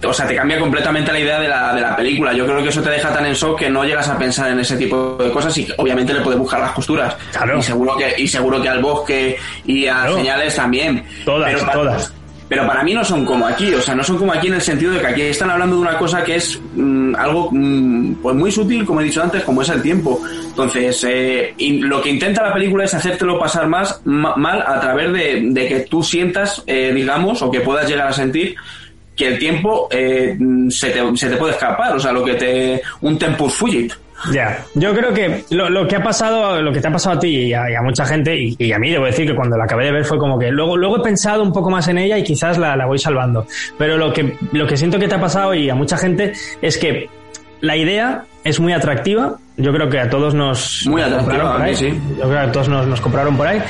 o 0.05 0.13
sea, 0.13 0.27
te 0.27 0.35
cambia 0.37 0.59
completamente 0.59 1.13
la 1.13 1.19
idea 1.21 1.41
de 1.41 1.49
la, 1.49 1.75
de 1.75 1.81
la 1.81 1.97
película. 1.97 2.33
Yo 2.33 2.45
creo 2.47 2.63
que 2.63 2.69
eso 2.69 2.83
te 2.83 2.91
deja 2.91 3.13
tan 3.13 3.25
en 3.27 3.35
shock 3.35 3.59
que 3.61 3.71
no 3.71 3.85
llegas 3.85 4.09
a 4.09 4.19
pensar 4.19 4.51
en 4.51 4.61
ese 4.61 4.77
tipo 4.77 5.17
de 5.19 5.31
cosas 5.31 5.57
y 5.59 5.67
obviamente 5.79 6.13
le 6.13 6.21
puedes 6.21 6.39
buscar 6.39 6.61
las 6.61 6.73
costuras. 6.73 7.17
Claro. 7.33 7.59
Y 7.59 7.63
seguro 7.63 7.97
que, 7.97 8.15
y 8.23 8.29
seguro 8.29 8.61
que 8.61 8.69
al 8.69 8.81
bosque 8.83 9.37
y 9.65 9.87
a 9.87 9.95
Claro. 10.03 10.17
señales 10.17 10.55
también. 10.57 11.05
Todas, 11.25 11.53
Pero 11.55 11.71
todas. 11.73 12.13
pero 12.49 12.67
para 12.67 12.83
mí 12.85 12.95
no 12.95 13.05
son 13.05 13.25
como 13.25 13.47
aquí, 13.47 13.73
o 13.75 13.81
sea, 13.83 13.95
no 13.95 14.05
son 14.05 14.19
como 14.19 14.33
aquí 14.33 14.47
en 14.49 14.55
el 14.55 14.61
sentido 14.61 14.93
de 14.93 15.01
que 15.01 15.07
aquí 15.07 15.23
están 15.23 15.51
hablando 15.51 15.77
de 15.77 15.83
una 15.83 15.99
cosa 15.99 16.23
que 16.23 16.37
es 16.37 16.61
mm, 16.75 17.15
algo 17.17 17.49
mm, 17.53 18.15
pues 18.23 18.37
muy 18.37 18.53
sutil, 18.53 18.85
como 18.85 19.01
he 19.01 19.05
dicho 19.05 19.23
antes, 19.23 19.43
como 19.43 19.63
es 19.63 19.69
el 19.69 19.83
tiempo. 19.83 20.21
Entonces, 20.49 21.05
eh, 21.09 21.55
y 21.59 21.79
lo 21.81 22.01
que 22.01 22.09
intenta 22.11 22.43
la 22.43 22.53
película 22.55 22.85
es 22.85 22.95
hacértelo 22.95 23.39
pasar 23.39 23.67
más 23.67 24.01
ma- 24.05 24.37
mal 24.37 24.63
a 24.67 24.81
través 24.81 25.13
de, 25.13 25.41
de 25.51 25.69
que 25.69 25.81
tú 25.81 26.03
sientas, 26.03 26.63
eh, 26.67 26.93
digamos, 26.95 27.43
o 27.43 27.51
que 27.51 27.61
puedas 27.61 27.89
llegar 27.89 28.07
a 28.09 28.13
sentir 28.13 28.55
que 29.17 29.29
el 29.29 29.39
tiempo 29.39 29.89
eh, 29.91 30.37
se, 30.69 30.91
te, 30.91 31.17
se 31.17 31.29
te 31.31 31.37
puede 31.37 31.53
escapar, 31.55 31.97
o 31.97 32.01
sea, 32.01 32.13
lo 32.13 32.25
que 32.25 32.35
te... 32.35 32.83
un 33.01 33.19
tempus 33.19 33.55
fugit. 33.55 33.93
Ya, 34.33 34.65
yo 34.75 34.95
creo 34.95 35.13
que 35.13 35.45
lo, 35.51 35.69
lo 35.69 35.87
que 35.87 35.97
ha 35.97 36.03
pasado, 36.03 36.63
lo 36.63 36.73
que 36.73 36.81
te 36.81 36.89
ha 36.89 36.93
pasado 36.93 37.17
a 37.17 37.21
ti 37.21 37.29
y 37.29 37.53
a, 37.53 37.71
y 37.71 37.75
a 37.75 37.83
mucha 37.83 38.05
gente, 38.07 38.35
y, 38.35 38.57
y 38.59 38.73
a 38.73 38.79
mí 38.79 38.91
debo 38.91 39.05
decir 39.05 39.27
que 39.27 39.35
cuando 39.35 39.59
la 39.59 39.65
acabé 39.65 39.85
de 39.85 39.93
ver 39.93 40.05
fue 40.05 40.19
como 40.19 40.39
que 40.39 40.51
luego, 40.51 40.77
luego 40.77 40.99
he 40.99 41.03
pensado 41.03 41.43
un 41.43 41.53
poco 41.53 41.71
más 41.71 41.87
en 41.89 41.99
ella 41.99 42.17
y 42.17 42.25
quizás 42.25 42.57
la, 42.57 42.77
la 42.77 42.87
voy 42.87 42.99
salvando. 42.99 43.47
Pero 43.77 43.99
lo 43.99 44.13
que, 44.13 44.37
lo 44.53 44.67
que 44.67 44.77
siento 44.77 44.99
que 44.99 45.07
te 45.07 45.15
ha 45.17 45.21
pasado 45.21 45.55
y 45.55 45.69
a 45.69 45.75
mucha 45.75 45.99
gente 45.99 46.33
es 46.63 46.79
que 46.79 47.09
la 47.61 47.77
idea 47.77 48.25
es 48.47 48.61
muy 48.61 48.73
atractiva. 48.73 49.37
Yo 49.57 49.73
creo 49.73 49.89
que 49.89 49.99
a 49.99 50.09
todos 50.11 50.35
nos, 50.35 50.87
Muy 50.87 51.01
atractiva, 51.03 51.55
por 51.55 51.63
ahí. 51.63 51.75
sí. 51.75 51.89
Yo 52.11 52.23
creo 52.25 52.31
que 52.31 52.39
a 52.39 52.53
todos 52.53 52.69
nos, 52.69 52.87
nos 52.87 53.01
compraron 53.01 53.37
por 53.37 53.47
ahí. 53.47 53.61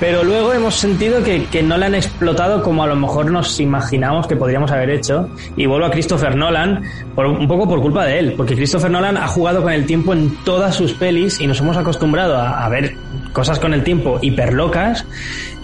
Pero 0.00 0.24
luego 0.24 0.52
hemos 0.52 0.74
sentido 0.74 1.22
que, 1.22 1.44
que 1.46 1.62
no 1.62 1.76
la 1.78 1.86
han 1.86 1.94
explotado 1.94 2.62
como 2.62 2.82
a 2.82 2.86
lo 2.86 2.96
mejor 2.96 3.30
nos 3.30 3.58
imaginamos 3.60 4.26
que 4.26 4.36
podríamos 4.36 4.70
haber 4.72 4.90
hecho. 4.90 5.28
Y 5.56 5.66
vuelvo 5.66 5.86
a 5.86 5.90
Christopher 5.90 6.36
Nolan, 6.36 6.82
por, 7.14 7.26
un 7.26 7.46
poco 7.48 7.68
por 7.68 7.80
culpa 7.80 8.04
de 8.04 8.18
él. 8.18 8.34
Porque 8.36 8.54
Christopher 8.54 8.90
Nolan 8.90 9.16
ha 9.16 9.28
jugado 9.28 9.62
con 9.62 9.72
el 9.72 9.86
tiempo 9.86 10.12
en 10.12 10.36
todas 10.44 10.74
sus 10.74 10.92
pelis 10.92 11.40
y 11.40 11.46
nos 11.46 11.60
hemos 11.60 11.76
acostumbrado 11.76 12.36
a, 12.36 12.64
a 12.64 12.68
ver 12.68 12.96
cosas 13.32 13.58
con 13.58 13.74
el 13.74 13.82
tiempo 13.82 14.18
hiper 14.22 14.52
locas 14.52 15.04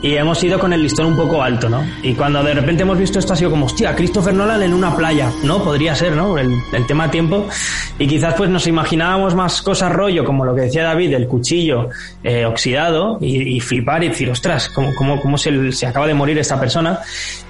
y 0.02 0.16
hemos 0.16 0.42
ido 0.42 0.58
con 0.58 0.72
el 0.72 0.82
listón 0.82 1.06
un 1.06 1.16
poco 1.16 1.42
alto, 1.42 1.68
¿no? 1.68 1.84
Y 2.02 2.14
cuando 2.14 2.42
de 2.42 2.54
repente 2.54 2.82
hemos 2.82 2.98
visto 2.98 3.20
esto 3.20 3.34
ha 3.34 3.36
sido 3.36 3.50
como, 3.50 3.66
hostia, 3.66 3.94
Christopher 3.94 4.34
Nolan 4.34 4.60
en 4.62 4.74
una 4.74 4.96
playa, 4.96 5.30
¿no? 5.44 5.62
Podría 5.62 5.94
ser, 5.94 6.16
¿no? 6.16 6.36
El, 6.36 6.52
el 6.72 6.86
tema 6.86 7.08
tiempo. 7.08 7.46
Y 8.00 8.08
quizás 8.08 8.34
pues 8.34 8.50
nos 8.50 8.66
imaginábamos 8.66 9.36
más 9.36 9.62
cosas 9.62 9.92
rollo, 9.92 10.24
como 10.24 10.44
lo 10.44 10.54
que 10.56 10.62
decía 10.62 10.82
David, 10.82 11.14
el 11.14 11.28
cuchillo 11.28 11.88
eh, 12.24 12.44
oxidado 12.44 13.18
y, 13.20 13.56
y 13.56 13.60
flipar 13.60 14.02
y 14.02 14.08
decir, 14.08 14.28
ostras, 14.28 14.68
¿cómo, 14.70 14.88
cómo, 14.96 15.20
cómo 15.20 15.38
se, 15.38 15.70
se 15.70 15.86
acaba 15.86 16.08
de 16.08 16.14
morir 16.14 16.36
esta 16.38 16.58
persona? 16.58 16.98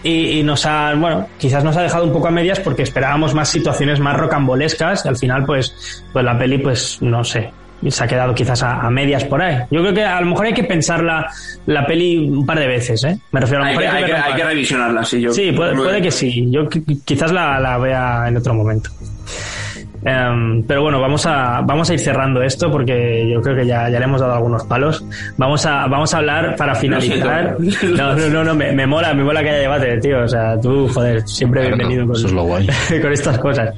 Y, 0.03 0.39
y 0.39 0.43
nos 0.43 0.67
ha, 0.67 0.95
bueno, 0.95 1.29
quizás 1.39 1.65
nos 1.65 1.77
ha 1.79 1.83
dejado 1.83 2.05
un 2.05 2.13
poco 2.13 2.29
a 2.29 2.31
medias 2.31 2.61
porque 2.61 2.83
esperábamos 2.83 3.35
más 3.35 3.49
situaciones 3.49 3.99
más 3.99 4.17
rocambolescas 4.17 5.07
y 5.07 5.09
al 5.09 5.17
final 5.17 5.47
pues, 5.47 6.05
pues 6.13 6.25
la 6.25 6.39
peli 6.39 6.59
pues 6.59 6.99
no 7.01 7.25
sé, 7.25 7.51
se 7.91 8.05
ha 8.05 8.07
quedado 8.07 8.35
quizás 8.35 8.63
a, 8.63 8.81
a 8.81 8.91
medias 8.91 9.25
por 9.25 9.43
ahí. 9.43 9.57
Yo 9.71 9.81
creo 9.81 9.93
que 9.95 10.05
a 10.05 10.21
lo 10.21 10.27
mejor 10.27 10.47
hay 10.47 10.55
que 10.55 10.65
pensar 10.65 11.03
la, 11.03 11.27
la 11.67 11.87
peli 11.87 12.19
un 12.29 12.47
par 12.47 12.59
de 12.59 12.67
veces, 12.69 13.03
¿eh? 13.05 13.19
Me 13.33 13.41
refiero 13.41 13.63
a 13.63 13.67
lo 13.67 13.71
Hay 13.73 13.77
mejor 13.79 13.97
que, 13.97 14.05
hay, 14.05 14.11
que, 14.11 14.17
hay 14.17 14.35
que 14.35 14.45
revisionarla, 14.45 15.05
sí. 15.05 15.21
Yo, 15.21 15.33
Sí, 15.33 15.53
puede, 15.53 15.75
puede 15.75 16.01
que 16.03 16.11
sí. 16.11 16.51
Yo 16.51 16.69
qui- 16.69 17.03
quizás 17.05 17.33
la, 17.33 17.59
la 17.61 17.79
vea 17.79 18.25
en 18.29 18.37
otro 18.37 18.55
momento. 18.55 18.91
Em, 20.05 20.65
pero 20.65 20.83
bueno, 20.83 21.01
vamos 21.01 21.25
a, 21.27 21.61
vamos 21.61 21.89
a 21.89 21.95
ir 21.95 22.01
cerrando 22.01 22.43
esto 22.43 22.69
porque 22.73 23.29
yo 23.33 23.41
creo 23.41 23.55
que 23.55 23.65
ya, 23.65 23.89
ya 23.89 24.01
le 24.01 24.05
hemos 24.05 24.21
dado 24.21 24.35
algunos 24.35 24.65
palos. 24.65 25.05
Vamos 25.37 25.65
a, 25.65 25.87
vamos 25.87 26.13
a 26.13 26.19
hablar 26.19 26.57
para 26.57 26.75
finalizar. 26.75 27.57
No, 27.97 28.15
no, 28.17 28.29
no, 28.29 28.43
no, 28.45 28.55
me, 28.55 28.73
me 28.73 28.85
mola, 28.87 29.15
me 29.15 29.23
mola 29.23 29.43
que 29.43 29.51
haya 29.51 29.59
debate, 29.61 29.99
tío. 29.99 30.25
O 30.25 30.29
sea, 30.29 30.59
tú, 30.61 30.89
joder, 30.89 31.23
siempre 31.29 31.61
Claro, 31.61 31.77
bienvenido 31.77 32.07
con, 32.07 32.17
eso 32.17 32.27
es 32.27 32.33
lo 32.33 32.43
guay. 32.45 32.67
con 33.03 33.13
estas 33.13 33.39
cosas. 33.39 33.75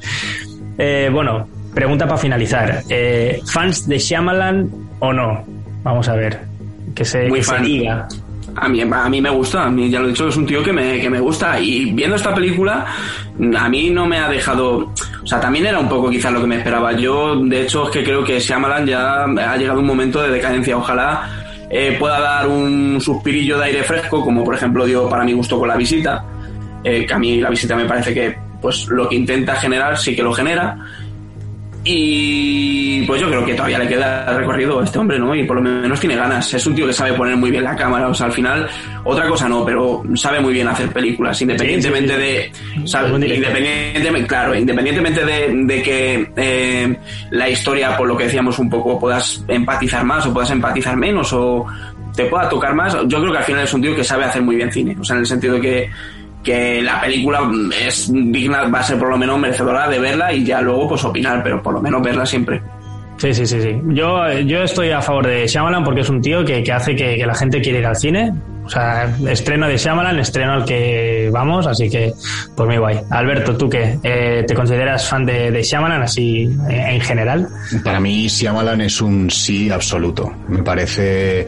Eh, 0.79 1.11
bueno, 1.13 1.47
pregunta 1.75 2.07
para 2.07 2.19
finalizar. 2.19 2.83
Eh, 2.89 3.41
¿Fans 3.47 3.89
de 3.89 3.99
Shyamalan 3.99 4.71
o 5.01 5.13
no? 5.13 5.45
Vamos 5.83 6.09
a 6.09 6.15
ver. 6.15 6.41
Que 6.95 7.05
se, 7.05 7.29
Muy 7.29 7.41
que 7.41 7.45
se 7.45 7.55
fan. 7.55 7.65
diga. 7.65 8.09
A 8.57 8.69
mí, 8.69 8.81
a 8.83 9.09
mí 9.09 9.21
me 9.21 9.31
gusta, 9.31 9.65
a 9.65 9.71
mí 9.71 9.91
ya 9.91 9.99
lo 9.99 10.07
he 10.07 10.11
dicho, 10.11 10.29
es 10.29 10.37
un 10.37 10.47
tío 10.47 10.63
que 10.63 10.73
me, 10.73 11.01
que 11.01 11.11
me 11.11 11.19
gusta 11.19 11.59
y 11.59 11.93
viendo 11.93 12.15
esta 12.15 12.33
película 12.33 12.87
a 13.59 13.69
mí 13.69 13.91
no 13.91 14.07
me 14.07 14.19
ha 14.19 14.29
dejado, 14.29 14.93
o 15.23 15.27
sea, 15.27 15.41
también 15.41 15.67
era 15.67 15.81
un 15.81 15.89
poco 15.89 16.09
quizás 16.09 16.33
lo 16.33 16.41
que 16.41 16.47
me 16.47 16.59
esperaba. 16.59 16.93
Yo, 16.93 17.35
de 17.37 17.63
hecho, 17.63 17.87
es 17.87 17.91
que 17.91 18.05
creo 18.05 18.23
que 18.23 18.39
Shyamalan 18.39 18.87
ya 18.87 19.25
ha 19.25 19.57
llegado 19.57 19.81
un 19.81 19.87
momento 19.87 20.23
de 20.23 20.31
decadencia. 20.31 20.77
Ojalá 20.77 21.29
eh, 21.69 21.97
pueda 21.99 22.21
dar 22.21 22.47
un 22.47 23.01
suspirillo 23.01 23.59
de 23.59 23.65
aire 23.65 23.83
fresco, 23.83 24.23
como 24.23 24.45
por 24.45 24.55
ejemplo 24.55 24.87
dio 24.87 25.09
para 25.09 25.25
mi 25.25 25.33
gusto 25.33 25.59
con 25.59 25.67
la 25.67 25.77
visita, 25.77 26.25
eh, 26.85 27.05
que 27.07 27.15
a 27.15 27.19
mí 27.19 27.41
la 27.41 27.51
visita 27.51 27.75
me 27.75 27.87
parece 27.87 28.15
que 28.15 28.37
pues 28.63 28.87
lo 28.87 29.09
que 29.09 29.17
intenta 29.17 29.57
generar 29.57 29.99
sí 29.99 30.15
que 30.15 30.23
lo 30.23 30.33
genera. 30.33 30.77
Y 31.87 33.03
pues 33.07 33.21
yo 33.21 33.29
creo 33.29 33.45
que 33.45 33.55
todavía 33.55 33.79
le 33.79 33.87
queda 33.89 34.25
recorrido 34.39 34.81
a 34.81 34.85
este 34.85 34.99
hombre, 34.99 35.19
¿no? 35.19 35.35
Y 35.35 35.45
por 35.45 35.57
lo 35.57 35.63
menos 35.63 36.01
tiene 36.01 36.17
ganas. 36.17 36.53
Es 36.55 36.67
un 36.67 36.75
tío 36.75 36.87
que 36.87 36.93
sabe 36.93 37.13
poner 37.13 37.37
muy 37.37 37.51
bien 37.51 37.63
la 37.65 37.77
cámara. 37.77 38.09
O 38.09 38.15
sea, 38.15 38.27
al 38.27 38.33
final, 38.33 38.67
otra 39.05 39.29
cosa 39.29 39.49
no, 39.49 39.65
pero 39.65 40.03
sabe 40.15 40.41
muy 40.41 40.55
bien 40.55 40.67
hacer 40.67 40.89
películas, 40.91 41.41
independientemente 41.43 42.17
de. 42.17 42.53
sabe- 42.87 43.11
independientemente, 43.11 44.27
claro, 44.27 44.55
independientemente 44.55 45.25
de, 45.25 45.53
de 45.65 45.83
que 45.83 46.31
eh, 46.37 46.97
la 47.31 47.49
historia, 47.51 47.97
por 47.97 48.09
lo 48.09 48.17
que 48.17 48.25
decíamos 48.25 48.59
un 48.59 48.71
poco, 48.71 48.99
puedas 48.99 49.45
empatizar 49.49 50.05
más 50.05 50.25
o 50.27 50.33
puedas 50.33 50.51
empatizar 50.51 50.97
menos 50.97 51.33
o 51.33 51.67
te 52.17 52.25
pueda 52.27 52.49
tocar 52.49 52.75
más. 52.75 52.95
Yo 53.07 53.21
creo 53.21 53.33
que 53.33 53.39
al 53.39 53.45
final 53.45 53.65
es 53.65 53.75
un 53.75 53.83
tío 53.83 53.95
que 53.95 54.05
sabe 54.05 54.25
hacer 54.25 54.41
muy 54.41 54.57
bien 54.57 54.73
cine. 54.73 54.97
O 54.99 55.05
sea, 55.05 55.15
en 55.17 55.21
el 55.21 55.27
sentido 55.27 55.55
de 55.55 55.61
que 55.61 55.91
que 56.45 56.83
la 56.83 57.01
película 57.01 57.41
es 57.87 58.11
digna, 58.13 58.69
va 58.69 58.81
a 58.81 58.83
ser 58.83 58.99
por 58.99 59.09
lo 59.09 59.17
menos 59.17 59.39
merecedora 59.39 59.89
de 59.89 59.99
verla 59.99 60.33
y 60.33 60.45
ya 60.45 60.61
luego 60.61 60.89
pues 60.89 61.05
opinar, 61.05 61.43
pero 61.43 61.63
por 61.63 61.75
lo 61.75 61.81
menos 61.81 62.03
verla 62.03 62.27
siempre. 62.27 62.63
Sí, 63.17 63.33
sí, 63.33 63.47
sí, 63.47 63.61
sí. 63.61 63.81
Yo, 63.89 64.31
yo 64.41 64.63
estoy 64.63 64.91
a 64.91 65.01
favor 65.01 65.27
de 65.27 65.47
Shyamalan 65.47 65.83
porque 65.83 66.01
es 66.03 66.11
un 66.11 66.21
tío 66.21 66.45
que, 66.45 66.63
que 66.63 66.73
hace 66.73 66.95
que, 66.95 67.17
que 67.17 67.27
la 67.27 67.35
gente 67.35 67.61
quiera 67.61 67.79
ir 67.79 67.87
al 67.87 67.97
cine. 67.97 68.33
O 68.65 68.69
sea, 68.69 69.15
estreno 69.29 69.69
de 69.69 69.77
Shyamalan, 69.77 70.19
estreno 70.19 70.55
al 70.55 70.65
que 70.65 71.29
vamos, 71.33 71.67
así 71.67 71.91
que 71.91 72.13
por 72.57 72.67
muy 72.67 72.79
guay. 72.79 72.99
Alberto, 73.11 73.57
¿tú 73.57 73.69
qué? 73.69 73.99
Eh, 74.03 74.45
¿Te 74.47 74.55
consideras 74.55 75.07
fan 75.07 75.27
de, 75.27 75.51
de 75.51 75.63
Shyamalan 75.63 76.03
así 76.03 76.49
eh, 76.71 76.85
en 76.89 77.01
general? 77.01 77.49
Para 77.83 78.01
mí, 78.01 78.27
Shyamalan 78.27 78.81
es 78.81 79.01
un 79.01 79.31
sí 79.31 79.71
absoluto. 79.71 80.33
Me 80.49 80.63
parece 80.63 81.47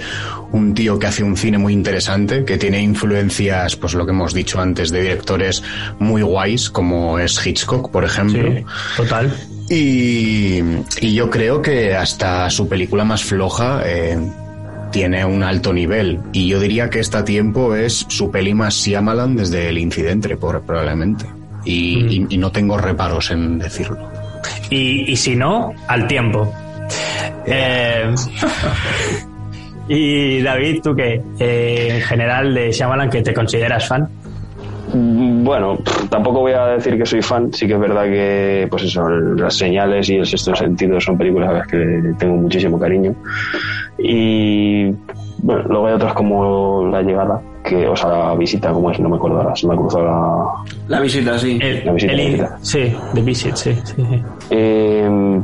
un 0.52 0.74
tío 0.74 0.98
que 0.98 1.06
hace 1.06 1.22
un 1.22 1.36
cine 1.36 1.58
muy 1.58 1.72
interesante, 1.72 2.44
que 2.44 2.58
tiene 2.58 2.80
influencias, 2.80 3.76
pues 3.76 3.94
lo 3.94 4.04
que 4.04 4.12
hemos 4.12 4.34
dicho 4.34 4.60
antes, 4.60 4.90
de 4.90 5.00
directores 5.00 5.62
muy 5.98 6.22
guays, 6.22 6.70
como 6.70 7.18
es 7.18 7.44
Hitchcock, 7.44 7.90
por 7.90 8.04
ejemplo. 8.04 8.42
Sí, 8.42 8.64
total. 8.96 9.34
Y, 9.68 10.60
y 11.00 11.14
yo 11.14 11.28
creo 11.28 11.60
que 11.60 11.94
hasta 11.94 12.48
su 12.50 12.68
película 12.68 13.04
más 13.04 13.24
floja 13.24 13.80
eh, 13.84 14.16
tiene 14.96 15.26
un 15.26 15.42
alto 15.42 15.74
nivel. 15.74 16.20
Y 16.32 16.48
yo 16.48 16.58
diría 16.58 16.88
que 16.88 17.00
este 17.00 17.22
tiempo 17.22 17.74
es 17.74 18.06
su 18.08 18.30
peli 18.30 18.54
más 18.54 18.76
Shyamalan 18.76 19.36
desde 19.36 19.68
el 19.68 19.76
incidente, 19.76 20.38
por, 20.38 20.62
probablemente. 20.62 21.26
Y, 21.66 21.98
y- 22.16 22.26
y 22.30 22.38
no 22.38 22.50
tengo 22.50 22.78
reparos 22.78 23.30
en 23.30 23.58
decirlo. 23.58 23.98
Y, 24.70 25.12
y 25.12 25.16
si 25.16 25.36
no, 25.36 25.74
al 25.86 26.06
tiempo. 26.06 26.50
Eh, 27.44 28.14
y 29.88 30.40
David, 30.40 30.80
¿tú 30.82 30.94
qué? 30.96 31.20
Eh, 31.40 31.88
en 31.96 32.00
general 32.00 32.54
de 32.54 32.72
Shyamalan, 32.72 33.10
que 33.10 33.20
te 33.20 33.34
consideras 33.34 33.86
fan. 33.86 34.08
Mm, 34.94 35.35
Bueno, 35.46 35.78
tampoco 36.10 36.40
voy 36.40 36.52
a 36.52 36.66
decir 36.66 36.98
que 36.98 37.06
soy 37.06 37.22
fan, 37.22 37.52
sí 37.52 37.68
que 37.68 37.74
es 37.74 37.78
verdad 37.78 38.02
que, 38.04 38.66
pues 38.68 38.82
eso, 38.82 39.08
las 39.08 39.54
señales 39.56 40.10
y 40.10 40.16
el 40.16 40.26
sexto 40.26 40.56
sentido 40.56 41.00
son 41.00 41.16
películas 41.16 41.50
a 41.50 41.52
las 41.52 41.66
que 41.68 41.76
le 41.76 42.14
tengo 42.14 42.34
muchísimo 42.34 42.80
cariño. 42.80 43.14
Y 43.96 44.86
bueno, 45.38 45.62
luego 45.68 45.86
hay 45.86 45.94
otras 45.94 46.14
como 46.14 46.88
La 46.90 47.00
Llegada, 47.00 47.40
que, 47.62 47.86
o 47.86 47.94
sea, 47.94 48.08
La 48.10 48.34
Visita, 48.34 48.72
como 48.72 48.90
es, 48.90 48.98
no 48.98 49.08
me 49.08 49.16
acuerdo 49.16 49.38
ahora, 49.40 49.54
se 49.54 49.68
me 49.68 49.74
ha 49.74 49.76
cruzado 49.76 50.04
la. 50.04 50.46
La 50.88 51.00
visita, 51.00 51.38
sí. 51.38 51.58
El, 51.62 51.84
La 51.86 51.92
visita, 51.92 52.12
el- 52.12 52.18
la 52.18 52.24
visita. 52.24 52.58
sí, 52.62 52.96
The 53.14 53.22
Visit, 53.22 53.54
sí. 53.54 53.74
sí, 53.84 53.94
sí. 53.96 54.22
Eh, 54.50 55.40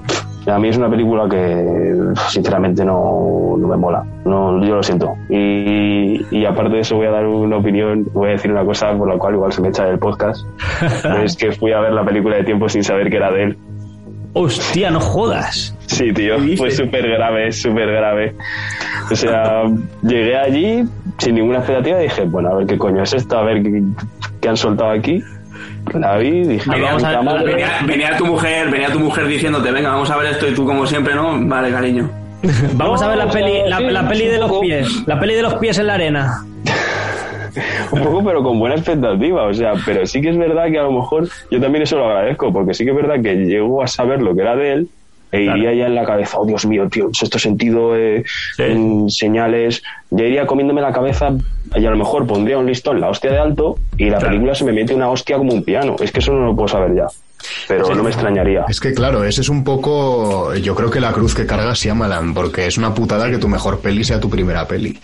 a 0.46 0.58
mí 0.58 0.68
es 0.68 0.76
una 0.76 0.90
película 0.90 1.28
que 1.28 2.14
sinceramente 2.28 2.84
no, 2.84 3.56
no 3.58 3.68
me 3.68 3.76
mola, 3.76 4.04
no, 4.24 4.64
yo 4.64 4.76
lo 4.76 4.82
siento. 4.82 5.14
Y, 5.28 6.26
y 6.30 6.44
aparte 6.44 6.74
de 6.74 6.80
eso 6.80 6.96
voy 6.96 7.06
a 7.06 7.10
dar 7.10 7.26
una 7.26 7.56
opinión, 7.56 8.08
voy 8.12 8.30
a 8.30 8.32
decir 8.32 8.50
una 8.50 8.64
cosa 8.64 8.96
por 8.96 9.08
la 9.08 9.18
cual 9.18 9.34
igual 9.34 9.52
se 9.52 9.60
me 9.60 9.68
echa 9.68 9.84
del 9.84 9.98
podcast. 9.98 10.44
es 11.24 11.36
que 11.36 11.52
fui 11.52 11.72
a 11.72 11.80
ver 11.80 11.92
la 11.92 12.04
película 12.04 12.36
de 12.36 12.44
tiempo 12.44 12.68
sin 12.68 12.82
saber 12.82 13.08
que 13.10 13.16
era 13.16 13.30
de 13.30 13.44
él. 13.44 13.58
Hostia, 14.34 14.90
no 14.90 14.98
jodas. 14.98 15.76
Sí, 15.86 16.10
tío, 16.12 16.36
¿Qué 16.38 16.56
fue 16.56 16.70
súper 16.70 17.06
grave, 17.06 17.52
súper 17.52 17.92
grave. 17.92 18.34
O 19.10 19.14
sea, 19.14 19.64
llegué 20.02 20.36
allí 20.36 20.84
sin 21.18 21.34
ninguna 21.34 21.58
expectativa 21.58 22.00
y 22.00 22.04
dije, 22.04 22.24
bueno, 22.24 22.48
a 22.50 22.54
ver 22.54 22.66
qué 22.66 22.78
coño 22.78 23.02
es 23.02 23.12
esto, 23.12 23.36
a 23.36 23.44
ver 23.44 23.62
qué, 23.62 23.82
qué 24.40 24.48
han 24.48 24.56
soltado 24.56 24.90
aquí. 24.90 25.22
La 25.94 26.16
vi, 26.18 26.42
dije, 26.46 26.70
vamos 26.70 27.04
a 27.04 27.20
ver. 27.20 27.44
Venía, 27.44 27.68
venía 27.86 28.16
tu 28.16 28.26
mujer, 28.26 28.70
venía 28.70 28.90
tu 28.90 29.00
mujer 29.00 29.26
diciéndote, 29.26 29.70
venga, 29.70 29.90
vamos 29.90 30.10
a 30.10 30.16
ver 30.16 30.32
esto 30.32 30.48
y 30.48 30.54
tú 30.54 30.64
como 30.64 30.86
siempre, 30.86 31.14
¿no? 31.14 31.38
Vale, 31.46 31.70
cariño. 31.70 32.10
Vamos 32.74 33.00
a 33.00 33.08
ver 33.08 33.18
la 33.18 33.30
peli, 33.30 33.60
la, 33.68 33.78
sí, 33.78 33.84
la 33.84 34.08
peli 34.08 34.26
de 34.26 34.38
los 34.38 34.58
pies. 34.58 35.06
La 35.06 35.20
peli 35.20 35.34
de 35.34 35.42
los 35.42 35.54
pies 35.54 35.78
en 35.78 35.86
la 35.86 35.94
arena. 35.94 36.44
un 37.92 38.02
poco 38.02 38.24
pero 38.24 38.42
con 38.42 38.58
buena 38.58 38.74
expectativa, 38.74 39.44
o 39.44 39.54
sea, 39.54 39.74
pero 39.84 40.06
sí 40.06 40.20
que 40.20 40.30
es 40.30 40.38
verdad 40.38 40.66
que 40.70 40.78
a 40.78 40.82
lo 40.82 40.92
mejor 40.92 41.28
yo 41.50 41.60
también 41.60 41.82
eso 41.82 41.98
lo 41.98 42.06
agradezco, 42.06 42.52
porque 42.52 42.74
sí 42.74 42.84
que 42.84 42.90
es 42.90 42.96
verdad 42.96 43.22
que 43.22 43.34
llego 43.34 43.82
a 43.82 43.86
saber 43.86 44.22
lo 44.22 44.34
que 44.34 44.40
era 44.40 44.56
de 44.56 44.72
él, 44.72 44.88
e 45.32 45.42
iría 45.42 45.72
ya 45.72 45.86
en 45.86 45.94
la 45.94 46.04
cabeza, 46.04 46.38
oh 46.38 46.46
Dios 46.46 46.66
mío, 46.66 46.88
tío, 46.90 47.08
sexto 47.12 47.38
sentido, 47.38 47.96
eh, 47.96 48.22
en 48.58 49.08
señales, 49.10 49.82
ya 50.10 50.24
iría 50.24 50.46
comiéndome 50.46 50.82
la 50.82 50.92
cabeza 50.92 51.30
y 51.74 51.86
a 51.86 51.90
lo 51.90 51.96
mejor 51.96 52.26
pondría 52.26 52.58
un 52.58 52.66
listón, 52.66 53.00
la 53.00 53.08
hostia 53.08 53.32
de 53.32 53.38
alto, 53.38 53.78
y 53.96 54.10
la 54.10 54.18
película 54.18 54.54
se 54.54 54.64
me 54.64 54.72
mete 54.72 54.94
una 54.94 55.08
hostia 55.08 55.38
como 55.38 55.54
un 55.54 55.64
piano. 55.64 55.96
Es 56.00 56.12
que 56.12 56.20
eso 56.20 56.32
no 56.34 56.46
lo 56.46 56.54
puedo 56.54 56.68
saber 56.68 56.94
ya. 56.94 57.06
Pero 57.66 57.94
no 57.94 58.02
me 58.02 58.10
extrañaría. 58.10 58.66
Es 58.68 58.78
que 58.78 58.92
claro, 58.92 59.24
ese 59.24 59.40
es 59.40 59.48
un 59.48 59.64
poco, 59.64 60.54
yo 60.54 60.74
creo 60.74 60.90
que 60.90 61.00
la 61.00 61.12
cruz 61.12 61.34
que 61.34 61.46
carga 61.46 61.72
Shyamalan, 61.72 62.34
porque 62.34 62.66
es 62.66 62.76
una 62.76 62.94
putada 62.94 63.30
que 63.30 63.38
tu 63.38 63.48
mejor 63.48 63.80
peli 63.80 64.04
sea 64.04 64.20
tu 64.20 64.28
primera 64.30 64.66
peli. 64.66 64.98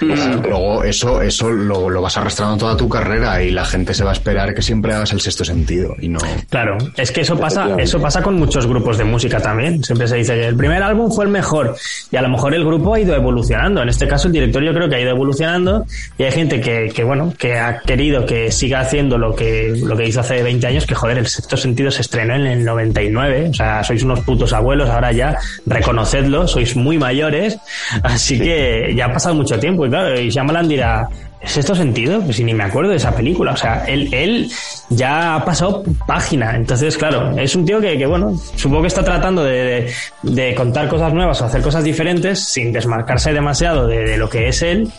Luego 0.00 0.84
eso, 0.84 1.22
eso 1.22 1.50
lo, 1.50 1.88
lo, 1.88 2.02
vas 2.02 2.16
arrastrando 2.18 2.58
toda 2.58 2.76
tu 2.76 2.88
carrera 2.88 3.42
y 3.42 3.50
la 3.50 3.64
gente 3.64 3.94
se 3.94 4.04
va 4.04 4.10
a 4.10 4.12
esperar 4.12 4.54
que 4.54 4.60
siempre 4.60 4.92
hagas 4.92 5.12
el 5.12 5.20
sexto 5.20 5.44
sentido 5.44 5.94
y 6.00 6.08
no. 6.08 6.18
Claro, 6.50 6.76
es 6.96 7.10
que 7.10 7.22
eso 7.22 7.38
pasa, 7.38 7.76
eso 7.78 8.00
pasa 8.00 8.22
con 8.22 8.36
muchos 8.36 8.66
grupos 8.66 8.98
de 8.98 9.04
música 9.04 9.40
también. 9.40 9.82
Siempre 9.82 10.06
se 10.06 10.16
dice 10.16 10.34
que 10.34 10.48
el 10.48 10.56
primer 10.56 10.82
álbum 10.82 11.10
fue 11.10 11.24
el 11.24 11.30
mejor 11.30 11.76
y 12.10 12.16
a 12.16 12.22
lo 12.22 12.28
mejor 12.28 12.54
el 12.54 12.64
grupo 12.64 12.94
ha 12.94 13.00
ido 13.00 13.14
evolucionando. 13.14 13.82
En 13.82 13.88
este 13.88 14.06
caso 14.06 14.26
el 14.26 14.34
director 14.34 14.62
yo 14.62 14.74
creo 14.74 14.88
que 14.88 14.96
ha 14.96 15.00
ido 15.00 15.10
evolucionando 15.10 15.86
y 16.18 16.24
hay 16.24 16.32
gente 16.32 16.60
que, 16.60 16.92
que 16.94 17.02
bueno, 17.02 17.32
que 17.38 17.58
ha 17.58 17.80
querido 17.80 18.26
que 18.26 18.52
siga 18.52 18.80
haciendo 18.80 19.16
lo 19.16 19.34
que, 19.34 19.80
lo 19.82 19.96
que 19.96 20.06
hizo 20.06 20.20
hace 20.20 20.42
20 20.42 20.66
años, 20.66 20.86
que 20.86 20.94
joder, 20.94 21.18
el 21.18 21.26
sexto 21.26 21.56
sentido 21.56 21.90
se 21.90 22.02
estrenó 22.02 22.34
en 22.34 22.46
el 22.46 22.64
99. 22.64 23.48
O 23.50 23.54
sea, 23.54 23.82
sois 23.82 24.02
unos 24.02 24.20
putos 24.20 24.52
abuelos 24.52 24.90
ahora 24.90 25.12
ya, 25.12 25.38
reconocedlo, 25.64 26.46
sois 26.46 26.76
muy 26.76 26.98
mayores. 26.98 27.56
Así 28.02 28.38
que 28.38 28.92
ya 28.94 29.06
ha 29.06 29.12
pasado 29.12 29.34
mucho 29.34 29.58
tiempo 29.58 29.85
y 29.86 29.90
claro, 29.90 30.20
y 30.20 30.28
Shyamalan 30.28 30.68
dirá, 30.68 31.08
¿es 31.40 31.56
esto 31.56 31.74
sentido? 31.74 32.20
Pues 32.20 32.36
si 32.36 32.44
ni 32.44 32.54
me 32.54 32.64
acuerdo 32.64 32.90
de 32.90 32.96
esa 32.96 33.14
película. 33.14 33.52
O 33.52 33.56
sea, 33.56 33.84
él, 33.86 34.12
él 34.12 34.50
ya 34.90 35.36
ha 35.36 35.44
pasado 35.44 35.82
página. 36.06 36.56
Entonces, 36.56 36.96
claro, 36.96 37.36
es 37.38 37.54
un 37.54 37.64
tío 37.64 37.80
que, 37.80 37.96
que 37.96 38.06
bueno, 38.06 38.36
supongo 38.56 38.82
que 38.82 38.88
está 38.88 39.04
tratando 39.04 39.44
de, 39.44 39.90
de, 40.22 40.54
contar 40.54 40.88
cosas 40.88 41.12
nuevas 41.12 41.40
o 41.40 41.44
hacer 41.44 41.62
cosas 41.62 41.84
diferentes 41.84 42.40
sin 42.40 42.72
desmarcarse 42.72 43.32
demasiado 43.32 43.86
de, 43.86 44.04
de 44.04 44.16
lo 44.16 44.28
que 44.28 44.48
es 44.48 44.62
él. 44.62 44.90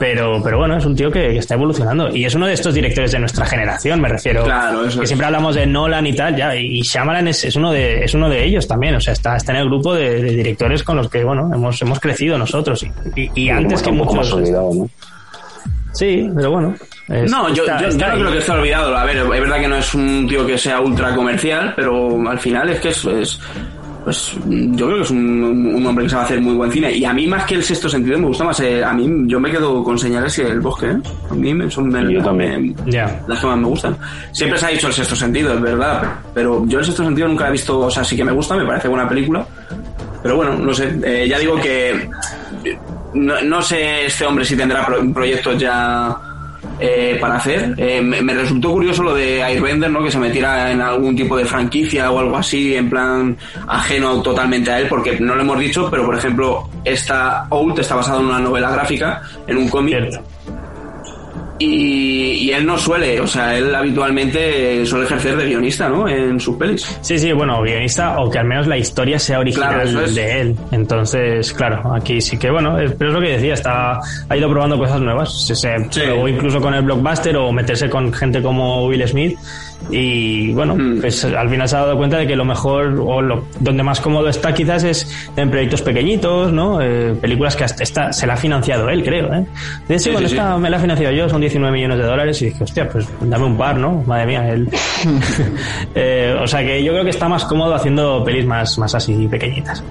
Pero, 0.00 0.40
pero 0.42 0.56
bueno, 0.56 0.78
es 0.78 0.86
un 0.86 0.96
tío 0.96 1.10
que, 1.10 1.28
que, 1.28 1.36
está 1.36 1.56
evolucionando. 1.56 2.08
Y 2.08 2.24
es 2.24 2.34
uno 2.34 2.46
de 2.46 2.54
estos 2.54 2.72
directores 2.72 3.12
de 3.12 3.18
nuestra 3.18 3.44
generación, 3.44 4.00
me 4.00 4.08
refiero. 4.08 4.44
Claro, 4.44 4.86
eso 4.86 4.98
que 4.98 5.04
es. 5.04 5.10
siempre 5.10 5.26
hablamos 5.26 5.54
de 5.54 5.66
Nolan 5.66 6.06
y 6.06 6.14
tal, 6.14 6.34
ya. 6.34 6.56
Y 6.56 6.80
Shyamalan 6.80 7.28
es, 7.28 7.44
es, 7.44 7.54
uno, 7.54 7.70
de, 7.70 8.02
es 8.02 8.14
uno 8.14 8.30
de 8.30 8.42
ellos 8.42 8.66
también. 8.66 8.94
O 8.94 9.00
sea, 9.00 9.12
está, 9.12 9.36
está 9.36 9.52
en 9.52 9.58
el 9.58 9.66
grupo 9.66 9.94
de, 9.94 10.22
de 10.22 10.30
directores 10.36 10.82
con 10.82 10.96
los 10.96 11.10
que, 11.10 11.22
bueno, 11.22 11.50
hemos, 11.52 11.82
hemos 11.82 12.00
crecido 12.00 12.38
nosotros. 12.38 12.82
Y, 12.82 12.90
y, 13.14 13.30
y 13.34 13.50
antes 13.50 13.82
que 13.82 13.92
muchos. 13.92 14.32
Olvidado, 14.32 14.70
¿no? 14.72 14.88
Sí, 15.92 16.30
pero 16.34 16.50
bueno. 16.50 16.74
Es, 17.06 17.30
no, 17.30 17.52
yo, 17.52 17.64
está, 17.64 17.82
yo, 17.82 17.88
está 17.88 18.06
yo 18.06 18.12
no 18.12 18.20
creo 18.20 18.32
que 18.32 18.38
esté 18.38 18.52
olvidado. 18.52 18.96
A 18.96 19.04
ver, 19.04 19.18
es 19.18 19.28
verdad 19.28 19.60
que 19.60 19.68
no 19.68 19.76
es 19.76 19.94
un 19.94 20.26
tío 20.26 20.46
que 20.46 20.56
sea 20.56 20.80
ultra 20.80 21.14
comercial, 21.14 21.74
pero 21.76 22.26
al 22.26 22.38
final 22.38 22.70
es 22.70 22.80
que 22.80 22.88
es, 22.88 23.04
es 23.04 23.40
pues 24.04 24.32
yo 24.46 24.86
creo 24.86 24.96
que 24.96 25.02
es 25.02 25.10
un, 25.10 25.42
un, 25.74 25.86
hombre 25.86 26.04
que 26.04 26.10
sabe 26.10 26.24
hacer 26.24 26.40
muy 26.40 26.54
buen 26.54 26.70
cine. 26.70 26.92
Y 26.92 27.04
a 27.04 27.12
mí, 27.12 27.26
más 27.26 27.44
que 27.44 27.56
el 27.56 27.62
sexto 27.62 27.88
sentido, 27.88 28.18
me 28.18 28.26
gusta 28.26 28.44
más. 28.44 28.58
Eh, 28.60 28.82
a 28.82 28.92
mí, 28.92 29.08
yo 29.26 29.38
me 29.38 29.50
quedo 29.50 29.84
con 29.84 29.98
señales 29.98 30.38
y 30.38 30.42
el 30.42 30.60
bosque. 30.60 30.86
¿eh? 30.86 30.96
A 31.30 31.34
mí 31.34 31.70
son 31.70 31.88
me, 31.88 32.12
yo 32.12 32.22
también. 32.22 32.74
Me, 32.84 32.90
yeah. 32.90 33.22
las 33.26 33.38
que 33.38 33.46
más 33.46 33.58
me 33.58 33.66
gustan. 33.66 33.96
Siempre 34.32 34.58
se 34.58 34.66
ha 34.66 34.68
dicho 34.70 34.86
el 34.86 34.92
sexto 34.92 35.14
sentido, 35.14 35.54
es 35.54 35.60
verdad. 35.60 36.02
Pero 36.32 36.64
yo 36.66 36.78
el 36.78 36.84
sexto 36.84 37.04
sentido 37.04 37.28
nunca 37.28 37.48
he 37.48 37.52
visto. 37.52 37.78
O 37.80 37.90
sea, 37.90 38.02
sí 38.02 38.16
que 38.16 38.24
me 38.24 38.32
gusta, 38.32 38.56
me 38.56 38.64
parece 38.64 38.88
buena 38.88 39.08
película. 39.08 39.46
Pero 40.22 40.36
bueno, 40.36 40.54
no 40.56 40.72
sé. 40.72 40.98
Eh, 41.04 41.28
ya 41.28 41.38
digo 41.38 41.56
que. 41.56 42.08
No, 43.12 43.40
no, 43.42 43.60
sé 43.60 44.06
este 44.06 44.24
hombre 44.24 44.44
si 44.44 44.56
tendrá 44.56 44.86
pro, 44.86 44.98
proyectos 45.12 45.58
ya 45.58 46.16
eh, 46.80 47.18
para 47.20 47.36
hacer. 47.36 47.74
Eh, 47.76 48.00
me, 48.00 48.22
me, 48.22 48.34
resultó 48.34 48.72
curioso 48.72 49.02
lo 49.02 49.14
de 49.14 49.42
Airbender, 49.42 49.90
¿no? 49.90 50.02
Que 50.02 50.10
se 50.10 50.18
metiera 50.18 50.70
en 50.70 50.80
algún 50.80 51.14
tipo 51.14 51.36
de 51.36 51.44
franquicia 51.44 52.10
o 52.10 52.18
algo 52.18 52.36
así, 52.36 52.74
en 52.74 52.88
plan 52.88 53.36
ajeno 53.68 54.22
totalmente 54.22 54.70
a 54.70 54.80
él, 54.80 54.86
porque 54.88 55.20
no 55.20 55.34
lo 55.34 55.42
hemos 55.42 55.58
dicho, 55.58 55.88
pero 55.90 56.06
por 56.06 56.16
ejemplo, 56.16 56.68
esta 56.84 57.46
Old 57.50 57.78
está 57.78 57.96
basada 57.96 58.20
en 58.20 58.26
una 58.26 58.38
novela 58.38 58.70
gráfica, 58.70 59.22
en 59.46 59.58
un 59.58 59.68
cómic. 59.68 60.20
Y, 61.60 62.46
y, 62.46 62.52
él 62.52 62.64
no 62.64 62.78
suele, 62.78 63.20
o 63.20 63.26
sea, 63.26 63.54
él 63.56 63.74
habitualmente 63.74 64.84
suele 64.86 65.04
ejercer 65.04 65.36
de 65.36 65.46
guionista, 65.46 65.90
¿no? 65.90 66.08
En 66.08 66.40
sus 66.40 66.56
pelis. 66.56 66.98
Sí, 67.02 67.18
sí, 67.18 67.32
bueno, 67.32 67.60
guionista 67.60 68.18
o 68.18 68.30
que 68.30 68.38
al 68.38 68.46
menos 68.46 68.66
la 68.66 68.78
historia 68.78 69.18
sea 69.18 69.40
original 69.40 69.82
claro, 69.82 70.06
es. 70.06 70.14
de 70.14 70.40
él. 70.40 70.56
Entonces, 70.70 71.52
claro, 71.52 71.94
aquí 71.94 72.22
sí 72.22 72.38
que, 72.38 72.50
bueno, 72.50 72.76
pero 72.98 73.10
es 73.10 73.14
lo 73.14 73.20
que 73.20 73.28
decía, 73.32 73.52
está, 73.52 74.00
ha 74.28 74.36
ido 74.36 74.48
probando 74.48 74.78
cosas 74.78 75.02
nuevas. 75.02 75.46
Se, 75.46 75.54
se 75.54 75.76
sí. 75.90 76.00
O 76.00 76.26
incluso 76.26 76.62
con 76.62 76.72
el 76.72 76.82
blockbuster 76.82 77.36
o 77.36 77.52
meterse 77.52 77.90
con 77.90 78.10
gente 78.10 78.40
como 78.40 78.86
Will 78.86 79.06
Smith. 79.06 79.38
Y 79.90 80.52
bueno, 80.52 80.76
mm. 80.76 81.00
pues 81.00 81.24
al 81.24 81.48
final 81.48 81.68
se 81.68 81.76
ha 81.76 81.80
dado 81.80 81.96
cuenta 81.96 82.18
de 82.18 82.26
que 82.26 82.36
lo 82.36 82.44
mejor 82.44 82.98
o 83.00 83.20
lo, 83.20 83.44
donde 83.58 83.82
más 83.82 84.00
cómodo 84.00 84.28
está 84.28 84.54
quizás 84.54 84.84
es 84.84 85.28
en 85.36 85.50
proyectos 85.50 85.82
pequeñitos, 85.82 86.52
¿no? 86.52 86.80
Eh, 86.80 87.14
películas 87.20 87.56
que 87.56 87.64
hasta 87.64 87.82
esta, 87.82 88.12
se 88.12 88.26
la 88.26 88.34
ha 88.34 88.36
financiado 88.36 88.88
él, 88.88 89.02
creo, 89.04 89.32
¿eh? 89.32 89.44
De 89.88 89.94
hecho, 89.94 90.04
sí, 90.04 90.10
cuando 90.10 90.28
sí, 90.28 90.36
esta 90.36 90.56
me 90.58 90.70
la 90.70 90.76
he 90.76 90.80
financiado 90.80 91.14
yo, 91.14 91.28
son 91.28 91.40
19 91.40 91.72
millones 91.72 91.98
de 91.98 92.04
dólares 92.04 92.42
y 92.42 92.46
dije, 92.46 92.64
hostia, 92.64 92.88
pues 92.88 93.06
dame 93.20 93.44
un 93.44 93.56
par, 93.56 93.76
¿no? 93.76 94.02
Madre 94.06 94.26
mía, 94.26 94.48
él. 94.48 94.68
eh, 95.94 96.36
o 96.40 96.46
sea 96.46 96.64
que 96.64 96.82
yo 96.82 96.92
creo 96.92 97.04
que 97.04 97.10
está 97.10 97.28
más 97.28 97.44
cómodo 97.44 97.74
haciendo 97.74 98.24
pelis 98.24 98.46
más, 98.46 98.78
más 98.78 98.94
así 98.94 99.26
pequeñitas. 99.28 99.82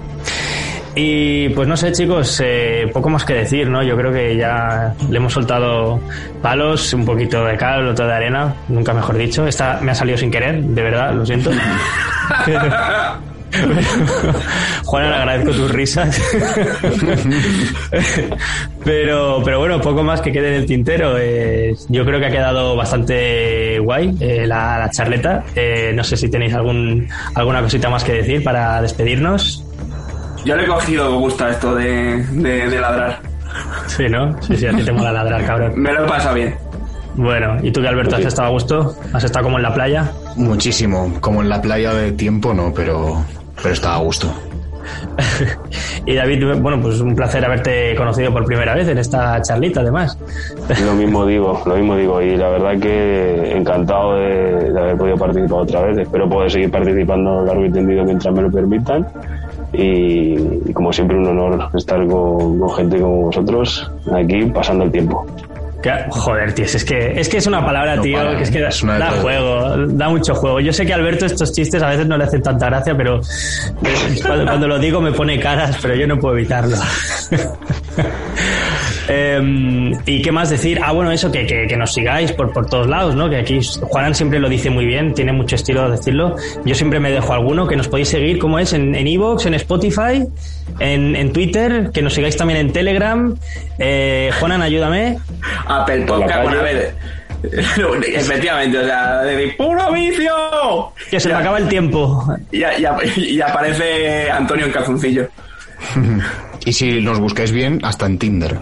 Y 0.94 1.48
pues 1.50 1.68
no 1.68 1.76
sé, 1.76 1.92
chicos, 1.92 2.40
eh, 2.44 2.90
poco 2.92 3.08
más 3.08 3.24
que 3.24 3.34
decir, 3.34 3.68
¿no? 3.68 3.82
Yo 3.82 3.96
creo 3.96 4.12
que 4.12 4.36
ya 4.36 4.92
le 5.08 5.16
hemos 5.16 5.32
soltado 5.32 6.00
palos, 6.42 6.92
un 6.92 7.04
poquito 7.04 7.44
de 7.44 7.56
cal, 7.56 7.86
otro 7.88 8.06
de 8.06 8.12
arena, 8.12 8.54
nunca 8.68 8.92
mejor 8.92 9.16
dicho. 9.16 9.46
Esta 9.46 9.78
me 9.80 9.92
ha 9.92 9.94
salido 9.94 10.18
sin 10.18 10.30
querer, 10.30 10.60
de 10.60 10.82
verdad, 10.82 11.14
lo 11.14 11.24
siento. 11.24 11.50
Juan, 14.84 15.10
le 15.10 15.16
agradezco 15.16 15.52
tus 15.52 15.70
risas. 15.70 16.20
pero, 18.84 19.42
pero 19.44 19.58
bueno, 19.58 19.80
poco 19.80 20.02
más 20.02 20.20
que 20.20 20.32
quede 20.32 20.48
en 20.48 20.54
el 20.54 20.66
tintero. 20.66 21.16
Eh, 21.18 21.74
yo 21.88 22.04
creo 22.04 22.20
que 22.20 22.26
ha 22.26 22.30
quedado 22.30 22.76
bastante 22.76 23.78
guay 23.78 24.14
eh, 24.20 24.46
la, 24.46 24.78
la, 24.78 24.90
charleta. 24.90 25.44
Eh, 25.54 25.92
no 25.94 26.04
sé 26.04 26.16
si 26.16 26.28
tenéis 26.28 26.54
algún, 26.54 27.08
alguna 27.34 27.62
cosita 27.62 27.88
más 27.90 28.04
que 28.04 28.12
decir 28.14 28.42
para 28.42 28.80
despedirnos. 28.82 29.64
Yo 30.44 30.56
le 30.56 30.64
he 30.64 30.66
cogido 30.66 31.18
gusto 31.18 31.44
a 31.44 31.50
esto 31.50 31.74
de, 31.74 32.24
de, 32.24 32.68
de 32.68 32.80
ladrar. 32.80 33.20
Sí, 33.86 34.08
¿no? 34.08 34.40
Sí, 34.42 34.56
sí, 34.56 34.66
a 34.66 34.70
ti 34.72 34.84
te 34.84 34.92
mola 34.92 35.12
ladrar, 35.12 35.44
cabrón. 35.44 35.72
Me 35.76 35.92
lo 35.92 36.06
pasa 36.06 36.32
bien. 36.32 36.54
Bueno, 37.16 37.56
¿y 37.62 37.70
tú 37.72 37.82
que 37.82 37.88
Alberto 37.88 38.16
has 38.16 38.24
estado 38.24 38.48
a 38.48 38.50
gusto? 38.52 38.94
¿Has 39.12 39.24
estado 39.24 39.44
como 39.44 39.56
en 39.58 39.64
la 39.64 39.74
playa? 39.74 40.10
Muchísimo, 40.36 41.12
como 41.20 41.42
en 41.42 41.48
la 41.48 41.60
playa 41.60 41.92
de 41.92 42.12
tiempo 42.12 42.54
no, 42.54 42.72
pero, 42.72 43.24
pero 43.56 43.74
estaba 43.74 43.96
a 43.96 43.98
gusto. 43.98 44.32
y 46.06 46.14
David, 46.14 46.44
bueno, 46.60 46.80
pues 46.80 47.00
un 47.00 47.14
placer 47.14 47.44
haberte 47.44 47.94
conocido 47.96 48.32
por 48.32 48.44
primera 48.44 48.74
vez 48.74 48.88
en 48.88 48.98
esta 48.98 49.42
charlita, 49.42 49.80
además. 49.80 50.16
Lo 50.84 50.94
mismo 50.94 51.26
digo, 51.26 51.62
lo 51.66 51.76
mismo 51.76 51.96
digo, 51.96 52.22
y 52.22 52.36
la 52.36 52.48
verdad 52.48 52.78
que 52.80 53.52
encantado 53.56 54.14
de, 54.14 54.70
de 54.72 54.80
haber 54.80 54.96
podido 54.96 55.16
participar 55.16 55.58
otra 55.60 55.82
vez. 55.82 55.98
Espero 55.98 56.28
poder 56.28 56.50
seguir 56.50 56.70
participando 56.70 57.44
largo 57.44 57.66
y 57.66 57.72
tendido 57.72 58.04
mientras 58.04 58.34
me 58.34 58.42
lo 58.42 58.50
permitan. 58.50 59.06
Y, 59.72 60.34
y, 60.66 60.72
como 60.72 60.92
siempre 60.92 61.16
un 61.16 61.26
honor 61.26 61.70
estar 61.74 62.04
con, 62.06 62.58
con, 62.58 62.70
gente 62.74 63.00
como 63.00 63.26
vosotros 63.26 63.90
aquí 64.12 64.44
pasando 64.46 64.84
el 64.84 64.90
tiempo. 64.90 65.24
Joder, 66.10 66.52
tío, 66.52 66.66
es 66.66 66.84
que 66.84 67.18
es 67.18 67.28
que 67.28 67.38
es 67.38 67.46
una 67.46 67.64
palabra, 67.64 67.96
no, 67.96 68.02
tío, 68.02 68.18
para, 68.18 68.36
que 68.36 68.42
es 68.42 68.50
que 68.50 68.66
es 68.66 68.82
da 68.82 69.10
juego, 69.12 69.76
da 69.88 70.08
mucho 70.10 70.34
juego. 70.34 70.60
Yo 70.60 70.72
sé 70.72 70.84
que 70.84 70.92
a 70.92 70.96
Alberto 70.96 71.24
estos 71.24 71.52
chistes 71.52 71.82
a 71.82 71.88
veces 71.88 72.06
no 72.06 72.18
le 72.18 72.24
hacen 72.24 72.42
tanta 72.42 72.66
gracia, 72.66 72.94
pero 72.94 73.20
cuando, 74.22 74.44
cuando 74.44 74.68
lo 74.68 74.78
digo 74.78 75.00
me 75.00 75.12
pone 75.12 75.40
caras, 75.40 75.78
pero 75.80 75.94
yo 75.94 76.06
no 76.06 76.18
puedo 76.18 76.36
evitarlo. 76.36 76.76
Eh, 79.08 79.92
¿Y 80.06 80.22
qué 80.22 80.32
más 80.32 80.50
decir? 80.50 80.80
Ah, 80.82 80.92
bueno, 80.92 81.10
eso, 81.10 81.30
que, 81.30 81.46
que, 81.46 81.66
que, 81.66 81.76
nos 81.76 81.92
sigáis 81.92 82.32
por, 82.32 82.52
por 82.52 82.66
todos 82.68 82.86
lados, 82.86 83.14
¿no? 83.14 83.28
Que 83.28 83.36
aquí 83.36 83.60
Juanan 83.82 84.14
siempre 84.14 84.38
lo 84.38 84.48
dice 84.48 84.70
muy 84.70 84.86
bien, 84.86 85.14
tiene 85.14 85.32
mucho 85.32 85.56
estilo 85.56 85.90
decirlo. 85.90 86.36
Yo 86.64 86.74
siempre 86.74 87.00
me 87.00 87.10
dejo 87.10 87.32
alguno, 87.32 87.66
que 87.66 87.76
nos 87.76 87.88
podéis 87.88 88.08
seguir, 88.08 88.38
como 88.38 88.58
es, 88.58 88.72
en 88.72 88.94
Evox, 88.94 89.46
en, 89.46 89.54
en, 89.54 89.60
Spotify, 89.60 90.26
en, 90.78 91.16
en, 91.16 91.32
Twitter, 91.32 91.90
que 91.92 92.02
nos 92.02 92.14
sigáis 92.14 92.36
también 92.36 92.60
en 92.60 92.72
Telegram. 92.72 93.36
Eh, 93.78 94.30
Juanan, 94.38 94.62
ayúdame. 94.62 95.18
Apple 95.66 96.02
Podcast, 96.06 96.42
bueno, 96.42 96.60
a 96.60 96.62
ver. 96.62 96.94
Efectivamente, 98.14 98.78
o 98.78 98.84
sea, 98.84 99.22
de 99.22 99.48
puro 99.56 99.92
vicio. 99.92 100.92
Que 101.10 101.18
se 101.18 101.28
ya, 101.28 101.36
me 101.36 101.40
acaba 101.40 101.58
el 101.58 101.68
tiempo. 101.68 102.24
Y, 102.52 102.62
y, 102.62 103.34
y 103.36 103.40
aparece 103.40 104.30
Antonio 104.30 104.66
en 104.66 104.72
calzoncillo. 104.72 105.28
Y 106.66 106.72
si 106.74 107.00
nos 107.00 107.18
buscáis 107.18 107.52
bien, 107.52 107.80
hasta 107.82 108.04
en 108.06 108.18
Tinder. 108.18 108.58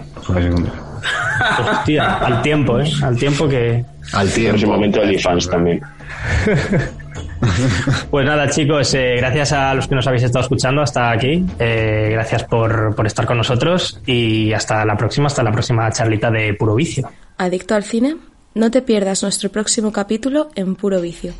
Hostia, 1.71 2.13
al 2.15 2.41
tiempo, 2.41 2.79
¿eh? 2.79 2.89
Al 3.03 3.17
tiempo 3.17 3.47
que... 3.47 3.83
Al 4.13 4.31
tiempo. 4.31 4.51
Próximamente 4.51 4.99
OnlyFans 4.99 5.49
también. 5.49 5.81
Pues 8.11 8.25
nada, 8.25 8.49
chicos, 8.49 8.93
eh, 8.95 9.15
gracias 9.17 9.53
a 9.53 9.73
los 9.73 9.87
que 9.87 9.95
nos 9.95 10.05
habéis 10.05 10.23
estado 10.23 10.43
escuchando 10.43 10.81
hasta 10.81 11.09
aquí. 11.09 11.45
Eh, 11.57 12.09
gracias 12.11 12.43
por, 12.43 12.93
por 12.93 13.07
estar 13.07 13.25
con 13.25 13.37
nosotros 13.37 14.01
y 14.05 14.51
hasta 14.51 14.83
la 14.83 14.97
próxima, 14.97 15.27
hasta 15.27 15.41
la 15.41 15.51
próxima 15.51 15.89
charlita 15.89 16.29
de 16.29 16.53
Puro 16.53 16.75
Vicio. 16.75 17.09
¿Adicto 17.37 17.75
al 17.75 17.85
cine? 17.85 18.17
No 18.55 18.71
te 18.71 18.81
pierdas 18.81 19.23
nuestro 19.23 19.49
próximo 19.49 19.93
capítulo 19.93 20.49
en 20.55 20.75
Puro 20.75 20.99
Vicio. 20.99 21.33